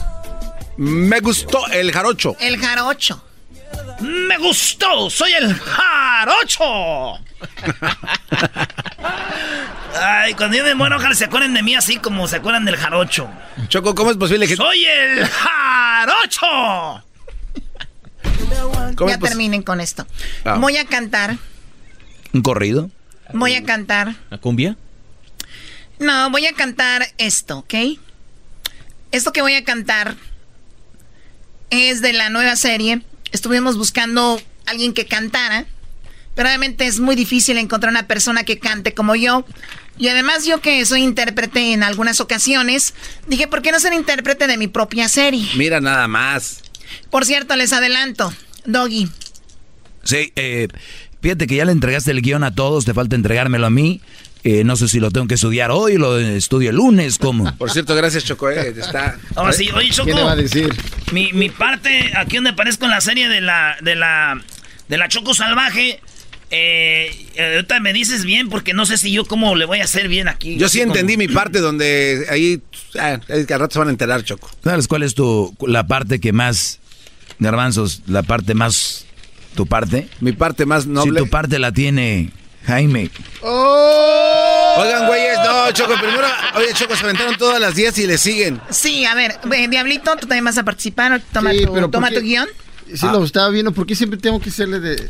Me 0.76 1.20
gustó 1.20 1.66
el 1.68 1.92
jarocho. 1.92 2.36
El 2.40 2.58
jarocho. 2.58 3.24
¡Me 4.00 4.36
gustó! 4.38 5.08
¡Soy 5.08 5.32
el 5.32 5.54
jarocho! 5.54 7.18
Ay, 10.00 10.34
cuando 10.34 10.56
yo 10.56 10.64
me 10.64 10.74
muero, 10.74 10.96
ojalá 10.96 11.14
se 11.14 11.26
acuerden 11.26 11.54
de 11.54 11.62
mí 11.62 11.76
así 11.76 11.98
como 11.98 12.26
se 12.26 12.36
acuerdan 12.36 12.64
del 12.64 12.76
jarocho. 12.76 13.30
Choco, 13.68 13.94
¿cómo 13.94 14.10
es 14.10 14.16
posible 14.16 14.48
que... 14.48 14.56
¡Soy 14.56 14.84
el 14.84 15.24
jarocho! 15.26 17.04
Ya 19.06 19.18
terminen 19.18 19.62
con 19.62 19.80
esto. 19.80 20.06
Ah. 20.44 20.56
Voy 20.58 20.76
a 20.76 20.84
cantar. 20.84 21.36
¿Un 22.32 22.42
corrido? 22.42 22.90
Voy 23.32 23.54
a 23.54 23.64
cantar. 23.64 24.14
¿La 24.30 24.38
cumbia? 24.38 24.76
No, 25.98 26.30
voy 26.30 26.46
a 26.46 26.52
cantar 26.52 27.06
esto, 27.18 27.58
¿ok? 27.58 27.74
Esto 29.12 29.32
que 29.32 29.42
voy 29.42 29.54
a 29.54 29.64
cantar 29.64 30.16
es 31.70 32.02
de 32.02 32.12
la 32.12 32.30
nueva 32.30 32.56
serie. 32.56 33.02
Estuvimos 33.32 33.76
buscando 33.76 34.40
alguien 34.66 34.92
que 34.92 35.06
cantara, 35.06 35.66
pero 36.34 36.48
obviamente 36.48 36.86
es 36.86 37.00
muy 37.00 37.14
difícil 37.14 37.58
encontrar 37.58 37.90
una 37.90 38.06
persona 38.06 38.44
que 38.44 38.58
cante 38.58 38.94
como 38.94 39.14
yo. 39.14 39.44
Y 39.98 40.08
además 40.08 40.44
yo 40.44 40.60
que 40.60 40.84
soy 40.86 41.02
intérprete 41.02 41.72
en 41.72 41.84
algunas 41.84 42.20
ocasiones, 42.20 42.94
dije, 43.28 43.46
¿por 43.46 43.62
qué 43.62 43.70
no 43.70 43.78
ser 43.78 43.92
intérprete 43.92 44.46
de 44.46 44.56
mi 44.56 44.66
propia 44.66 45.08
serie? 45.08 45.48
Mira 45.56 45.80
nada 45.80 46.08
más. 46.08 46.62
Por 47.10 47.24
cierto, 47.24 47.54
les 47.54 47.72
adelanto, 47.72 48.32
Doggy. 48.64 49.08
Sí, 50.02 50.32
eh, 50.34 50.68
fíjate 51.22 51.46
que 51.46 51.56
ya 51.56 51.64
le 51.64 51.72
entregaste 51.72 52.10
el 52.10 52.22
guion 52.22 52.42
a 52.44 52.54
todos, 52.54 52.84
te 52.84 52.92
falta 52.94 53.14
entregármelo 53.14 53.66
a 53.66 53.70
mí. 53.70 54.00
Eh, 54.46 54.62
no 54.62 54.76
sé 54.76 54.88
si 54.88 55.00
lo 55.00 55.10
tengo 55.10 55.26
que 55.26 55.34
estudiar 55.36 55.70
hoy, 55.70 55.96
lo 55.96 56.18
estudio 56.18 56.68
el 56.70 56.76
lunes, 56.76 57.18
¿cómo? 57.18 57.50
Por 57.58 57.70
cierto, 57.70 57.94
gracias, 57.94 58.24
Choco. 58.24 58.50
eh, 58.50 58.74
Está... 58.76 59.18
Ahora 59.36 59.52
sí, 59.54 59.70
oye, 59.74 59.88
Choco. 59.90 60.04
¿Quién 60.04 60.16
le 60.18 60.22
va 60.22 60.32
a 60.32 60.36
decir? 60.36 60.74
Mi, 61.12 61.32
mi 61.32 61.48
parte, 61.48 62.12
aquí 62.16 62.36
donde 62.36 62.50
aparezco 62.50 62.84
en 62.84 62.90
la 62.90 63.00
serie 63.00 63.28
de 63.30 63.40
la, 63.40 63.76
de 63.80 63.94
la, 63.96 64.38
de 64.88 64.98
la 64.98 65.08
Choco 65.08 65.32
Salvaje, 65.32 65.98
eh, 66.50 67.10
ahorita 67.56 67.80
me 67.80 67.94
dices 67.94 68.26
bien 68.26 68.50
porque 68.50 68.74
no 68.74 68.84
sé 68.84 68.98
si 68.98 69.10
yo 69.12 69.24
cómo 69.24 69.56
le 69.56 69.64
voy 69.64 69.80
a 69.80 69.84
hacer 69.84 70.08
bien 70.08 70.28
aquí. 70.28 70.56
Yo 70.58 70.68
sí 70.68 70.80
como- 70.80 70.92
entendí 70.92 71.16
mi 71.16 71.26
parte 71.28 71.60
donde 71.60 72.26
ahí... 72.28 72.60
Ah, 73.00 73.18
es 73.28 73.46
que 73.46 73.54
al 73.54 73.60
rato 73.60 73.72
se 73.72 73.78
van 73.78 73.88
a 73.88 73.92
enterar, 73.92 74.24
Choco. 74.24 74.50
¿Sabes 74.62 74.86
cuál 74.88 75.02
es 75.04 75.14
tu, 75.14 75.56
la 75.66 75.86
parte 75.86 76.20
que 76.20 76.34
más, 76.34 76.80
garbanzos, 77.38 78.02
la 78.06 78.22
parte 78.22 78.52
más, 78.52 79.06
tu 79.56 79.66
parte? 79.66 80.06
Mi 80.20 80.32
parte 80.32 80.66
más 80.66 80.86
noble. 80.86 81.18
Si 81.20 81.24
tu 81.24 81.30
parte 81.30 81.58
la 81.58 81.72
tiene 81.72 82.30
Jaime. 82.66 83.10
Oigan, 83.42 85.06
güeyes, 85.06 85.38
no, 85.44 85.70
Choco, 85.72 85.94
primero... 85.94 86.26
Oye, 86.56 86.72
Choco, 86.74 86.96
se 86.96 87.04
aventaron 87.04 87.36
todas 87.36 87.60
las 87.60 87.74
10 87.74 87.98
y 87.98 88.06
le 88.06 88.18
siguen. 88.18 88.60
Sí, 88.70 89.04
a 89.04 89.14
ver, 89.14 89.38
Diablito, 89.68 90.12
tú 90.16 90.26
también 90.26 90.44
vas 90.44 90.58
a 90.58 90.62
participar. 90.64 91.20
Toma, 91.32 91.52
Sí, 91.52 91.64
tu, 91.66 91.72
pero 91.72 91.86
¿por 91.86 91.90
toma 91.92 92.08
qué? 92.10 92.16
tu 92.16 92.20
guion. 92.22 92.48
Sí, 92.94 93.06
lo 93.06 93.24
estaba 93.24 93.48
viendo. 93.50 93.72
¿Por 93.72 93.86
qué 93.86 93.94
siempre 93.94 94.18
tengo 94.18 94.40
que 94.40 94.50
serle 94.50 94.80
de.? 94.80 95.08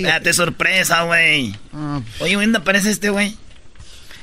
Date 0.00 0.32
sorpresa, 0.34 1.02
güey. 1.02 1.54
Oye, 2.20 2.34
¿dónde 2.34 2.58
aparece 2.58 2.90
este 2.90 3.10
güey? 3.10 3.36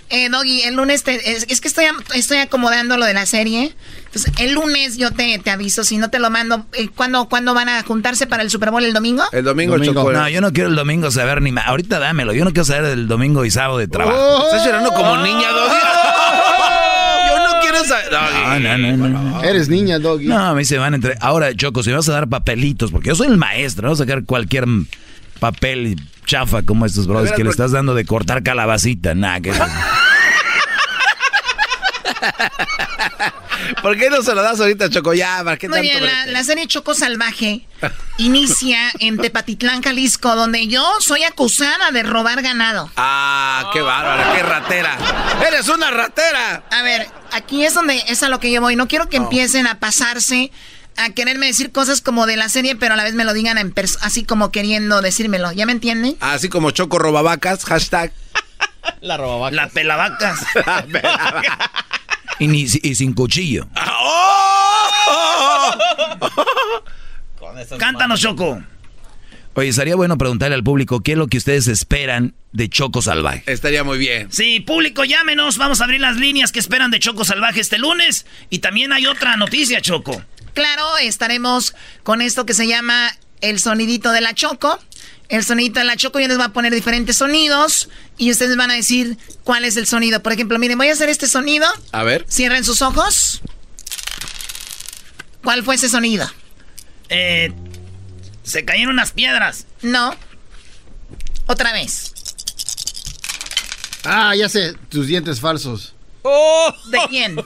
Eh, 0.09 0.29
Doggy, 0.29 0.61
el 0.63 0.75
lunes 0.75 1.03
te- 1.03 1.31
es, 1.35 1.45
es 1.49 1.61
que 1.61 1.67
estoy, 1.67 1.85
am- 1.85 2.03
estoy 2.13 2.37
acomodando 2.37 2.95
lo 2.97 3.05
de 3.05 3.13
la 3.13 3.25
serie. 3.25 3.75
Entonces, 4.05 4.31
el 4.39 4.53
lunes 4.53 4.97
yo 4.97 5.11
te, 5.11 5.39
te 5.39 5.49
aviso. 5.49 5.83
Si 5.83 5.97
no 5.97 6.09
te 6.09 6.19
lo 6.19 6.29
mando, 6.29 6.65
eh, 6.73 6.89
¿cuándo, 6.95 7.27
¿cuándo 7.27 7.53
van 7.53 7.67
a 7.69 7.81
juntarse 7.83 8.27
para 8.27 8.43
el 8.43 8.49
Super 8.51 8.71
Bowl? 8.71 8.83
¿El 8.83 8.93
domingo? 8.93 9.23
El 9.31 9.43
domingo, 9.43 9.77
Choco. 9.79 10.11
No, 10.11 10.29
yo 10.29 10.41
no 10.41 10.53
quiero 10.53 10.69
el 10.69 10.75
domingo 10.75 11.09
saber 11.11 11.41
ni 11.41 11.51
más. 11.51 11.67
Ahorita 11.67 11.99
dámelo. 11.99 12.33
Yo 12.33 12.45
no 12.45 12.51
quiero 12.51 12.65
saber 12.65 12.83
del 12.85 13.07
domingo 13.07 13.43
y 13.45 13.51
sábado 13.51 13.79
de 13.79 13.87
trabajo. 13.87 14.45
Estás 14.45 14.65
llorando 14.65 14.91
como 14.93 15.17
niña, 15.17 15.49
Doggy. 15.49 15.75
Yo 17.27 17.37
no 17.43 17.59
quiero 17.61 17.83
saber... 17.83 18.11
No, 18.11 18.77
no, 18.77 18.97
no, 18.97 19.09
no. 19.09 19.43
Eres 19.43 19.67
niña, 19.69 19.99
Doggy. 19.99 20.27
No, 20.27 20.37
a 20.37 20.53
mí 20.53 20.63
se 20.65 20.77
van 20.77 20.93
a 20.93 20.95
entre. 20.97 21.17
Ahora, 21.19 21.53
Choco, 21.55 21.83
si 21.83 21.89
me 21.89 21.95
vas 21.97 22.07
a 22.09 22.13
dar 22.13 22.27
papelitos, 22.29 22.91
porque 22.91 23.09
yo 23.09 23.15
soy 23.15 23.27
el 23.27 23.37
maestro, 23.37 23.83
no 23.83 23.89
vas 23.89 23.99
a 23.99 24.03
sacar 24.03 24.23
cualquier 24.23 24.67
mm, 24.67 24.87
papel 25.51 25.95
chafa 26.25 26.63
como 26.63 26.87
estos 26.87 27.05
brothers 27.05 27.33
que 27.35 27.43
le 27.43 27.51
estás 27.51 27.71
dando 27.71 27.93
de 27.93 28.03
cortar 28.03 28.41
calabacita. 28.41 29.13
Nada, 29.13 29.41
que 29.41 29.53
¿Por 33.83 33.97
qué 33.97 34.09
no 34.09 34.23
se 34.23 34.33
lo 34.33 34.41
das 34.41 34.59
ahorita, 34.59 34.89
Choco? 34.89 35.13
Ya, 35.13 35.43
¿para 35.43 35.57
qué 35.57 35.69
Muy 35.69 35.87
tanto? 35.87 36.03
bien, 36.03 36.05
la, 36.05 36.25
la 36.31 36.43
serie 36.43 36.65
Choco 36.65 36.95
Salvaje 36.95 37.67
inicia 38.17 38.91
en 38.99 39.17
Tepatitlán, 39.17 39.83
Jalisco, 39.83 40.35
donde 40.35 40.65
yo 40.67 40.83
soy 40.99 41.23
acusada 41.23 41.91
de 41.91 42.01
robar 42.01 42.41
ganado. 42.41 42.89
Ah, 42.97 43.69
qué 43.71 43.81
bárbara, 43.81 44.33
qué 44.35 44.41
ratera. 44.41 44.97
¡Eres 45.47 45.69
una 45.69 45.91
ratera! 45.91 46.63
A 46.71 46.81
ver, 46.81 47.07
aquí 47.31 47.63
es 47.63 47.75
donde 47.75 48.03
es 48.07 48.23
a 48.23 48.29
lo 48.29 48.39
que 48.39 48.51
yo 48.51 48.61
voy. 48.61 48.75
No 48.75 48.87
quiero 48.87 49.09
que 49.09 49.17
empiecen 49.17 49.67
a 49.67 49.79
pasarse 49.79 50.51
a 50.97 51.09
quererme 51.11 51.45
decir 51.47 51.71
cosas 51.71 52.01
como 52.01 52.25
de 52.25 52.37
la 52.37 52.49
serie, 52.49 52.75
pero 52.75 52.93
a 52.93 52.97
la 52.97 53.03
vez 53.03 53.13
me 53.15 53.23
lo 53.25 53.33
digan 53.33 53.57
en 53.57 53.73
así 54.01 54.23
como 54.23 54.51
queriendo 54.51 55.01
decírmelo. 55.01 55.51
¿Ya 55.51 55.65
me 55.65 55.71
entienden? 55.73 56.15
Así 56.19 56.49
como 56.49 56.71
Choco 56.71 56.99
robavacas, 56.99 57.65
hashtag. 57.65 58.11
La 59.01 59.17
robavacas. 59.17 59.53
La 59.65 59.69
pelavacas. 59.69 60.39
y, 62.39 62.47
ni- 62.47 62.63
y 62.63 62.95
sin 62.95 63.13
cuchillo. 63.13 63.67
Cántanos, 67.77 68.19
Choco. 68.21 68.61
Oye, 69.57 69.69
estaría 69.69 69.95
bueno 69.95 70.17
preguntarle 70.17 70.55
al 70.55 70.63
público 70.63 70.99
qué 70.99 71.13
es 71.13 71.17
lo 71.17 71.27
que 71.27 71.37
ustedes 71.37 71.67
esperan 71.67 72.35
de 72.51 72.67
Choco 72.69 73.01
Salvaje. 73.01 73.43
Estaría 73.47 73.85
muy 73.85 73.97
bien. 73.97 74.29
Sí, 74.31 74.59
público, 74.59 75.05
llámenos. 75.05 75.57
Vamos 75.57 75.79
a 75.79 75.85
abrir 75.85 76.01
las 76.01 76.17
líneas 76.17 76.51
que 76.51 76.59
esperan 76.59 76.91
de 76.91 76.99
Choco 76.99 77.23
Salvaje 77.23 77.61
este 77.61 77.77
lunes. 77.77 78.25
Y 78.49 78.59
también 78.59 78.91
hay 78.91 79.05
otra 79.07 79.37
noticia, 79.37 79.79
Choco. 79.79 80.21
Claro, 80.55 80.97
estaremos 80.97 81.75
con 82.03 82.21
esto 82.21 82.45
que 82.45 82.53
se 82.53 82.65
llama 82.65 83.11
el 83.41 83.59
sonidito 83.59 84.11
de 84.11 84.21
la 84.21 84.33
Choco. 84.33 84.79
El 85.27 85.43
sonidito 85.43 85.79
de 85.81 85.85
la 85.85 85.97
Choco, 85.97 86.19
yo 86.19 86.29
les 86.29 86.37
voy 86.37 86.45
a 86.45 86.53
poner 86.53 86.73
diferentes 86.73 87.17
sonidos 87.17 87.89
y 88.17 88.31
ustedes 88.31 88.55
van 88.55 88.71
a 88.71 88.75
decir 88.75 89.17
cuál 89.43 89.65
es 89.65 89.75
el 89.75 89.85
sonido. 89.85 90.23
Por 90.23 90.31
ejemplo, 90.31 90.57
miren, 90.57 90.77
voy 90.77 90.87
a 90.87 90.93
hacer 90.93 91.09
este 91.09 91.27
sonido. 91.27 91.67
A 91.91 92.03
ver. 92.03 92.25
Cierren 92.31 92.63
sus 92.63 92.81
ojos. 92.81 93.41
¿Cuál 95.43 95.61
fue 95.63 95.75
ese 95.75 95.89
sonido? 95.89 96.25
Eh, 97.09 97.51
se 98.43 98.63
cayeron 98.63 98.93
unas 98.93 99.11
piedras. 99.11 99.65
No. 99.81 100.15
Otra 101.47 101.73
vez. 101.73 102.13
Ah, 104.05 104.33
ya 104.35 104.47
sé. 104.47 104.73
Tus 104.89 105.07
dientes 105.07 105.41
falsos. 105.41 105.95
¿De 106.89 106.99
quién? 107.09 107.35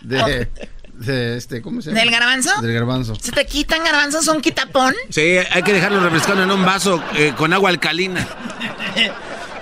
De. 0.00 0.48
De 0.96 1.36
este, 1.36 1.60
¿cómo 1.60 1.82
se 1.82 1.90
llama? 1.90 2.00
¿Del 2.00 2.10
garbanzo? 2.10 2.60
Del 2.62 2.72
garbanzo. 2.72 3.14
¿Se 3.16 3.30
te 3.30 3.44
quitan 3.44 3.84
garbanzos? 3.84 4.24
¿Son 4.24 4.40
quitapón? 4.40 4.94
Sí, 5.10 5.36
hay 5.50 5.62
que 5.62 5.72
dejarlo 5.72 6.00
refrescando 6.00 6.42
en 6.42 6.50
un 6.50 6.64
vaso 6.64 7.02
eh, 7.14 7.32
con 7.36 7.52
agua 7.52 7.70
alcalina. 7.70 8.26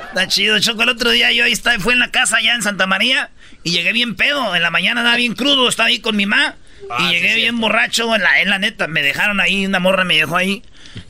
Está 0.08 0.28
chido, 0.28 0.60
Choco. 0.60 0.84
El 0.84 0.90
otro 0.90 1.10
día 1.10 1.32
yo 1.32 1.44
ahí 1.44 1.52
estaba, 1.52 1.76
fue 1.80 1.92
en 1.92 1.98
la 1.98 2.12
casa 2.12 2.36
allá 2.36 2.54
en 2.54 2.62
Santa 2.62 2.86
María 2.86 3.30
y 3.64 3.72
llegué 3.72 3.92
bien 3.92 4.14
pedo. 4.14 4.54
En 4.54 4.62
la 4.62 4.70
mañana 4.70 5.00
andaba 5.00 5.16
bien 5.16 5.34
crudo, 5.34 5.68
estaba 5.68 5.88
ahí 5.88 5.98
con 5.98 6.14
mi 6.14 6.24
mamá. 6.24 6.54
y 7.00 7.08
llegué 7.08 7.34
bien 7.34 7.58
borracho, 7.60 8.14
en 8.14 8.22
la, 8.22 8.40
en 8.40 8.50
la 8.50 8.60
neta, 8.60 8.86
me 8.86 9.02
dejaron 9.02 9.40
ahí, 9.40 9.66
una 9.66 9.80
morra 9.80 10.04
me 10.04 10.16
dejó 10.16 10.36
ahí. 10.36 10.62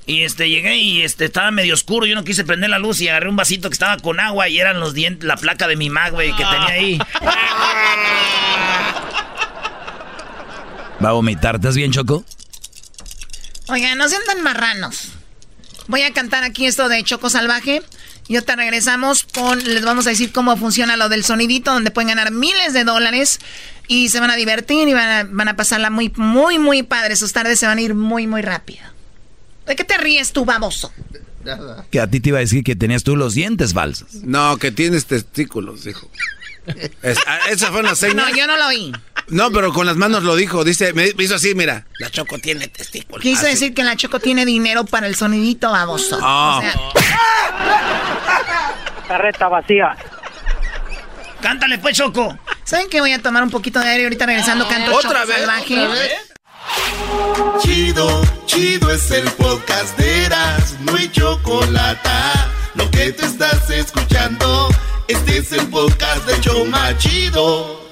Y 0.07 0.23
este, 0.23 0.49
llegué 0.49 0.77
y 0.77 1.03
este, 1.03 1.27
estaba 1.27 1.51
medio 1.51 1.75
oscuro, 1.75 2.07
yo 2.07 2.15
no 2.15 2.25
quise 2.25 2.45
prender 2.45 2.71
la 2.71 2.79
luz 2.79 3.03
y 3.03 3.09
agarré 3.09 3.29
un 3.29 3.37
vasito 3.37 3.69
que 3.69 3.75
estaba 3.75 3.99
con 3.99 4.21
agua 4.21 4.49
y 4.49 4.59
eran 4.59 4.81
los 4.81 4.95
dientes, 4.95 5.27
la 5.27 5.37
placa 5.37 5.69
de 5.69 5.77
mi 5.77 5.91
mag, 5.91 6.13
güey, 6.13 6.35
que 6.35 6.45
tenía 6.45 6.69
ahí. 6.69 6.99
¿Va 11.05 11.11
a 11.11 11.13
vomitar? 11.13 11.57
¿Estás 11.57 11.77
bien, 11.77 11.93
Choco? 11.93 12.25
Oigan, 13.69 13.99
no 13.99 14.09
sean 14.09 14.23
tan 14.27 14.43
marranos. 14.43 15.09
Voy 15.87 16.03
a 16.03 16.13
cantar 16.13 16.45
aquí 16.45 16.67
esto 16.67 16.89
de 16.89 17.03
Choco 17.05 17.29
Salvaje. 17.29 17.83
Y 18.27 18.37
ahorita 18.37 18.57
regresamos 18.57 19.25
con, 19.25 19.63
les 19.63 19.85
vamos 19.85 20.07
a 20.07 20.11
decir 20.11 20.33
cómo 20.33 20.57
funciona 20.57 20.97
lo 20.97 21.11
del 21.11 21.25
sonidito, 21.25 21.73
donde 21.75 21.91
pueden 21.91 22.09
ganar 22.09 22.31
miles 22.31 22.73
de 22.73 22.85
dólares 22.85 23.39
y 23.87 24.09
se 24.09 24.19
van 24.19 24.31
a 24.31 24.37
divertir 24.37 24.89
y 24.89 24.95
van 24.95 25.11
a, 25.11 25.25
van 25.31 25.49
a 25.49 25.57
pasarla 25.57 25.91
muy, 25.91 26.11
muy, 26.17 26.59
muy 26.59 26.83
padre. 26.85 27.17
Sus 27.17 27.35
tardes 27.35 27.59
se 27.59 27.67
van 27.67 27.77
a 27.77 27.83
ir 27.83 27.95
muy, 27.95 28.27
muy 28.27 28.41
rápido. 28.41 28.83
¿De 29.67 29.77
qué 29.77 29.85
te 29.85 29.99
ríes 29.99 30.33
tú, 30.33 30.47
baboso? 30.47 30.91
Que 31.91 32.01
a 32.01 32.07
ti 32.07 32.21
te 32.21 32.31
iba 32.31 32.39
a 32.39 32.41
decir 32.41 32.65
que 32.65 32.75
tenías 32.77 33.03
tú 33.03 33.15
los 33.15 33.35
dientes 33.35 33.75
falsos. 33.75 34.15
No, 34.23 34.57
que 34.57 34.71
tienes 34.73 35.05
testículos, 35.05 35.85
dijo. 35.85 36.11
Es- 37.03 37.19
esa 37.51 37.71
fue 37.71 37.81
una 37.81 37.95
seña. 37.95 38.15
No, 38.31 38.35
yo 38.35 38.47
no 38.47 38.57
lo 38.57 38.69
oí. 38.69 38.91
No, 39.29 39.51
pero 39.51 39.73
con 39.73 39.87
las 39.87 39.97
manos 39.97 40.23
lo 40.23 40.37
dijo. 40.37 40.65
Dice, 40.65 40.93
me 40.93 41.13
hizo 41.19 41.35
así, 41.37 41.55
mira. 41.55 41.87
La 41.99 42.11
Choco 42.11 42.39
tiene 42.39 42.69
testículos. 42.69 43.23
Quiso 43.23 43.43
Así. 43.43 43.51
decir 43.53 43.75
que 43.75 43.83
la 43.83 43.97
Choco 43.97 44.21
tiene 44.21 44.45
dinero 44.45 44.85
para 44.85 45.07
el 45.07 45.15
sonidito, 45.17 45.71
baboso. 45.71 46.19
Ah. 46.21 46.59
O 46.59 46.61
sea, 46.63 46.75
Carreta 49.09 49.49
vacía. 49.49 49.97
Cántale 51.41 51.79
pues, 51.79 51.97
Choco. 51.97 52.39
¿Saben 52.65 52.89
que 52.89 53.01
voy 53.01 53.13
a 53.13 53.21
tomar 53.23 53.43
un 53.43 53.51
poquito 53.51 53.81
de 53.81 53.89
aire 53.89 54.05
ahorita 54.05 54.27
regresando 54.27 54.67
canto 54.69 54.95
¿Otra 54.95 55.11
Choco 55.11 55.27
vez? 55.29 55.39
Salvaje? 55.39 55.79
¿Otra 55.81 55.95
vez? 55.95 56.13
Chido, 57.63 58.23
chido 58.47 58.91
es 58.91 59.11
el 59.11 59.25
podcast 59.33 59.97
de 59.99 60.25
Eras, 60.25 60.77
no 60.81 60.95
hay 60.97 61.11
chocolate. 61.11 62.09
Lo 62.75 62.91
que 62.91 63.13
te 63.13 63.27
estás 63.27 63.69
escuchando, 63.71 64.69
este 65.09 65.39
es 65.39 65.53
el 65.53 65.67
podcast 65.69 66.25
de 66.27 66.41
Choma 66.41 66.97
Chido. 66.97 67.85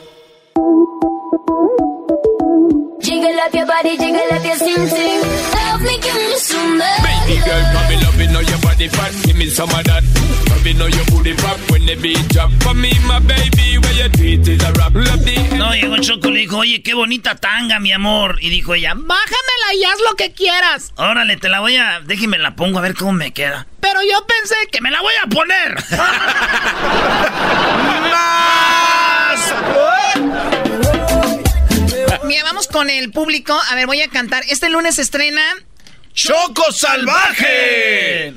Llega 3.02 3.46
up 3.46 3.54
your 3.54 3.66
body, 3.66 3.96
jiggle 3.96 4.32
up 4.32 4.44
your 4.44 4.56
sing 4.56 4.86
sing. 4.86 5.20
Love 5.52 5.82
me, 5.82 5.98
give 5.98 6.14
me 6.14 6.36
some 6.36 6.78
Baby 6.78 7.40
girl, 7.44 7.62
come 7.72 7.88
me 7.88 7.96
love 8.02 8.20
it, 8.20 8.30
know 8.30 8.40
your 8.40 8.58
body 8.60 8.88
fat. 8.88 9.12
Give 9.24 9.36
me 9.36 9.46
some 9.48 9.70
of 9.70 9.84
that. 9.84 10.04
Love 10.50 10.66
it, 10.66 10.76
know 10.76 10.86
your 10.86 11.04
booty 11.06 11.34
pop 11.34 11.58
when 11.70 11.84
the 11.86 11.96
beat 11.96 12.28
drop. 12.28 12.50
For 12.62 12.74
me, 12.74 12.92
my 13.06 13.18
baby, 13.18 13.78
where 13.78 13.92
you 13.92 14.08
treat 14.10 14.46
is 14.46 14.62
a 14.62 14.72
rap. 14.72 14.94
Love 14.94 15.24
the 15.24 15.56
No, 15.56 15.72
llegó 15.74 15.96
Choco 15.98 16.30
le 16.30 16.40
dijo, 16.40 16.58
oye, 16.58 16.82
qué 16.82 16.94
bonita 16.94 17.34
tanga, 17.34 17.80
mi 17.80 17.92
amor. 17.92 18.38
Y 18.40 18.50
dijo 18.50 18.74
ella, 18.74 18.94
bájamela 18.94 19.74
y 19.74 19.84
haz 19.84 19.98
lo 20.08 20.14
que 20.16 20.32
quieras. 20.32 20.92
Órale, 20.96 21.36
te 21.36 21.48
la 21.48 21.60
voy 21.60 21.76
a... 21.76 22.00
Déjeme 22.00 22.38
la 22.38 22.54
pongo 22.54 22.78
a 22.78 22.82
ver 22.82 22.94
cómo 22.94 23.12
me 23.12 23.32
queda. 23.32 23.66
Pero 23.80 24.00
yo 24.02 24.24
pensé 24.26 24.54
que 24.70 24.80
me 24.80 24.90
la 24.90 25.00
voy 25.00 25.14
a 25.22 25.26
poner. 25.26 25.76
Mira, 32.32 32.44
vamos 32.44 32.66
con 32.66 32.88
el 32.88 33.10
público. 33.10 33.54
A 33.70 33.74
ver, 33.74 33.86
voy 33.86 34.00
a 34.00 34.08
cantar. 34.08 34.42
Este 34.48 34.70
lunes 34.70 34.94
se 34.94 35.02
estrena... 35.02 35.42
¡Choco 36.14 36.72
Salvaje! 36.72 38.32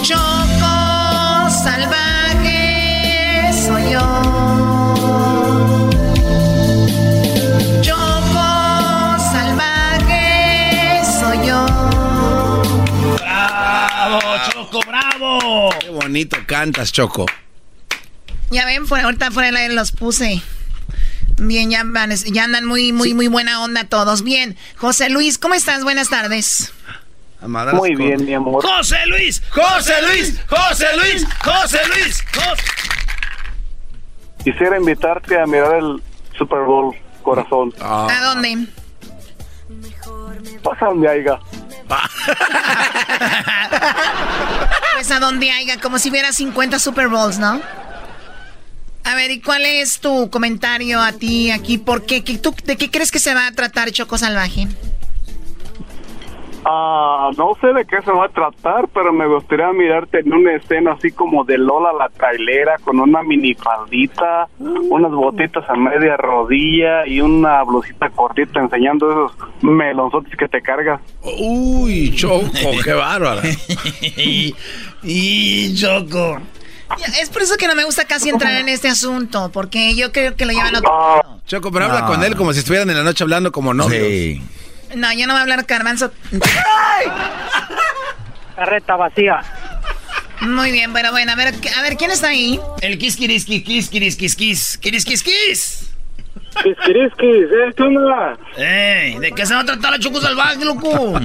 Choco 0.00 1.50
salvaje 1.50 3.50
soy 3.66 3.90
yo. 3.90 3.98
Choco 7.82 9.18
salvaje 9.32 11.02
soy 11.18 11.48
yo. 11.48 11.66
¡Bravo, 13.18 14.20
Choco, 14.52 14.80
bravo! 14.86 15.70
Qué 15.80 15.90
bonito 15.90 16.36
cantas, 16.46 16.92
Choco. 16.92 17.26
Ya 18.52 18.64
ven, 18.66 18.86
fuera, 18.86 19.06
ahorita 19.06 19.32
fuera 19.32 19.48
del 19.48 19.56
aire 19.56 19.74
los 19.74 19.90
puse. 19.90 20.40
Bien, 21.38 21.70
ya, 21.70 21.82
van- 21.84 22.14
ya 22.14 22.44
andan 22.44 22.64
muy, 22.64 22.92
muy, 22.92 23.14
muy 23.14 23.28
buena 23.28 23.62
onda 23.62 23.84
todos. 23.84 24.22
Bien, 24.22 24.56
José 24.76 25.10
Luis, 25.10 25.38
¿cómo 25.38 25.54
estás? 25.54 25.84
Buenas 25.84 26.08
tardes. 26.08 26.72
Muy 27.46 27.94
bien, 27.94 28.24
mi 28.24 28.32
amor. 28.32 28.64
¡José 28.64 28.96
Luis! 29.06 29.42
¡José 29.50 30.00
Luis! 30.02 30.40
¡José 30.48 30.86
Luis! 30.96 31.26
¡José 31.44 31.78
Luis! 31.94 32.24
Jos- 32.34 32.58
Quisiera 34.42 34.78
invitarte 34.78 35.38
a 35.38 35.44
mirar 35.46 35.74
el 35.74 36.02
Super 36.38 36.60
Bowl, 36.60 36.94
corazón. 37.22 37.74
¿A 37.80 38.08
dónde? 38.24 38.66
Pasa 40.62 40.86
donde 40.86 41.08
haya. 41.08 41.38
Pues 44.94 45.10
a 45.10 45.18
donde 45.18 45.50
haya, 45.50 45.78
como 45.80 45.98
si 45.98 46.08
hubiera 46.08 46.32
50 46.32 46.78
Super 46.78 47.08
Bowls, 47.08 47.38
¿no? 47.38 47.60
A 49.04 49.14
ver, 49.14 49.30
¿y 49.30 49.40
cuál 49.40 49.64
es 49.66 50.00
tu 50.00 50.30
comentario 50.30 51.00
a 51.00 51.12
ti 51.12 51.50
aquí? 51.50 51.78
¿Por 51.78 52.06
qué? 52.06 52.24
¿Qué- 52.24 52.38
tú, 52.38 52.54
¿De 52.64 52.76
qué 52.76 52.90
crees 52.90 53.10
que 53.12 53.18
se 53.18 53.34
va 53.34 53.46
a 53.48 53.52
tratar 53.52 53.90
Choco 53.90 54.16
Salvaje? 54.18 54.66
Ah, 56.66 57.28
no 57.36 57.52
sé 57.60 57.66
de 57.74 57.84
qué 57.84 58.00
se 58.02 58.10
va 58.10 58.24
a 58.24 58.28
tratar, 58.30 58.88
pero 58.88 59.12
me 59.12 59.26
gustaría 59.26 59.70
mirarte 59.72 60.20
en 60.20 60.32
una 60.32 60.54
escena 60.54 60.92
así 60.92 61.12
como 61.12 61.44
de 61.44 61.58
Lola 61.58 61.92
la 61.92 62.08
trailera 62.08 62.76
con 62.82 62.98
una 63.00 63.22
minifaldita, 63.22 64.48
unas 64.58 65.12
botitas 65.12 65.68
a 65.68 65.74
media 65.74 66.16
rodilla 66.16 67.06
y 67.06 67.20
una 67.20 67.62
blusita 67.64 68.08
cortita 68.08 68.60
enseñando 68.60 69.10
esos 69.10 69.32
melonzotes 69.60 70.34
que 70.38 70.48
te 70.48 70.62
cargas. 70.62 71.02
Uy, 71.38 72.14
Choco, 72.16 72.48
qué 72.82 72.94
bárbara. 72.94 73.42
y 75.02 75.74
Choco. 75.74 76.38
Es 77.20 77.28
por 77.30 77.42
eso 77.42 77.56
que 77.56 77.66
no 77.68 77.74
me 77.74 77.84
gusta 77.84 78.04
casi 78.06 78.28
entrar 78.28 78.52
en 78.54 78.68
este 78.68 78.88
asunto, 78.88 79.50
porque 79.52 79.94
yo 79.94 80.12
creo 80.12 80.36
que 80.36 80.44
lo 80.46 80.52
llevan 80.52 80.76
a 80.76 80.78
otro 80.78 80.90
lado. 80.92 81.40
Choco, 81.46 81.70
pero 81.72 81.86
habla 81.86 82.06
con 82.06 82.22
él 82.22 82.36
como 82.36 82.52
si 82.52 82.60
estuvieran 82.60 82.88
en 82.90 82.96
la 82.96 83.04
noche 83.04 83.24
hablando 83.24 83.52
como 83.52 83.74
novios. 83.74 84.06
Sí. 84.06 84.42
No, 84.94 85.12
yo 85.12 85.26
no 85.26 85.32
voy 85.32 85.40
a 85.40 85.42
hablar 85.42 85.66
carbanzo. 85.66 86.12
Carreta 88.56 88.96
vacía. 88.96 89.40
Muy 90.40 90.72
bien, 90.72 90.92
bueno, 90.92 91.10
bueno, 91.10 91.32
a 91.32 91.36
ver, 91.36 91.54
a 91.76 91.82
ver, 91.82 91.96
¿quién 91.96 92.10
está 92.10 92.28
ahí? 92.28 92.60
El 92.80 92.98
kiss, 92.98 93.16
kiris, 93.16 93.44
kiss, 93.44 93.64
kiss, 93.64 93.88
kiris, 93.88 94.16
kiss, 94.16 94.36
kiss. 94.36 94.78
Kiris, 94.78 95.04
kiss, 95.04 95.22
kiss. 95.22 95.83
¿Eh? 96.64 97.72
¿Qué 97.76 97.82
onda? 97.82 98.38
¡Ey! 98.56 99.18
¿De 99.18 99.32
qué 99.32 99.46
se 99.46 99.54
va 99.54 99.60
a 99.60 99.64
tratar 99.64 99.92
la 99.92 99.98
Choco 99.98 100.20
Salvaje, 100.20 100.64
loco? 100.64 101.18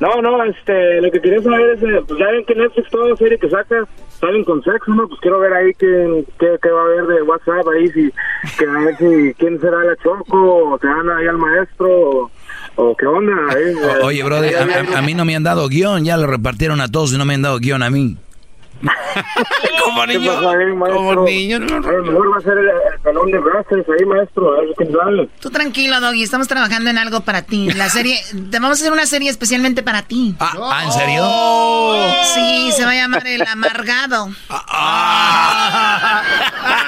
No, 0.00 0.20
no, 0.20 0.42
este, 0.44 1.00
lo 1.00 1.10
que 1.12 1.20
quería 1.20 1.40
saber 1.42 1.76
es, 1.76 1.82
eh, 1.82 2.02
pues 2.06 2.18
ya 2.18 2.26
ven 2.26 2.44
que 2.44 2.54
Netflix 2.56 2.90
toda 2.90 3.14
serie 3.16 3.38
que 3.38 3.48
saca 3.48 3.84
salen 4.20 4.42
con 4.42 4.62
sexo, 4.64 4.92
¿no? 4.92 5.06
Pues 5.06 5.20
quiero 5.20 5.38
ver 5.38 5.52
ahí 5.52 5.72
qué, 5.78 6.24
qué, 6.40 6.56
qué 6.60 6.68
va 6.70 6.80
a 6.80 6.84
haber 6.84 7.06
de 7.06 7.22
WhatsApp 7.22 7.68
ahí, 7.72 7.88
si, 7.88 8.10
que 8.58 8.64
a 8.66 8.72
ver 8.80 8.96
si, 8.96 9.34
quién 9.34 9.60
será 9.60 9.84
la 9.84 9.94
Choco, 10.02 10.70
o 10.72 10.78
se 10.80 10.86
van 10.88 11.08
ahí 11.10 11.26
al 11.28 11.38
maestro, 11.38 11.88
o, 11.88 12.30
o 12.76 12.96
qué 12.96 13.06
onda, 13.06 13.32
ahí. 13.54 13.74
O- 14.02 14.06
Oye, 14.06 14.22
brother, 14.24 14.56
a, 14.56 14.62
a- 14.96 14.98
a 14.98 15.02
mí 15.02 15.14
no 15.14 15.24
me 15.24 15.36
han 15.36 15.44
dado 15.44 15.68
guion, 15.68 16.04
ya 16.04 16.16
lo 16.16 16.26
repartieron 16.26 16.80
a 16.80 16.88
todos 16.88 17.12
y 17.12 17.18
no 17.18 17.24
me 17.24 17.34
han 17.34 17.42
dado 17.42 17.58
guion 17.60 17.82
a 17.84 17.90
mí. 17.90 18.16
Como 19.84 20.06
niño, 20.06 20.32
como 20.92 21.24
niño. 21.24 21.56
A 21.56 21.60
lo 21.60 22.02
mejor 22.04 22.32
va 22.32 22.36
a 22.36 22.40
ser 22.40 22.58
el, 22.58 22.68
el 22.68 23.00
pelón 23.02 23.30
de 23.30 23.38
brazos 23.38 23.78
ahí, 23.98 24.04
maestro, 24.06 24.54
a 24.54 24.60
ver 24.60 24.68
quién 24.76 24.92
sale. 24.92 25.28
Tú 25.40 25.50
tranquilo, 25.50 26.00
Doggy, 26.00 26.22
estamos 26.22 26.46
trabajando 26.46 26.90
en 26.90 26.98
algo 26.98 27.20
para 27.22 27.42
ti. 27.42 27.70
La 27.72 27.88
serie, 27.88 28.20
te 28.50 28.58
vamos 28.60 28.78
a 28.78 28.82
hacer 28.82 28.92
una 28.92 29.06
serie 29.06 29.30
especialmente 29.30 29.82
para 29.82 30.02
ti. 30.02 30.36
Ah, 30.38 30.82
¿en 30.84 30.92
serio? 30.92 31.24
Sí, 32.34 32.70
se 32.72 32.84
va 32.84 32.90
a 32.92 32.94
llamar 32.94 33.26
El 33.26 33.42
Amargado. 33.46 34.28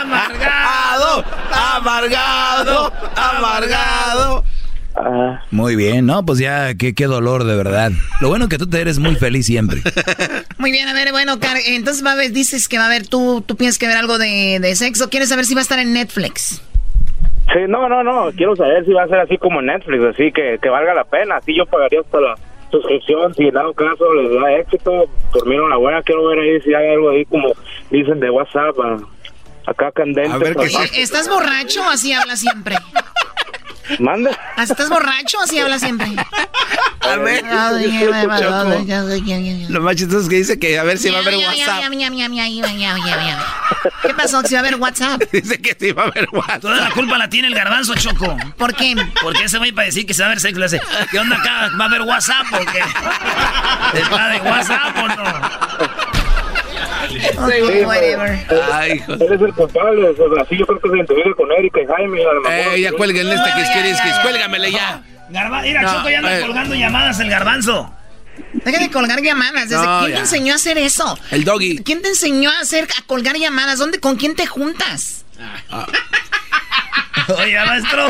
Amargado, 0.01 1.25
amargado, 1.53 2.93
amargado. 3.17 4.45
Muy 5.51 5.77
bien, 5.77 6.07
no, 6.07 6.25
pues 6.25 6.39
ya, 6.39 6.75
qué, 6.75 6.95
qué 6.95 7.07
dolor 7.07 7.45
de 7.45 7.57
verdad. 7.57 7.93
Lo 8.21 8.29
bueno 8.29 8.45
es 8.45 8.51
que 8.51 8.59
tú 8.59 8.69
te 8.69 8.81
eres 8.81 8.99
muy 8.99 9.15
feliz 9.17 9.47
siempre. 9.47 9.81
Muy 10.59 10.73
bien, 10.73 10.89
a 10.89 10.93
ver, 10.93 11.11
bueno, 11.11 11.41
Car- 11.41 11.57
entonces 11.67 12.05
va 12.05 12.12
a 12.12 12.17
ver, 12.17 12.33
dices 12.33 12.69
que 12.69 12.77
va 12.77 12.85
a 12.85 12.87
haber, 12.89 13.07
tú, 13.09 13.43
tú 13.47 13.57
piensas 13.57 13.79
que 13.79 13.87
ver 13.87 13.97
algo 13.97 14.19
de, 14.19 14.59
de 14.61 14.77
sexo. 14.77 15.09
¿Quieres 15.09 15.31
saber 15.31 15.47
si 15.47 15.55
va 15.55 15.61
a 15.61 15.62
estar 15.62 15.79
en 15.79 15.95
Netflix? 15.95 16.61
Sí, 17.53 17.61
no, 17.67 17.89
no, 17.89 18.03
no, 18.05 18.31
quiero 18.37 18.55
saber 18.57 18.85
si 18.85 18.93
va 18.93 19.05
a 19.05 19.09
ser 19.09 19.21
así 19.21 19.39
como 19.39 19.62
Netflix, 19.62 20.05
así 20.05 20.31
que, 20.33 20.59
que 20.62 20.69
valga 20.69 20.93
la 20.95 21.05
pena, 21.05 21.37
así 21.39 21.57
yo 21.57 21.65
pagaría 21.67 22.01
hasta 22.01 22.21
la 22.21 22.35
suscripción, 22.71 23.35
si 23.35 23.45
en 23.45 23.55
dado 23.55 23.73
caso 23.73 24.12
les 24.15 24.31
da 24.41 24.53
éxito, 24.53 25.07
dormieron 25.33 25.71
la 25.71 25.77
buena, 25.77 26.03
quiero 26.03 26.27
ver 26.29 26.39
ahí 26.41 26.61
si 26.61 26.73
hay 26.75 26.91
algo 26.91 27.11
ahí 27.11 27.25
como 27.25 27.49
dicen 27.91 28.21
de 28.21 28.31
WhatsApp, 28.31 28.77
ah, 28.85 28.99
acá 29.67 29.91
candente. 29.93 30.31
A 30.31 30.37
ver 30.37 30.55
qué 30.57 30.69
pues, 30.71 30.93
¿Estás 30.97 31.29
borracho 31.29 31.81
o 31.83 31.91
así 31.91 32.12
habla 32.12 32.37
siempre? 32.37 32.77
Manda. 33.98 34.31
¿Estás 34.57 34.89
borracho 34.89 35.39
o 35.39 35.43
así 35.43 35.59
habla 35.59 35.78
siempre? 35.78 36.09
A 37.01 37.16
ver, 37.16 37.43
Lo 39.69 39.81
más 39.81 39.97
chistoso 39.97 40.20
es 40.23 40.28
que 40.28 40.36
dice 40.36 40.59
que 40.59 40.78
a 40.78 40.85
ver 40.85 40.98
si 40.98 41.09
va 41.11 41.19
a 41.19 41.20
haber 41.20 41.36
WhatsApp. 41.36 41.82
¿Qué 44.02 44.15
pasó? 44.15 44.43
¿Si 44.43 44.55
va 44.55 44.61
a 44.61 44.62
haber 44.62 44.77
WhatsApp? 44.77 45.20
Dice 45.32 45.61
que 45.61 45.77
sí 45.78 45.93
va 45.93 46.05
a 46.05 46.07
haber 46.07 46.28
WhatsApp. 46.31 46.61
Toda 46.61 46.77
la 46.77 46.90
culpa 46.90 47.16
la 47.19 47.28
tiene 47.28 47.48
el 47.48 47.55
garbanzo, 47.55 47.94
Choco. 47.94 48.36
¿Por 48.57 48.74
qué? 48.74 48.94
Porque 49.23 49.44
ese 49.44 49.59
güey 49.59 49.73
para 49.73 49.86
decir 49.86 50.07
que 50.07 50.15
se 50.15 50.23
va 50.23 50.27
a 50.27 50.31
ver 50.31 50.40
sexo 50.40 50.61
le 50.61 50.66
hace, 50.66 50.81
¿qué 51.11 51.19
onda 51.19 51.36
acá? 51.36 51.70
¿Va 51.81 51.85
a 51.85 51.89
haber 51.89 52.02
WhatsApp 52.02 52.47
o 52.52 52.59
qué? 52.59 52.81
¿Está 54.01 54.28
de 54.28 54.40
WhatsApp 54.40 54.97
o 54.97 55.09
no? 55.09 56.10
Ok, 57.39 57.87
whatever. 57.87 58.47
Ay, 58.73 58.93
hijo. 58.93 59.12
Él 59.15 59.23
es 59.23 59.41
el 59.41 59.53
culpable, 59.55 60.09
o 60.09 60.15
sea, 60.16 60.43
así 60.43 60.57
yo 60.57 60.66
creo 60.66 60.81
que 60.81 60.89
se 60.89 60.97
identifica 60.97 61.35
con 61.35 61.53
Erika 61.53 61.81
y 61.82 61.87
Jaime. 61.87 62.23
A 62.24 62.32
lo 62.35 62.41
mejor. 62.41 62.74
Eh, 62.74 62.81
ya 62.81 62.93
cuélguenle 62.93 63.35
este 63.35 63.51
quisquiriskis, 63.57 64.12
cuélgamele 64.23 64.73
ya. 64.73 65.03
Garba 65.31 65.62
mira, 65.62 65.82
No, 65.82 65.93
Choco 65.95 66.11
ya 66.11 66.19
anda 66.19 66.39
eh. 66.39 66.43
colgando 66.43 66.74
llamadas 66.74 67.20
el 67.20 67.31
garbanzo. 67.31 67.95
Deja 68.53 68.78
de 68.78 68.91
colgar 68.91 69.23
llamadas. 69.23 69.69
¿Desde 69.69 69.85
No, 69.85 70.01
¿Quién 70.01 70.11
ya. 70.11 70.15
te 70.16 70.20
enseñó 70.23 70.53
a 70.53 70.57
hacer 70.57 70.78
eso? 70.78 71.19
El 71.31 71.45
doggy. 71.45 71.78
¿Quién 71.85 72.03
te 72.03 72.09
enseñó 72.09 72.51
a 72.51 72.61
hacer 72.61 72.89
a 72.99 73.07
colgar 73.07 73.37
llamadas? 73.37 73.78
¿Dónde? 73.78 74.01
¿Con 74.01 74.16
quién 74.16 74.35
te 74.35 74.47
juntas? 74.47 75.24
Oye, 77.28 77.57
maestro. 77.66 78.09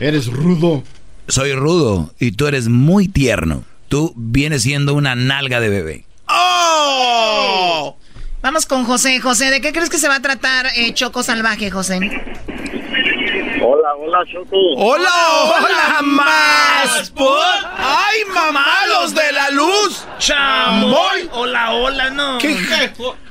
Eres 0.00 0.26
rudo. 0.26 0.82
Soy 1.28 1.54
rudo 1.54 2.12
y 2.18 2.32
tú 2.32 2.46
eres 2.46 2.68
muy 2.68 3.08
tierno. 3.08 3.64
Tú 3.88 4.12
vienes 4.16 4.62
siendo 4.62 4.94
una 4.94 5.14
nalga 5.14 5.60
de 5.60 5.68
bebé. 5.68 6.04
¡Oh! 6.32 7.96
Vamos 8.40 8.66
con 8.66 8.84
José. 8.84 9.20
José, 9.20 9.50
¿de 9.50 9.60
qué 9.60 9.72
crees 9.72 9.90
que 9.90 9.98
se 9.98 10.08
va 10.08 10.16
a 10.16 10.22
tratar 10.22 10.66
eh, 10.76 10.92
Choco 10.94 11.22
Salvaje, 11.22 11.70
José? 11.70 12.00
Hola, 13.64 13.94
hola, 13.96 14.24
Choco. 14.26 14.56
¡Hola, 14.76 15.10
hola, 15.44 16.02
más! 16.02 17.10
put. 17.10 17.28
¡Ay, 17.76 18.18
mamá, 18.34 18.66
los 18.88 19.14
de 19.14 19.32
la 19.32 19.50
luz! 19.50 20.06
¡Chamoy! 20.18 21.28
Hola, 21.32 21.72
hola, 21.72 22.10
no. 22.10 22.38
¿Qué? 22.38 22.56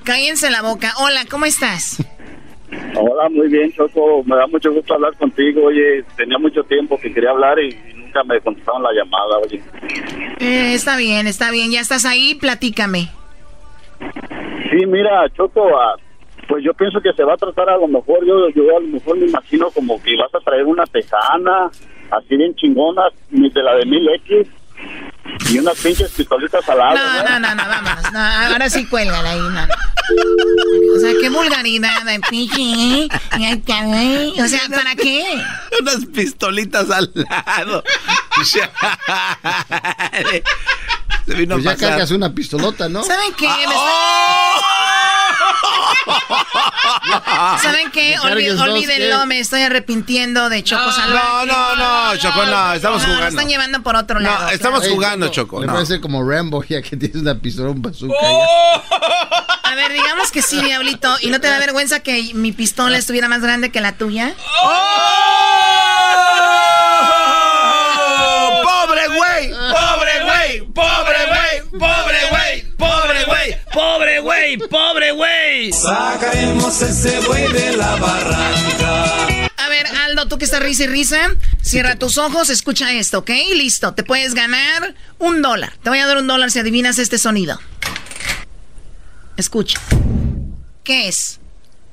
Cállense 0.04 0.50
la 0.50 0.62
boca. 0.62 0.94
Hola, 1.00 1.26
¿cómo 1.30 1.46
estás? 1.46 1.98
Hola, 2.96 3.28
muy 3.30 3.50
bien, 3.50 3.74
Choco. 3.74 4.24
Me 4.24 4.38
da 4.38 4.48
mucho 4.48 4.72
gusto 4.72 4.94
hablar 4.94 5.14
contigo. 5.18 5.66
Oye, 5.66 6.06
tenía 6.16 6.38
mucho 6.38 6.64
tiempo 6.64 6.98
que 6.98 7.14
quería 7.14 7.32
hablar 7.32 7.60
y 7.60 7.78
nunca 8.12 8.24
me 8.24 8.42
contestaron 8.42 8.84
la 8.84 8.92
llamada, 8.94 9.38
oye. 9.38 9.62
Eh, 10.40 10.74
está 10.74 10.98
bien, 10.98 11.28
está 11.28 11.52
bien. 11.52 11.72
Ya 11.72 11.80
estás 11.80 12.06
ahí, 12.06 12.36
platícame. 12.36 13.10
Sí, 14.70 14.86
mira, 14.88 15.30
Choco, 15.36 15.78
ah, 15.78 15.96
Pues 16.48 16.64
yo 16.64 16.74
pienso 16.74 17.00
que 17.02 17.14
se 17.14 17.24
va 17.24 17.34
a 17.34 17.38
tratar 17.38 17.70
a 17.70 17.78
lo 17.78 17.88
mejor, 17.88 18.26
yo, 18.26 18.50
yo 18.50 18.78
a 18.78 18.80
lo 18.80 18.88
mejor 18.88 19.18
me 19.18 19.28
imagino 19.28 19.70
como 19.72 20.02
que 20.02 20.16
vas 20.18 20.34
a 20.34 20.40
traer 20.40 20.66
una 20.66 20.86
tejana, 20.86 21.70
así 22.10 22.36
bien 22.36 22.56
chingona, 22.56 23.04
ni 23.30 23.50
de 23.50 23.64
la 23.64 23.76
de 23.76 23.86
mil 23.86 24.10
X, 24.10 24.48
y 25.50 25.60
unas 25.60 25.78
pinches 25.78 26.10
pistolitas 26.12 26.68
al 26.70 26.78
lado. 26.78 26.96
No, 26.96 27.24
no, 27.24 27.40
no, 27.40 27.56
no, 27.56 27.64
vamos. 27.68 28.12
No, 28.14 28.20
ahora 28.20 28.70
sí 28.70 28.86
cuélgala 28.86 29.30
ahí, 29.32 29.40
no. 29.40 29.64
O 30.96 31.00
sea, 31.00 31.14
qué 31.22 31.30
vulgaridad, 31.30 32.08
pinche. 32.30 33.08
O 34.42 34.48
sea, 34.48 34.62
¿para 34.70 34.96
qué? 34.96 35.24
Unas 35.82 36.06
pistolitas 36.14 36.90
al 36.92 37.12
lado. 37.16 37.84
Se 41.26 41.36
vino 41.36 41.56
Pues 41.56 41.64
ya 41.66 41.72
pasar. 41.74 41.90
cargas 41.90 42.12
una 42.12 42.34
pistolota, 42.34 42.90
¿no? 42.90 43.04
¿Saben 43.04 43.34
qué? 43.38 43.48
Me 43.48 43.54
Ah. 43.68 44.56
está- 44.58 45.21
¿Saben 47.62 47.92
qué? 47.92 48.18
Olvi- 48.20 48.52
dos, 48.52 48.62
olvídenlo, 48.62 49.20
¿qué? 49.22 49.26
me 49.26 49.40
estoy 49.40 49.62
arrepintiendo 49.64 50.50
de 50.50 50.64
Choco 50.64 50.84
No, 50.86 50.92
Salvaje. 50.92 51.46
no, 51.48 51.76
no, 51.76 52.18
Choco, 52.18 52.46
no, 52.46 52.74
estamos 52.74 53.02
No, 53.02 53.08
lo 53.08 53.14
jugando. 53.16 53.28
están 53.30 53.48
llevando 53.50 53.82
por 53.84 53.96
otro 53.96 54.20
lado. 54.20 54.50
estamos 54.50 54.84
Ey, 54.86 54.92
jugando, 54.94 55.26
no, 55.28 55.32
Choco. 55.32 55.62
Le 55.62 55.68
no. 55.68 55.74
parece 55.74 56.02
como 56.02 56.28
Rambo, 56.28 56.64
ya 56.64 56.82
que 56.82 56.98
tienes 56.98 57.22
una 57.22 57.36
pistola, 57.36 57.70
un 57.70 57.82
bazooka. 57.82 58.16
A 59.64 59.76
ver, 59.76 59.94
digamos 59.94 60.32
que 60.32 60.42
sí, 60.42 60.62
Diablito. 60.62 61.16
¿Y 61.22 61.30
no 61.30 61.40
te 61.40 61.48
da 61.48 61.60
vergüenza 61.60 62.00
que 62.02 62.32
mi 62.34 62.52
pistola 62.52 62.98
estuviera 62.98 63.28
más 63.28 63.42
grande 63.42 63.72
que 63.72 63.82
la 63.82 63.94
tuya? 63.94 64.34
¡Oh! 64.64 64.82
¡Pobre 68.64 69.08
güey! 69.08 69.52
¡Pobre 69.52 70.24
güey! 70.24 70.62
¡Pobre 70.74 71.26
güey! 71.28 71.80
¡Pobre 71.80 72.20
güey! 72.30 72.64
¡Pobre 72.78 73.24
güey! 73.26 73.31
¡Pobre 73.74 74.20
güey! 74.20 74.58
¡Pobre 74.58 75.12
güey! 75.12 75.72
Sacaremos 75.72 76.82
ese 76.82 77.20
güey 77.22 77.52
de 77.52 77.78
la 77.78 77.96
barranca. 77.96 79.46
A 79.58 79.70
ver, 79.70 79.88
Aldo, 79.88 80.28
tú 80.28 80.38
que 80.38 80.46
estás 80.46 80.62
risa 80.62 80.84
y 80.84 80.88
risa, 80.88 81.30
cierra 81.62 81.96
tus 81.96 82.18
ojos, 82.18 82.50
escucha 82.50 82.92
esto, 82.94 83.20
¿ok? 83.20 83.30
Listo, 83.56 83.94
te 83.94 84.04
puedes 84.04 84.34
ganar 84.34 84.96
un 85.20 85.42
dólar. 85.42 85.74
Te 85.84 85.90
voy 85.90 86.00
a 86.00 86.08
dar 86.08 86.18
un 86.18 86.28
dólar 86.28 86.52
si 86.52 86.60
adivinas 86.60 87.00
este 87.00 87.18
sonido. 87.18 87.60
Escucha. 89.38 89.80
¿Qué 90.84 91.08
es? 91.08 91.40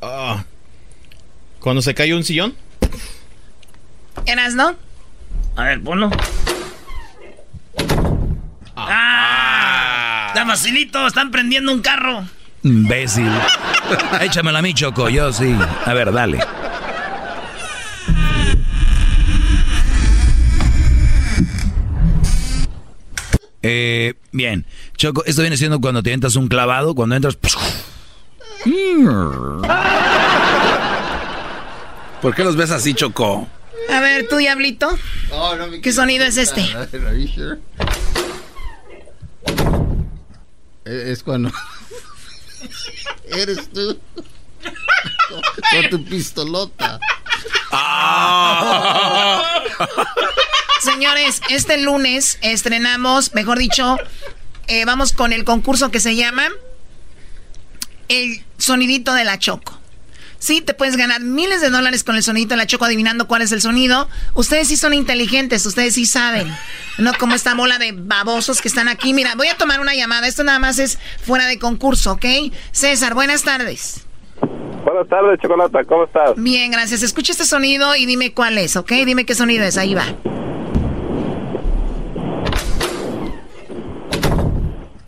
Ah. 0.02 0.44
Cuando 1.60 1.82
se 1.82 1.94
cae 1.94 2.14
un 2.14 2.24
sillón. 2.24 2.56
¿Eras, 4.26 4.54
no? 4.54 4.76
A 5.56 5.64
ver, 5.64 5.82
ponlo. 5.82 6.10
¡Ah! 8.76 9.38
¡Está 9.38 9.47
facilito! 10.48 11.06
¡Están 11.06 11.30
prendiendo 11.30 11.70
un 11.72 11.82
carro! 11.82 12.24
Imbécil. 12.62 13.30
Échamelo 14.22 14.56
a 14.56 14.62
mí, 14.62 14.72
Choco. 14.72 15.10
Yo 15.10 15.30
sí. 15.30 15.54
A 15.84 15.92
ver, 15.92 16.10
dale. 16.10 16.40
Eh, 23.60 24.14
bien. 24.32 24.64
Choco, 24.96 25.22
esto 25.26 25.42
viene 25.42 25.58
siendo 25.58 25.82
cuando 25.82 26.02
te 26.02 26.14
entras 26.14 26.34
un 26.36 26.48
clavado, 26.48 26.94
cuando 26.94 27.14
entras... 27.14 27.36
¿Por 32.22 32.34
qué 32.34 32.42
los 32.42 32.56
ves 32.56 32.70
así, 32.70 32.94
Choco? 32.94 33.46
A 33.90 34.00
ver, 34.00 34.26
tú, 34.28 34.36
Diablito. 34.36 34.98
¿Qué 35.82 35.92
sonido 35.92 36.24
es 36.24 36.38
este? 36.38 36.62
A 36.72 36.86
ver, 36.86 37.06
are 37.06 37.20
you 37.20 37.28
sure? 37.28 37.58
Eh, 39.46 39.88
Es 40.88 41.22
cuando. 41.22 41.52
Eres 43.24 43.70
tú. 43.70 44.00
Con, 45.28 45.90
tu 45.90 46.02
pistolota. 46.04 46.98
Señores, 50.80 51.42
este 51.50 51.76
lunes 51.78 52.38
estrenamos, 52.40 53.34
mejor 53.34 53.58
dicho, 53.58 53.98
eh, 54.66 54.86
vamos 54.86 55.12
con 55.12 55.34
el 55.34 55.44
concurso 55.44 55.90
que 55.90 56.00
se 56.00 56.16
llama 56.16 56.48
El 58.08 58.42
Sonidito 58.56 59.12
de 59.12 59.24
la 59.24 59.38
Choco. 59.38 59.78
Sí, 60.38 60.60
te 60.60 60.72
puedes 60.72 60.96
ganar 60.96 61.20
miles 61.20 61.60
de 61.60 61.68
dólares 61.68 62.04
con 62.04 62.14
el 62.14 62.22
sonidito 62.22 62.50
de 62.50 62.58
la 62.58 62.66
Choco 62.66 62.84
adivinando 62.84 63.26
cuál 63.26 63.42
es 63.42 63.50
el 63.50 63.60
sonido. 63.60 64.08
Ustedes 64.34 64.68
sí 64.68 64.76
son 64.76 64.94
inteligentes, 64.94 65.66
ustedes 65.66 65.94
sí 65.94 66.06
saben. 66.06 66.48
No 66.96 67.12
como 67.14 67.34
esta 67.34 67.54
bola 67.54 67.78
de 67.78 67.92
babosos 67.92 68.60
que 68.60 68.68
están 68.68 68.86
aquí. 68.86 69.12
Mira, 69.14 69.34
voy 69.36 69.48
a 69.48 69.56
tomar 69.56 69.80
una 69.80 69.94
llamada. 69.94 70.28
Esto 70.28 70.44
nada 70.44 70.60
más 70.60 70.78
es 70.78 70.98
fuera 71.24 71.46
de 71.46 71.58
concurso, 71.58 72.12
¿ok? 72.12 72.24
César, 72.70 73.14
buenas 73.14 73.42
tardes. 73.42 74.06
Buenas 74.84 75.08
tardes, 75.08 75.40
Chocolata, 75.40 75.84
¿cómo 75.84 76.04
estás? 76.04 76.34
Bien, 76.36 76.70
gracias. 76.70 77.02
Escucha 77.02 77.32
este 77.32 77.44
sonido 77.44 77.96
y 77.96 78.06
dime 78.06 78.32
cuál 78.32 78.58
es, 78.58 78.76
¿ok? 78.76 78.90
Dime 79.04 79.26
qué 79.26 79.34
sonido 79.34 79.64
es. 79.64 79.76
Ahí 79.76 79.94
va. 79.94 80.04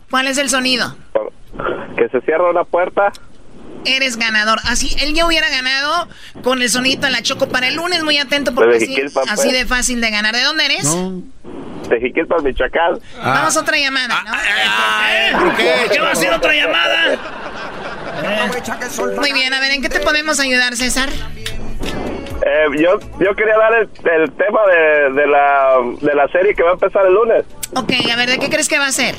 ¿Cuál 0.09 0.27
es 0.27 0.37
el 0.37 0.49
sonido? 0.49 0.93
Que 1.97 2.09
se 2.09 2.19
cierra 2.21 2.51
una 2.51 2.65
puerta. 2.65 3.13
Eres 3.85 4.17
ganador. 4.17 4.59
Así, 4.65 4.95
él 4.99 5.13
ya 5.13 5.25
hubiera 5.25 5.49
ganado 5.49 6.07
con 6.43 6.61
el 6.61 6.69
sonidito 6.69 7.07
de 7.07 7.11
la 7.11 7.21
Choco 7.21 7.47
para 7.49 7.67
el 7.67 7.75
lunes. 7.75 8.03
Muy 8.03 8.17
atento 8.17 8.53
porque 8.53 8.77
así, 8.77 8.87
Jiquilpan, 8.87 9.23
pues. 9.25 9.39
así 9.39 9.51
de 9.51 9.65
fácil 9.65 10.01
de 10.01 10.11
ganar. 10.11 10.35
¿De 10.35 10.43
dónde 10.43 10.65
eres? 10.65 10.87
De 11.89 11.99
Jiquilpan, 11.99 12.43
Michoacán. 12.43 12.99
Vamos 13.23 13.57
a 13.57 13.59
otra 13.59 13.77
llamada, 13.77 14.23
¿no? 14.23 15.39
¿Por 15.39 15.55
qué? 15.55 15.73
¿Qué 15.91 15.99
va 15.99 16.09
a 16.09 16.11
hacer 16.11 16.31
otra 16.33 16.53
llamada? 16.53 17.17
Muy 19.17 19.33
bien, 19.33 19.53
a 19.53 19.59
ver, 19.59 19.71
¿en 19.71 19.81
qué 19.81 19.89
te 19.89 19.99
podemos 19.99 20.39
ayudar, 20.39 20.75
César? 20.75 21.09
Eh, 21.09 22.65
yo, 22.79 22.99
yo 23.19 23.35
quería 23.35 23.57
dar 23.57 23.73
el, 23.73 23.89
el 24.21 24.31
tema 24.31 24.61
de, 24.67 25.21
de, 25.21 25.27
la, 25.27 25.75
de 26.01 26.15
la 26.15 26.27
serie 26.29 26.55
que 26.55 26.63
va 26.63 26.71
a 26.71 26.73
empezar 26.73 27.05
el 27.05 27.13
lunes. 27.13 27.45
Ok, 27.75 27.91
a 28.11 28.15
ver, 28.15 28.29
¿de 28.29 28.39
qué 28.39 28.49
crees 28.49 28.67
que 28.67 28.79
va 28.79 28.87
a 28.87 28.91
ser? 28.91 29.15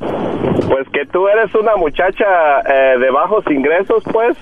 Pues 0.00 0.88
que 0.92 1.06
tú 1.06 1.28
eres 1.28 1.54
una 1.54 1.76
muchacha 1.76 2.60
eh, 2.66 2.98
de 2.98 3.10
bajos 3.10 3.44
ingresos, 3.50 4.02
pues, 4.12 4.36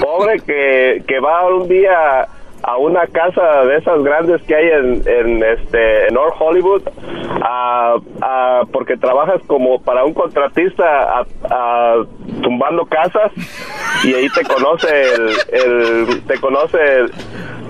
pobre 0.00 0.40
que, 0.40 1.02
que 1.06 1.20
va 1.20 1.46
un 1.48 1.68
día 1.68 2.26
a 2.62 2.76
una 2.76 3.06
casa 3.06 3.64
de 3.64 3.76
esas 3.78 4.02
grandes 4.02 4.42
que 4.42 4.54
hay 4.54 4.68
en, 4.68 5.02
en 5.06 5.42
este 5.42 6.08
en 6.08 6.14
North 6.14 6.34
Hollywood 6.38 6.82
a- 7.42 7.96
a- 8.20 8.62
porque 8.70 8.98
trabajas 8.98 9.40
como 9.46 9.80
para 9.82 10.04
un 10.04 10.12
contratista 10.12 11.24
tumbando 12.42 12.84
casas 12.84 13.32
y 14.04 14.12
ahí 14.14 14.28
te 14.28 14.42
conoce 14.44 14.88
el, 15.52 16.22
te 16.26 16.38
conoce 16.38 16.76
el 16.98 17.10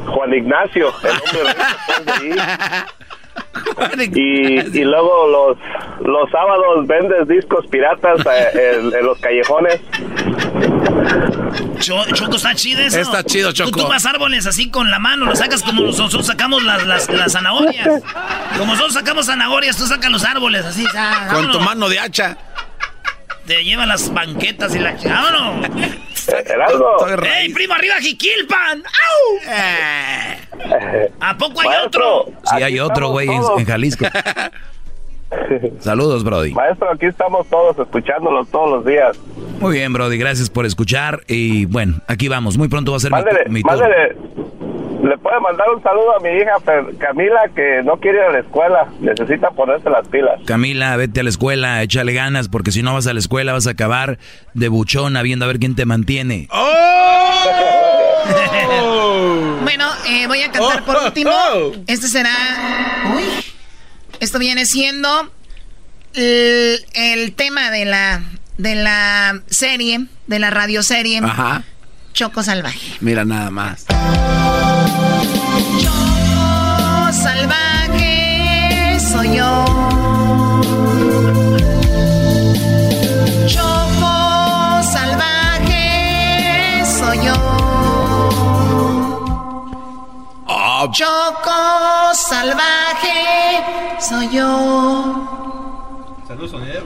Juan 0.09 0.35
Ignacio 0.35 0.89
el 1.05 1.11
hombre 1.39 1.55
pues. 1.87 2.37
Y, 4.15 4.79
y 4.79 4.85
luego 4.85 5.27
los, 5.29 5.59
los 6.07 6.31
sábados 6.31 6.87
vendes 6.87 7.27
discos 7.29 7.67
piratas 7.69 8.21
eh, 8.27 8.79
en, 8.81 8.95
en 8.95 9.07
los 9.07 9.19
callejones. 9.21 9.81
Cho- 11.81 12.05
Choco, 12.15 12.37
está 12.37 12.55
chido 12.55 12.81
eso. 12.83 13.01
Está 13.01 13.25
chido, 13.25 13.53
Choco. 13.53 13.71
Tú 13.71 13.79
tumbas 13.81 14.05
árboles 14.07 14.47
así 14.47 14.71
con 14.71 14.91
la 14.91 14.99
mano, 14.99 15.27
lo 15.27 15.37
sacas 15.37 15.63
como 15.63 15.83
nosotros 15.83 16.27
sacamos 16.27 16.63
las, 16.63 16.87
las, 16.87 17.09
las 17.11 17.33
zanahorias. 17.33 17.89
Como 18.59 18.73
nosotros 18.73 18.95
sacamos 18.95 19.27
zanahorias, 19.27 19.77
tú 19.77 19.87
sacas 19.87 20.11
los 20.11 20.25
árboles 20.25 20.65
así. 20.65 20.85
Con 21.33 21.51
tu 21.51 21.61
mano 21.61 21.89
de 21.89 21.99
hacha. 21.99 22.37
Te 23.47 23.65
llevan 23.65 23.89
las 23.89 24.13
banquetas 24.13 24.75
y 24.77 24.79
la... 24.79 24.95
¡Vámonos! 25.05 25.71
Heraldo. 26.39 26.97
¡Ey, 27.39 27.53
primo, 27.53 27.75
arriba 27.75 27.95
Jiquilpan! 28.01 28.83
¡Au! 28.85 29.53
¿A 31.21 31.37
poco 31.37 31.61
hay 31.61 31.69
otro? 31.87 32.27
Sí, 32.45 32.63
hay 32.63 32.81
otro, 32.81 33.09
güey, 33.11 33.29
en, 33.29 33.43
en 33.59 33.65
Jalisco. 33.65 34.07
Saludos, 35.79 36.25
Brody. 36.25 36.53
Maestro, 36.53 36.91
aquí 36.91 37.07
estamos 37.07 37.47
todos 37.49 37.79
escuchándolos 37.79 38.49
todos 38.49 38.71
los 38.71 38.85
días. 38.85 39.17
Muy 39.61 39.75
bien, 39.75 39.93
Brody, 39.93 40.19
gracias 40.19 40.51
por 40.51 40.67
escuchar. 40.67 41.21
Y 41.29 41.67
bueno, 41.67 42.01
aquí 42.09 42.29
vamos. 42.29 42.57
Muy 42.57 42.69
pronto 42.69 42.93
va 42.93 42.97
a 42.97 43.01
ser 43.01 43.13
mi, 43.13 43.53
mi 43.55 43.63
turno. 43.63 43.87
Le 45.11 45.19
puede 45.19 45.41
mandar 45.41 45.67
un 45.75 45.83
saludo 45.83 46.17
a 46.17 46.21
mi 46.21 46.29
hija 46.29 46.53
Camila 46.99 47.41
que 47.55 47.83
no 47.85 47.97
quiere 47.97 48.19
ir 48.19 48.25
a 48.25 48.33
la 48.33 48.39
escuela, 48.39 48.89
necesita 49.01 49.51
ponerse 49.51 49.91
las 49.91 50.07
pilas. 50.07 50.41
Camila, 50.47 50.97
vete 50.97 51.19
a 51.21 51.23
la 51.25 51.31
escuela, 51.31 51.83
échale 51.83 52.13
ganas, 52.13 52.49
porque 52.49 52.71
si 52.71 52.85
no 52.85 52.95
vas 52.95 53.09
a 53.09 53.13
la 53.13 53.19
escuela 53.19 53.53
vas 53.53 53.67
a 53.67 53.71
acabar 53.71 54.19
de 54.55 54.69
buchona 54.69 55.23
viendo 55.23 55.45
a 55.47 55.49
ver 55.49 55.59
quién 55.59 55.75
te 55.75 55.85
mantiene. 55.85 56.49
Bueno, 59.63 59.87
eh, 60.09 60.27
voy 60.27 60.43
a 60.43 60.51
cantar 60.51 60.85
por 60.85 60.97
último. 61.05 61.31
Este 61.87 62.07
será. 62.09 62.31
Uy. 63.15 63.25
Esto 64.21 64.39
viene 64.39 64.67
siendo 64.67 65.31
el, 66.15 66.85
el 66.95 67.33
tema 67.35 67.71
de 67.71 67.85
la 67.85 68.23
de 68.59 68.75
la 68.75 69.41
serie, 69.49 70.07
de 70.27 70.39
la 70.39 70.51
radioserie 70.51 71.21
Ajá. 71.23 71.65
Choco 72.13 72.43
Salvaje. 72.43 72.97
Mira 73.01 73.25
nada 73.25 73.51
más. 73.51 73.87
Choco 90.93 92.15
salvaje 92.15 93.63
soy 94.01 94.29
yo. 94.31 96.17
Saludos, 96.27 96.51
sonido. 96.51 96.83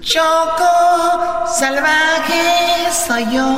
Choco 0.00 1.46
salvaje 1.58 2.90
soy 3.06 3.24
yo. 3.34 3.48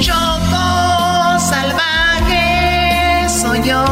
Choco 0.00 1.38
salvaje 1.40 3.28
soy 3.28 3.62
yo. 3.68 3.84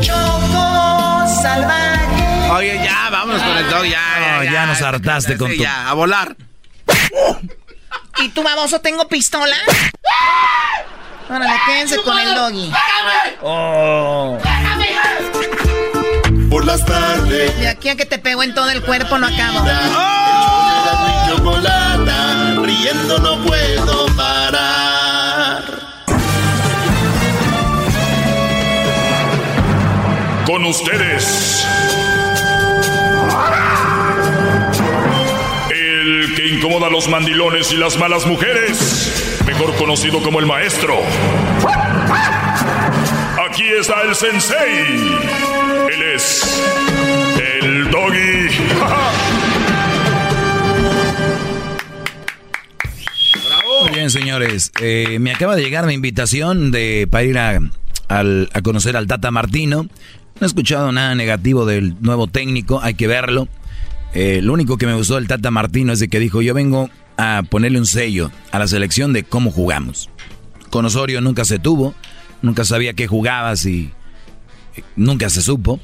Choco 0.00 1.26
salvaje. 1.42 2.50
Oye, 2.52 2.80
ya, 2.84 3.10
vámonos 3.10 3.42
con 3.42 3.56
el 3.56 3.70
dog, 3.70 3.84
ya. 3.84 4.36
No, 4.38 4.44
ya, 4.44 4.52
ya 4.52 4.66
nos 4.66 4.82
hartaste 4.82 5.36
con 5.36 5.50
tu- 5.50 5.56
Ya, 5.56 5.88
a 5.90 5.94
volar. 5.94 6.36
¿Y 8.18 8.28
tú, 8.30 8.42
baboso, 8.42 8.80
tengo 8.80 9.06
pistola? 9.08 9.56
Órale, 11.28 11.60
quédense 11.66 11.96
con 12.02 12.18
el 12.18 12.34
doggy. 12.34 12.72
Oh. 13.42 14.38
Por 16.50 16.64
las 16.64 16.84
tardes. 16.84 17.58
De 17.58 17.68
aquí 17.68 17.88
a 17.88 17.96
que 17.96 18.06
te 18.06 18.18
pego 18.18 18.42
en 18.42 18.54
todo 18.54 18.70
el 18.70 18.82
cuerpo 18.82 19.18
no 19.18 19.26
acabo. 19.26 19.58
Chocolata, 21.28 22.54
riendo 22.62 23.18
no 23.18 23.44
puedo 23.44 24.06
parar. 24.16 25.64
Con 30.46 30.64
ustedes. 30.64 31.66
Incomoda 36.46 36.86
a 36.86 36.90
los 36.90 37.08
mandilones 37.08 37.72
y 37.72 37.76
las 37.76 37.98
malas 37.98 38.24
mujeres. 38.24 39.40
Mejor 39.46 39.74
conocido 39.74 40.22
como 40.22 40.38
el 40.38 40.46
maestro. 40.46 40.94
Aquí 43.50 43.64
está 43.64 44.02
el 44.02 44.14
sensei. 44.14 44.86
Él 45.92 46.02
es 46.14 46.64
el 47.62 47.90
doggy. 47.90 48.48
Muy 53.82 53.90
bien, 53.90 54.10
señores. 54.10 54.70
Eh, 54.80 55.18
me 55.18 55.32
acaba 55.32 55.56
de 55.56 55.62
llegar 55.62 55.84
mi 55.86 55.94
invitación 55.94 56.70
de, 56.70 57.08
para 57.10 57.24
ir 57.24 57.38
a, 57.38 57.58
a 58.08 58.62
conocer 58.62 58.96
al 58.96 59.08
Tata 59.08 59.32
Martino. 59.32 59.82
No 59.82 59.90
he 60.42 60.46
escuchado 60.46 60.92
nada 60.92 61.14
negativo 61.16 61.66
del 61.66 61.96
nuevo 62.00 62.28
técnico, 62.28 62.80
hay 62.82 62.94
que 62.94 63.08
verlo. 63.08 63.48
Eh, 64.18 64.40
lo 64.40 64.54
único 64.54 64.78
que 64.78 64.86
me 64.86 64.94
gustó 64.94 65.16
del 65.16 65.28
Tata 65.28 65.50
Martino 65.50 65.92
es 65.92 65.98
de 66.00 66.08
que 66.08 66.18
dijo, 66.18 66.40
yo 66.40 66.54
vengo 66.54 66.88
a 67.18 67.42
ponerle 67.50 67.78
un 67.78 67.84
sello 67.84 68.30
a 68.50 68.58
la 68.58 68.66
selección 68.66 69.12
de 69.12 69.24
cómo 69.24 69.50
jugamos. 69.50 70.08
Con 70.70 70.86
Osorio 70.86 71.20
nunca 71.20 71.44
se 71.44 71.58
tuvo, 71.58 71.94
nunca 72.40 72.64
sabía 72.64 72.94
qué 72.94 73.06
jugabas 73.06 73.66
y 73.66 73.90
eh, 74.74 74.82
nunca 74.96 75.28
se 75.28 75.42
supo. 75.42 75.80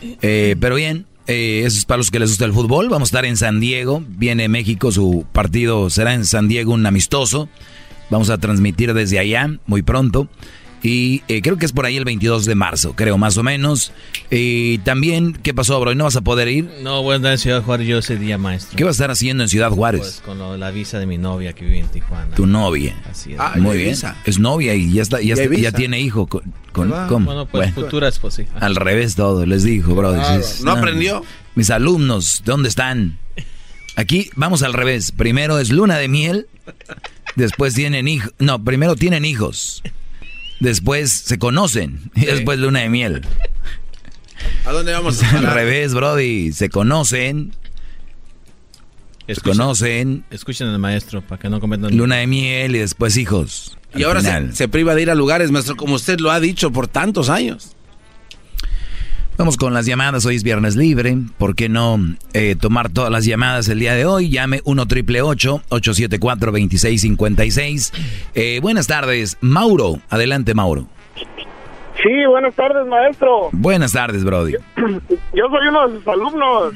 Eh, 0.00 0.56
pero 0.58 0.76
bien, 0.76 1.04
eso 1.26 1.76
es 1.76 1.84
para 1.84 1.98
los 1.98 2.10
que 2.10 2.20
les 2.20 2.30
gusta 2.30 2.46
el 2.46 2.54
fútbol. 2.54 2.88
Vamos 2.88 3.08
a 3.08 3.10
estar 3.10 3.26
en 3.26 3.36
San 3.36 3.60
Diego. 3.60 4.02
Viene 4.08 4.48
México, 4.48 4.90
su 4.90 5.26
partido 5.32 5.90
será 5.90 6.14
en 6.14 6.24
San 6.24 6.48
Diego, 6.48 6.72
un 6.72 6.86
amistoso. 6.86 7.50
Vamos 8.08 8.30
a 8.30 8.38
transmitir 8.38 8.94
desde 8.94 9.18
allá 9.18 9.58
muy 9.66 9.82
pronto. 9.82 10.30
Y 10.86 11.22
eh, 11.28 11.40
creo 11.40 11.56
que 11.56 11.64
es 11.64 11.72
por 11.72 11.86
ahí 11.86 11.96
el 11.96 12.04
22 12.04 12.44
de 12.44 12.54
marzo, 12.54 12.92
creo, 12.94 13.16
más 13.16 13.38
o 13.38 13.42
menos. 13.42 13.90
Y 14.30 14.76
también, 14.78 15.32
¿qué 15.32 15.54
pasó, 15.54 15.80
bro? 15.80 15.94
¿No 15.94 16.04
vas 16.04 16.16
a 16.16 16.20
poder 16.20 16.46
ir? 16.48 16.68
No, 16.82 17.02
voy 17.02 17.14
a 17.14 17.16
andar 17.16 17.32
en 17.32 17.38
Ciudad 17.38 17.62
Juárez 17.62 17.88
yo 17.88 17.96
ese 17.98 18.18
día, 18.18 18.36
maestro. 18.36 18.76
¿Qué 18.76 18.84
vas 18.84 18.90
a 18.90 18.96
estar 18.96 19.10
haciendo 19.10 19.42
en 19.44 19.48
Ciudad 19.48 19.70
Juárez? 19.70 20.00
Pues 20.02 20.20
con 20.20 20.38
lo 20.38 20.58
la 20.58 20.70
visa 20.70 20.98
de 20.98 21.06
mi 21.06 21.16
novia 21.16 21.54
que 21.54 21.64
vive 21.64 21.78
en 21.78 21.88
Tijuana. 21.88 22.34
tu 22.34 22.44
novia. 22.46 22.94
Así 23.10 23.32
es. 23.32 23.40
Ah, 23.40 23.54
Muy 23.56 23.78
bien. 23.78 23.88
visa. 23.90 24.16
Es 24.26 24.38
novia 24.38 24.74
y 24.74 24.92
ya 24.92 25.00
está, 25.00 25.22
ya, 25.22 25.32
está- 25.32 25.54
ya 25.56 25.72
tiene 25.72 26.00
hijo. 26.00 26.26
Con, 26.26 26.42
con- 26.72 26.92
Ah, 26.92 27.06
¿cómo? 27.08 27.24
Bueno, 27.26 27.46
pues 27.46 27.72
Bueno. 27.72 27.86
futura 27.86 28.08
esposa. 28.08 28.42
sí. 28.42 28.48
Al 28.60 28.76
revés 28.76 29.14
todo, 29.16 29.46
les 29.46 29.64
dijo, 29.64 29.94
bro. 29.94 30.12
Claro. 30.12 30.36
Dices, 30.36 30.60
¿No 30.62 30.72
aprendió? 30.72 31.24
Mis 31.54 31.70
alumnos, 31.70 32.42
¿dónde 32.44 32.68
están? 32.68 33.18
Aquí 33.96 34.28
vamos 34.36 34.62
al 34.62 34.74
revés. 34.74 35.12
Primero 35.12 35.58
es 35.60 35.70
luna 35.70 35.96
de 35.96 36.08
miel, 36.08 36.46
después 37.36 37.72
tienen 37.72 38.06
hijos. 38.06 38.34
No, 38.38 38.62
primero 38.62 38.96
tienen 38.96 39.24
hijos. 39.24 39.82
Después 40.60 41.10
se 41.10 41.38
conocen 41.38 42.10
y 42.14 42.26
después 42.26 42.58
luna 42.58 42.80
de 42.80 42.88
miel. 42.88 43.22
¿A 44.64 44.72
dónde 44.72 44.92
vamos 44.92 45.22
a 45.22 45.38
Al 45.38 45.46
revés, 45.46 45.94
Brody. 45.94 46.52
Se 46.52 46.68
conocen, 46.68 47.52
se 49.26 49.32
Escuchen, 49.32 49.58
conocen, 49.58 50.24
escuchen 50.30 50.68
al 50.68 50.78
maestro 50.78 51.22
para 51.22 51.40
que 51.40 51.48
no 51.48 51.60
cometan... 51.60 51.96
luna 51.96 52.16
de 52.16 52.26
miel 52.26 52.76
y 52.76 52.78
después 52.78 53.16
hijos. 53.16 53.78
Y 53.94 54.02
ahora 54.02 54.20
se, 54.20 54.52
se 54.52 54.68
priva 54.68 54.94
de 54.94 55.02
ir 55.02 55.10
a 55.10 55.14
lugares, 55.14 55.50
maestro, 55.50 55.76
como 55.76 55.94
usted 55.94 56.18
lo 56.18 56.30
ha 56.30 56.40
dicho 56.40 56.72
por 56.72 56.88
tantos 56.88 57.28
años. 57.28 57.74
Vamos 59.36 59.56
con 59.56 59.74
las 59.74 59.84
llamadas, 59.84 60.24
hoy 60.26 60.36
es 60.36 60.44
viernes 60.44 60.76
libre, 60.76 61.16
¿por 61.38 61.56
qué 61.56 61.68
no 61.68 61.98
eh, 62.34 62.54
tomar 62.54 62.88
todas 62.90 63.10
las 63.10 63.24
llamadas 63.24 63.68
el 63.68 63.80
día 63.80 63.94
de 63.94 64.06
hoy? 64.06 64.30
Llame 64.30 64.60
1 64.64 64.86
triple 64.86 65.22
874 65.22 66.52
2656 66.52 67.92
eh, 68.34 68.60
Buenas 68.62 68.86
tardes, 68.86 69.36
Mauro, 69.40 69.98
adelante 70.08 70.54
Mauro. 70.54 70.86
Sí, 72.00 72.26
buenas 72.28 72.54
tardes, 72.54 72.86
maestro. 72.86 73.48
Buenas 73.50 73.92
tardes, 73.92 74.22
Brody. 74.22 74.52
Yo 74.52 74.60
soy 75.50 75.68
uno 75.68 75.88
de 75.88 75.98
sus 75.98 76.08
alumnos. 76.08 76.74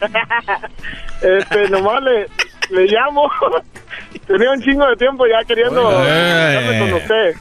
este, 1.22 1.70
nomás 1.70 2.02
le, 2.04 2.26
le 2.70 2.86
llamo. 2.86 3.28
Tenía 4.28 4.52
un 4.52 4.62
chingo 4.62 4.86
de 4.86 4.96
tiempo 4.96 5.24
ya 5.26 5.44
queriendo 5.44 5.88
hablarme 5.88 6.78
con 6.78 6.92
usted 6.92 7.34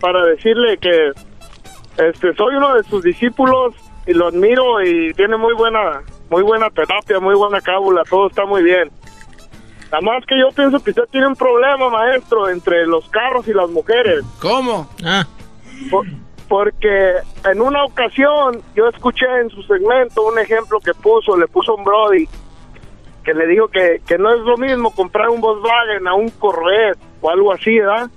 para 0.00 0.24
decirle 0.26 0.78
que 0.78 1.10
este 1.96 2.34
soy 2.34 2.54
uno 2.54 2.74
de 2.74 2.84
sus 2.84 3.02
discípulos 3.02 3.74
y 4.06 4.12
lo 4.12 4.28
admiro 4.28 4.82
y 4.84 5.12
tiene 5.14 5.36
muy 5.36 5.54
buena 5.54 6.02
muy 6.30 6.42
buena 6.42 6.68
terapia, 6.70 7.20
muy 7.20 7.34
buena 7.34 7.60
cábula, 7.60 8.02
todo 8.08 8.28
está 8.28 8.44
muy 8.44 8.62
bien. 8.62 8.90
Nada 9.92 10.00
más 10.00 10.24
que 10.26 10.36
yo 10.38 10.48
pienso 10.54 10.82
que 10.82 10.90
usted 10.90 11.04
tiene 11.12 11.28
un 11.28 11.36
problema, 11.36 11.88
maestro, 11.88 12.48
entre 12.48 12.86
los 12.86 13.08
carros 13.10 13.46
y 13.46 13.52
las 13.52 13.70
mujeres. 13.70 14.24
¿Cómo? 14.42 14.88
Ah, 15.04 15.24
Por- 15.90 16.06
porque 16.48 17.12
en 17.44 17.60
una 17.60 17.84
ocasión 17.84 18.60
yo 18.74 18.88
escuché 18.88 19.26
en 19.40 19.50
su 19.50 19.62
segmento 19.62 20.22
un 20.26 20.38
ejemplo 20.38 20.78
que 20.80 20.92
puso, 20.94 21.36
le 21.36 21.46
puso 21.48 21.74
un 21.76 21.84
Brody, 21.84 22.28
que 23.24 23.34
le 23.34 23.46
dijo 23.46 23.68
que, 23.68 24.00
que 24.06 24.18
no 24.18 24.32
es 24.34 24.40
lo 24.40 24.56
mismo 24.56 24.92
comprar 24.92 25.28
un 25.28 25.40
Volkswagen 25.40 26.06
a 26.08 26.14
un 26.14 26.28
Corvette 26.30 26.98
o 27.20 27.30
algo 27.30 27.52
así, 27.52 27.78
¿verdad? 27.78 28.08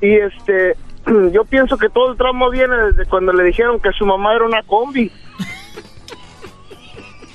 Y 0.00 0.14
este, 0.16 0.76
yo 1.32 1.44
pienso 1.44 1.76
que 1.78 1.88
todo 1.88 2.12
el 2.12 2.16
tramo 2.18 2.50
viene 2.50 2.76
desde 2.76 3.06
cuando 3.06 3.32
le 3.32 3.44
dijeron 3.44 3.80
que 3.80 3.90
su 3.92 4.04
mamá 4.06 4.34
era 4.34 4.44
una 4.44 4.62
combi, 4.62 5.10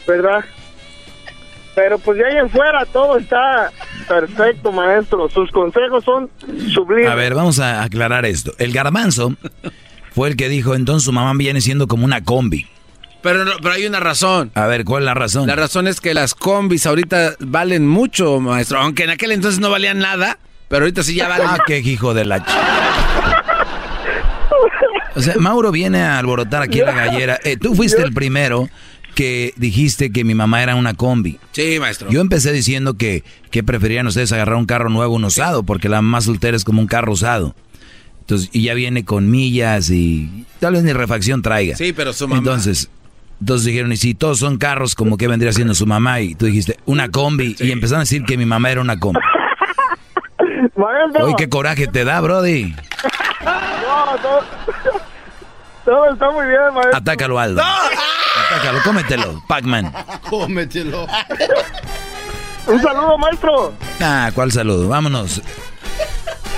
¿verdad? 0.08 0.44
Pero 1.76 2.00
pues 2.00 2.18
de 2.18 2.26
ahí 2.26 2.38
en 2.38 2.50
fuera 2.50 2.86
todo 2.86 3.18
está 3.18 3.72
perfecto, 4.08 4.72
maestro. 4.74 5.30
Sus 5.30 5.50
consejos 5.52 6.04
son 6.04 6.30
sublimes. 6.74 7.10
A 7.10 7.16
ver, 7.16 7.34
vamos 7.34 7.60
a 7.60 7.84
aclarar 7.84 8.26
esto. 8.26 8.52
El 8.58 8.74
garbanzo 8.74 9.36
fue 10.14 10.28
el 10.30 10.36
que 10.36 10.50
dijo, 10.50 10.76
entonces 10.76 11.06
su 11.06 11.14
mamá 11.14 11.32
viene 11.38 11.62
siendo 11.62 11.88
como 11.88 12.04
una 12.04 12.24
combi. 12.24 12.68
Pero, 13.22 13.46
no- 13.46 13.52
pero 13.62 13.76
hay 13.76 13.86
una 13.86 14.00
razón. 14.02 14.52
A 14.56 14.66
ver, 14.66 14.84
¿cuál 14.84 15.04
es 15.04 15.06
la 15.06 15.14
razón? 15.14 15.48
La 15.48 15.56
razón 15.56 15.88
es 15.88 16.02
que 16.02 16.14
las 16.14 16.34
combis 16.36 16.86
ahorita 16.88 17.36
valen 17.40 17.88
mucho, 17.88 18.40
maestro. 18.42 18.80
Aunque 18.80 19.04
en 19.04 19.12
aquel 19.12 19.32
entonces 19.32 19.60
no 19.62 19.70
valían 19.70 20.00
nada, 20.00 20.40
pero 20.68 20.84
ahorita 20.84 21.04
sí 21.04 21.16
ya 21.16 21.30
valen. 21.30 21.48
Ah, 21.50 21.60
qué 21.66 21.78
hijo 21.80 22.14
de 22.14 22.26
la... 22.26 22.40
ch- 22.40 23.31
O 25.16 25.22
sea, 25.22 25.36
Mauro 25.40 25.72
viene 25.72 26.02
a 26.02 26.20
alborotar 26.20 26.62
aquí 26.62 26.80
la 26.80 26.94
gallera. 26.94 27.40
Eh, 27.44 27.58
tú 27.58 27.76
fuiste 27.76 28.02
el 28.02 28.14
primero 28.14 28.70
que 29.16 29.54
dijiste 29.58 30.12
que 30.12 30.24
mi 30.24 30.34
mamá 30.36 30.64
era 30.64 30.76
una 30.76 30.94
combi. 30.94 31.38
Sí, 31.52 31.78
maestro. 31.80 32.10
Yo 32.10 32.22
empecé 32.22 32.52
diciendo 32.54 32.96
que, 32.96 33.24
que 33.50 33.64
preferían 33.64 34.08
ustedes 34.08 34.32
agarrar 34.32 34.56
un 34.56 34.66
carro 34.66 34.90
nuevo 34.90 35.14
o 35.14 35.16
un 35.18 35.26
usado, 35.26 35.64
porque 35.64 35.90
la 35.90 36.02
más 36.02 36.26
soltera 36.26 36.56
es 36.56 36.64
como 36.64 36.82
un 36.82 36.88
carro 36.88 37.12
usado. 37.12 37.56
Entonces, 38.22 38.50
y 38.54 38.64
ya 38.64 38.74
viene 38.74 39.04
con 39.04 39.30
millas 39.30 39.90
y 39.90 40.46
tal 40.60 40.74
vez 40.74 40.84
ni 40.84 40.94
refacción 40.94 41.42
traiga. 41.42 41.76
Sí, 41.76 41.92
pero 41.92 42.14
su 42.14 42.28
mamá. 42.28 42.40
Entonces, 42.40 42.90
entonces 43.42 43.66
dijeron, 43.66 43.92
y 43.92 43.98
si 43.98 44.14
todos 44.14 44.40
son 44.40 44.58
carros, 44.58 44.96
como 44.96 45.18
que 45.18 45.28
vendría 45.28 45.52
siendo 45.52 45.74
su 45.74 45.86
mamá? 45.86 46.22
Y 46.22 46.36
tú 46.36 46.46
dijiste, 46.46 46.78
una 46.86 47.10
combi. 47.10 47.56
Y 47.60 47.72
empezaron 47.72 48.02
a 48.02 48.04
decir 48.04 48.24
que 48.24 48.38
mi 48.38 48.46
mamá 48.46 48.72
era 48.72 48.80
una 48.80 48.98
combi. 49.00 49.20
Maestro. 50.78 51.26
Oye, 51.26 51.36
qué 51.38 51.50
coraje 51.50 51.88
te 51.88 52.06
da, 52.06 52.22
Brody. 52.22 52.74
No, 53.44 54.18
todo, 54.22 54.42
todo 55.92 56.14
está 56.14 56.32
muy 56.32 56.48
bien, 56.48 56.74
maestro. 56.74 56.96
Atácalo, 56.96 57.38
Aldo. 57.38 57.62
Atácalo, 57.62 58.80
cómetelo, 58.82 59.44
Pac-Man. 59.46 59.92
Cómetelo. 60.30 61.06
Un 62.66 62.80
saludo, 62.80 63.18
maestro. 63.18 63.74
Ah, 64.00 64.32
¿cuál 64.34 64.54
saludo? 64.54 64.88
Vámonos. 64.88 65.42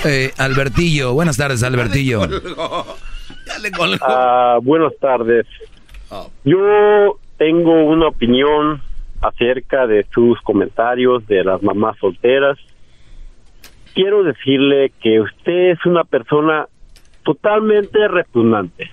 Eh, 0.04 0.32
Albertillo, 0.38 1.14
buenas 1.14 1.36
tardes, 1.36 1.64
Albertillo. 1.64 2.28
Ya 2.28 3.58
le 3.58 3.72
colgó. 3.72 4.04
Ah, 4.06 4.58
buenas 4.62 4.92
tardes. 5.00 5.46
Yo 6.44 7.18
tengo 7.36 7.86
una 7.86 8.06
opinión 8.06 8.80
acerca 9.20 9.88
de 9.88 10.06
sus 10.14 10.40
comentarios 10.42 11.26
de 11.26 11.42
las 11.42 11.60
mamás 11.60 11.96
solteras. 11.98 12.56
Quiero 13.94 14.22
decirle 14.22 14.92
que 15.02 15.20
usted 15.20 15.70
es 15.72 15.86
una 15.86 16.04
persona 16.04 16.68
totalmente 17.24 18.06
repugnante. 18.06 18.92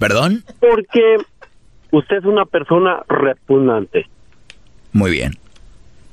¿Perdón? 0.00 0.42
Porque 0.58 1.18
usted 1.90 2.16
es 2.16 2.24
una 2.24 2.46
persona 2.46 3.02
repugnante. 3.06 4.06
Muy 4.94 5.10
bien. 5.10 5.32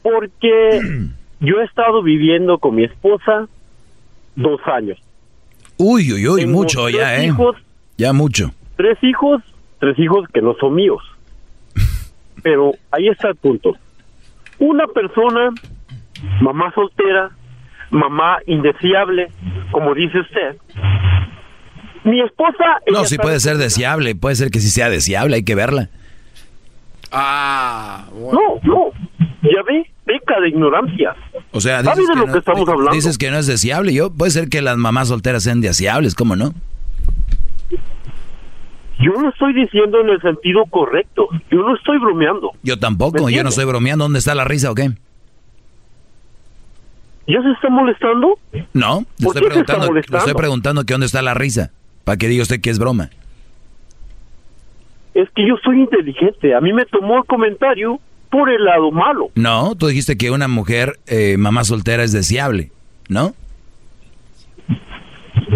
Porque 0.04 0.82
yo 1.40 1.62
he 1.62 1.64
estado 1.64 2.04
viviendo 2.04 2.58
con 2.58 2.76
mi 2.76 2.84
esposa 2.84 3.48
dos 4.36 4.60
años. 4.66 5.00
Uy, 5.78 6.12
uy, 6.12 6.28
uy, 6.28 6.42
Tengo 6.42 6.52
mucho 6.54 6.90
ya, 6.90 7.16
¿eh? 7.16 7.28
hijos. 7.28 7.56
Ya 7.98 8.12
mucho. 8.12 8.52
Tres 8.76 8.98
hijos, 9.04 9.42
tres 9.80 9.98
hijos 9.98 10.28
que 10.34 10.42
no 10.42 10.54
son 10.60 10.76
míos. 10.76 11.02
Pero 12.44 12.74
ahí 12.92 13.08
está 13.08 13.30
el 13.30 13.36
punto. 13.36 13.78
Una 14.60 14.86
persona, 14.88 15.52
mamá 16.42 16.74
soltera, 16.74 17.32
mamá 17.90 18.40
indeseable, 18.48 19.30
como 19.72 19.96
dice 19.96 20.20
usted. 20.20 20.58
Mi 22.10 22.22
esposa... 22.22 22.64
No, 22.92 23.04
sí 23.06 23.18
puede 23.18 23.40
ser 23.40 23.58
deseable, 23.58 24.16
puede 24.16 24.36
ser 24.36 24.50
que 24.50 24.60
sí 24.62 24.70
sea 24.70 24.90
deseable, 24.90 25.36
hay 25.36 25.44
que 25.44 25.56
verla. 25.56 25.90
Ah, 27.12 28.06
No, 28.14 28.60
no. 28.64 28.92
Ya 29.44 29.62
ve, 29.68 29.90
peca 30.06 30.40
de 30.42 30.50
ignorancia. 30.50 31.16
O 31.52 31.62
sea, 31.62 31.84
¿Sabe 31.84 32.02
dices 32.02 32.08
de 32.08 32.14
que, 32.14 32.20
lo 32.20 32.28
no, 32.28 32.34
que 32.34 32.40
estamos 32.40 32.68
hablando? 32.70 32.92
dices 32.92 33.18
que 33.18 33.30
no 33.32 33.38
es 33.38 33.48
deseable. 33.48 33.94
Yo, 33.94 34.10
puede 34.12 34.32
ser 34.32 34.50
que 34.50 34.62
las 34.62 34.78
mamás 34.78 35.08
solteras 35.10 35.44
sean 35.44 35.62
deseables, 35.62 36.16
¿cómo 36.16 36.36
no? 36.36 36.54
Yo 39.00 39.12
no 39.22 39.30
estoy 39.30 39.54
diciendo 39.54 40.02
en 40.02 40.10
el 40.10 40.22
sentido 40.22 40.66
correcto. 40.66 41.28
Yo 41.52 41.60
no 41.60 41.76
estoy 41.76 41.98
bromeando. 42.00 42.52
Yo 42.64 42.80
tampoco, 42.80 43.26
¿Me 43.26 43.34
yo 43.34 43.44
no 43.44 43.50
estoy 43.50 43.66
bromeando. 43.66 44.06
¿Dónde 44.06 44.20
está 44.20 44.34
la 44.34 44.44
risa 44.44 44.72
o 44.72 44.76
qué? 44.76 44.92
¿Ya 47.28 47.42
se 47.42 47.52
está 47.52 47.70
molestando? 47.70 48.40
No, 48.74 49.06
le 49.20 49.26
¿Por 49.26 49.36
estoy 49.36 49.50
preguntando, 49.50 49.86
le 49.86 49.92
molestando? 49.92 50.18
estoy 50.20 50.34
preguntando 50.34 50.84
que 50.86 50.94
dónde 50.94 51.06
está 51.06 51.22
la 51.22 51.34
risa. 51.34 51.72
Para 52.08 52.16
que 52.16 52.30
diga 52.30 52.42
usted 52.44 52.62
que 52.62 52.70
es 52.70 52.80
broma. 52.80 53.10
Es 55.14 55.28
que 55.36 55.46
yo 55.46 55.56
soy 55.62 55.82
inteligente. 55.82 56.56
A 56.56 56.62
mí 56.62 56.72
me 56.72 56.86
tomó 56.86 57.18
el 57.18 57.26
comentario 57.26 58.00
por 58.32 58.50
el 58.50 58.64
lado 58.64 58.92
malo. 58.92 59.30
No, 59.36 59.76
tú 59.76 59.88
dijiste 59.88 60.16
que 60.16 60.32
una 60.32 60.48
mujer, 60.48 61.00
eh, 61.08 61.36
mamá 61.38 61.66
soltera, 61.66 62.06
es 62.06 62.14
deseable, 62.14 62.72
¿no? 63.10 63.34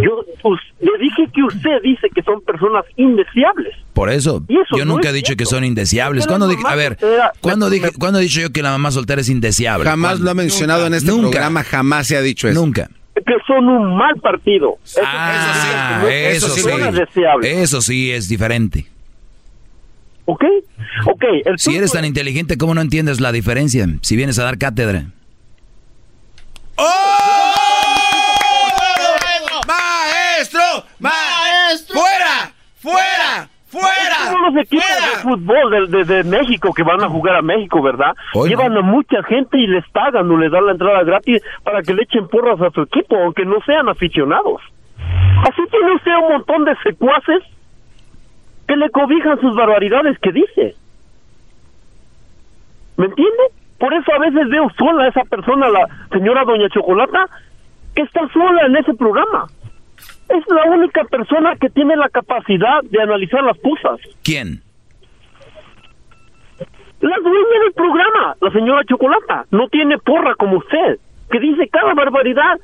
Yo 0.03 0.26
pues, 0.41 0.60
le 0.82 0.91
dije 0.99 1.26
que 1.34 1.41
usted 1.41 1.82
dice 1.84 2.10
que 2.14 2.22
son 2.22 2.41
personas 2.41 2.84
indeseables. 2.98 3.73
Por 3.94 4.10
eso, 4.10 4.44
eso 4.49 4.78
yo 4.78 4.84
no 4.84 4.95
nunca 4.95 5.10
he 5.11 5.14
dicho 5.14 5.32
que 5.38 5.45
cierto. 5.45 5.56
son 5.56 5.64
indeseables. 5.64 6.23
Es 6.23 6.28
que 6.28 6.32
¿Cuándo 6.32 6.49
dije, 6.49 6.64
a 6.68 6.76
ver, 6.76 6.98
soltera- 6.98 7.32
¿cuándo, 7.40 7.69
dije, 7.69 7.91
¿cuándo 7.98 8.19
he 8.19 8.23
dicho 8.23 8.41
yo 8.41 8.49
que 8.52 8.61
la 8.61 8.72
mamá 8.72 8.91
soltera 8.91 9.22
es 9.22 9.30
indeseable? 9.30 9.86
Jamás 9.90 10.11
¿Cuándo? 10.15 10.26
lo 10.26 10.32
ha 10.32 10.34
mencionado 10.34 10.86
en 10.86 10.95
este 10.95 11.11
Nunca. 11.11 11.30
programa, 11.32 11.64
jamás 11.64 12.07
se 12.07 12.18
ha 12.18 12.22
dicho 12.22 12.49
eso. 12.49 12.60
Nunca. 12.60 12.90
Que 13.13 13.33
son 13.45 13.67
un 13.67 13.97
mal 13.97 14.15
partido. 14.21 14.77
Eso, 14.85 15.01
Ah, 15.05 16.01
eso 16.07 16.47
eso 16.47 16.49
sí, 16.55 16.61
sí. 16.61 16.67
personas 16.67 16.93
deseables. 16.95 17.57
Eso 17.57 17.81
sí 17.81 18.11
es 18.11 18.27
diferente. 18.29 18.88
¿Ok? 20.25 20.43
Ok. 21.05 21.23
El 21.45 21.59
Si 21.59 21.75
eres 21.75 21.91
tan 21.91 22.05
inteligente, 22.05 22.57
¿cómo 22.57 22.73
no 22.73 22.81
entiendes 22.81 23.19
la 23.19 23.31
diferencia? 23.31 23.88
Si 24.01 24.15
vienes 24.15 24.39
a 24.39 24.43
dar 24.43 24.57
cátedra. 24.57 25.05
¡Maestro! 29.67 30.61
¡Maestro! 30.99 31.95
¡Fuera! 31.99 32.53
¡Fuera! 32.81 33.49
¡Fuera! 33.72 34.31
Todos 34.31 34.53
los 34.53 34.64
equipos 34.64 34.85
de 34.85 35.19
fútbol 35.22 35.72
de, 35.91 35.98
de- 35.98 36.03
de 36.15 36.23
México 36.26 36.73
que 36.73 36.84
van 36.84 37.02
a 37.03 37.10
jugar 37.10 37.38
a 37.38 37.41
México, 37.41 37.81
¿verdad? 37.81 38.14
Llevan 38.49 38.77
a 38.77 38.81
mucha 38.81 39.23
gente 39.23 39.57
y 39.57 39.68
les 39.68 39.88
pagan 39.91 40.30
o 40.30 40.38
les 40.38 40.52
dan 40.52 40.65
la 40.65 40.73
entrada 40.73 41.03
gratis 41.03 41.41
para 41.64 41.81
que 41.81 41.93
le 41.93 42.03
echen 42.03 42.27
porras 42.27 42.60
a 42.61 42.69
su 42.72 42.81
equipo, 42.81 43.15
aunque 43.18 43.45
no 43.45 43.56
sean 43.65 43.88
aficionados. 43.88 44.61
Así 45.43 45.61
tiene 45.72 45.95
usted 45.95 46.11
un 46.23 46.34
montón 46.34 46.65
de 46.65 46.76
secuaces 46.84 47.43
que 48.68 48.76
le 48.76 48.89
cobijan 48.89 49.39
sus 49.39 49.56
barbaridades 49.56 50.19
que 50.19 50.31
dice. 50.31 50.76
¿Me 52.98 53.06
entiende? 53.06 53.43
Por 53.80 53.93
eso 53.93 54.14
a 54.14 54.19
veces 54.19 54.48
veo 54.49 54.69
sola 54.77 55.06
a 55.06 55.07
esa 55.07 55.23
persona, 55.23 55.68
la 55.69 55.88
señora 56.11 56.43
Doña 56.45 56.69
Chocolata, 56.69 57.26
que 57.95 58.03
está 58.03 58.22
sola 58.31 58.65
en 58.68 58.76
ese 58.76 58.93
programa. 58.93 59.48
Es 60.38 60.44
la 60.48 60.64
única 60.72 61.03
persona 61.06 61.56
que 61.60 61.70
tiene 61.70 61.95
la 61.95 62.10
capacidad 62.10 62.82
de 62.84 63.02
analizar 63.02 63.44
las 63.44 63.58
cosas. 63.60 63.99
¿Quién? 64.24 64.64
La 67.02 67.18
dueña 67.18 67.60
del 67.64 67.74
programa, 67.74 68.36
la 68.40 68.52
señora 68.52 68.82
Chocolata, 68.88 69.45
no 69.49 69.68
tiene 69.70 69.98
porra 69.98 70.36
como 70.36 70.58
usted, 70.58 70.99
que 71.32 71.40
dice 71.40 71.68
cada 71.70 71.94
barbaridad 71.94 72.60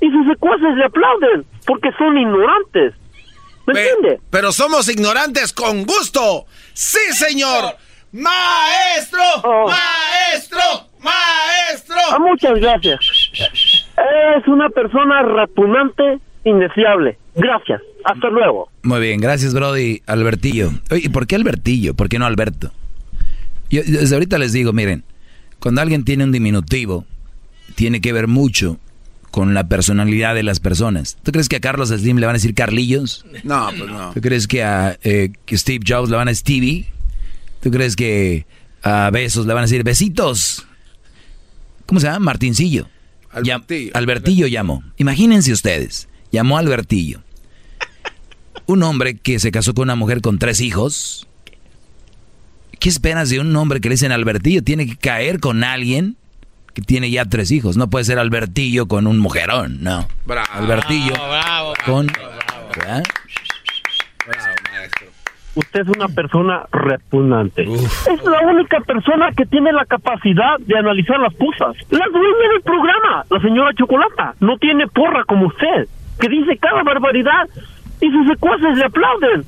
y 0.00 0.10
sus 0.10 0.26
secuaces 0.28 0.76
le 0.76 0.84
aplauden 0.84 1.44
porque 1.66 1.90
son 1.98 2.16
ignorantes. 2.16 2.94
¿Me 3.66 3.80
entiende? 3.80 4.20
Pero 4.30 4.52
somos 4.52 4.88
ignorantes 4.88 5.52
con 5.52 5.84
gusto. 5.84 6.46
¡Sí, 6.72 7.12
señor! 7.12 7.76
¡Maestro! 8.12 9.20
¡Maestro! 9.66 10.60
¡Maestro! 11.00 11.96
Ah, 12.12 12.18
muchas 12.18 12.54
gracias. 12.60 12.98
Es 14.36 14.48
una 14.48 14.68
persona 14.70 15.22
repugnante, 15.22 16.18
indeseable. 16.44 17.18
Gracias. 17.34 17.80
Hasta 18.04 18.28
luego. 18.30 18.68
Muy 18.82 19.00
bien, 19.00 19.20
gracias, 19.20 19.54
Brody. 19.54 20.02
Albertillo. 20.06 20.70
Oye, 20.90 21.02
¿y 21.04 21.08
por 21.08 21.26
qué 21.26 21.36
Albertillo? 21.36 21.94
¿Por 21.94 22.08
qué 22.08 22.18
no 22.18 22.26
Alberto? 22.26 22.72
Yo 23.70 23.82
desde 23.84 24.14
ahorita 24.14 24.38
les 24.38 24.52
digo, 24.52 24.72
miren, 24.72 25.04
cuando 25.58 25.80
alguien 25.80 26.04
tiene 26.04 26.24
un 26.24 26.32
diminutivo, 26.32 27.04
tiene 27.74 28.00
que 28.00 28.12
ver 28.12 28.26
mucho 28.26 28.78
con 29.30 29.54
la 29.54 29.68
personalidad 29.68 30.34
de 30.34 30.42
las 30.42 30.58
personas. 30.58 31.16
¿Tú 31.22 31.30
crees 31.32 31.48
que 31.48 31.56
a 31.56 31.60
Carlos 31.60 31.90
Slim 31.90 32.18
le 32.18 32.26
van 32.26 32.34
a 32.34 32.38
decir 32.38 32.54
Carlillos? 32.54 33.24
No, 33.44 33.68
pues 33.76 33.90
no. 33.90 34.12
¿Tú 34.12 34.20
crees 34.20 34.48
que 34.48 34.64
a 34.64 34.98
eh, 35.04 35.30
que 35.44 35.56
Steve 35.56 35.84
Jobs 35.86 36.10
le 36.10 36.16
van 36.16 36.28
a 36.28 36.32
decir 36.32 36.40
Stevie? 36.40 36.86
¿Tú 37.60 37.70
crees 37.70 37.94
que 37.94 38.46
a 38.82 39.10
Besos 39.10 39.46
le 39.46 39.54
van 39.54 39.62
a 39.62 39.66
decir 39.66 39.84
Besitos? 39.84 40.66
¿Cómo 41.86 42.00
se 42.00 42.06
llama? 42.06 42.18
Martincillo. 42.20 42.88
Albertillo. 43.30 43.92
Albertillo 43.94 44.46
llamó. 44.48 44.82
Imagínense 44.96 45.52
ustedes. 45.52 46.08
Llamó 46.30 46.56
a 46.56 46.60
Albertillo. 46.60 47.20
Un 48.66 48.82
hombre 48.82 49.16
que 49.16 49.38
se 49.38 49.50
casó 49.50 49.74
con 49.74 49.84
una 49.84 49.96
mujer 49.96 50.20
con 50.20 50.38
tres 50.38 50.60
hijos. 50.60 51.26
¿Qué 52.78 52.88
esperas 52.88 53.30
de 53.30 53.40
un 53.40 53.54
hombre 53.56 53.80
que 53.80 53.88
le 53.88 53.94
dicen 53.94 54.12
Albertillo? 54.12 54.62
Tiene 54.62 54.86
que 54.86 54.96
caer 54.96 55.40
con 55.40 55.64
alguien 55.64 56.16
que 56.74 56.82
tiene 56.82 57.10
ya 57.10 57.24
tres 57.24 57.50
hijos. 57.50 57.76
No 57.76 57.90
puede 57.90 58.04
ser 58.04 58.18
Albertillo 58.18 58.86
con 58.86 59.06
un 59.06 59.18
mujerón, 59.18 59.82
no. 59.82 60.06
Albertillo 60.52 61.14
con... 61.84 62.06
¿verdad? 62.76 63.02
Usted 65.56 65.80
es 65.80 65.88
una 65.88 66.06
persona 66.08 66.62
repugnante. 66.70 67.64
Es 67.64 68.24
la 68.24 68.40
única 68.48 68.80
persona 68.80 69.32
que 69.36 69.44
tiene 69.46 69.72
la 69.72 69.84
capacidad 69.84 70.58
de 70.60 70.78
analizar 70.78 71.18
las 71.18 71.34
cosas. 71.34 71.76
La 71.90 72.06
dueña 72.06 72.48
del 72.52 72.62
programa, 72.62 73.24
la 73.28 73.40
señora 73.40 73.74
Chocolata, 73.74 74.34
no 74.38 74.56
tiene 74.58 74.86
porra 74.86 75.24
como 75.24 75.48
usted, 75.48 75.88
que 76.20 76.28
dice 76.28 76.56
cada 76.60 76.82
barbaridad 76.82 77.48
y 78.00 78.10
sus 78.10 78.26
secuaces 78.28 78.76
le 78.76 78.84
aplauden. 78.84 79.44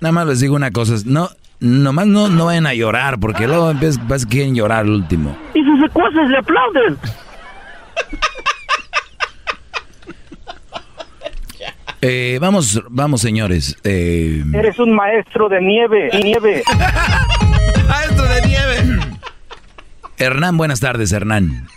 Nada 0.00 0.12
más 0.12 0.26
les 0.26 0.40
digo 0.40 0.54
una 0.56 0.70
cosa, 0.70 0.94
no, 1.06 1.28
nomás 1.60 2.06
no, 2.06 2.28
no 2.28 2.46
vayan 2.46 2.66
a 2.66 2.74
llorar, 2.74 3.18
porque 3.20 3.46
luego 3.46 3.70
empiezan, 3.70 4.06
vas- 4.08 4.26
quieren 4.26 4.54
llorar 4.54 4.80
al 4.80 4.90
último. 4.90 5.36
Y 5.54 5.62
sus 5.64 5.80
secuaces 5.80 6.28
le 6.28 6.38
aplauden. 6.38 6.98
Eh, 12.04 12.38
vamos, 12.40 12.82
vamos 12.90 13.20
señores. 13.20 13.76
Eh, 13.84 14.42
Eres 14.54 14.76
un 14.80 14.92
maestro 14.92 15.48
de 15.48 15.60
nieve, 15.60 16.10
nieve. 16.20 16.62
Maestro 17.88 18.24
de 18.24 18.42
nieve. 18.48 18.98
Hernán, 20.18 20.56
buenas 20.56 20.80
tardes, 20.80 21.12
Hernán. 21.12 21.68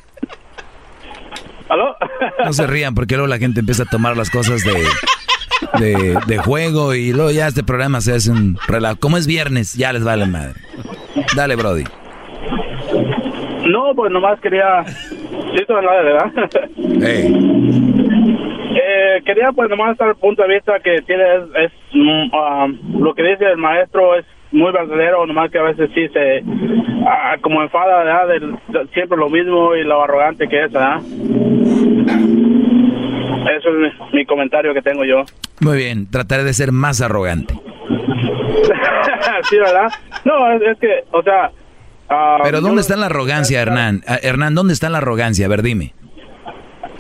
¿Aló? 1.75 1.97
No 2.45 2.53
se 2.53 2.67
rían 2.67 2.95
porque 2.95 3.15
luego 3.15 3.27
la 3.27 3.37
gente 3.37 3.59
empieza 3.59 3.83
a 3.83 3.85
tomar 3.85 4.15
las 4.15 4.29
cosas 4.29 4.63
de, 4.63 5.83
de, 5.83 6.17
de 6.25 6.37
juego 6.37 6.95
y 6.95 7.11
luego 7.11 7.31
ya 7.31 7.47
este 7.47 7.63
programa 7.63 7.99
se 7.99 8.13
hace 8.13 8.31
un 8.31 8.57
relajo. 8.65 8.95
Como 8.97 9.17
es 9.17 9.27
viernes, 9.27 9.73
ya 9.73 9.91
les 9.91 10.03
vale 10.03 10.25
madre. 10.25 10.53
Dale, 11.35 11.55
Brody. 11.57 11.83
No, 13.67 13.93
pues 13.93 14.09
nomás 14.11 14.39
quería... 14.39 14.85
Sí, 14.85 15.63
la 15.67 15.81
verdad. 15.81 16.31
Eh, 18.77 19.21
quería 19.25 19.51
pues 19.53 19.69
nomás 19.69 19.97
dar 19.97 20.09
el 20.09 20.15
punto 20.15 20.43
de 20.43 20.53
vista 20.55 20.79
que 20.81 21.01
tiene 21.03 21.23
es, 21.23 21.43
es, 21.55 21.71
mm, 21.93 22.29
ah, 22.33 22.67
lo 22.99 23.13
que 23.15 23.23
dice 23.23 23.45
el 23.45 23.57
maestro 23.57 24.15
es 24.15 24.25
muy 24.51 24.71
verdadero, 24.71 25.25
nomás 25.25 25.51
que 25.51 25.57
a 25.59 25.63
veces 25.63 25.89
sí 25.93 26.07
se 26.09 26.43
ah, 27.07 27.35
como 27.41 27.61
enfada 27.61 28.03
¿verdad? 28.03 28.27
Del- 28.27 28.51
de 28.67 28.87
siempre 28.93 29.17
lo 29.17 29.29
mismo 29.29 29.75
y 29.75 29.83
lo 29.83 30.03
arrogante 30.03 30.47
que 30.47 30.63
es, 30.65 30.71
¿verdad? 30.71 31.01
Eso 33.57 33.69
es 33.69 33.75
mi, 34.11 34.19
mi 34.19 34.25
comentario 34.25 34.73
que 34.73 34.81
tengo 34.81 35.03
yo. 35.05 35.23
Muy 35.61 35.77
bien, 35.77 36.09
trataré 36.09 36.43
de 36.43 36.53
ser 36.53 36.71
más 36.71 37.01
arrogante. 37.01 37.53
sí, 39.49 39.57
¿verdad? 39.57 39.87
No, 40.25 40.51
es, 40.51 40.61
es 40.61 40.77
que, 40.79 41.03
o 41.11 41.21
sea... 41.21 41.51
ah, 42.09 42.39
Pero 42.43 42.57
yo- 42.59 42.63
¿dónde 42.67 42.81
está 42.81 42.95
la 42.97 43.05
arrogancia, 43.07 43.61
Hernán? 43.61 44.01
Ah, 44.07 44.17
Hernán, 44.21 44.55
¿dónde 44.55 44.73
está 44.73 44.89
la 44.89 44.97
arrogancia? 44.99 45.45
A 45.45 45.49
ver, 45.49 45.61
dime. 45.61 45.93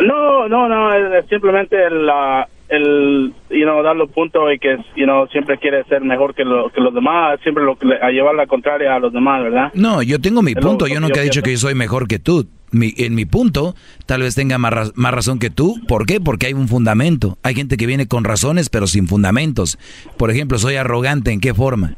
No, 0.05 0.47
no, 0.47 0.67
no, 0.67 0.93
es, 0.93 1.23
es 1.23 1.29
simplemente 1.29 1.83
el, 1.83 2.09
ah, 2.09 2.47
el, 2.69 3.33
you 3.49 3.63
know, 3.63 3.83
dar 3.83 3.95
los 3.95 4.09
puntos 4.11 4.51
y 4.53 4.59
que, 4.59 4.77
you 4.95 5.05
know, 5.05 5.27
siempre 5.27 5.57
quiere 5.57 5.83
ser 5.85 6.01
mejor 6.01 6.33
que, 6.33 6.43
lo- 6.43 6.69
que 6.69 6.81
los 6.81 6.93
demás, 6.93 7.39
siempre 7.43 7.63
lo, 7.63 7.77
a 8.01 8.09
llevar 8.09 8.35
la 8.35 8.47
contraria 8.47 8.95
a 8.95 8.99
los 8.99 9.13
demás, 9.13 9.43
¿verdad? 9.43 9.71
No, 9.75 10.01
yo 10.01 10.19
tengo 10.19 10.41
mi 10.41 10.55
punto. 10.55 10.87
Yo 10.87 10.99
nunca 10.99 11.15
yo 11.15 11.21
he 11.21 11.23
dicho 11.25 11.41
pienso. 11.41 11.43
que 11.43 11.51
yo 11.51 11.57
soy 11.59 11.75
mejor 11.75 12.07
que 12.07 12.19
tú. 12.19 12.47
Mi- 12.71 12.93
en 12.97 13.13
mi 13.15 13.25
punto, 13.25 13.75
tal 14.05 14.21
vez 14.23 14.35
tenga 14.35 14.57
más, 14.57 14.91
más 14.95 15.13
razón 15.13 15.37
que 15.39 15.49
tú. 15.49 15.75
¿Por 15.87 16.05
qué? 16.05 16.19
Porque 16.19 16.47
hay 16.47 16.53
un 16.53 16.67
fundamento. 16.67 17.37
Hay 17.43 17.53
gente 17.55 17.77
que 17.77 17.85
viene 17.85 18.07
con 18.07 18.23
razones, 18.23 18.69
pero 18.69 18.87
sin 18.87 19.07
fundamentos. 19.07 19.77
Por 20.17 20.31
ejemplo, 20.31 20.57
soy 20.57 20.75
arrogante. 20.75 21.31
¿En 21.31 21.39
qué 21.39 21.53
forma? 21.53 21.93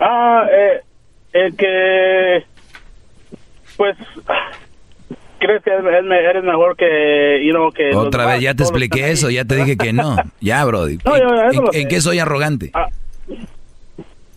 Ah, 0.00 0.44
eh, 0.50 0.80
el 1.32 1.56
que, 1.56 2.44
pues, 3.76 3.96
crees 5.38 5.62
que 5.62 5.70
eres, 5.70 6.04
me- 6.04 6.18
eres 6.18 6.44
mejor 6.44 6.76
que, 6.76 7.42
you 7.44 7.52
know, 7.52 7.70
que... 7.72 7.94
Otra 7.94 8.22
demás, 8.22 8.36
vez, 8.36 8.44
ya 8.44 8.54
te 8.54 8.62
expliqué 8.62 9.10
eso. 9.10 9.28
ahí, 9.28 9.34
Ya 9.34 9.44
te 9.44 9.56
dije 9.56 9.76
que 9.76 9.92
no. 9.92 10.16
Ya, 10.40 10.64
Brody. 10.64 10.98
No, 11.04 11.16
yo- 11.52 11.70
¿En, 11.72 11.88
qué 11.88 12.00
soy 12.00 12.18
arrogante? 12.18 12.70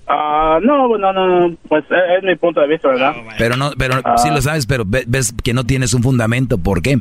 Ah, 0.08 0.60
no, 0.62 0.88
bueno, 0.90 1.14
no, 1.14 1.26
no, 1.48 1.56
pues 1.70 1.86
es, 1.86 2.18
es 2.18 2.24
mi 2.24 2.36
punto 2.36 2.60
de 2.60 2.68
vista, 2.68 2.90
¿verdad? 2.90 3.14
Pero 3.38 3.56
no, 3.56 3.72
pero 3.78 3.96
Ah. 4.04 4.18
sí 4.18 4.30
lo 4.30 4.42
sabes, 4.42 4.66
pero 4.68 4.84
ve- 4.86 5.06
ves 5.08 5.34
que 5.44 5.54
no 5.54 5.64
tienes 5.64 5.94
un 5.94 6.04
fundamento. 6.04 6.58
¿Por 6.58 6.82
qué? 6.82 6.98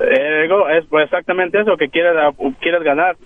Eh, 0.00 0.48
es 0.76 0.84
pues, 0.90 1.04
exactamente 1.04 1.60
eso, 1.60 1.76
que 1.78 1.88
quieres, 1.88 2.12
ah, 2.18 2.30
quieres 2.60 2.82
ganar. 2.82 3.16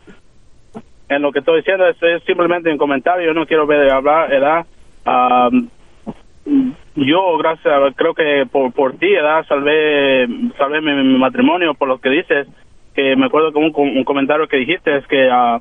En 1.09 1.23
lo 1.23 1.33
que 1.33 1.41
estoy 1.41 1.59
diciendo 1.59 1.87
es, 1.89 1.97
es 2.03 2.23
simplemente 2.25 2.71
un 2.71 2.79
comentario, 2.79 3.27
yo 3.27 3.35
no 3.35 3.47
quiero 3.47 3.67
ver 3.67 3.91
hablar, 3.91 4.29
¿verdad? 4.31 4.65
Ah, 5.05 5.51
yo, 6.97 7.37
gracias, 7.39 7.67
a- 7.73 7.93
creo 7.95 8.15
que 8.15 8.47
por, 8.51 8.73
por 8.73 8.97
ti, 8.97 9.11
¿verdad? 9.11 9.45
Salvé, 9.47 10.27
salvé 10.59 10.81
mi, 10.81 11.19
matrimonio 11.19 11.75
por 11.75 11.89
lo 11.89 11.99
que 11.99 12.11
dices, 12.11 12.47
que 12.95 13.17
me 13.17 13.27
acuerdo 13.27 13.53
que 13.53 13.59
un, 13.59 13.73
un 13.75 14.05
comentario 14.05 14.47
que 14.47 14.59
dijiste 14.59 14.97
es 14.97 15.07
que 15.07 15.29
ah, 15.31 15.61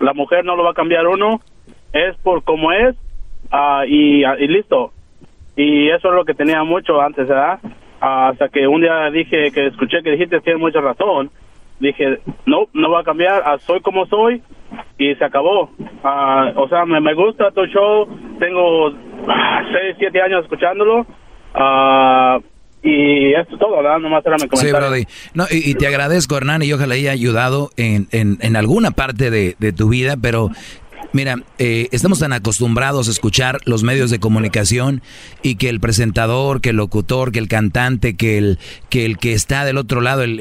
la 0.00 0.12
mujer 0.14 0.44
no 0.44 0.56
lo 0.56 0.64
va 0.64 0.70
a 0.70 0.74
cambiar 0.74 1.06
uno, 1.06 1.40
es 1.92 2.16
por 2.18 2.42
como 2.44 2.72
es 2.72 2.96
ah, 3.50 3.84
y, 3.86 4.24
ah, 4.24 4.36
y 4.38 4.48
listo. 4.48 4.92
Y 5.56 5.88
eso 5.90 6.08
es 6.08 6.14
lo 6.14 6.24
que 6.24 6.34
tenía 6.34 6.62
mucho 6.64 7.00
antes, 7.00 7.28
¿verdad? 7.28 7.58
Hasta 8.00 8.48
que 8.48 8.66
un 8.66 8.80
día 8.80 9.10
dije 9.10 9.50
que 9.52 9.66
escuché 9.66 10.02
que 10.02 10.12
dijiste 10.12 10.40
tienes 10.40 10.60
mucha 10.60 10.80
razón. 10.80 11.30
Dije, 11.80 12.20
no, 12.46 12.66
no 12.74 12.90
va 12.90 13.00
a 13.00 13.04
cambiar, 13.04 13.42
ah, 13.44 13.56
soy 13.66 13.80
como 13.80 14.06
soy 14.06 14.42
y 14.98 15.14
se 15.14 15.24
acabó. 15.24 15.70
Ah, 16.04 16.52
o 16.56 16.68
sea, 16.68 16.84
me, 16.84 17.00
me 17.00 17.14
gusta 17.14 17.50
tu 17.50 17.64
show, 17.66 18.06
tengo 18.38 18.90
6, 18.92 19.96
7 19.98 20.22
años 20.22 20.44
escuchándolo 20.44 21.06
ah, 21.54 22.38
y 22.82 23.32
esto 23.34 23.54
es 23.54 23.60
todo, 23.60 23.76
¿verdad? 23.76 23.98
Nomás 23.98 24.24
era 24.24 24.36
mi 24.36 24.42
Sí, 24.42 24.48
comentario. 24.48 24.88
Brody. 24.88 25.04
No, 25.34 25.44
y, 25.50 25.70
y 25.70 25.74
te 25.74 25.86
agradezco, 25.86 26.36
Hernán, 26.36 26.62
y 26.62 26.72
ojalá 26.72 26.94
haya 26.94 27.10
ayudado 27.12 27.70
en, 27.76 28.06
en, 28.12 28.38
en 28.40 28.56
alguna 28.56 28.90
parte 28.92 29.30
de, 29.30 29.56
de 29.58 29.72
tu 29.72 29.88
vida, 29.88 30.16
pero 30.20 30.48
mira, 31.12 31.42
eh, 31.58 31.88
estamos 31.92 32.18
tan 32.18 32.32
acostumbrados 32.32 33.08
a 33.08 33.10
escuchar 33.10 33.60
los 33.64 33.82
medios 33.82 34.10
de 34.10 34.20
comunicación 34.20 35.02
y 35.42 35.56
que 35.56 35.68
el 35.68 35.80
presentador, 35.80 36.60
que 36.60 36.70
el 36.70 36.76
locutor, 36.76 37.32
que 37.32 37.38
el 37.38 37.48
cantante, 37.48 38.16
que 38.16 38.38
el 38.38 38.58
que, 38.88 39.04
el 39.04 39.18
que 39.18 39.32
está 39.32 39.64
del 39.64 39.78
otro 39.78 40.00
lado, 40.00 40.22
el, 40.22 40.38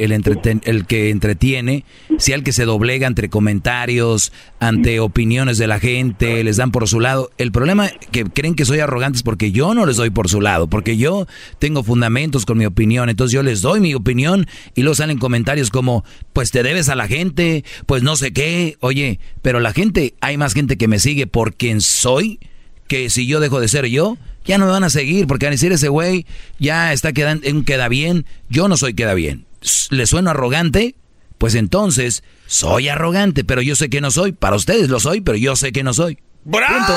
que 0.87 1.09
entretiene, 1.09 1.85
sea 2.17 2.35
el 2.35 2.43
que 2.43 2.51
se 2.51 2.65
doblega 2.65 3.07
entre 3.07 3.29
comentarios, 3.29 4.31
ante 4.59 4.99
opiniones 4.99 5.57
de 5.57 5.67
la 5.67 5.79
gente, 5.79 6.43
les 6.43 6.57
dan 6.57 6.71
por 6.71 6.87
su 6.87 6.99
lado. 6.99 7.31
El 7.37 7.51
problema 7.51 7.89
que 8.11 8.25
creen 8.25 8.55
que 8.55 8.65
soy 8.65 8.79
arrogante 8.79 9.17
es 9.17 9.23
porque 9.23 9.51
yo 9.51 9.73
no 9.73 9.85
les 9.85 9.97
doy 9.97 10.09
por 10.09 10.29
su 10.29 10.41
lado, 10.41 10.67
porque 10.67 10.97
yo 10.97 11.27
tengo 11.59 11.83
fundamentos 11.83 12.45
con 12.45 12.57
mi 12.57 12.65
opinión, 12.65 13.09
entonces 13.09 13.33
yo 13.33 13.43
les 13.43 13.61
doy 13.61 13.79
mi 13.79 13.93
opinión 13.93 14.47
y 14.75 14.81
luego 14.81 14.95
salen 14.95 15.17
comentarios 15.17 15.69
como, 15.69 16.03
pues 16.33 16.51
te 16.51 16.63
debes 16.63 16.89
a 16.89 16.95
la 16.95 17.07
gente, 17.07 17.63
pues 17.85 18.03
no 18.03 18.15
sé 18.15 18.33
qué, 18.33 18.77
oye, 18.81 19.19
pero 19.41 19.59
la 19.59 19.73
gente, 19.73 20.15
hay 20.21 20.37
más 20.37 20.53
gente 20.53 20.59
que 20.68 20.88
me 20.88 20.99
sigue 20.99 21.27
por 21.27 21.53
quien 21.53 21.81
soy, 21.81 22.40
que 22.88 23.10
si 23.10 23.27
yo 23.27 23.40
dejo 23.40 23.60
de 23.60 23.68
ser 23.68 23.86
yo, 23.88 24.18
ya 24.45 24.57
no 24.57 24.65
me 24.65 24.72
van 24.72 24.84
a 24.84 24.90
seguir, 24.90 25.27
porque 25.27 25.45
van 25.45 25.52
a 25.52 25.56
decir 25.56 25.72
ese 25.72 25.90
güey 25.90 26.26
ya 26.57 26.91
está 26.94 27.14
quedando, 27.14 27.48
en 27.48 27.64
queda 27.64 27.88
bien, 27.88 28.26
yo 28.49 28.68
no 28.68 28.77
soy 28.77 28.94
queda 28.94 29.14
bien. 29.14 29.45
¿Le 29.90 30.06
sueno 30.06 30.31
arrogante? 30.31 30.95
Pues 31.38 31.56
entonces, 31.56 32.23
soy 32.48 32.90
arrogante, 32.90 33.44
pero 33.44 33.61
yo 33.61 33.76
sé 33.76 33.90
que 33.90 34.02
no 34.02 34.11
soy. 34.11 34.34
Para 34.34 34.56
ustedes 34.56 34.90
lo 34.90 34.99
soy, 34.99 35.22
pero 35.22 35.38
yo 35.38 35.56
sé 35.56 35.72
que 35.72 35.84
no 35.84 35.94
soy. 35.94 36.18
Punto. 36.44 36.94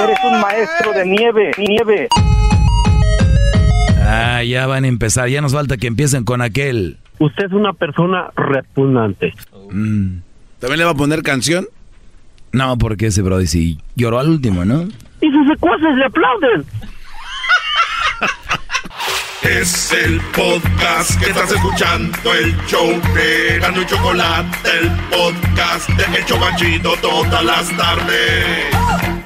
Eres 0.00 0.18
un 0.24 0.40
maestro 0.40 0.92
de 0.92 1.06
nieve, 1.06 1.50
nieve. 1.56 2.08
Ah, 4.00 4.42
ya 4.42 4.66
van 4.66 4.84
a 4.84 4.88
empezar, 4.88 5.28
ya 5.28 5.40
nos 5.40 5.52
falta 5.52 5.76
que 5.76 5.86
empiecen 5.86 6.24
con 6.24 6.40
aquel. 6.40 6.98
Usted 7.18 7.46
es 7.46 7.52
una 7.52 7.72
persona 7.72 8.30
repugnante. 8.36 9.34
Mm. 9.70 10.18
¿También 10.58 10.78
le 10.78 10.84
va 10.84 10.90
a 10.92 10.94
poner 10.94 11.22
canción? 11.22 11.68
No, 12.52 12.76
porque 12.78 13.06
ese 13.08 13.22
Brody 13.22 13.46
sí 13.46 13.78
lloró 13.94 14.18
al 14.18 14.28
último, 14.28 14.64
¿no? 14.64 14.82
Y 15.20 15.30
sus 15.30 15.46
secuaces 15.48 15.94
le 15.96 16.04
aplauden. 16.04 16.64
Es 19.42 19.92
el 19.92 20.20
podcast 20.34 21.18
que 21.20 21.30
estás 21.30 21.52
escuchando, 21.52 22.34
el 22.34 22.56
show 22.66 22.88
de 23.14 23.58
Gano 23.60 23.80
y 23.82 23.86
Chocolate, 23.86 24.68
el 24.80 24.90
podcast 25.10 25.88
de 25.90 26.18
El 26.18 26.24
Chocachito 26.26 26.94
todas 27.00 27.44
las 27.44 27.76
tardes. 27.76 29.17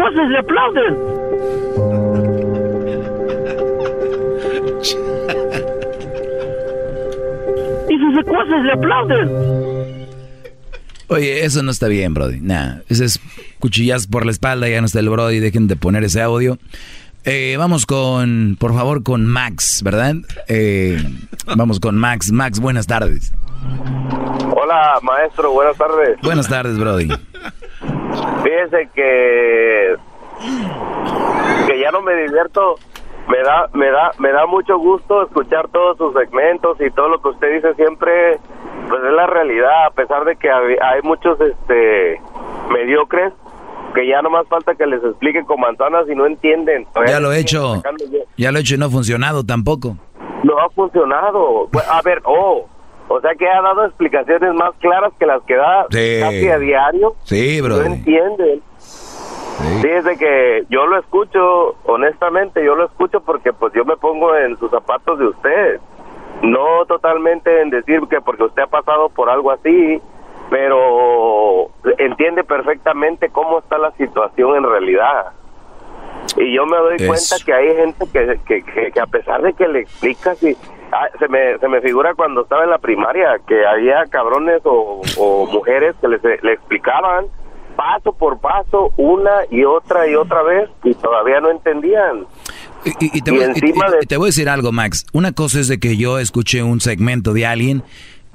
Secuaces 0.00 0.30
le 0.30 0.38
aplauden. 0.38 0.96
Y 7.90 7.98
sus 7.98 8.14
secuaces 8.16 8.62
le 8.64 8.72
aplauden. 8.72 10.06
Oye, 11.08 11.44
eso 11.44 11.62
no 11.62 11.70
está 11.70 11.88
bien, 11.88 12.14
Brody. 12.14 12.40
Nah, 12.40 12.76
ese 12.88 13.04
es 13.04 13.20
cuchillas 13.58 14.06
por 14.06 14.24
la 14.24 14.32
espalda, 14.32 14.70
ya 14.70 14.80
no 14.80 14.86
está 14.86 15.00
el 15.00 15.10
Brody, 15.10 15.38
dejen 15.38 15.68
de 15.68 15.76
poner 15.76 16.02
ese 16.04 16.22
audio. 16.22 16.56
Eh, 17.24 17.56
vamos 17.58 17.84
con, 17.84 18.56
por 18.58 18.72
favor, 18.72 19.02
con 19.02 19.26
Max, 19.26 19.82
¿verdad? 19.82 20.14
Eh, 20.48 20.98
vamos 21.56 21.78
con 21.78 21.98
Max. 21.98 22.32
Max, 22.32 22.58
buenas 22.58 22.86
tardes. 22.86 23.34
Hola, 24.56 24.98
maestro, 25.02 25.52
buenas 25.52 25.76
tardes. 25.76 26.16
Buenas 26.22 26.48
tardes, 26.48 26.78
Brody. 26.78 27.08
Fíjese 28.42 28.88
que 28.94 29.96
que 31.66 31.80
ya 31.80 31.90
no 31.90 32.00
me 32.02 32.14
divierto. 32.14 32.76
Me 33.28 33.38
da 33.42 33.68
me 33.74 33.90
da 33.90 34.10
me 34.18 34.32
da 34.32 34.46
mucho 34.46 34.76
gusto 34.78 35.22
escuchar 35.22 35.68
todos 35.68 35.96
sus 35.98 36.12
segmentos 36.14 36.80
y 36.80 36.90
todo 36.90 37.08
lo 37.08 37.20
que 37.22 37.28
usted 37.28 37.52
dice 37.54 37.74
siempre 37.74 38.38
pues 38.88 39.04
es 39.04 39.12
la 39.12 39.26
realidad 39.26 39.86
a 39.86 39.90
pesar 39.90 40.24
de 40.24 40.34
que 40.36 40.50
hay, 40.50 41.00
muchos 41.04 41.40
este 41.40 42.20
mediocres 42.70 43.32
que 43.94 44.08
ya 44.08 44.20
no 44.22 44.30
más 44.30 44.48
falta 44.48 44.74
que 44.74 44.84
les 44.86 45.02
explique 45.04 45.44
con 45.44 45.60
manzanas 45.60 46.08
y 46.08 46.14
no 46.16 46.26
entienden. 46.26 46.86
Ya 47.06 47.20
lo 47.20 47.32
he 47.32 47.38
hecho. 47.40 47.80
Ya 48.36 48.50
lo 48.50 48.58
he 48.58 48.62
hecho 48.62 48.74
y 48.74 48.78
no 48.78 48.86
ha 48.86 48.90
funcionado 48.90 49.44
tampoco. 49.44 49.96
No 50.42 50.58
ha 50.58 50.68
funcionado. 50.70 51.68
Bu- 51.70 51.84
A 51.88 52.00
ver, 52.02 52.20
oh, 52.24 52.66
o 53.12 53.20
sea 53.20 53.34
que 53.34 53.48
ha 53.48 53.60
dado 53.60 53.84
explicaciones 53.86 54.54
más 54.54 54.70
claras 54.80 55.12
que 55.18 55.26
las 55.26 55.42
que 55.42 55.56
da 55.56 55.86
Sí. 55.90 56.18
casi 56.20 56.48
a 56.48 56.58
diario. 56.58 57.14
Sí, 57.24 57.58
No 57.60 57.64
Brody. 57.64 57.86
entienden. 57.86 58.62
Fíjese 59.82 60.16
que 60.16 60.64
yo 60.70 60.86
lo 60.86 60.98
escucho, 60.98 61.74
honestamente, 61.84 62.64
yo 62.64 62.74
lo 62.76 62.86
escucho 62.86 63.20
porque 63.20 63.52
pues 63.52 63.72
yo 63.74 63.84
me 63.84 63.96
pongo 63.96 64.34
en 64.36 64.56
sus 64.58 64.70
zapatos 64.70 65.18
de 65.18 65.26
usted. 65.26 65.80
No 66.42 66.86
totalmente 66.86 67.60
en 67.60 67.68
decir 67.70 68.00
que 68.08 68.20
porque 68.20 68.44
usted 68.44 68.62
ha 68.62 68.66
pasado 68.68 69.08
por 69.10 69.28
algo 69.28 69.50
así, 69.50 70.00
pero 70.48 71.70
entiende 71.98 72.44
perfectamente 72.44 73.28
cómo 73.28 73.58
está 73.58 73.76
la 73.76 73.90
situación 73.92 74.56
en 74.56 74.64
realidad. 74.64 75.26
Y 76.36 76.54
yo 76.54 76.64
me 76.64 76.76
doy 76.76 76.96
Eso. 76.96 77.06
cuenta 77.08 77.44
que 77.44 77.52
hay 77.52 77.76
gente 77.76 78.04
que, 78.12 78.38
que, 78.46 78.62
que- 78.62 78.92
que 78.92 79.00
a 79.00 79.06
pesar 79.06 79.42
de 79.42 79.52
que 79.52 79.68
le 79.68 79.80
explicas 79.80 80.42
y 80.42 80.56
ah, 80.92 81.08
se 81.18 81.28
me, 81.28 81.58
se 81.58 81.68
me 81.68 81.80
figura 81.80 82.14
cuando 82.14 82.42
estaba 82.42 82.64
en 82.64 82.70
la 82.70 82.78
primaria 82.78 83.36
que 83.46 83.66
había 83.66 84.04
cabrones 84.10 84.60
o, 84.64 85.00
o 85.18 85.46
mujeres 85.46 85.94
que 86.00 86.08
les, 86.08 86.22
le 86.22 86.52
explicaban 86.52 87.26
paso 87.76 88.12
por 88.12 88.38
paso 88.40 88.92
una 88.98 89.30
y 89.50 89.64
otra 89.64 90.06
y 90.06 90.14
otra 90.14 90.42
vez 90.42 90.68
y 90.84 90.92
todavía 90.94 91.40
no 91.40 91.50
entendían. 91.50 92.26
Y, 92.84 93.18
y 93.18 93.20
te, 93.22 93.30
Y 93.32 93.36
voy, 93.38 93.46
de- 93.46 93.98
y 94.02 94.06
te 94.06 94.16
voy 94.16 94.26
a 94.26 94.28
decir 94.28 94.48
algo, 94.48 94.72
Max. 94.72 95.06
Una 95.12 95.32
cosa 95.32 95.60
es 95.60 95.68
de 95.68 95.78
que 95.78 95.96
yo 95.96 96.18
escuché 96.18 96.62
un 96.62 96.80
segmento 96.80 97.32
de 97.32 97.46
alguien 97.46 97.82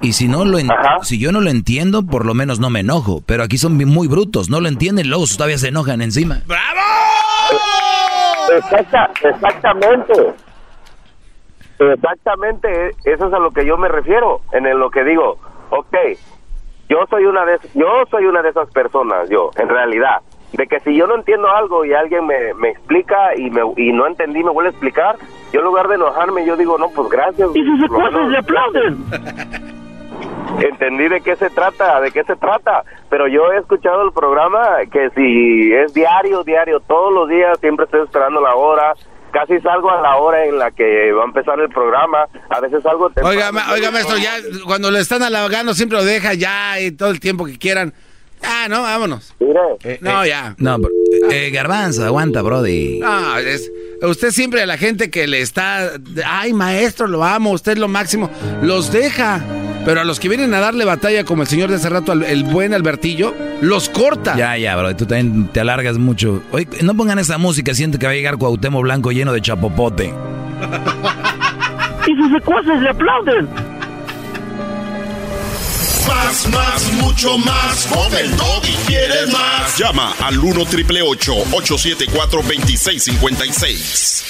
Y 0.02 0.12
si 0.12 0.28
no 0.28 0.44
lo 0.44 0.58
en- 0.58 0.68
si 1.02 1.18
yo 1.18 1.32
no 1.32 1.40
lo 1.40 1.48
entiendo, 1.50 2.04
por 2.04 2.26
lo 2.26 2.34
menos 2.34 2.60
no 2.60 2.68
me 2.70 2.80
enojo. 2.80 3.22
Pero 3.24 3.42
aquí 3.42 3.56
son 3.56 3.76
muy 3.76 4.08
brutos, 4.08 4.50
no 4.50 4.60
lo 4.60 4.68
entienden, 4.68 5.08
luego 5.08 5.24
todavía 5.36 5.56
se 5.58 5.68
enojan 5.68 6.02
encima. 6.02 6.42
Exacta, 8.56 9.10
exactamente. 9.22 10.12
Exactamente, 11.78 12.90
eso 13.04 13.26
es 13.26 13.32
a 13.32 13.38
lo 13.38 13.50
que 13.50 13.66
yo 13.66 13.76
me 13.76 13.88
refiero, 13.88 14.40
en 14.52 14.66
el- 14.66 14.78
lo 14.78 14.90
que 14.90 15.04
digo, 15.04 15.36
ok, 15.70 15.96
yo 16.88 16.98
soy 17.10 17.24
una 17.26 17.44
de 17.44 17.58
yo 17.74 17.86
soy 18.10 18.26
una 18.26 18.42
de 18.42 18.50
esas 18.50 18.70
personas, 18.70 19.28
yo, 19.28 19.50
en 19.56 19.68
realidad, 19.68 20.20
de 20.52 20.66
que 20.66 20.80
si 20.80 20.96
yo 20.96 21.06
no 21.06 21.16
entiendo 21.16 21.48
algo 21.50 21.84
y 21.84 21.92
alguien 21.92 22.26
me, 22.26 22.54
me 22.54 22.70
explica 22.70 23.34
y 23.36 23.50
me 23.50 23.60
y 23.76 23.92
no 23.92 24.06
entendí, 24.06 24.42
me 24.42 24.50
vuelve 24.52 24.68
a 24.68 24.72
explicar, 24.72 25.16
yo 25.52 25.60
en 25.60 25.66
lugar 25.66 25.88
de 25.88 25.96
enojarme, 25.96 26.46
yo 26.46 26.56
digo, 26.56 26.78
no, 26.78 26.88
pues 26.90 27.08
gracias. 27.08 27.50
Y 27.54 27.62
lo 27.62 27.78
secuaces 27.78 28.12
menos 28.14 28.30
le 28.30 28.38
aplauden. 28.38 29.04
entendí 30.60 31.08
de 31.08 31.20
qué 31.20 31.36
se 31.36 31.50
trata, 31.50 32.00
de 32.00 32.10
qué 32.12 32.24
se 32.24 32.36
trata, 32.36 32.82
pero 33.10 33.26
yo 33.28 33.52
he 33.52 33.58
escuchado 33.58 34.02
el 34.02 34.12
programa 34.12 34.62
que 34.90 35.10
si 35.10 35.72
es 35.72 35.92
diario, 35.92 36.42
diario, 36.44 36.80
todos 36.80 37.12
los 37.12 37.28
días, 37.28 37.58
siempre 37.60 37.84
estoy 37.84 38.02
esperando 38.02 38.40
la 38.40 38.54
hora, 38.54 38.94
casi 39.38 39.60
salgo 39.60 39.90
a 39.90 40.00
la 40.00 40.16
hora 40.16 40.46
en 40.46 40.58
la 40.58 40.70
que 40.70 41.12
va 41.12 41.22
a 41.22 41.26
empezar 41.26 41.60
el 41.60 41.68
programa, 41.68 42.26
a 42.48 42.60
veces 42.60 42.82
salgo 42.82 43.08
temprano. 43.08 43.28
Oiga, 43.28 43.52
ma- 43.52 43.70
oiga, 43.72 43.90
maestro, 43.90 44.16
ya 44.16 44.32
cuando 44.64 44.90
le 44.90 45.00
están 45.00 45.22
halagando 45.22 45.74
siempre 45.74 45.98
lo 45.98 46.04
deja 46.04 46.32
ya 46.32 46.80
y 46.80 46.92
todo 46.92 47.10
el 47.10 47.20
tiempo 47.20 47.44
que 47.44 47.58
quieran. 47.58 47.92
Ah, 48.42 48.66
no, 48.68 48.82
vámonos. 48.82 49.34
Mire, 49.40 49.98
no, 50.00 50.24
ya. 50.26 50.54
No, 50.58 50.78
pero- 50.78 51.30
eh, 51.32 51.50
garbanzo, 51.50 52.04
aguanta, 52.04 52.40
brody. 52.42 53.00
No, 53.00 53.36
es, 53.38 53.70
usted 54.02 54.30
siempre 54.30 54.62
a 54.62 54.66
la 54.66 54.76
gente 54.78 55.10
que 55.10 55.26
le 55.26 55.40
está, 55.40 55.90
ay 56.26 56.52
maestro, 56.52 57.06
lo 57.06 57.22
amo, 57.24 57.50
usted 57.50 57.72
es 57.72 57.78
lo 57.78 57.88
máximo, 57.88 58.30
los 58.62 58.90
deja. 58.92 59.42
Pero 59.86 60.00
a 60.00 60.04
los 60.04 60.18
que 60.18 60.28
vienen 60.28 60.52
a 60.52 60.58
darle 60.58 60.84
batalla, 60.84 61.22
como 61.22 61.42
el 61.42 61.48
señor 61.48 61.70
de 61.70 61.76
hace 61.76 61.88
rato, 61.88 62.12
el 62.12 62.42
buen 62.42 62.74
Albertillo, 62.74 63.32
los 63.60 63.88
corta. 63.88 64.36
Ya, 64.36 64.58
ya, 64.58 64.74
bro, 64.74 64.96
tú 64.96 65.06
también 65.06 65.46
te 65.46 65.60
alargas 65.60 65.96
mucho. 65.96 66.42
Oye, 66.50 66.66
no 66.82 66.96
pongan 66.96 67.20
esa 67.20 67.38
música, 67.38 67.72
siente 67.72 67.96
que 67.96 68.06
va 68.06 68.10
a 68.10 68.16
llegar 68.16 68.36
Cuauhtémoc 68.36 68.82
Blanco 68.82 69.12
lleno 69.12 69.32
de 69.32 69.40
chapopote. 69.40 70.12
Y 72.08 72.16
sus 72.16 72.32
secuaces 72.32 72.82
le 72.82 72.90
aplauden. 72.90 73.48
Más, 76.08 76.48
más, 76.52 76.92
mucho 77.00 77.38
más. 77.38 77.86
Con 77.86 78.12
el 78.18 78.32
y 78.68 78.74
quieres 78.88 79.32
más. 79.32 79.78
Llama 79.78 80.14
al 80.20 80.36
1 80.36 80.64
triple 80.64 81.02
874 81.02 82.42
2656. 82.42 84.24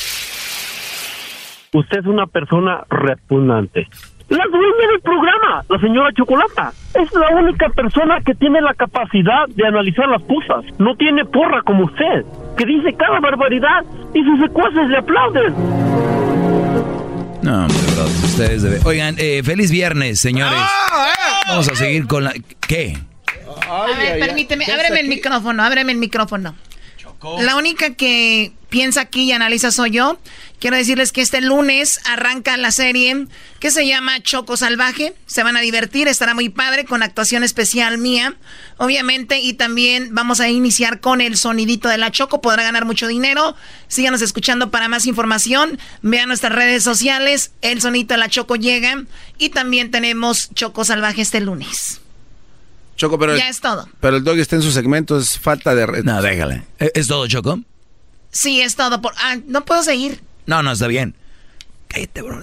Usted 1.72 1.98
es 1.98 2.06
una 2.06 2.26
persona 2.26 2.84
repugnante. 2.90 3.88
La 4.28 4.44
dueña 4.50 4.90
del 4.90 5.00
programa, 5.02 5.64
la 5.68 5.78
señora 5.78 6.10
Chocolata, 6.12 6.72
es 6.94 7.12
la 7.12 7.28
única 7.36 7.68
persona 7.68 8.18
que 8.26 8.34
tiene 8.34 8.60
la 8.60 8.74
capacidad 8.74 9.46
de 9.46 9.64
analizar 9.64 10.08
las 10.08 10.22
cosas. 10.22 10.64
No 10.80 10.96
tiene 10.96 11.24
porra 11.24 11.62
como 11.62 11.84
usted, 11.84 12.24
que 12.56 12.66
dice 12.66 12.92
cada 12.98 13.20
barbaridad 13.20 13.84
y 14.14 14.24
sus 14.24 14.40
secuaces 14.40 14.88
le 14.88 14.98
aplauden. 14.98 15.54
No, 17.42 17.66
hombre, 17.66 17.78
bro, 17.94 18.04
ustedes 18.04 18.62
deben... 18.62 18.80
Oigan, 18.84 19.14
eh, 19.18 19.42
feliz 19.44 19.70
viernes, 19.70 20.18
señores. 20.18 20.58
Vamos 21.46 21.68
a 21.70 21.76
seguir 21.76 22.08
con 22.08 22.24
la... 22.24 22.32
¿Qué? 22.66 22.98
A 23.70 23.86
ver, 23.96 24.18
permíteme, 24.18 24.64
ábreme 24.64 25.00
el 25.00 25.08
micrófono, 25.08 25.62
ábreme 25.62 25.92
el 25.92 25.98
micrófono. 25.98 26.56
La 27.38 27.56
única 27.56 27.94
que 27.94 28.52
piensa 28.68 29.01
aquí 29.01 29.22
y 29.22 29.32
analiza 29.32 29.70
soy 29.70 29.93
yo. 29.93 30.18
Quiero 30.59 30.76
decirles 30.76 31.12
que 31.12 31.20
este 31.20 31.40
lunes 31.40 32.01
arranca 32.05 32.56
la 32.56 32.70
serie 32.70 33.26
que 33.60 33.70
se 33.70 33.86
llama 33.86 34.22
Choco 34.22 34.56
Salvaje. 34.56 35.14
Se 35.26 35.43
van 35.43 35.56
a 35.56 35.60
divertir, 35.60 36.09
estará 36.09 36.34
muy 36.34 36.48
padre 36.48 36.84
con 36.84 37.02
actuación 37.02 37.43
especial 37.43 37.98
mía, 37.98 38.34
obviamente. 38.78 39.38
Y 39.38 39.55
también 39.55 40.10
vamos 40.12 40.40
a 40.40 40.48
iniciar 40.48 41.01
con 41.01 41.20
el 41.20 41.36
sonidito 41.36 41.88
de 41.88 41.98
la 41.98 42.10
Choco. 42.10 42.40
Podrá 42.40 42.62
ganar 42.62 42.84
mucho 42.84 43.06
dinero. 43.06 43.55
Síganos 43.88 44.22
escuchando 44.22 44.70
para 44.70 44.88
más 44.88 45.06
información. 45.06 45.78
Vean 46.02 46.28
nuestras 46.28 46.52
redes 46.52 46.82
sociales. 46.82 47.52
El 47.62 47.80
sonidito 47.80 48.14
de 48.14 48.18
la 48.18 48.28
Choco 48.28 48.56
llega. 48.56 49.05
Y 49.38 49.51
también 49.51 49.90
tenemos 49.90 50.51
Choco 50.55 50.84
Salvaje 50.84 51.22
este 51.22 51.40
lunes. 51.40 52.01
Choco, 52.97 53.18
pero, 53.18 53.36
Ya 53.36 53.48
es 53.48 53.60
todo. 53.60 53.89
pero 54.01 54.16
el 54.16 54.24
dog 54.24 54.39
está 54.39 54.56
en 54.56 54.62
su 54.62 54.73
segmento, 54.73 55.18
es 55.18 55.39
falta 55.39 55.74
de... 55.74 55.86
red. 55.86 56.05
No, 56.05 56.20
déjale. 56.23 56.64
¿Es 56.78 56.90
es 56.94 57.09
todo, 57.09 57.27
Choco? 57.28 57.60
Sí, 58.31 58.60
es 58.60 58.74
todo. 58.77 59.01
Por... 59.01 59.12
Ah, 59.18 59.36
no 59.47 59.64
puedo 59.64 59.82
seguir. 59.82 60.20
No, 60.47 60.62
no, 60.62 60.73
está 60.73 60.86
bien. 60.86 61.14
Cállate, 61.89 62.23
bro. 62.23 62.43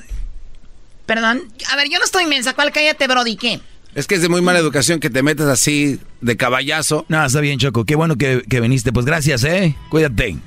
Perdón. 1.06 1.42
A 1.72 1.76
ver, 1.76 1.90
yo 1.90 1.98
no 2.00 2.06
estoy 2.06 2.26
mensa. 2.26 2.54
¿Cuál 2.54 2.72
cállate, 2.72 3.08
Brody? 3.08 3.36
¿Qué? 3.36 3.60
Es 3.96 4.08
que 4.08 4.16
es 4.16 4.22
de 4.22 4.30
muy 4.30 4.42
mala 4.42 4.58
educación 4.60 5.00
que 5.00 5.10
te 5.10 5.22
metas 5.22 5.48
así 5.48 6.00
de 6.22 6.38
caballazo. 6.38 7.06
No, 7.10 7.24
está 7.26 7.42
bien, 7.42 7.60
Choco. 7.60 7.86
Qué 7.86 7.96
bueno 7.96 8.16
que, 8.16 8.44
que 8.50 8.60
viniste. 8.62 8.92
Pues 8.94 9.06
gracias, 9.06 9.44
¿eh? 9.44 9.76
Cuídate. 9.90 10.38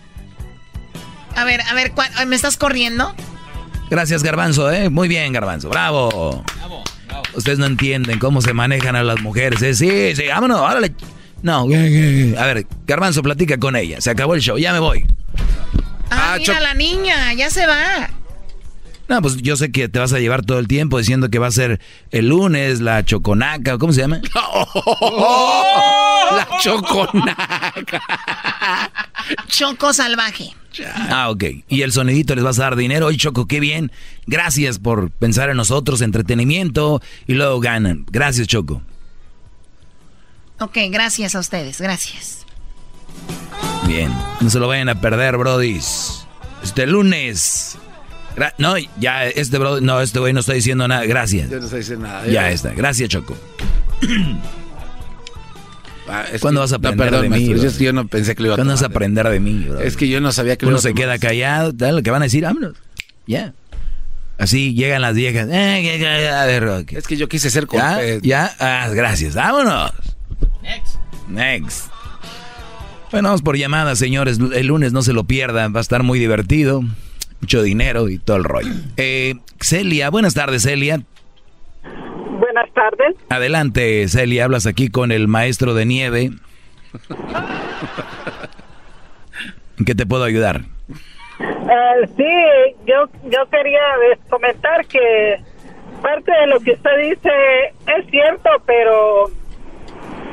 A 1.36 1.44
ver, 1.44 1.60
a 1.60 1.74
ver, 1.74 1.92
¿cuál- 1.92 2.10
¿me 2.26 2.34
estás 2.36 2.56
corriendo? 2.56 3.14
Gracias, 3.90 4.22
Garbanzo, 4.22 4.72
¿eh? 4.72 4.88
Muy 4.90 5.06
bien, 5.08 5.32
Garbanzo. 5.32 5.68
Bravo. 5.68 6.44
Ustedes 7.34 7.58
no 7.58 7.66
entienden 7.66 8.18
cómo 8.18 8.40
se 8.40 8.52
manejan 8.52 8.96
a 8.96 9.04
las 9.04 9.20
mujeres, 9.20 9.62
¿eh? 9.62 9.74
Sí, 9.74 10.16
sí, 10.16 10.28
vámonos, 10.28 10.60
órale. 10.60 10.94
No, 11.42 11.62
a 11.62 11.66
ver, 12.46 12.66
Garbanzo, 12.86 13.22
platica 13.22 13.58
con 13.58 13.76
ella. 13.76 14.00
Se 14.00 14.10
acabó 14.10 14.34
el 14.34 14.40
show, 14.40 14.58
ya 14.58 14.72
me 14.72 14.78
voy. 14.78 15.06
Ah, 16.10 16.36
mira 16.38 16.60
la 16.60 16.74
niña, 16.74 17.32
ya 17.34 17.50
se 17.50 17.66
va. 17.66 18.10
No, 19.08 19.22
pues 19.22 19.36
yo 19.36 19.56
sé 19.56 19.70
que 19.70 19.88
te 19.88 19.98
vas 19.98 20.12
a 20.12 20.18
llevar 20.18 20.44
todo 20.44 20.58
el 20.58 20.66
tiempo 20.66 20.98
diciendo 20.98 21.30
que 21.30 21.38
va 21.38 21.46
a 21.46 21.52
ser 21.52 21.80
el 22.10 22.28
lunes, 22.28 22.80
la 22.80 23.04
choconaca, 23.04 23.78
¿cómo 23.78 23.92
se 23.92 24.00
llama? 24.00 24.20
la 26.34 26.48
choconaca. 26.60 28.02
Choco 29.48 29.92
salvaje. 29.92 30.54
Ah, 31.10 31.30
ok. 31.30 31.44
Y 31.68 31.82
el 31.82 31.92
sonidito 31.92 32.34
les 32.34 32.44
vas 32.44 32.58
a 32.58 32.62
dar 32.64 32.76
dinero. 32.76 33.06
Oye, 33.06 33.16
Choco, 33.16 33.46
qué 33.46 33.60
bien. 33.60 33.90
Gracias 34.26 34.78
por 34.78 35.10
pensar 35.10 35.48
en 35.50 35.56
nosotros, 35.56 36.00
entretenimiento, 36.02 37.00
y 37.26 37.32
luego 37.34 37.60
ganan. 37.60 38.04
Gracias, 38.10 38.46
Choco. 38.46 38.82
Ok, 40.60 40.76
gracias 40.90 41.34
a 41.34 41.38
ustedes, 41.40 41.80
gracias. 41.80 42.44
Bien. 43.86 44.12
No 44.40 44.50
se 44.50 44.58
lo 44.58 44.68
vayan 44.68 44.88
a 44.88 45.00
perder, 45.00 45.36
brodis. 45.38 46.26
Este 46.62 46.86
lunes. 46.86 47.78
Gra- 48.36 48.52
no, 48.58 48.74
ya, 48.98 49.24
este 49.26 49.56
bro, 49.58 49.80
no, 49.80 50.00
este 50.00 50.18
güey 50.18 50.32
no 50.34 50.40
está 50.40 50.52
diciendo 50.52 50.86
nada. 50.88 51.04
Gracias. 51.06 51.48
Yo 51.48 51.58
no 51.60 51.68
sé 51.68 51.76
decir 51.76 51.98
nada. 51.98 52.26
Ya 52.26 52.50
está. 52.50 52.72
Gracias, 52.72 53.08
Choco. 53.08 53.34
Ah, 56.08 56.24
es 56.32 56.40
¿Cuándo 56.40 56.60
que- 56.60 56.62
vas 56.62 56.72
a 56.72 56.74
no, 56.74 56.88
aprender 56.88 57.10
perdón, 57.10 57.22
de 57.30 57.38
mí? 57.38 57.48
bro? 57.48 57.62
yo, 57.62 57.70
yo 57.78 57.92
no 57.92 58.06
pensé 58.06 58.34
que 58.34 58.42
lo 58.42 58.46
iba 58.48 58.54
a 58.54 58.58
¿Cuándo 58.58 58.74
vas 58.74 58.82
a 58.82 58.86
aprender 58.86 59.28
de 59.28 59.40
mí, 59.40 59.64
bro? 59.68 59.80
Es 59.80 59.96
que 59.96 60.08
yo 60.08 60.20
no 60.20 60.30
sabía 60.32 60.56
que 60.56 60.64
lo 60.66 60.70
Uno 60.70 60.76
iba 60.76 60.80
a 60.80 60.82
se 60.82 60.94
queda 60.94 61.18
callado, 61.18 61.72
tal, 61.74 61.96
lo 61.96 62.02
que 62.02 62.10
van 62.10 62.22
a 62.22 62.26
decir, 62.26 62.44
vámonos. 62.44 62.74
Ya. 63.26 63.52
Así 64.38 64.74
llegan 64.74 65.02
las 65.02 65.14
viejas. 65.14 65.48
Eh. 65.50 66.84
Es 66.90 67.06
que 67.06 67.16
yo 67.16 67.28
quise 67.28 67.50
ser 67.50 67.64
¿Ya? 67.64 67.66
cortés. 67.94 68.22
¿Ya? 68.22 68.54
Ah, 68.58 68.88
gracias. 68.92 69.34
Vámonos. 69.34 69.92
Next. 70.62 70.96
Next. 71.28 71.86
Bueno, 73.10 73.28
vamos 73.28 73.42
por 73.42 73.56
llamadas, 73.56 73.98
señores. 73.98 74.38
El 74.54 74.66
lunes 74.66 74.92
no 74.92 75.02
se 75.02 75.12
lo 75.12 75.24
pierdan. 75.24 75.74
Va 75.74 75.78
a 75.78 75.82
estar 75.82 76.02
muy 76.02 76.18
divertido. 76.18 76.82
Mucho 77.40 77.62
dinero 77.62 78.08
y 78.08 78.18
todo 78.18 78.36
el 78.36 78.44
rollo. 78.44 78.72
Eh, 78.96 79.36
Celia, 79.60 80.10
buenas 80.10 80.34
tardes, 80.34 80.62
Celia. 80.62 81.02
Buenas 82.38 82.70
tardes. 82.72 83.16
Adelante, 83.28 84.06
Celia. 84.08 84.44
Hablas 84.44 84.66
aquí 84.66 84.88
con 84.88 85.12
el 85.12 85.28
maestro 85.28 85.74
de 85.74 85.86
nieve. 85.86 86.30
¿En 89.78 89.84
qué 89.84 89.94
te 89.94 90.06
puedo 90.06 90.24
ayudar? 90.24 90.62
Eh, 91.38 92.08
sí, 92.16 92.24
yo, 92.86 93.08
yo 93.24 93.48
quería 93.50 93.80
comentar 94.30 94.86
que 94.86 95.36
parte 96.02 96.32
de 96.32 96.46
lo 96.46 96.60
que 96.60 96.72
usted 96.72 96.98
dice 97.02 97.30
es 97.98 98.06
cierto, 98.10 98.48
pero 98.66 99.30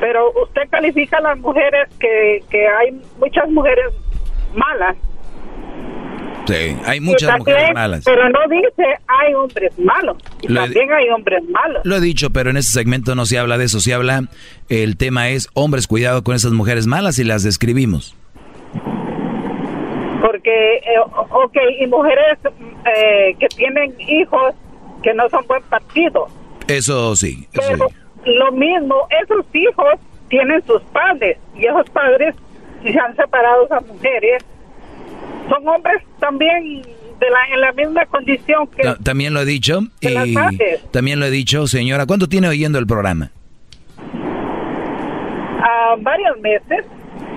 pero 0.00 0.30
usted 0.42 0.62
califica 0.70 1.18
a 1.18 1.22
las 1.22 1.38
mujeres 1.38 1.88
que, 1.98 2.42
que 2.50 2.66
hay 2.66 3.00
muchas 3.18 3.48
mujeres 3.50 3.86
malas. 4.54 4.96
Sí, 6.46 6.76
hay 6.84 7.00
muchas 7.00 7.30
también- 7.30 7.56
mujeres 7.56 7.74
malas. 7.74 8.02
Pero 8.04 8.28
no 8.28 8.38
dice 8.50 8.84
hay 9.06 9.32
hombres 9.34 9.78
malos. 9.78 10.16
Lo 10.46 10.60
he- 10.60 10.64
también 10.64 10.92
hay 10.92 11.08
hombres 11.08 11.42
malos. 11.48 11.80
Lo 11.84 11.96
he 11.96 12.00
dicho, 12.00 12.30
pero 12.30 12.50
en 12.50 12.56
este 12.58 12.72
segmento 12.72 13.14
no 13.14 13.24
se 13.26 13.38
habla 13.38 13.56
de 13.58 13.64
eso. 13.64 13.80
Se 13.80 13.94
habla, 13.94 14.24
el 14.68 14.96
tema 14.96 15.30
es, 15.30 15.48
hombres, 15.54 15.86
cuidado 15.86 16.22
con 16.22 16.34
esas 16.34 16.52
mujeres 16.52 16.86
malas 16.86 17.18
y 17.18 17.24
las 17.24 17.42
describimos. 17.44 18.14
Porque, 20.20 20.76
eh, 20.76 21.00
ok, 21.30 21.56
y 21.80 21.86
mujeres 21.86 22.38
eh, 22.86 23.36
que 23.38 23.46
tienen 23.48 23.94
hijos 24.00 24.54
que 25.02 25.12
no 25.14 25.28
son 25.28 25.46
buen 25.46 25.62
partido. 25.64 26.26
Eso 26.66 27.14
sí, 27.16 27.46
eso 27.52 27.62
Pero 27.70 27.88
sí. 27.88 27.94
lo 28.38 28.52
mismo, 28.52 29.06
esos 29.22 29.44
hijos 29.54 29.94
tienen 30.28 30.62
sus 30.66 30.80
padres 30.84 31.36
y 31.54 31.66
esos 31.66 31.88
padres, 31.90 32.34
si 32.82 32.92
se 32.92 32.98
han 32.98 33.14
separado 33.16 33.66
esas 33.66 33.86
mujeres, 33.86 34.44
son 35.48 35.68
hombres 35.68 36.02
también 36.20 36.82
de 36.82 37.30
la, 37.30 37.54
en 37.54 37.60
la 37.60 37.72
misma 37.72 38.04
condición 38.06 38.66
que... 38.68 38.82
Ta- 38.82 38.96
También 39.02 39.32
lo 39.34 39.40
he 39.40 39.44
dicho. 39.44 39.80
Y 40.00 40.34
también 40.90 41.20
lo 41.20 41.26
he 41.26 41.30
dicho, 41.30 41.66
señora. 41.66 42.06
¿Cuánto 42.06 42.28
tiene 42.28 42.48
oyendo 42.48 42.78
el 42.78 42.86
programa? 42.86 43.30
a 45.66 45.96
varios 45.98 46.38
meses. 46.40 46.84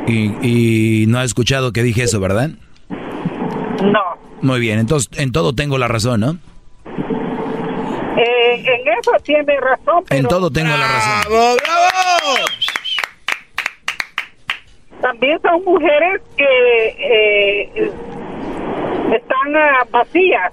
Y, 0.08 1.04
y 1.04 1.06
no 1.08 1.20
ha 1.20 1.24
escuchado 1.24 1.72
que 1.72 1.82
dije 1.84 2.04
eso, 2.04 2.20
¿verdad? 2.20 2.50
No. 2.90 4.02
Muy 4.42 4.60
bien, 4.60 4.80
entonces 4.80 5.10
en 5.18 5.32
todo 5.32 5.54
tengo 5.54 5.78
la 5.78 5.88
razón, 5.88 6.20
¿no? 6.20 6.38
Eh, 8.18 8.56
en 8.56 8.88
eso 9.00 9.12
tiene 9.24 9.56
razón. 9.60 10.00
En 10.00 10.06
pero 10.10 10.28
todo 10.28 10.52
tengo 10.52 10.70
la 10.70 10.88
razón. 10.88 11.58
También 15.02 15.40
son 15.42 15.64
mujeres 15.64 16.22
que 16.36 16.46
eh, 17.00 17.92
están 19.14 19.56
ah, 19.56 19.86
vacías. 19.92 20.52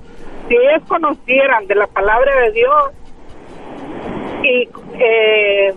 Si 0.48 0.54
ellas 0.54 0.82
conocieran 0.86 1.66
de 1.66 1.74
la 1.74 1.86
palabra 1.86 2.30
de 2.42 2.52
Dios 2.52 2.92
y 4.42 4.68
eh, 5.00 5.74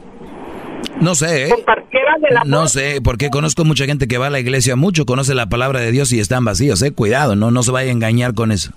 No 0.99 1.15
sé, 1.15 1.45
¿eh? 1.45 1.49
compartieran 1.49 2.21
del 2.21 2.37
amor, 2.37 2.47
No 2.47 2.67
sé, 2.67 2.99
porque 3.01 3.29
conozco 3.29 3.63
mucha 3.63 3.85
gente 3.85 4.07
que 4.07 4.17
va 4.17 4.27
a 4.27 4.29
la 4.29 4.39
iglesia 4.39 4.75
mucho, 4.75 5.05
conoce 5.05 5.33
la 5.33 5.47
palabra 5.47 5.79
de 5.79 5.91
Dios 5.91 6.11
y 6.11 6.19
están 6.19 6.43
vacíos, 6.43 6.81
¿eh? 6.81 6.93
Cuidado, 6.93 7.37
no, 7.37 7.49
no 7.51 7.63
se 7.63 7.71
vaya 7.71 7.89
a 7.89 7.93
engañar 7.93 8.33
con 8.33 8.51
eso. 8.51 8.73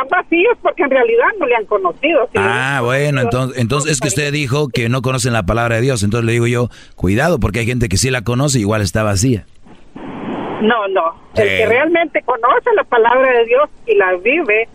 Eh, 0.00 0.04
están 0.04 0.22
vacíos 0.22 0.58
porque 0.62 0.82
en 0.82 0.90
realidad 0.90 1.26
no 1.38 1.46
le 1.46 1.56
han 1.56 1.66
conocido. 1.66 2.28
Ah, 2.36 2.80
bueno, 2.82 3.20
entonces, 3.20 3.58
entonces 3.58 3.92
es 3.92 4.00
que 4.00 4.08
usted 4.08 4.32
dijo 4.32 4.68
que 4.68 4.88
no 4.88 5.02
conocen 5.02 5.32
la 5.32 5.44
palabra 5.44 5.76
de 5.76 5.82
Dios, 5.82 6.02
entonces 6.02 6.26
le 6.26 6.32
digo 6.32 6.46
yo, 6.46 6.68
cuidado, 6.96 7.38
porque 7.40 7.60
hay 7.60 7.66
gente 7.66 7.88
que 7.88 7.96
sí 7.96 8.10
la 8.10 8.22
conoce 8.22 8.58
y 8.58 8.62
igual 8.62 8.82
está 8.82 9.02
vacía. 9.02 9.46
No, 9.94 10.88
no. 10.88 11.14
El 11.36 11.48
que 11.48 11.66
realmente 11.66 12.22
conoce 12.22 12.70
la 12.76 12.84
palabra 12.84 13.32
de 13.38 13.46
Dios 13.46 13.70
y 13.86 13.94
la 13.94 14.14
vive 14.16 14.68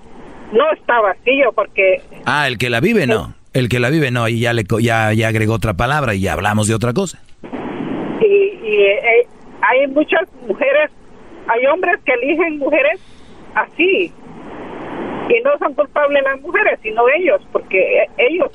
no 0.52 0.72
está 0.72 1.00
vacío 1.00 1.52
porque 1.54 2.02
Ah, 2.26 2.48
el 2.48 2.58
que 2.58 2.70
la 2.70 2.80
vive 2.80 3.06
no, 3.06 3.36
el 3.54 3.70
que 3.70 3.80
la 3.80 3.90
vive 3.90 4.10
no, 4.10 4.28
y 4.28 4.40
ya 4.40 4.54
le 4.54 4.64
ya, 4.80 5.14
ya 5.14 5.28
agregó 5.28 5.54
otra 5.54 5.74
palabra 5.76 6.16
y 6.16 6.22
ya 6.22 6.34
hablamos 6.34 6.68
de 6.68 6.76
otra 6.76 6.94
cosa. 6.94 7.22
y, 8.22 8.26
y, 8.26 8.84
eh, 8.86 9.28
hay 9.62 9.88
muchas 9.88 10.22
mujeres, 10.48 10.92
hay 11.48 11.66
hombres 11.68 12.00
que 12.04 12.14
eligen 12.14 12.58
mujeres 12.58 13.00
así 13.54 14.12
y 15.30 15.42
no 15.44 15.52
son 15.60 15.74
culpables 15.74 16.24
las 16.24 16.42
mujeres 16.42 16.80
sino 16.84 17.04
ellos 17.18 17.42
porque 17.52 18.06
ellos 18.18 18.50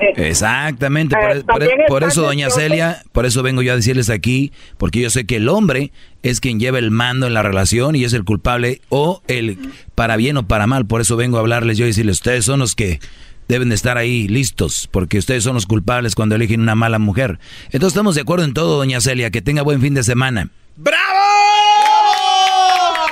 eh, 0.00 0.12
Exactamente, 0.16 1.14
por, 1.14 1.30
Eh, 1.30 1.38
e- 1.38 1.44
por 1.44 1.62
e- 1.62 1.70
por 1.86 2.02
está 2.02 2.12
eso, 2.12 2.22
doña 2.22 2.50
Celia, 2.50 3.02
por 3.12 3.26
eso 3.26 3.44
vengo 3.44 3.62
yo 3.62 3.72
a 3.72 3.76
decirles 3.76 4.10
aquí, 4.10 4.52
porque 4.76 5.00
yo 5.00 5.08
sé 5.08 5.24
que 5.24 5.36
el 5.36 5.48
hombre 5.48 5.92
es 6.24 6.40
quien 6.40 6.58
lleva 6.58 6.80
el 6.80 6.90
mando 6.90 7.28
en 7.28 7.34
la 7.34 7.42
relación 7.44 7.94
y 7.94 8.02
es 8.02 8.12
el 8.12 8.24
culpable 8.24 8.80
o 8.88 9.22
el 9.28 9.56
para 9.94 10.16
bien 10.16 10.36
o 10.36 10.48
para 10.48 10.66
mal, 10.66 10.84
por 10.84 11.00
eso 11.00 11.14
vengo 11.16 11.36
a 11.36 11.40
hablarles 11.40 11.78
yo 11.78 11.84
y 11.84 11.88
decirles, 11.88 12.16
ustedes 12.16 12.44
son 12.44 12.58
los 12.58 12.74
que 12.74 12.98
deben 13.46 13.68
de 13.68 13.76
estar 13.76 13.96
ahí 13.96 14.26
listos, 14.26 14.88
porque 14.90 15.16
ustedes 15.18 15.44
son 15.44 15.54
los 15.54 15.66
culpables 15.66 16.16
cuando 16.16 16.34
eligen 16.34 16.60
una 16.60 16.74
mala 16.74 16.98
mujer. 16.98 17.38
Entonces 17.66 17.88
estamos 17.92 18.16
de 18.16 18.22
acuerdo 18.22 18.44
en 18.46 18.52
todo, 18.54 18.78
doña 18.78 19.00
Celia, 19.00 19.30
que 19.30 19.42
tenga 19.42 19.62
buen 19.62 19.80
fin 19.80 19.94
de 19.94 20.02
semana. 20.02 20.48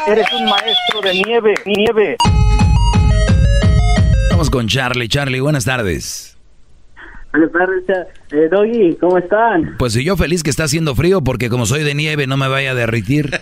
Eres 0.09 0.27
un 0.33 0.47
maestro 0.47 1.01
de 1.01 1.15
nieve, 1.15 1.55
nieve. 1.65 2.17
Vamos 4.43 4.51
con 4.51 4.67
Charlie. 4.67 5.07
Charlie, 5.07 5.39
buenas 5.39 5.65
tardes. 5.65 6.37
Buenas 7.31 7.53
tardes, 7.53 7.85
eh, 8.33 8.49
Doggy, 8.51 8.97
¿cómo 9.01 9.17
están? 9.17 9.77
Pues 9.79 9.93
si 9.93 10.03
yo 10.03 10.17
feliz 10.17 10.43
que 10.43 10.51
está 10.51 10.65
haciendo 10.65 10.97
frío 10.97 11.23
porque 11.23 11.49
como 11.49 11.65
soy 11.65 11.85
de 11.85 11.95
nieve 11.95 12.27
no 12.27 12.37
me 12.37 12.49
vaya 12.49 12.73
a 12.73 12.75
derritir. 12.75 13.31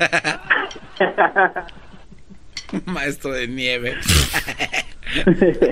Maestro 2.85 3.33
de 3.33 3.49
nieve. 3.49 3.97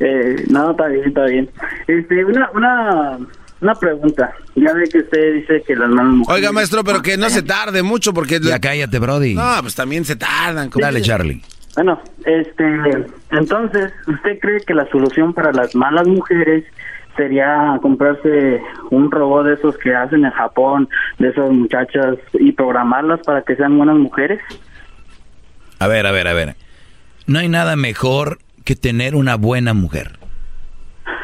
Eh, 0.00 0.44
no, 0.48 0.72
está 0.72 0.88
bien, 0.88 1.04
está 1.06 1.24
bien. 1.26 1.48
Este, 1.86 2.24
una, 2.24 2.50
una, 2.52 3.18
una 3.60 3.74
pregunta. 3.76 4.32
Ya 4.56 4.72
ve 4.72 4.88
que 4.90 4.98
usted 4.98 5.34
dice 5.34 5.62
que 5.64 5.76
las 5.76 5.88
manos 5.88 6.14
mujeres... 6.16 6.36
Oiga, 6.40 6.52
maestro, 6.52 6.82
pero 6.82 7.00
que 7.00 7.16
no 7.16 7.30
se 7.30 7.42
tarde 7.44 7.82
mucho 7.84 8.12
porque... 8.12 8.40
Ya 8.40 8.58
cállate, 8.58 8.98
Brody. 8.98 9.34
No, 9.34 9.56
pues 9.62 9.76
también 9.76 10.04
se 10.04 10.16
tardan. 10.16 10.68
como- 10.68 10.84
Dale, 10.84 11.00
Charlie. 11.00 11.42
Bueno, 11.74 12.00
este, 12.24 12.64
entonces, 13.30 13.92
¿usted 14.06 14.38
cree 14.40 14.60
que 14.60 14.74
la 14.74 14.88
solución 14.90 15.32
para 15.32 15.52
las 15.52 15.74
malas 15.74 16.06
mujeres 16.06 16.64
sería 17.16 17.78
comprarse 17.82 18.60
un 18.90 19.10
robot 19.10 19.46
de 19.46 19.54
esos 19.54 19.76
que 19.78 19.94
hacen 19.94 20.24
en 20.24 20.30
Japón, 20.30 20.88
de 21.18 21.28
esas 21.28 21.50
muchachas, 21.50 22.16
y 22.34 22.52
programarlas 22.52 23.20
para 23.20 23.42
que 23.42 23.56
sean 23.56 23.76
buenas 23.76 23.96
mujeres? 23.96 24.40
A 25.78 25.88
ver, 25.88 26.06
a 26.06 26.12
ver, 26.12 26.28
a 26.28 26.32
ver. 26.32 26.56
No 27.26 27.38
hay 27.38 27.48
nada 27.48 27.76
mejor 27.76 28.38
que 28.64 28.76
tener 28.76 29.14
una 29.14 29.36
buena 29.36 29.74
mujer. 29.74 30.18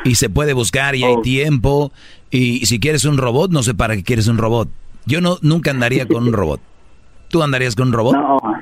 Y 0.05 0.17
se 0.17 0.31
puede 0.31 0.53
buscar 0.53 0.97
y 0.97 1.05
hay 1.05 1.21
tiempo. 1.23 1.93
Y 2.31 2.67
si 2.67 2.81
quieres 2.81 3.05
un 3.05 3.19
robot, 3.19 3.51
no 3.51 3.63
sé 3.63 3.75
para 3.75 3.97
qué 3.97 4.03
quieres 4.03 4.29
un 4.29 4.39
robot. 4.39 4.69
Yo 5.07 5.21
no 5.21 5.39
nunca 5.43 5.71
andaría 5.71 6.07
con 6.07 6.25
un 6.25 6.33
robot. 6.33 6.61
¿Tú 7.29 7.43
andarías 7.43 7.77
con 7.77 7.89
un 7.89 7.95
robot? 7.95 8.15
No. 8.15 8.60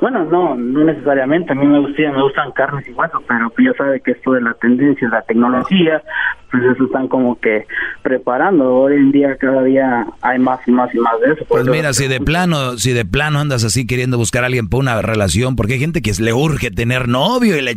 Bueno, 0.00 0.24
no, 0.24 0.54
no 0.54 0.84
necesariamente. 0.84 1.52
A 1.52 1.54
mí 1.54 1.66
me 1.66 1.78
gustan, 1.78 2.14
me 2.14 2.22
gustan 2.22 2.52
carnes 2.52 2.88
y 2.88 2.92
huesos, 2.92 3.22
pero 3.28 3.50
pues 3.50 3.66
ya 3.66 3.76
sabe 3.76 4.00
que 4.00 4.12
esto 4.12 4.32
de 4.32 4.40
la 4.40 4.54
tendencia, 4.54 5.08
la 5.08 5.22
tecnología, 5.22 6.02
pues 6.50 6.62
eso 6.64 6.84
están 6.84 7.06
como 7.08 7.38
que 7.38 7.66
preparando. 8.02 8.74
Hoy 8.74 8.94
en 8.94 9.12
día 9.12 9.36
cada 9.36 9.62
día 9.62 10.06
hay 10.22 10.38
más 10.38 10.60
y 10.66 10.70
más 10.72 10.94
y 10.94 10.98
más 10.98 11.20
de 11.20 11.34
eso. 11.34 11.44
Pues 11.48 11.66
mira, 11.66 11.92
si 11.92 12.08
de 12.08 12.20
plano, 12.20 12.78
si 12.78 12.92
de 12.92 13.04
plano 13.04 13.40
andas 13.40 13.62
así 13.62 13.86
queriendo 13.86 14.16
buscar 14.16 14.42
a 14.42 14.46
alguien 14.46 14.68
para 14.68 14.80
una 14.80 15.02
relación, 15.02 15.54
porque 15.54 15.74
hay 15.74 15.80
gente 15.80 16.00
que 16.00 16.12
le 16.18 16.32
urge 16.32 16.70
tener 16.70 17.06
novio 17.06 17.58
y 17.58 17.60
le, 17.60 17.76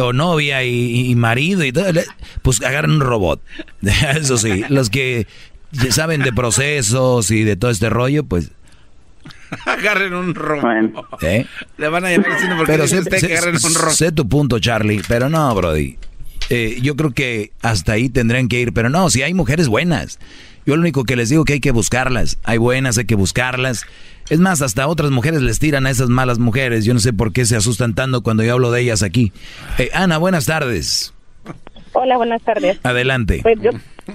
o 0.00 0.14
novia 0.14 0.64
y, 0.64 1.10
y 1.10 1.14
marido 1.16 1.64
y 1.64 1.72
todo, 1.72 1.84
pues 2.40 2.64
agarren 2.64 2.92
un 2.92 3.00
robot. 3.00 3.42
Eso 4.16 4.38
sí, 4.38 4.64
los 4.70 4.88
que 4.88 5.26
ya 5.70 5.92
saben 5.92 6.22
de 6.22 6.32
procesos 6.32 7.30
y 7.30 7.44
de 7.44 7.56
todo 7.56 7.70
este 7.70 7.90
rollo, 7.90 8.24
pues 8.24 8.52
Agarren 9.66 10.14
un 10.14 10.34
robo. 10.34 10.68
¿eh? 11.22 11.46
Le 11.78 11.88
van 11.88 12.04
a 12.04 12.10
llamar 12.10 12.32
diciendo 12.32 12.56
porque 12.56 12.72
Pero 12.72 12.86
sé, 12.88 12.98
usted 13.00 13.18
sé- 13.18 13.28
que 13.28 13.36
agarren 13.36 13.56
un 13.56 13.74
robo. 13.74 13.90
sé 13.90 14.12
tu 14.12 14.28
punto, 14.28 14.58
Charlie, 14.58 15.02
pero 15.08 15.28
no, 15.28 15.54
Brody. 15.54 15.98
Eh, 16.50 16.78
yo 16.82 16.96
creo 16.96 17.12
que 17.12 17.52
hasta 17.62 17.92
ahí 17.92 18.08
tendrían 18.08 18.48
que 18.48 18.60
ir, 18.60 18.72
pero 18.72 18.88
no, 18.90 19.08
si 19.10 19.22
hay 19.22 19.32
mujeres 19.34 19.68
buenas. 19.68 20.18
Yo 20.66 20.76
lo 20.76 20.82
único 20.82 21.04
que 21.04 21.16
les 21.16 21.28
digo 21.28 21.44
que 21.44 21.54
hay 21.54 21.60
que 21.60 21.70
buscarlas. 21.72 22.38
Hay 22.44 22.58
buenas, 22.58 22.96
hay 22.98 23.04
que 23.04 23.14
buscarlas. 23.16 23.84
Es 24.30 24.38
más, 24.38 24.62
hasta 24.62 24.86
otras 24.86 25.10
mujeres 25.10 25.42
les 25.42 25.58
tiran 25.58 25.86
a 25.86 25.90
esas 25.90 26.08
malas 26.08 26.38
mujeres. 26.38 26.84
Yo 26.84 26.94
no 26.94 27.00
sé 27.00 27.12
por 27.12 27.32
qué 27.32 27.44
se 27.44 27.56
asustan 27.56 27.94
tanto 27.94 28.22
cuando 28.22 28.44
yo 28.44 28.52
hablo 28.52 28.70
de 28.70 28.80
ellas 28.82 29.02
aquí. 29.02 29.32
Eh, 29.78 29.90
Ana, 29.92 30.18
buenas 30.18 30.46
tardes. 30.46 31.12
Hola, 31.94 32.16
buenas 32.16 32.40
tardes. 32.42 32.78
Adelante. 32.84 33.40
Pues 33.42 33.58
yo, 33.60 33.70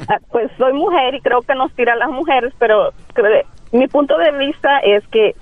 ah, 0.07 0.17
pues 0.31 0.49
soy 0.57 0.73
mujer 0.73 1.15
y 1.15 1.21
creo 1.21 1.41
que 1.41 1.53
nos 1.53 1.73
tiran 1.75 1.99
las 1.99 2.09
mujeres, 2.09 2.53
pero 2.59 2.93
creo- 3.13 3.45
mi 3.71 3.87
punto 3.87 4.17
de 4.17 4.31
vista 4.31 4.79
es 4.79 5.07
que 5.07 5.35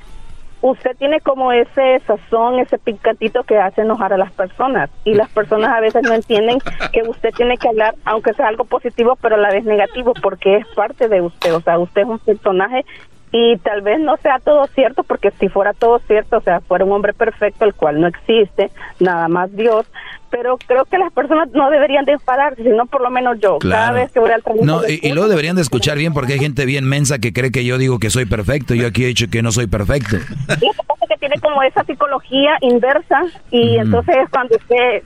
usted 0.62 0.96
tiene 0.98 1.20
como 1.22 1.52
ese 1.52 2.02
sazón, 2.08 2.60
ese 2.60 2.80
picatito 2.80 3.44
que 3.44 3.58
hace 3.58 3.82
enojar 3.82 4.14
a 4.14 4.18
las 4.18 4.32
personas. 4.32 4.90
Y 5.04 5.14
las 5.14 5.30
personas 5.30 5.72
a 5.72 5.80
veces 5.80 6.02
no 6.04 6.14
entienden 6.14 6.60
que 6.92 7.04
usted 7.08 7.30
tiene 7.36 7.58
que 7.58 7.68
hablar, 7.68 7.96
aunque 8.04 8.34
sea 8.34 8.48
algo 8.48 8.66
positivo, 8.66 9.16
pero 9.22 9.36
a 9.36 9.40
la 9.40 9.52
vez 9.52 9.66
negativo, 9.66 10.14
porque 10.22 10.58
es 10.58 10.68
parte 10.76 11.08
de 11.08 11.22
usted, 11.22 11.54
o 11.54 11.62
sea, 11.62 11.78
usted 11.78 12.02
es 12.02 12.08
un 12.08 12.20
personaje 12.20 12.86
y 13.32 13.58
tal 13.58 13.82
vez 13.82 14.00
no 14.00 14.18
sea 14.18 14.40
todo 14.40 14.66
cierto, 14.68 15.04
porque 15.04 15.32
si 15.40 15.50
fuera 15.50 15.74
todo 15.74 16.00
cierto, 16.00 16.38
o 16.38 16.42
sea, 16.42 16.62
fuera 16.62 16.86
un 16.86 16.92
hombre 16.92 17.14
perfecto, 17.14 17.66
el 17.66 17.74
cual 17.74 18.00
no 18.00 18.08
existe, 18.08 18.72
nada 19.00 19.28
más 19.28 19.54
Dios, 19.56 19.86
pero 20.30 20.58
creo 20.68 20.86
que 20.86 20.98
las 20.98 21.14
personas 21.14 21.50
no 21.54 21.70
deberían 21.70 22.04
de 22.06 22.14
enfadarse, 22.14 22.64
sino 22.64 22.86
por 22.88 23.02
lo 23.02 23.10
menos 23.10 23.38
yo, 23.40 23.58
cada 23.60 23.92
vez 23.92 24.12
que 24.12 24.20
voy 24.20 24.32
al 24.32 24.44
trabajo. 24.44 24.66
No, 24.66 24.82
y, 24.88 25.00
y 25.02 25.14
luego 25.14 25.30
deberían 25.30 25.56
de 25.56 25.62
escuchar 25.62 25.98
bien 25.98 26.14
porque 26.14 26.34
hay 26.34 26.40
gente 26.40 26.66
bien 26.66 26.86
mensa 26.86 27.20
que 27.20 27.32
cree 27.32 27.52
que 27.52 27.64
yo 27.64 27.78
digo 27.78 28.00
que 28.00 28.10
soy 28.10 28.26
perfecto. 28.26 28.76
Yo 28.76 28.88
aquí 28.88 29.06
he 29.06 29.08
dicho 29.08 29.28
que 29.32 29.42
no 29.42 29.52
soy 29.52 29.68
perfecto. 29.68 30.18
Lo 30.18 30.56
que 30.58 30.84
pasa 30.88 31.04
es 31.04 31.10
que 31.10 31.18
tiene 31.20 31.40
como 31.40 31.64
esa 31.64 31.84
psicología 31.86 32.58
inversa 32.62 33.22
y 33.50 33.78
entonces 33.78 34.16
es 34.24 34.30
cuando 34.30 34.58
usted 34.58 35.04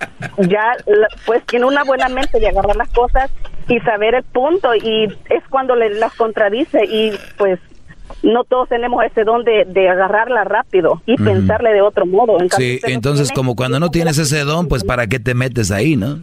ya 0.50 0.76
pues 1.26 1.46
tiene 1.46 1.66
una 1.66 1.84
buena 1.84 2.10
mente 2.10 2.40
de 2.40 2.48
agarrar 2.48 2.76
las 2.76 2.90
cosas 2.90 3.32
y 3.68 3.80
saber 3.82 4.16
el 4.16 4.24
punto 4.24 4.74
y 4.74 5.06
es 5.30 5.44
cuando 5.50 5.76
le 5.76 5.92
las 5.92 6.14
contradice 6.16 6.84
y 6.86 7.12
pues 7.38 7.60
no 8.24 8.44
todos 8.44 8.70
tenemos 8.70 9.04
ese 9.06 9.24
don 9.24 9.44
de, 9.44 9.66
de 9.66 9.90
agarrarla 9.90 10.44
rápido 10.44 11.02
y 11.06 11.16
pensarle 11.16 11.72
de 11.74 11.82
otro 11.82 12.06
modo. 12.06 12.40
En 12.42 12.50
Sí, 12.50 12.80
entonces 12.84 13.28
tiene. 13.30 13.36
como 13.36 13.56
cuando 13.56 13.80
no 13.80 13.90
tienes 13.92 14.18
ese 14.18 14.44
don, 14.44 14.68
pues 14.68 14.84
¿para 14.84 15.08
qué 15.08 15.20
te 15.20 15.34
metes 15.34 15.72
ahí, 15.72 15.96
no? 15.96 16.20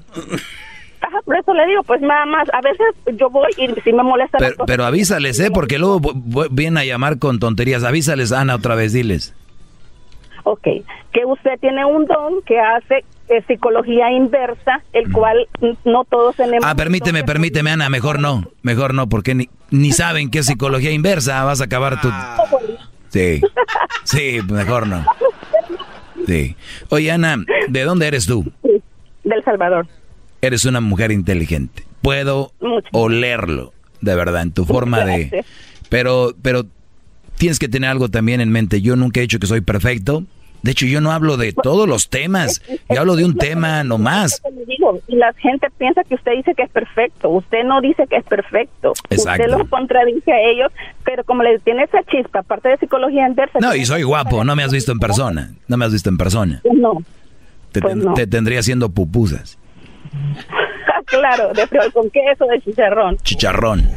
Ajá, 1.01 1.21
por 1.25 1.37
eso 1.37 1.55
le 1.55 1.67
digo, 1.67 1.83
pues 1.85 2.01
nada 2.01 2.27
más, 2.27 2.49
a 2.53 2.61
veces 2.61 3.19
yo 3.19 3.31
voy 3.31 3.51
y 3.57 3.69
si 3.81 3.93
me 3.93 4.03
molesta 4.03 4.39
Pero, 4.39 4.65
pero 4.67 4.85
avísales, 4.85 5.39
¿eh? 5.41 5.51
Porque 5.53 5.79
luego 5.79 6.01
vienen 6.51 6.79
a 6.79 6.85
llamar 6.85 7.19
con 7.19 7.39
tonterías. 7.39 7.85
Avísales, 7.85 8.33
Ana, 8.33 8.57
otra 8.57 8.75
vez, 8.75 8.93
diles. 8.93 9.35
Ok, 10.45 10.63
que 11.13 11.25
usted 11.27 11.59
tiene 11.61 11.85
un 11.85 12.07
don 12.07 12.41
que 12.43 12.59
hace 12.61 13.05
eh, 13.29 13.43
psicología 13.47 14.11
inversa, 14.13 14.83
el 14.93 15.11
cual 15.13 15.49
no 15.85 16.05
todos 16.05 16.37
tenemos. 16.37 16.65
Ah, 16.65 16.75
permíteme, 16.75 17.25
permíteme, 17.25 17.71
Ana, 17.71 17.89
mejor 17.89 18.21
no. 18.21 18.51
Mejor 18.63 18.95
no, 18.95 19.09
porque 19.09 19.35
ni, 19.35 19.49
ni 19.71 19.93
saben 19.93 20.31
qué 20.31 20.41
es 20.41 20.47
psicología 20.47 20.91
inversa. 20.91 21.43
Vas 21.45 21.61
a 21.61 21.65
acabar 21.65 22.01
tu... 22.01 22.11
Sí. 23.09 23.41
Sí, 24.05 24.41
mejor 24.51 24.87
no. 24.87 25.05
Sí. 26.27 26.57
Oye, 26.89 27.11
Ana, 27.11 27.37
¿de 27.69 27.85
dónde 27.85 28.07
eres 28.07 28.27
tú? 28.27 28.51
Del 29.25 29.43
Salvador. 29.45 29.87
Eres 30.41 30.65
una 30.65 30.81
mujer 30.81 31.13
inteligente. 31.13 31.85
Puedo 32.03 32.53
olerlo, 32.93 33.73
de 34.01 34.15
verdad, 34.15 34.43
en 34.43 34.53
tu 34.53 34.65
forma 34.65 35.05
de... 35.05 35.45
Pero, 35.89 36.35
pero 36.43 36.67
tienes 37.37 37.59
que 37.59 37.69
tener 37.69 37.91
algo 37.91 38.09
también 38.09 38.41
en 38.41 38.51
mente. 38.51 38.81
Yo 38.81 38.97
nunca 38.97 39.21
he 39.21 39.23
dicho 39.23 39.39
que 39.39 39.47
soy 39.47 39.61
perfecto. 39.61 40.25
De 40.67 40.73
hecho, 40.73 40.85
yo 40.85 41.01
no 41.01 41.13
hablo 41.13 41.37
de 41.37 41.53
todos 41.53 41.89
los 41.89 42.09
temas. 42.11 42.61
Yo 42.91 43.01
hablo 43.01 43.15
de 43.15 43.25
un 43.25 43.37
tema 43.39 43.85
nomás. 43.85 44.43
Y 45.07 45.15
la 45.15 45.33
gente 45.35 45.69
piensa 45.79 46.03
que 46.03 46.17
usted 46.17 46.33
dice 46.33 46.55
que 46.57 46.65
es 46.65 46.71
perfecto. 46.71 47.29
Usted 47.31 47.63
no 47.65 47.81
dice 47.81 48.05
que 48.11 48.17
es 48.17 48.25
perfecto. 48.25 48.93
Exacto. 49.09 49.45
Usted 49.45 49.57
los 49.59 49.69
contradice 49.69 50.33
a 50.33 50.41
ellos, 50.41 50.73
pero 51.05 51.23
como 51.23 51.45
le 51.45 51.59
tiene 51.61 51.85
esa 51.85 52.03
chispa, 52.11 52.41
aparte 52.41 52.69
de 52.71 52.79
psicología 52.79 53.29
inversa. 53.29 53.61
No, 53.61 53.77
y 53.77 53.87
soy 53.87 54.03
guapo. 54.03 54.43
No 54.43 54.57
me 54.57 54.65
has 54.65 54.73
visto 54.73 54.91
en 54.91 54.99
persona. 54.99 55.53
No 55.69 55.77
me 55.77 55.85
has 55.85 55.93
visto 55.93 56.11
en 56.11 56.19
persona. 56.19 56.61
No. 56.75 56.95
Te, 57.71 57.81
Pues 57.81 57.95
ten- 57.95 58.05
no. 58.05 58.15
te 58.15 58.27
tendría 58.27 58.59
haciendo 58.59 58.91
pupusas. 58.91 59.57
claro, 61.07 61.53
de 61.53 61.67
frijol 61.69 61.93
con 61.93 62.11
queso, 62.11 62.45
de 62.47 62.61
chicharrón. 62.61 63.17
Chicharrón. 63.19 63.89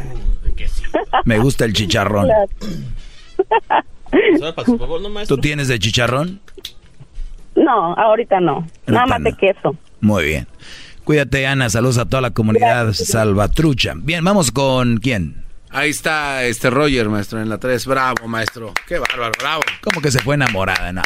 Me 1.26 1.40
gusta 1.40 1.66
el 1.66 1.74
chicharrón. 1.74 2.30
¿Tú 5.28 5.38
tienes 5.38 5.68
de 5.68 5.80
chicharrón? 5.80 6.40
No, 7.64 7.94
ahorita 7.96 8.40
no. 8.40 8.66
Nada 8.88 9.06
más 9.06 9.24
de 9.24 9.34
queso. 9.34 9.76
Muy 10.02 10.24
bien. 10.26 10.48
Cuídate, 11.04 11.46
Ana. 11.48 11.70
Saludos 11.70 11.98
a 11.98 12.06
toda 12.06 12.22
la 12.22 12.32
comunidad 12.32 12.94
salvatrucha. 12.94 13.94
Bien, 13.96 14.24
vamos 14.24 14.52
con 14.52 14.98
quién. 14.98 15.44
Ahí 15.72 15.90
está 15.92 16.44
este 16.46 16.70
Roger, 16.72 17.10
maestro, 17.10 17.42
en 17.42 17.50
la 17.50 17.58
3. 17.60 17.86
Bravo, 17.86 18.28
maestro. 18.28 18.74
Qué 18.88 18.98
bárbaro, 18.98 19.32
bravo. 19.40 19.62
¿Cómo 19.82 20.02
que 20.02 20.10
se 20.12 20.20
fue 20.20 20.34
enamorada? 20.36 20.92
No, 20.92 21.02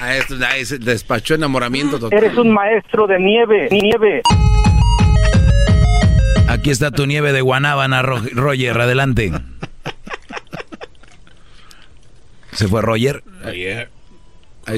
maestro, 0.00 0.36
ahí 0.48 0.64
se 0.64 0.78
despachó 0.78 1.34
enamoramiento 1.34 1.98
total. 2.00 2.18
Eres 2.18 2.36
un 2.36 2.52
maestro 2.52 3.06
de 3.06 3.18
nieve, 3.20 3.68
nieve. 3.70 4.22
Aquí 6.48 6.70
está 6.70 6.90
tu 6.90 7.06
nieve 7.06 7.32
de 7.32 7.40
guanábana, 7.42 8.02
Ro- 8.02 8.22
Roger. 8.32 8.80
Adelante. 8.80 9.32
¿Se 12.52 12.68
fue 12.68 12.82
Roger? 12.82 13.22
Ahí 13.44 13.64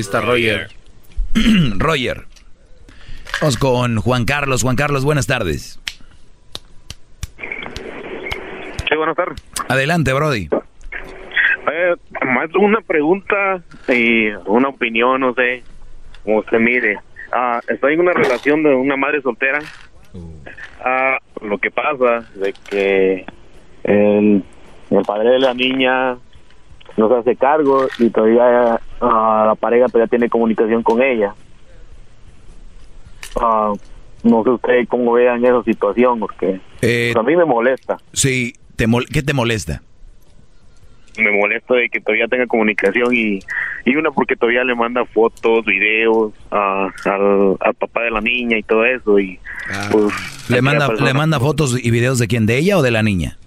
está 0.01 0.21
Roger. 0.21 0.63
Roger. 0.65 0.84
Vamos 3.41 3.57
con 3.59 3.97
Juan 3.97 4.25
Carlos. 4.25 4.63
Juan 4.63 4.77
Carlos, 4.77 5.05
buenas 5.05 5.27
tardes. 5.27 5.81
Sí, 7.37 8.97
buenas 8.97 9.17
tardes. 9.17 9.43
Adelante, 9.69 10.13
Brody. 10.13 10.49
Eh, 11.73 11.95
maestro, 12.25 12.61
una 12.61 12.81
pregunta 12.81 13.63
y 13.89 14.29
una 14.47 14.69
opinión, 14.69 15.21
no 15.21 15.35
sé, 15.35 15.65
como 16.23 16.39
usted 16.39 16.59
mire. 16.59 16.99
Ah, 17.33 17.61
estoy 17.69 17.95
en 17.95 18.01
una 18.01 18.13
relación 18.13 18.63
de 18.63 18.75
una 18.75 18.97
madre 18.97 19.21
soltera. 19.21 19.59
Ah, 20.85 21.19
lo 21.41 21.59
que 21.59 21.71
pasa 21.71 22.31
de 22.35 22.55
que 22.71 23.27
el, 23.83 24.45
el 24.91 25.03
padre 25.05 25.31
de 25.31 25.39
la 25.41 25.55
niña 25.55 26.17
no 26.97 27.09
se 27.09 27.15
hace 27.17 27.37
cargo 27.37 27.89
y 27.99 28.11
todavía 28.11 28.81
ah, 29.01 29.45
la 29.49 29.55
pareja 29.55 29.87
todavía 29.89 30.09
tiene 30.09 30.29
comunicación 30.29 30.83
con 30.83 31.03
ella. 31.03 31.35
Ah, 33.41 33.73
no 34.23 34.43
sé 34.45 34.51
usted 34.51 34.89
cómo 34.89 35.13
vean 35.13 35.45
esa 35.45 35.63
situación, 35.65 36.21
porque 36.21 36.61
Eh, 36.83 37.11
pues, 37.13 37.17
a 37.17 37.23
mí 37.23 37.37
me 37.37 37.45
molesta. 37.45 37.97
Sí, 38.13 38.55
te 38.77 38.87
mol- 38.87 39.07
¿qué 39.13 39.23
te 39.23 39.33
molesta? 39.35 39.83
me 41.17 41.31
molesta 41.31 41.75
de 41.75 41.89
que 41.91 42.01
todavía 42.01 42.27
tenga 42.27 42.45
comunicación 42.49 43.15
y, 43.15 43.39
y 43.85 43.95
una 43.95 44.11
porque 44.11 44.35
todavía 44.35 44.65
le 44.65 44.75
manda 44.75 45.05
fotos, 45.05 45.65
videos 45.65 46.33
a- 46.51 46.89
al, 47.05 47.57
al 47.61 47.75
papá 47.75 48.03
de 48.03 48.11
la 48.11 48.21
niña 48.21 48.59
y 48.59 48.65
todo 48.65 48.85
eso 48.85 49.21
y 49.21 49.39
pues 49.93 50.13
¿Le 50.49 50.61
manda, 50.61 50.89
persona 50.89 51.07
¿Le 51.09 51.15
manda 51.15 51.39
fotos 51.39 51.79
y 51.81 51.89
videos 51.93 52.19
de 52.19 52.27
quién? 52.27 52.47
¿De 52.47 52.59
ella 52.59 52.79
o 52.79 52.83
de 52.83 52.91
la 52.91 53.05
niña? 53.05 53.39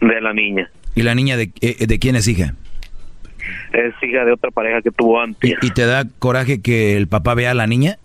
de 0.00 0.20
la 0.20 0.32
niña 0.32 0.68
¿Y 0.96 1.02
la 1.02 1.14
niña 1.14 1.36
de, 1.36 1.52
eh, 1.60 1.86
de 1.86 1.98
quién 2.00 2.16
es 2.16 2.26
hija? 2.26 2.56
Es 3.72 3.94
hija 4.02 4.24
de 4.24 4.32
otra 4.32 4.50
pareja 4.50 4.82
que 4.82 4.90
tuvo 4.90 5.20
antes 5.20 5.56
¿Y, 5.62 5.66
y 5.66 5.70
te 5.70 5.86
da 5.86 6.04
coraje 6.18 6.60
que 6.62 6.96
el 6.96 7.08
papá 7.08 7.34
vea 7.34 7.50
a 7.50 7.54
la 7.54 7.66
niña? 7.66 7.96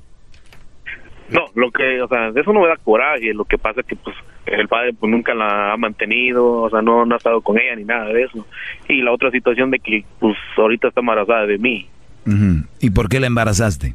no 1.30 1.45
lo 1.53 1.70
que 1.72 2.02
o 2.02 2.07
sea 2.07 2.30
eso 2.36 2.52
no 2.53 2.61
me 2.61 2.68
da 2.68 2.76
coraje 2.78 3.34
lo 3.36 3.45
que 3.45 3.57
pasa 3.60 3.82
es 3.82 3.86
que 3.86 3.95
pues 3.95 4.16
el 4.48 4.68
padre 4.68 4.94
pues 4.94 5.11
nunca 5.11 5.36
la 5.36 5.74
ha 5.74 5.78
mantenido 5.78 6.61
o 6.64 6.70
sea 6.72 6.82
no, 6.82 7.06
no 7.06 7.14
ha 7.14 7.18
estado 7.18 7.41
con 7.41 7.60
ella 7.60 7.76
ni 7.76 7.84
nada 7.84 8.06
de 8.07 8.24
eso 8.24 8.48
y 8.88 9.02
la 9.03 9.11
otra 9.11 9.30
situación 9.30 9.70
de 9.70 9.78
que 9.80 10.03
pues 10.20 10.36
ahorita 10.57 10.88
está 10.88 11.02
embarazada 11.02 11.45
de 11.45 11.57
mí. 11.60 11.88
¿Y 12.80 12.90
por 12.91 13.10
qué 13.10 13.20
la 13.20 13.28
embarazaste? 13.28 13.94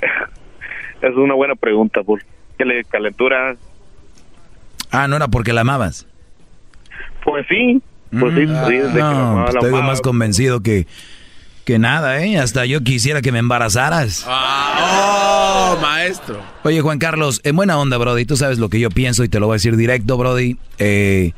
es 1.02 1.14
una 1.16 1.34
buena 1.34 1.54
pregunta 1.54 2.02
por 2.02 2.20
qué 2.58 2.64
le 2.64 2.84
calentura 2.84 3.56
Ah, 4.90 5.08
no 5.08 5.16
era 5.16 5.28
porque 5.28 5.52
la 5.52 5.62
amabas. 5.62 6.06
pues 7.24 7.46
sí 7.48 7.80
pues 8.18 8.34
sí, 8.34 8.40
Mm, 8.46 8.92
que 8.92 8.98
no, 8.98 9.12
mamá 9.12 9.44
pues 9.46 9.56
te 9.60 9.66
digo 9.66 9.82
más 9.82 10.00
convencido 10.00 10.60
que, 10.60 10.86
que 11.64 11.78
nada, 11.78 12.22
¿eh? 12.24 12.38
Hasta 12.38 12.64
yo 12.66 12.82
quisiera 12.82 13.22
que 13.22 13.32
me 13.32 13.38
embarazaras. 13.38 14.24
Ah, 14.26 15.74
oh, 15.76 15.80
maestro. 15.80 16.40
Oye, 16.64 16.80
Juan 16.80 16.98
Carlos, 16.98 17.40
en 17.44 17.56
buena 17.56 17.78
onda, 17.78 17.96
Brody, 17.98 18.24
tú 18.24 18.36
sabes 18.36 18.58
lo 18.58 18.68
que 18.68 18.80
yo 18.80 18.90
pienso 18.90 19.24
y 19.24 19.28
te 19.28 19.40
lo 19.40 19.46
voy 19.46 19.54
a 19.54 19.56
decir 19.56 19.76
directo, 19.76 20.16
Brody. 20.16 20.56
Eh, 20.78 21.32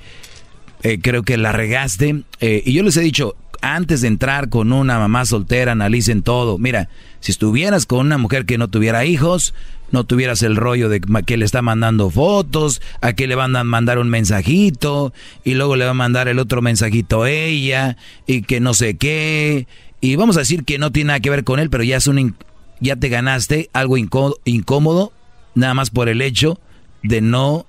eh, 0.82 0.98
creo 1.02 1.22
que 1.22 1.36
la 1.36 1.52
regaste. 1.52 2.22
eh, 2.40 2.62
y 2.64 2.72
yo 2.72 2.82
les 2.82 2.96
he 2.96 3.00
dicho, 3.00 3.34
antes 3.60 4.02
de 4.02 4.09
entrar 4.09 4.48
con 4.48 4.72
una 4.72 4.98
mamá 4.98 5.24
soltera, 5.24 5.72
analicen 5.72 6.22
todo. 6.22 6.59
Mira, 6.59 6.88
si 7.20 7.32
estuvieras 7.32 7.86
con 7.86 8.00
una 8.06 8.18
mujer 8.18 8.46
que 8.46 8.59
no 8.59 8.68
tuviera 8.68 9.05
hijos, 9.05 9.55
no 9.90 10.05
tuvieras 10.05 10.43
el 10.43 10.56
rollo 10.56 10.89
de 10.89 11.01
que 11.24 11.36
le 11.36 11.44
está 11.44 11.62
mandando 11.62 12.10
fotos, 12.10 12.81
a 13.01 13.12
que 13.15 13.27
le 13.27 13.35
van 13.35 13.56
a 13.56 13.65
mandar 13.65 13.98
un 13.98 14.09
mensajito, 14.10 15.12
y 15.44 15.55
luego 15.55 15.77
le 15.77 15.85
va 15.85 15.93
a 15.93 15.94
mandar 15.94 16.28
el 16.28 16.39
otro 16.39 16.60
mensajito 16.62 17.23
a 17.23 17.31
ella, 17.31 17.97
y 18.27 18.43
que 18.43 18.60
no 18.60 18.74
sé 18.74 18.97
qué. 18.97 19.66
Y 20.01 20.16
vamos 20.16 20.36
a 20.36 20.40
decir 20.40 20.65
que 20.65 20.78
no 20.78 20.93
tiene 20.93 21.09
nada 21.09 21.20
que 21.20 21.31
ver 21.31 21.44
con 21.44 21.59
él, 21.59 21.70
pero 21.70 21.82
ya 21.85 21.97
es 21.97 22.06
un 22.06 22.36
ya 22.81 22.94
te 22.97 23.09
ganaste 23.09 23.70
algo 23.73 23.97
incó- 23.97 24.36
incómodo, 24.44 25.12
nada 25.55 25.74
más 25.74 25.90
por 25.90 26.09
el 26.09 26.23
hecho 26.23 26.60
de 27.02 27.20
no 27.20 27.66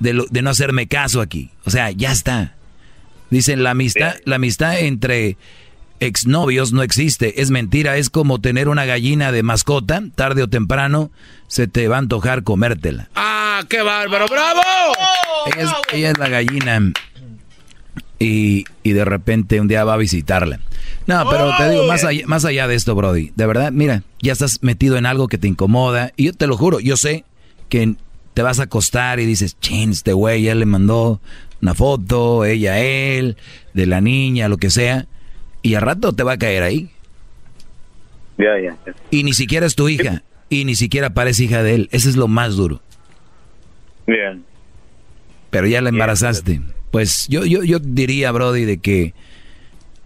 de, 0.00 0.12
lo- 0.14 0.26
de 0.30 0.40
no 0.42 0.50
hacerme 0.50 0.86
caso 0.86 1.20
aquí. 1.20 1.50
O 1.64 1.70
sea, 1.70 1.90
ya 1.90 2.10
está. 2.12 2.54
Dicen 3.30 3.62
la 3.62 3.70
amistad, 3.70 4.14
la 4.24 4.36
amistad 4.36 4.78
entre 4.78 5.36
exnovios 6.06 6.72
no 6.72 6.82
existe, 6.82 7.40
es 7.40 7.50
mentira, 7.50 7.96
es 7.96 8.10
como 8.10 8.40
tener 8.40 8.68
una 8.68 8.84
gallina 8.84 9.32
de 9.32 9.42
mascota, 9.42 10.02
tarde 10.14 10.42
o 10.42 10.48
temprano 10.48 11.10
se 11.46 11.66
te 11.66 11.88
va 11.88 11.96
a 11.96 11.98
antojar 12.00 12.42
comértela. 12.42 13.08
¡Ah, 13.14 13.62
qué 13.68 13.82
bárbaro! 13.82 14.26
¡Bravo! 14.28 14.60
Ella 15.46 15.62
es, 15.62 15.70
ella 15.92 16.10
es 16.10 16.18
la 16.18 16.28
gallina 16.28 16.92
y, 18.18 18.64
y 18.82 18.92
de 18.92 19.04
repente 19.04 19.60
un 19.60 19.68
día 19.68 19.84
va 19.84 19.94
a 19.94 19.98
visitarla. 19.98 20.60
No, 21.06 21.28
pero 21.28 21.54
te 21.56 21.70
digo, 21.70 21.86
más 21.86 22.04
allá, 22.04 22.26
más 22.26 22.44
allá 22.44 22.66
de 22.66 22.74
esto, 22.74 22.94
Brody, 22.94 23.32
de 23.36 23.46
verdad, 23.46 23.72
mira, 23.72 24.02
ya 24.22 24.32
estás 24.32 24.62
metido 24.62 24.96
en 24.96 25.06
algo 25.06 25.28
que 25.28 25.38
te 25.38 25.48
incomoda 25.48 26.12
y 26.16 26.24
yo 26.24 26.32
te 26.32 26.46
lo 26.46 26.56
juro, 26.56 26.80
yo 26.80 26.96
sé 26.96 27.24
que 27.68 27.94
te 28.32 28.42
vas 28.42 28.58
a 28.58 28.64
acostar 28.64 29.20
y 29.20 29.26
dices, 29.26 29.58
chin, 29.60 29.90
este 29.90 30.12
güey 30.12 30.42
ya 30.42 30.54
le 30.54 30.66
mandó 30.66 31.20
una 31.60 31.74
foto, 31.74 32.44
ella 32.44 32.78
él, 32.78 33.36
de 33.74 33.86
la 33.86 34.00
niña, 34.00 34.48
lo 34.48 34.56
que 34.56 34.70
sea, 34.70 35.06
y 35.64 35.74
al 35.74 35.82
rato 35.82 36.12
te 36.12 36.22
va 36.22 36.32
a 36.32 36.38
caer 36.38 36.62
ahí. 36.62 36.90
Ya, 38.38 38.60
ya. 38.62 38.76
ya. 38.86 38.94
Y 39.10 39.24
ni 39.24 39.32
siquiera 39.32 39.66
es 39.66 39.74
tu 39.74 39.88
hija, 39.88 40.22
y 40.50 40.64
ni 40.66 40.76
siquiera 40.76 41.10
parece 41.10 41.44
hija 41.44 41.62
de 41.62 41.74
él, 41.74 41.88
ese 41.90 42.10
es 42.10 42.16
lo 42.16 42.28
más 42.28 42.54
duro. 42.54 42.80
Bien. 44.06 44.44
pero 45.48 45.66
ya 45.66 45.80
la 45.80 45.88
embarazaste. 45.88 46.60
Pues 46.90 47.26
yo, 47.28 47.46
yo, 47.46 47.64
yo 47.64 47.78
diría, 47.78 48.30
Brody, 48.32 48.64
de 48.66 48.78
que, 48.78 49.14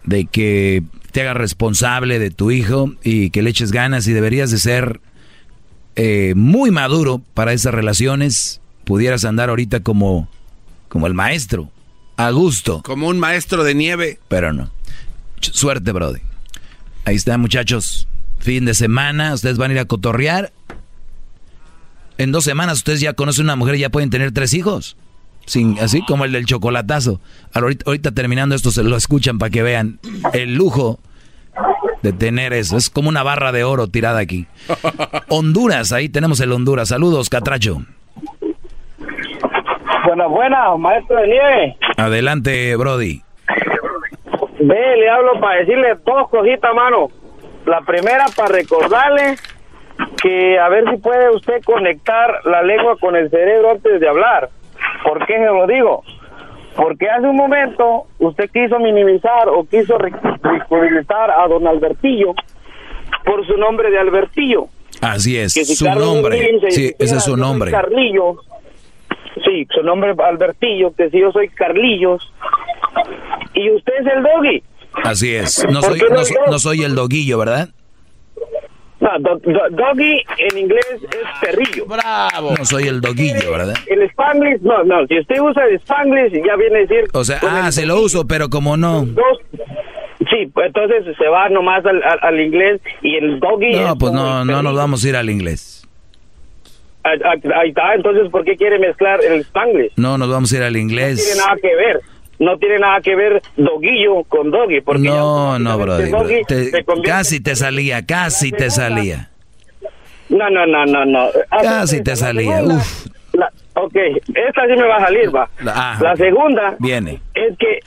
de 0.05 0.26
que 0.26 0.85
te 1.10 1.22
hagas 1.22 1.36
responsable 1.36 2.18
de 2.20 2.30
tu 2.30 2.51
hijo 2.52 2.94
y 3.02 3.30
que 3.30 3.43
le 3.43 3.51
eches 3.51 3.72
ganas 3.72 4.06
y 4.06 4.12
deberías 4.12 4.51
de 4.52 4.59
ser 4.59 5.01
eh, 5.97 6.35
muy 6.36 6.70
maduro 6.70 7.20
para 7.35 7.52
esas 7.52 7.74
relaciones. 7.74 8.60
Pudieras 8.85 9.24
andar 9.24 9.48
ahorita 9.48 9.80
como, 9.80 10.28
como 10.89 11.09
el 11.09 11.14
maestro, 11.14 11.70
a 12.16 12.30
gusto. 12.30 12.82
Como 12.85 13.09
un 13.09 13.18
maestro 13.18 13.64
de 13.64 13.74
nieve. 13.74 14.20
Pero 14.28 14.52
no. 14.52 14.70
Suerte, 15.40 15.93
Brody. 15.93 16.20
Ahí 17.05 17.16
está, 17.16 17.39
muchachos. 17.39 18.09
Fin 18.39 18.65
de 18.65 18.74
semana, 18.74 19.35
ustedes 19.35 19.59
van 19.59 19.70
a 19.70 19.74
ir 19.74 19.81
a 19.81 19.85
cotorrear. 19.86 20.52
En 22.19 22.32
dos 22.32 22.44
semanas 22.44 22.78
ustedes 22.78 23.01
ya 23.01 23.12
conocen 23.12 23.44
una 23.44 23.56
mujer 23.56 23.77
y 23.77 23.81
ya 23.81 23.90
pueden 23.90 24.10
tener 24.10 24.32
tres 24.32 24.52
hijos. 24.55 24.97
Sin, 25.47 25.78
así 25.78 26.02
como 26.02 26.24
el 26.24 26.32
del 26.32 26.44
chocolatazo. 26.44 27.20
Ahorita, 27.55 27.85
ahorita 27.86 28.12
terminando 28.12 28.55
esto 28.55 28.70
se 28.70 28.82
lo 28.82 28.97
escuchan 28.97 29.39
para 29.39 29.51
que 29.51 29.62
vean 29.62 29.98
el 30.32 30.55
lujo 30.55 30.98
de 32.02 32.12
tener 32.12 32.52
eso. 32.52 32.77
Es 32.77 32.90
como 32.90 33.09
una 33.09 33.23
barra 33.23 33.52
de 33.52 33.65
oro 33.65 33.89
tirada 33.89 34.19
aquí. 34.19 34.47
Honduras, 35.28 35.93
ahí 35.93 36.09
tenemos 36.09 36.40
el 36.40 36.52
Honduras. 36.52 36.89
Saludos, 36.89 37.28
Catracho. 37.31 37.82
Buena, 40.05 40.27
buena, 40.27 40.77
maestro 40.77 41.16
de 41.20 41.27
nieve. 41.27 41.77
Adelante, 41.97 42.77
Brody. 42.77 43.23
Ve, 44.60 44.97
le 44.97 45.09
hablo 45.09 45.39
para 45.40 45.60
decirle 45.60 45.97
dos 46.05 46.28
cositas, 46.30 46.74
mano. 46.74 47.09
La 47.66 47.80
primera 47.82 48.26
para 48.35 48.55
recordarle 48.55 49.36
que 50.22 50.59
a 50.59 50.68
ver 50.68 50.85
si 50.90 50.97
puede 50.97 51.30
usted 51.35 51.62
conectar 51.64 52.40
la 52.44 52.62
lengua 52.62 52.97
con 53.01 53.16
el 53.16 53.30
cerebro 53.30 53.72
antes 53.72 54.01
de 54.01 54.09
hablar. 54.09 54.48
¿Por 55.02 55.26
qué 55.26 55.35
se 55.35 55.44
lo 55.44 55.66
digo? 55.66 56.02
Porque 56.76 57.09
hace 57.09 57.26
un 57.26 57.36
momento 57.36 58.06
usted 58.18 58.48
quiso 58.51 58.78
minimizar 58.78 59.48
o 59.48 59.64
quiso 59.64 59.98
ridiculizar 59.98 61.30
a 61.30 61.47
don 61.48 61.66
Albertillo 61.66 62.35
por 63.24 63.47
su 63.47 63.56
nombre 63.56 63.90
de 63.90 63.98
Albertillo. 63.98 64.66
Así 65.01 65.39
es, 65.39 65.52
su 65.52 65.85
nombre. 65.90 66.39
sí, 66.70 66.94
ese 66.98 67.16
es 67.16 67.24
su 67.24 67.36
nombre. 67.36 67.70
Carlillo. 67.70 68.36
Sí, 69.44 69.66
su 69.74 69.82
nombre 69.82 70.12
es 70.12 70.19
Albertillo, 70.19 70.93
que 70.94 71.10
si 71.10 71.20
yo 71.20 71.32
soy 71.32 71.48
Carlillos. 71.48 72.32
Y 73.55 73.70
usted 73.70 73.93
es 74.01 74.06
el 74.06 74.23
doggy. 74.23 74.62
Así 75.05 75.35
es. 75.35 75.66
No 75.70 75.82
soy, 75.82 76.01
no, 76.51 76.59
soy 76.59 76.82
el 76.82 76.94
doguillo, 76.94 77.39
¿verdad? 77.39 77.69
No, 79.01 79.10
doggy 79.70 80.24
en 80.39 80.59
inglés 80.59 80.86
es 80.90 81.40
perrillo. 81.40 81.86
Bravo. 81.86 82.55
No 82.59 82.65
soy 82.65 82.89
el 82.89 83.01
doguillo, 83.01 83.52
¿verdad? 83.52 83.74
El 83.86 84.02
spanglish, 84.10 84.60
no, 84.62 84.82
no. 84.85 85.06
Si 85.06 85.20
usted 85.20 85.40
usa 85.40 85.66
el 85.66 85.77
spanglish, 85.81 86.32
ya 86.44 86.56
viene 86.56 86.78
a 86.78 86.81
decir. 86.81 87.05
O 87.12 87.23
sea, 87.23 87.39
ah, 87.43 87.70
se 87.70 87.86
lo 87.86 88.01
uso, 88.01 88.27
pero 88.27 88.48
como 88.48 88.77
no. 88.77 89.05
sí, 90.31 90.47
pues 90.52 90.66
entonces 90.66 91.05
se 91.16 91.28
va 91.28 91.48
nomás 91.48 91.85
al, 91.86 92.02
al, 92.23 92.40
inglés 92.40 92.81
y 93.02 93.16
el 93.16 93.39
doggy. 93.39 93.77
No, 93.77 93.97
pues 93.97 94.12
no, 94.12 94.44
no 94.44 94.62
nos 94.62 94.74
vamos 94.74 95.05
a 95.05 95.09
ir 95.09 95.16
al 95.16 95.31
inglés. 95.31 95.77
Ahí 97.04 97.68
está, 97.68 97.94
entonces, 97.94 98.28
¿por 98.30 98.44
qué 98.44 98.56
quiere 98.56 98.78
mezclar 98.78 99.20
el 99.24 99.40
spanglish? 99.40 99.92
No, 99.96 100.18
nos 100.18 100.28
vamos 100.28 100.52
a 100.52 100.56
ir 100.56 100.62
al 100.62 100.76
inglés. 100.76 101.18
No 101.18 101.24
tiene 101.24 101.40
nada 101.40 101.56
que 101.60 101.76
ver 101.76 102.00
no 102.38 102.56
tiene 102.58 102.78
nada 102.78 103.00
que 103.00 103.16
ver 103.16 103.42
doguillo 103.56 104.22
con 104.24 104.50
doggy. 104.50 104.80
Porque 104.80 105.02
no, 105.02 105.58
no, 105.58 105.78
brother. 105.78 106.10
casi 107.04 107.40
te 107.40 107.56
salía, 107.56 108.04
casi 108.06 108.52
te 108.52 108.70
salía. 108.70 109.30
No, 110.28 110.48
no, 110.50 110.66
no, 110.66 110.84
no, 110.84 111.04
no. 111.04 111.28
Casi 111.62 112.02
te 112.02 112.14
salía, 112.14 112.62
uf. 112.62 113.06
ok, 113.74 113.96
esta 114.34 114.66
sí 114.66 114.76
me 114.76 114.86
va 114.86 114.96
a 114.96 115.00
salir, 115.00 115.34
va. 115.34 115.48
La 115.60 116.14
segunda 116.16 116.76
viene. 116.78 117.20
es 117.34 117.56
que 117.58 117.80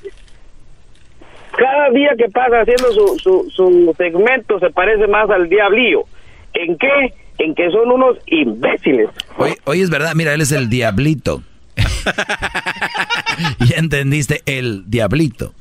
cada 1.57 1.89
día 1.91 2.11
que 2.17 2.29
pasa 2.29 2.61
haciendo 2.61 2.91
su, 2.91 3.19
su, 3.19 3.49
su 3.51 3.93
segmento 3.97 4.59
se 4.59 4.69
parece 4.71 5.07
más 5.07 5.29
al 5.29 5.47
diablillo. 5.49 6.03
¿En 6.53 6.77
qué? 6.77 7.13
En 7.43 7.55
que 7.55 7.71
son 7.71 7.89
unos 7.89 8.17
imbéciles. 8.27 9.09
Hoy, 9.35 9.55
hoy 9.63 9.81
es 9.81 9.89
verdad, 9.89 10.13
mira, 10.13 10.31
él 10.35 10.41
es 10.41 10.51
el 10.51 10.69
diablito. 10.69 11.41
ya 13.67 13.77
entendiste 13.77 14.43
el 14.45 14.83
diablito. 14.87 15.51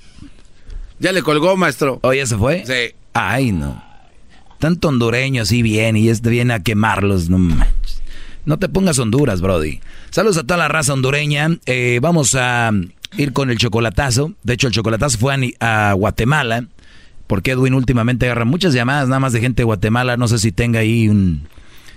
Ya 0.98 1.12
le 1.12 1.22
colgó, 1.22 1.56
maestro. 1.56 1.98
¿Oh, 2.02 2.12
ya 2.12 2.26
se 2.26 2.36
fue? 2.36 2.66
Sí. 2.66 2.94
Ay, 3.14 3.52
no. 3.52 3.82
Tanto 4.58 4.88
hondureño 4.88 5.40
así 5.40 5.62
bien 5.62 5.96
y 5.96 6.10
este 6.10 6.28
viene 6.28 6.52
a 6.52 6.60
quemarlos, 6.60 7.30
no 7.30 7.38
manches. 7.38 8.02
No 8.44 8.58
te 8.58 8.68
pongas 8.68 8.98
Honduras, 8.98 9.40
Brody. 9.40 9.80
Saludos 10.10 10.36
a 10.36 10.42
toda 10.42 10.58
la 10.58 10.68
raza 10.68 10.92
hondureña. 10.92 11.48
Eh, 11.64 11.98
vamos 12.02 12.34
a 12.34 12.70
ir 13.16 13.32
con 13.32 13.50
el 13.50 13.56
chocolatazo. 13.56 14.34
De 14.42 14.52
hecho, 14.52 14.66
el 14.66 14.74
chocolatazo 14.74 15.16
fue 15.16 15.34
a, 15.60 15.90
a 15.90 15.92
Guatemala. 15.94 16.66
Porque 17.26 17.52
Edwin 17.52 17.72
últimamente 17.72 18.26
agarra 18.26 18.44
muchas 18.44 18.74
llamadas 18.74 19.08
nada 19.08 19.20
más 19.20 19.32
de 19.32 19.40
gente 19.40 19.62
de 19.62 19.64
Guatemala. 19.64 20.18
No 20.18 20.28
sé 20.28 20.38
si 20.38 20.52
tenga 20.52 20.80
ahí 20.80 21.08
un, 21.08 21.46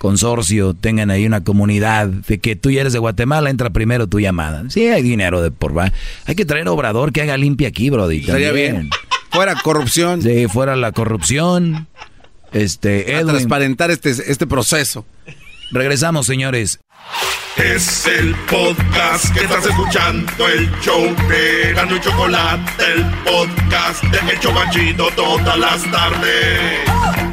consorcio, 0.03 0.73
tengan 0.73 1.09
ahí 1.11 1.25
una 1.25 1.45
comunidad 1.45 2.07
de 2.07 2.37
que 2.37 2.57
tú 2.57 2.69
ya 2.69 2.81
eres 2.81 2.91
de 2.91 2.99
Guatemala, 2.99 3.49
entra 3.49 3.69
primero 3.69 4.05
tu 4.05 4.19
llamada. 4.19 4.65
Sí, 4.69 4.85
hay 4.87 5.01
dinero 5.01 5.41
de 5.41 5.49
por 5.49 5.75
va. 5.75 5.93
Hay 6.25 6.35
que 6.35 6.43
traer 6.43 6.67
obrador 6.67 7.13
que 7.13 7.21
haga 7.21 7.37
limpia 7.37 7.69
aquí, 7.69 7.89
Brody. 7.89 8.19
Estaría 8.19 8.51
bien. 8.51 8.89
Fuera 9.31 9.55
corrupción. 9.55 10.21
Sí, 10.21 10.47
fuera 10.49 10.75
la 10.75 10.91
corrupción. 10.91 11.87
Este, 12.51 13.13
Edwin. 13.13 13.27
transparentar 13.27 13.91
este, 13.91 14.09
este 14.09 14.45
proceso. 14.45 15.05
Regresamos, 15.71 16.25
señores. 16.25 16.81
Es 17.55 18.05
el 18.05 18.35
podcast 18.51 19.33
que 19.33 19.45
estás 19.45 19.65
escuchando, 19.65 20.47
el 20.49 20.69
show 20.81 21.15
de 21.29 21.73
Gano 21.73 21.95
y 21.95 22.01
Chocolate, 22.01 22.83
el 22.93 23.05
podcast 23.23 24.03
de 24.03 24.33
Hecho 24.33 24.53
Banchito 24.53 25.07
todas 25.15 25.57
las 25.57 25.81
tardes. 25.89 27.32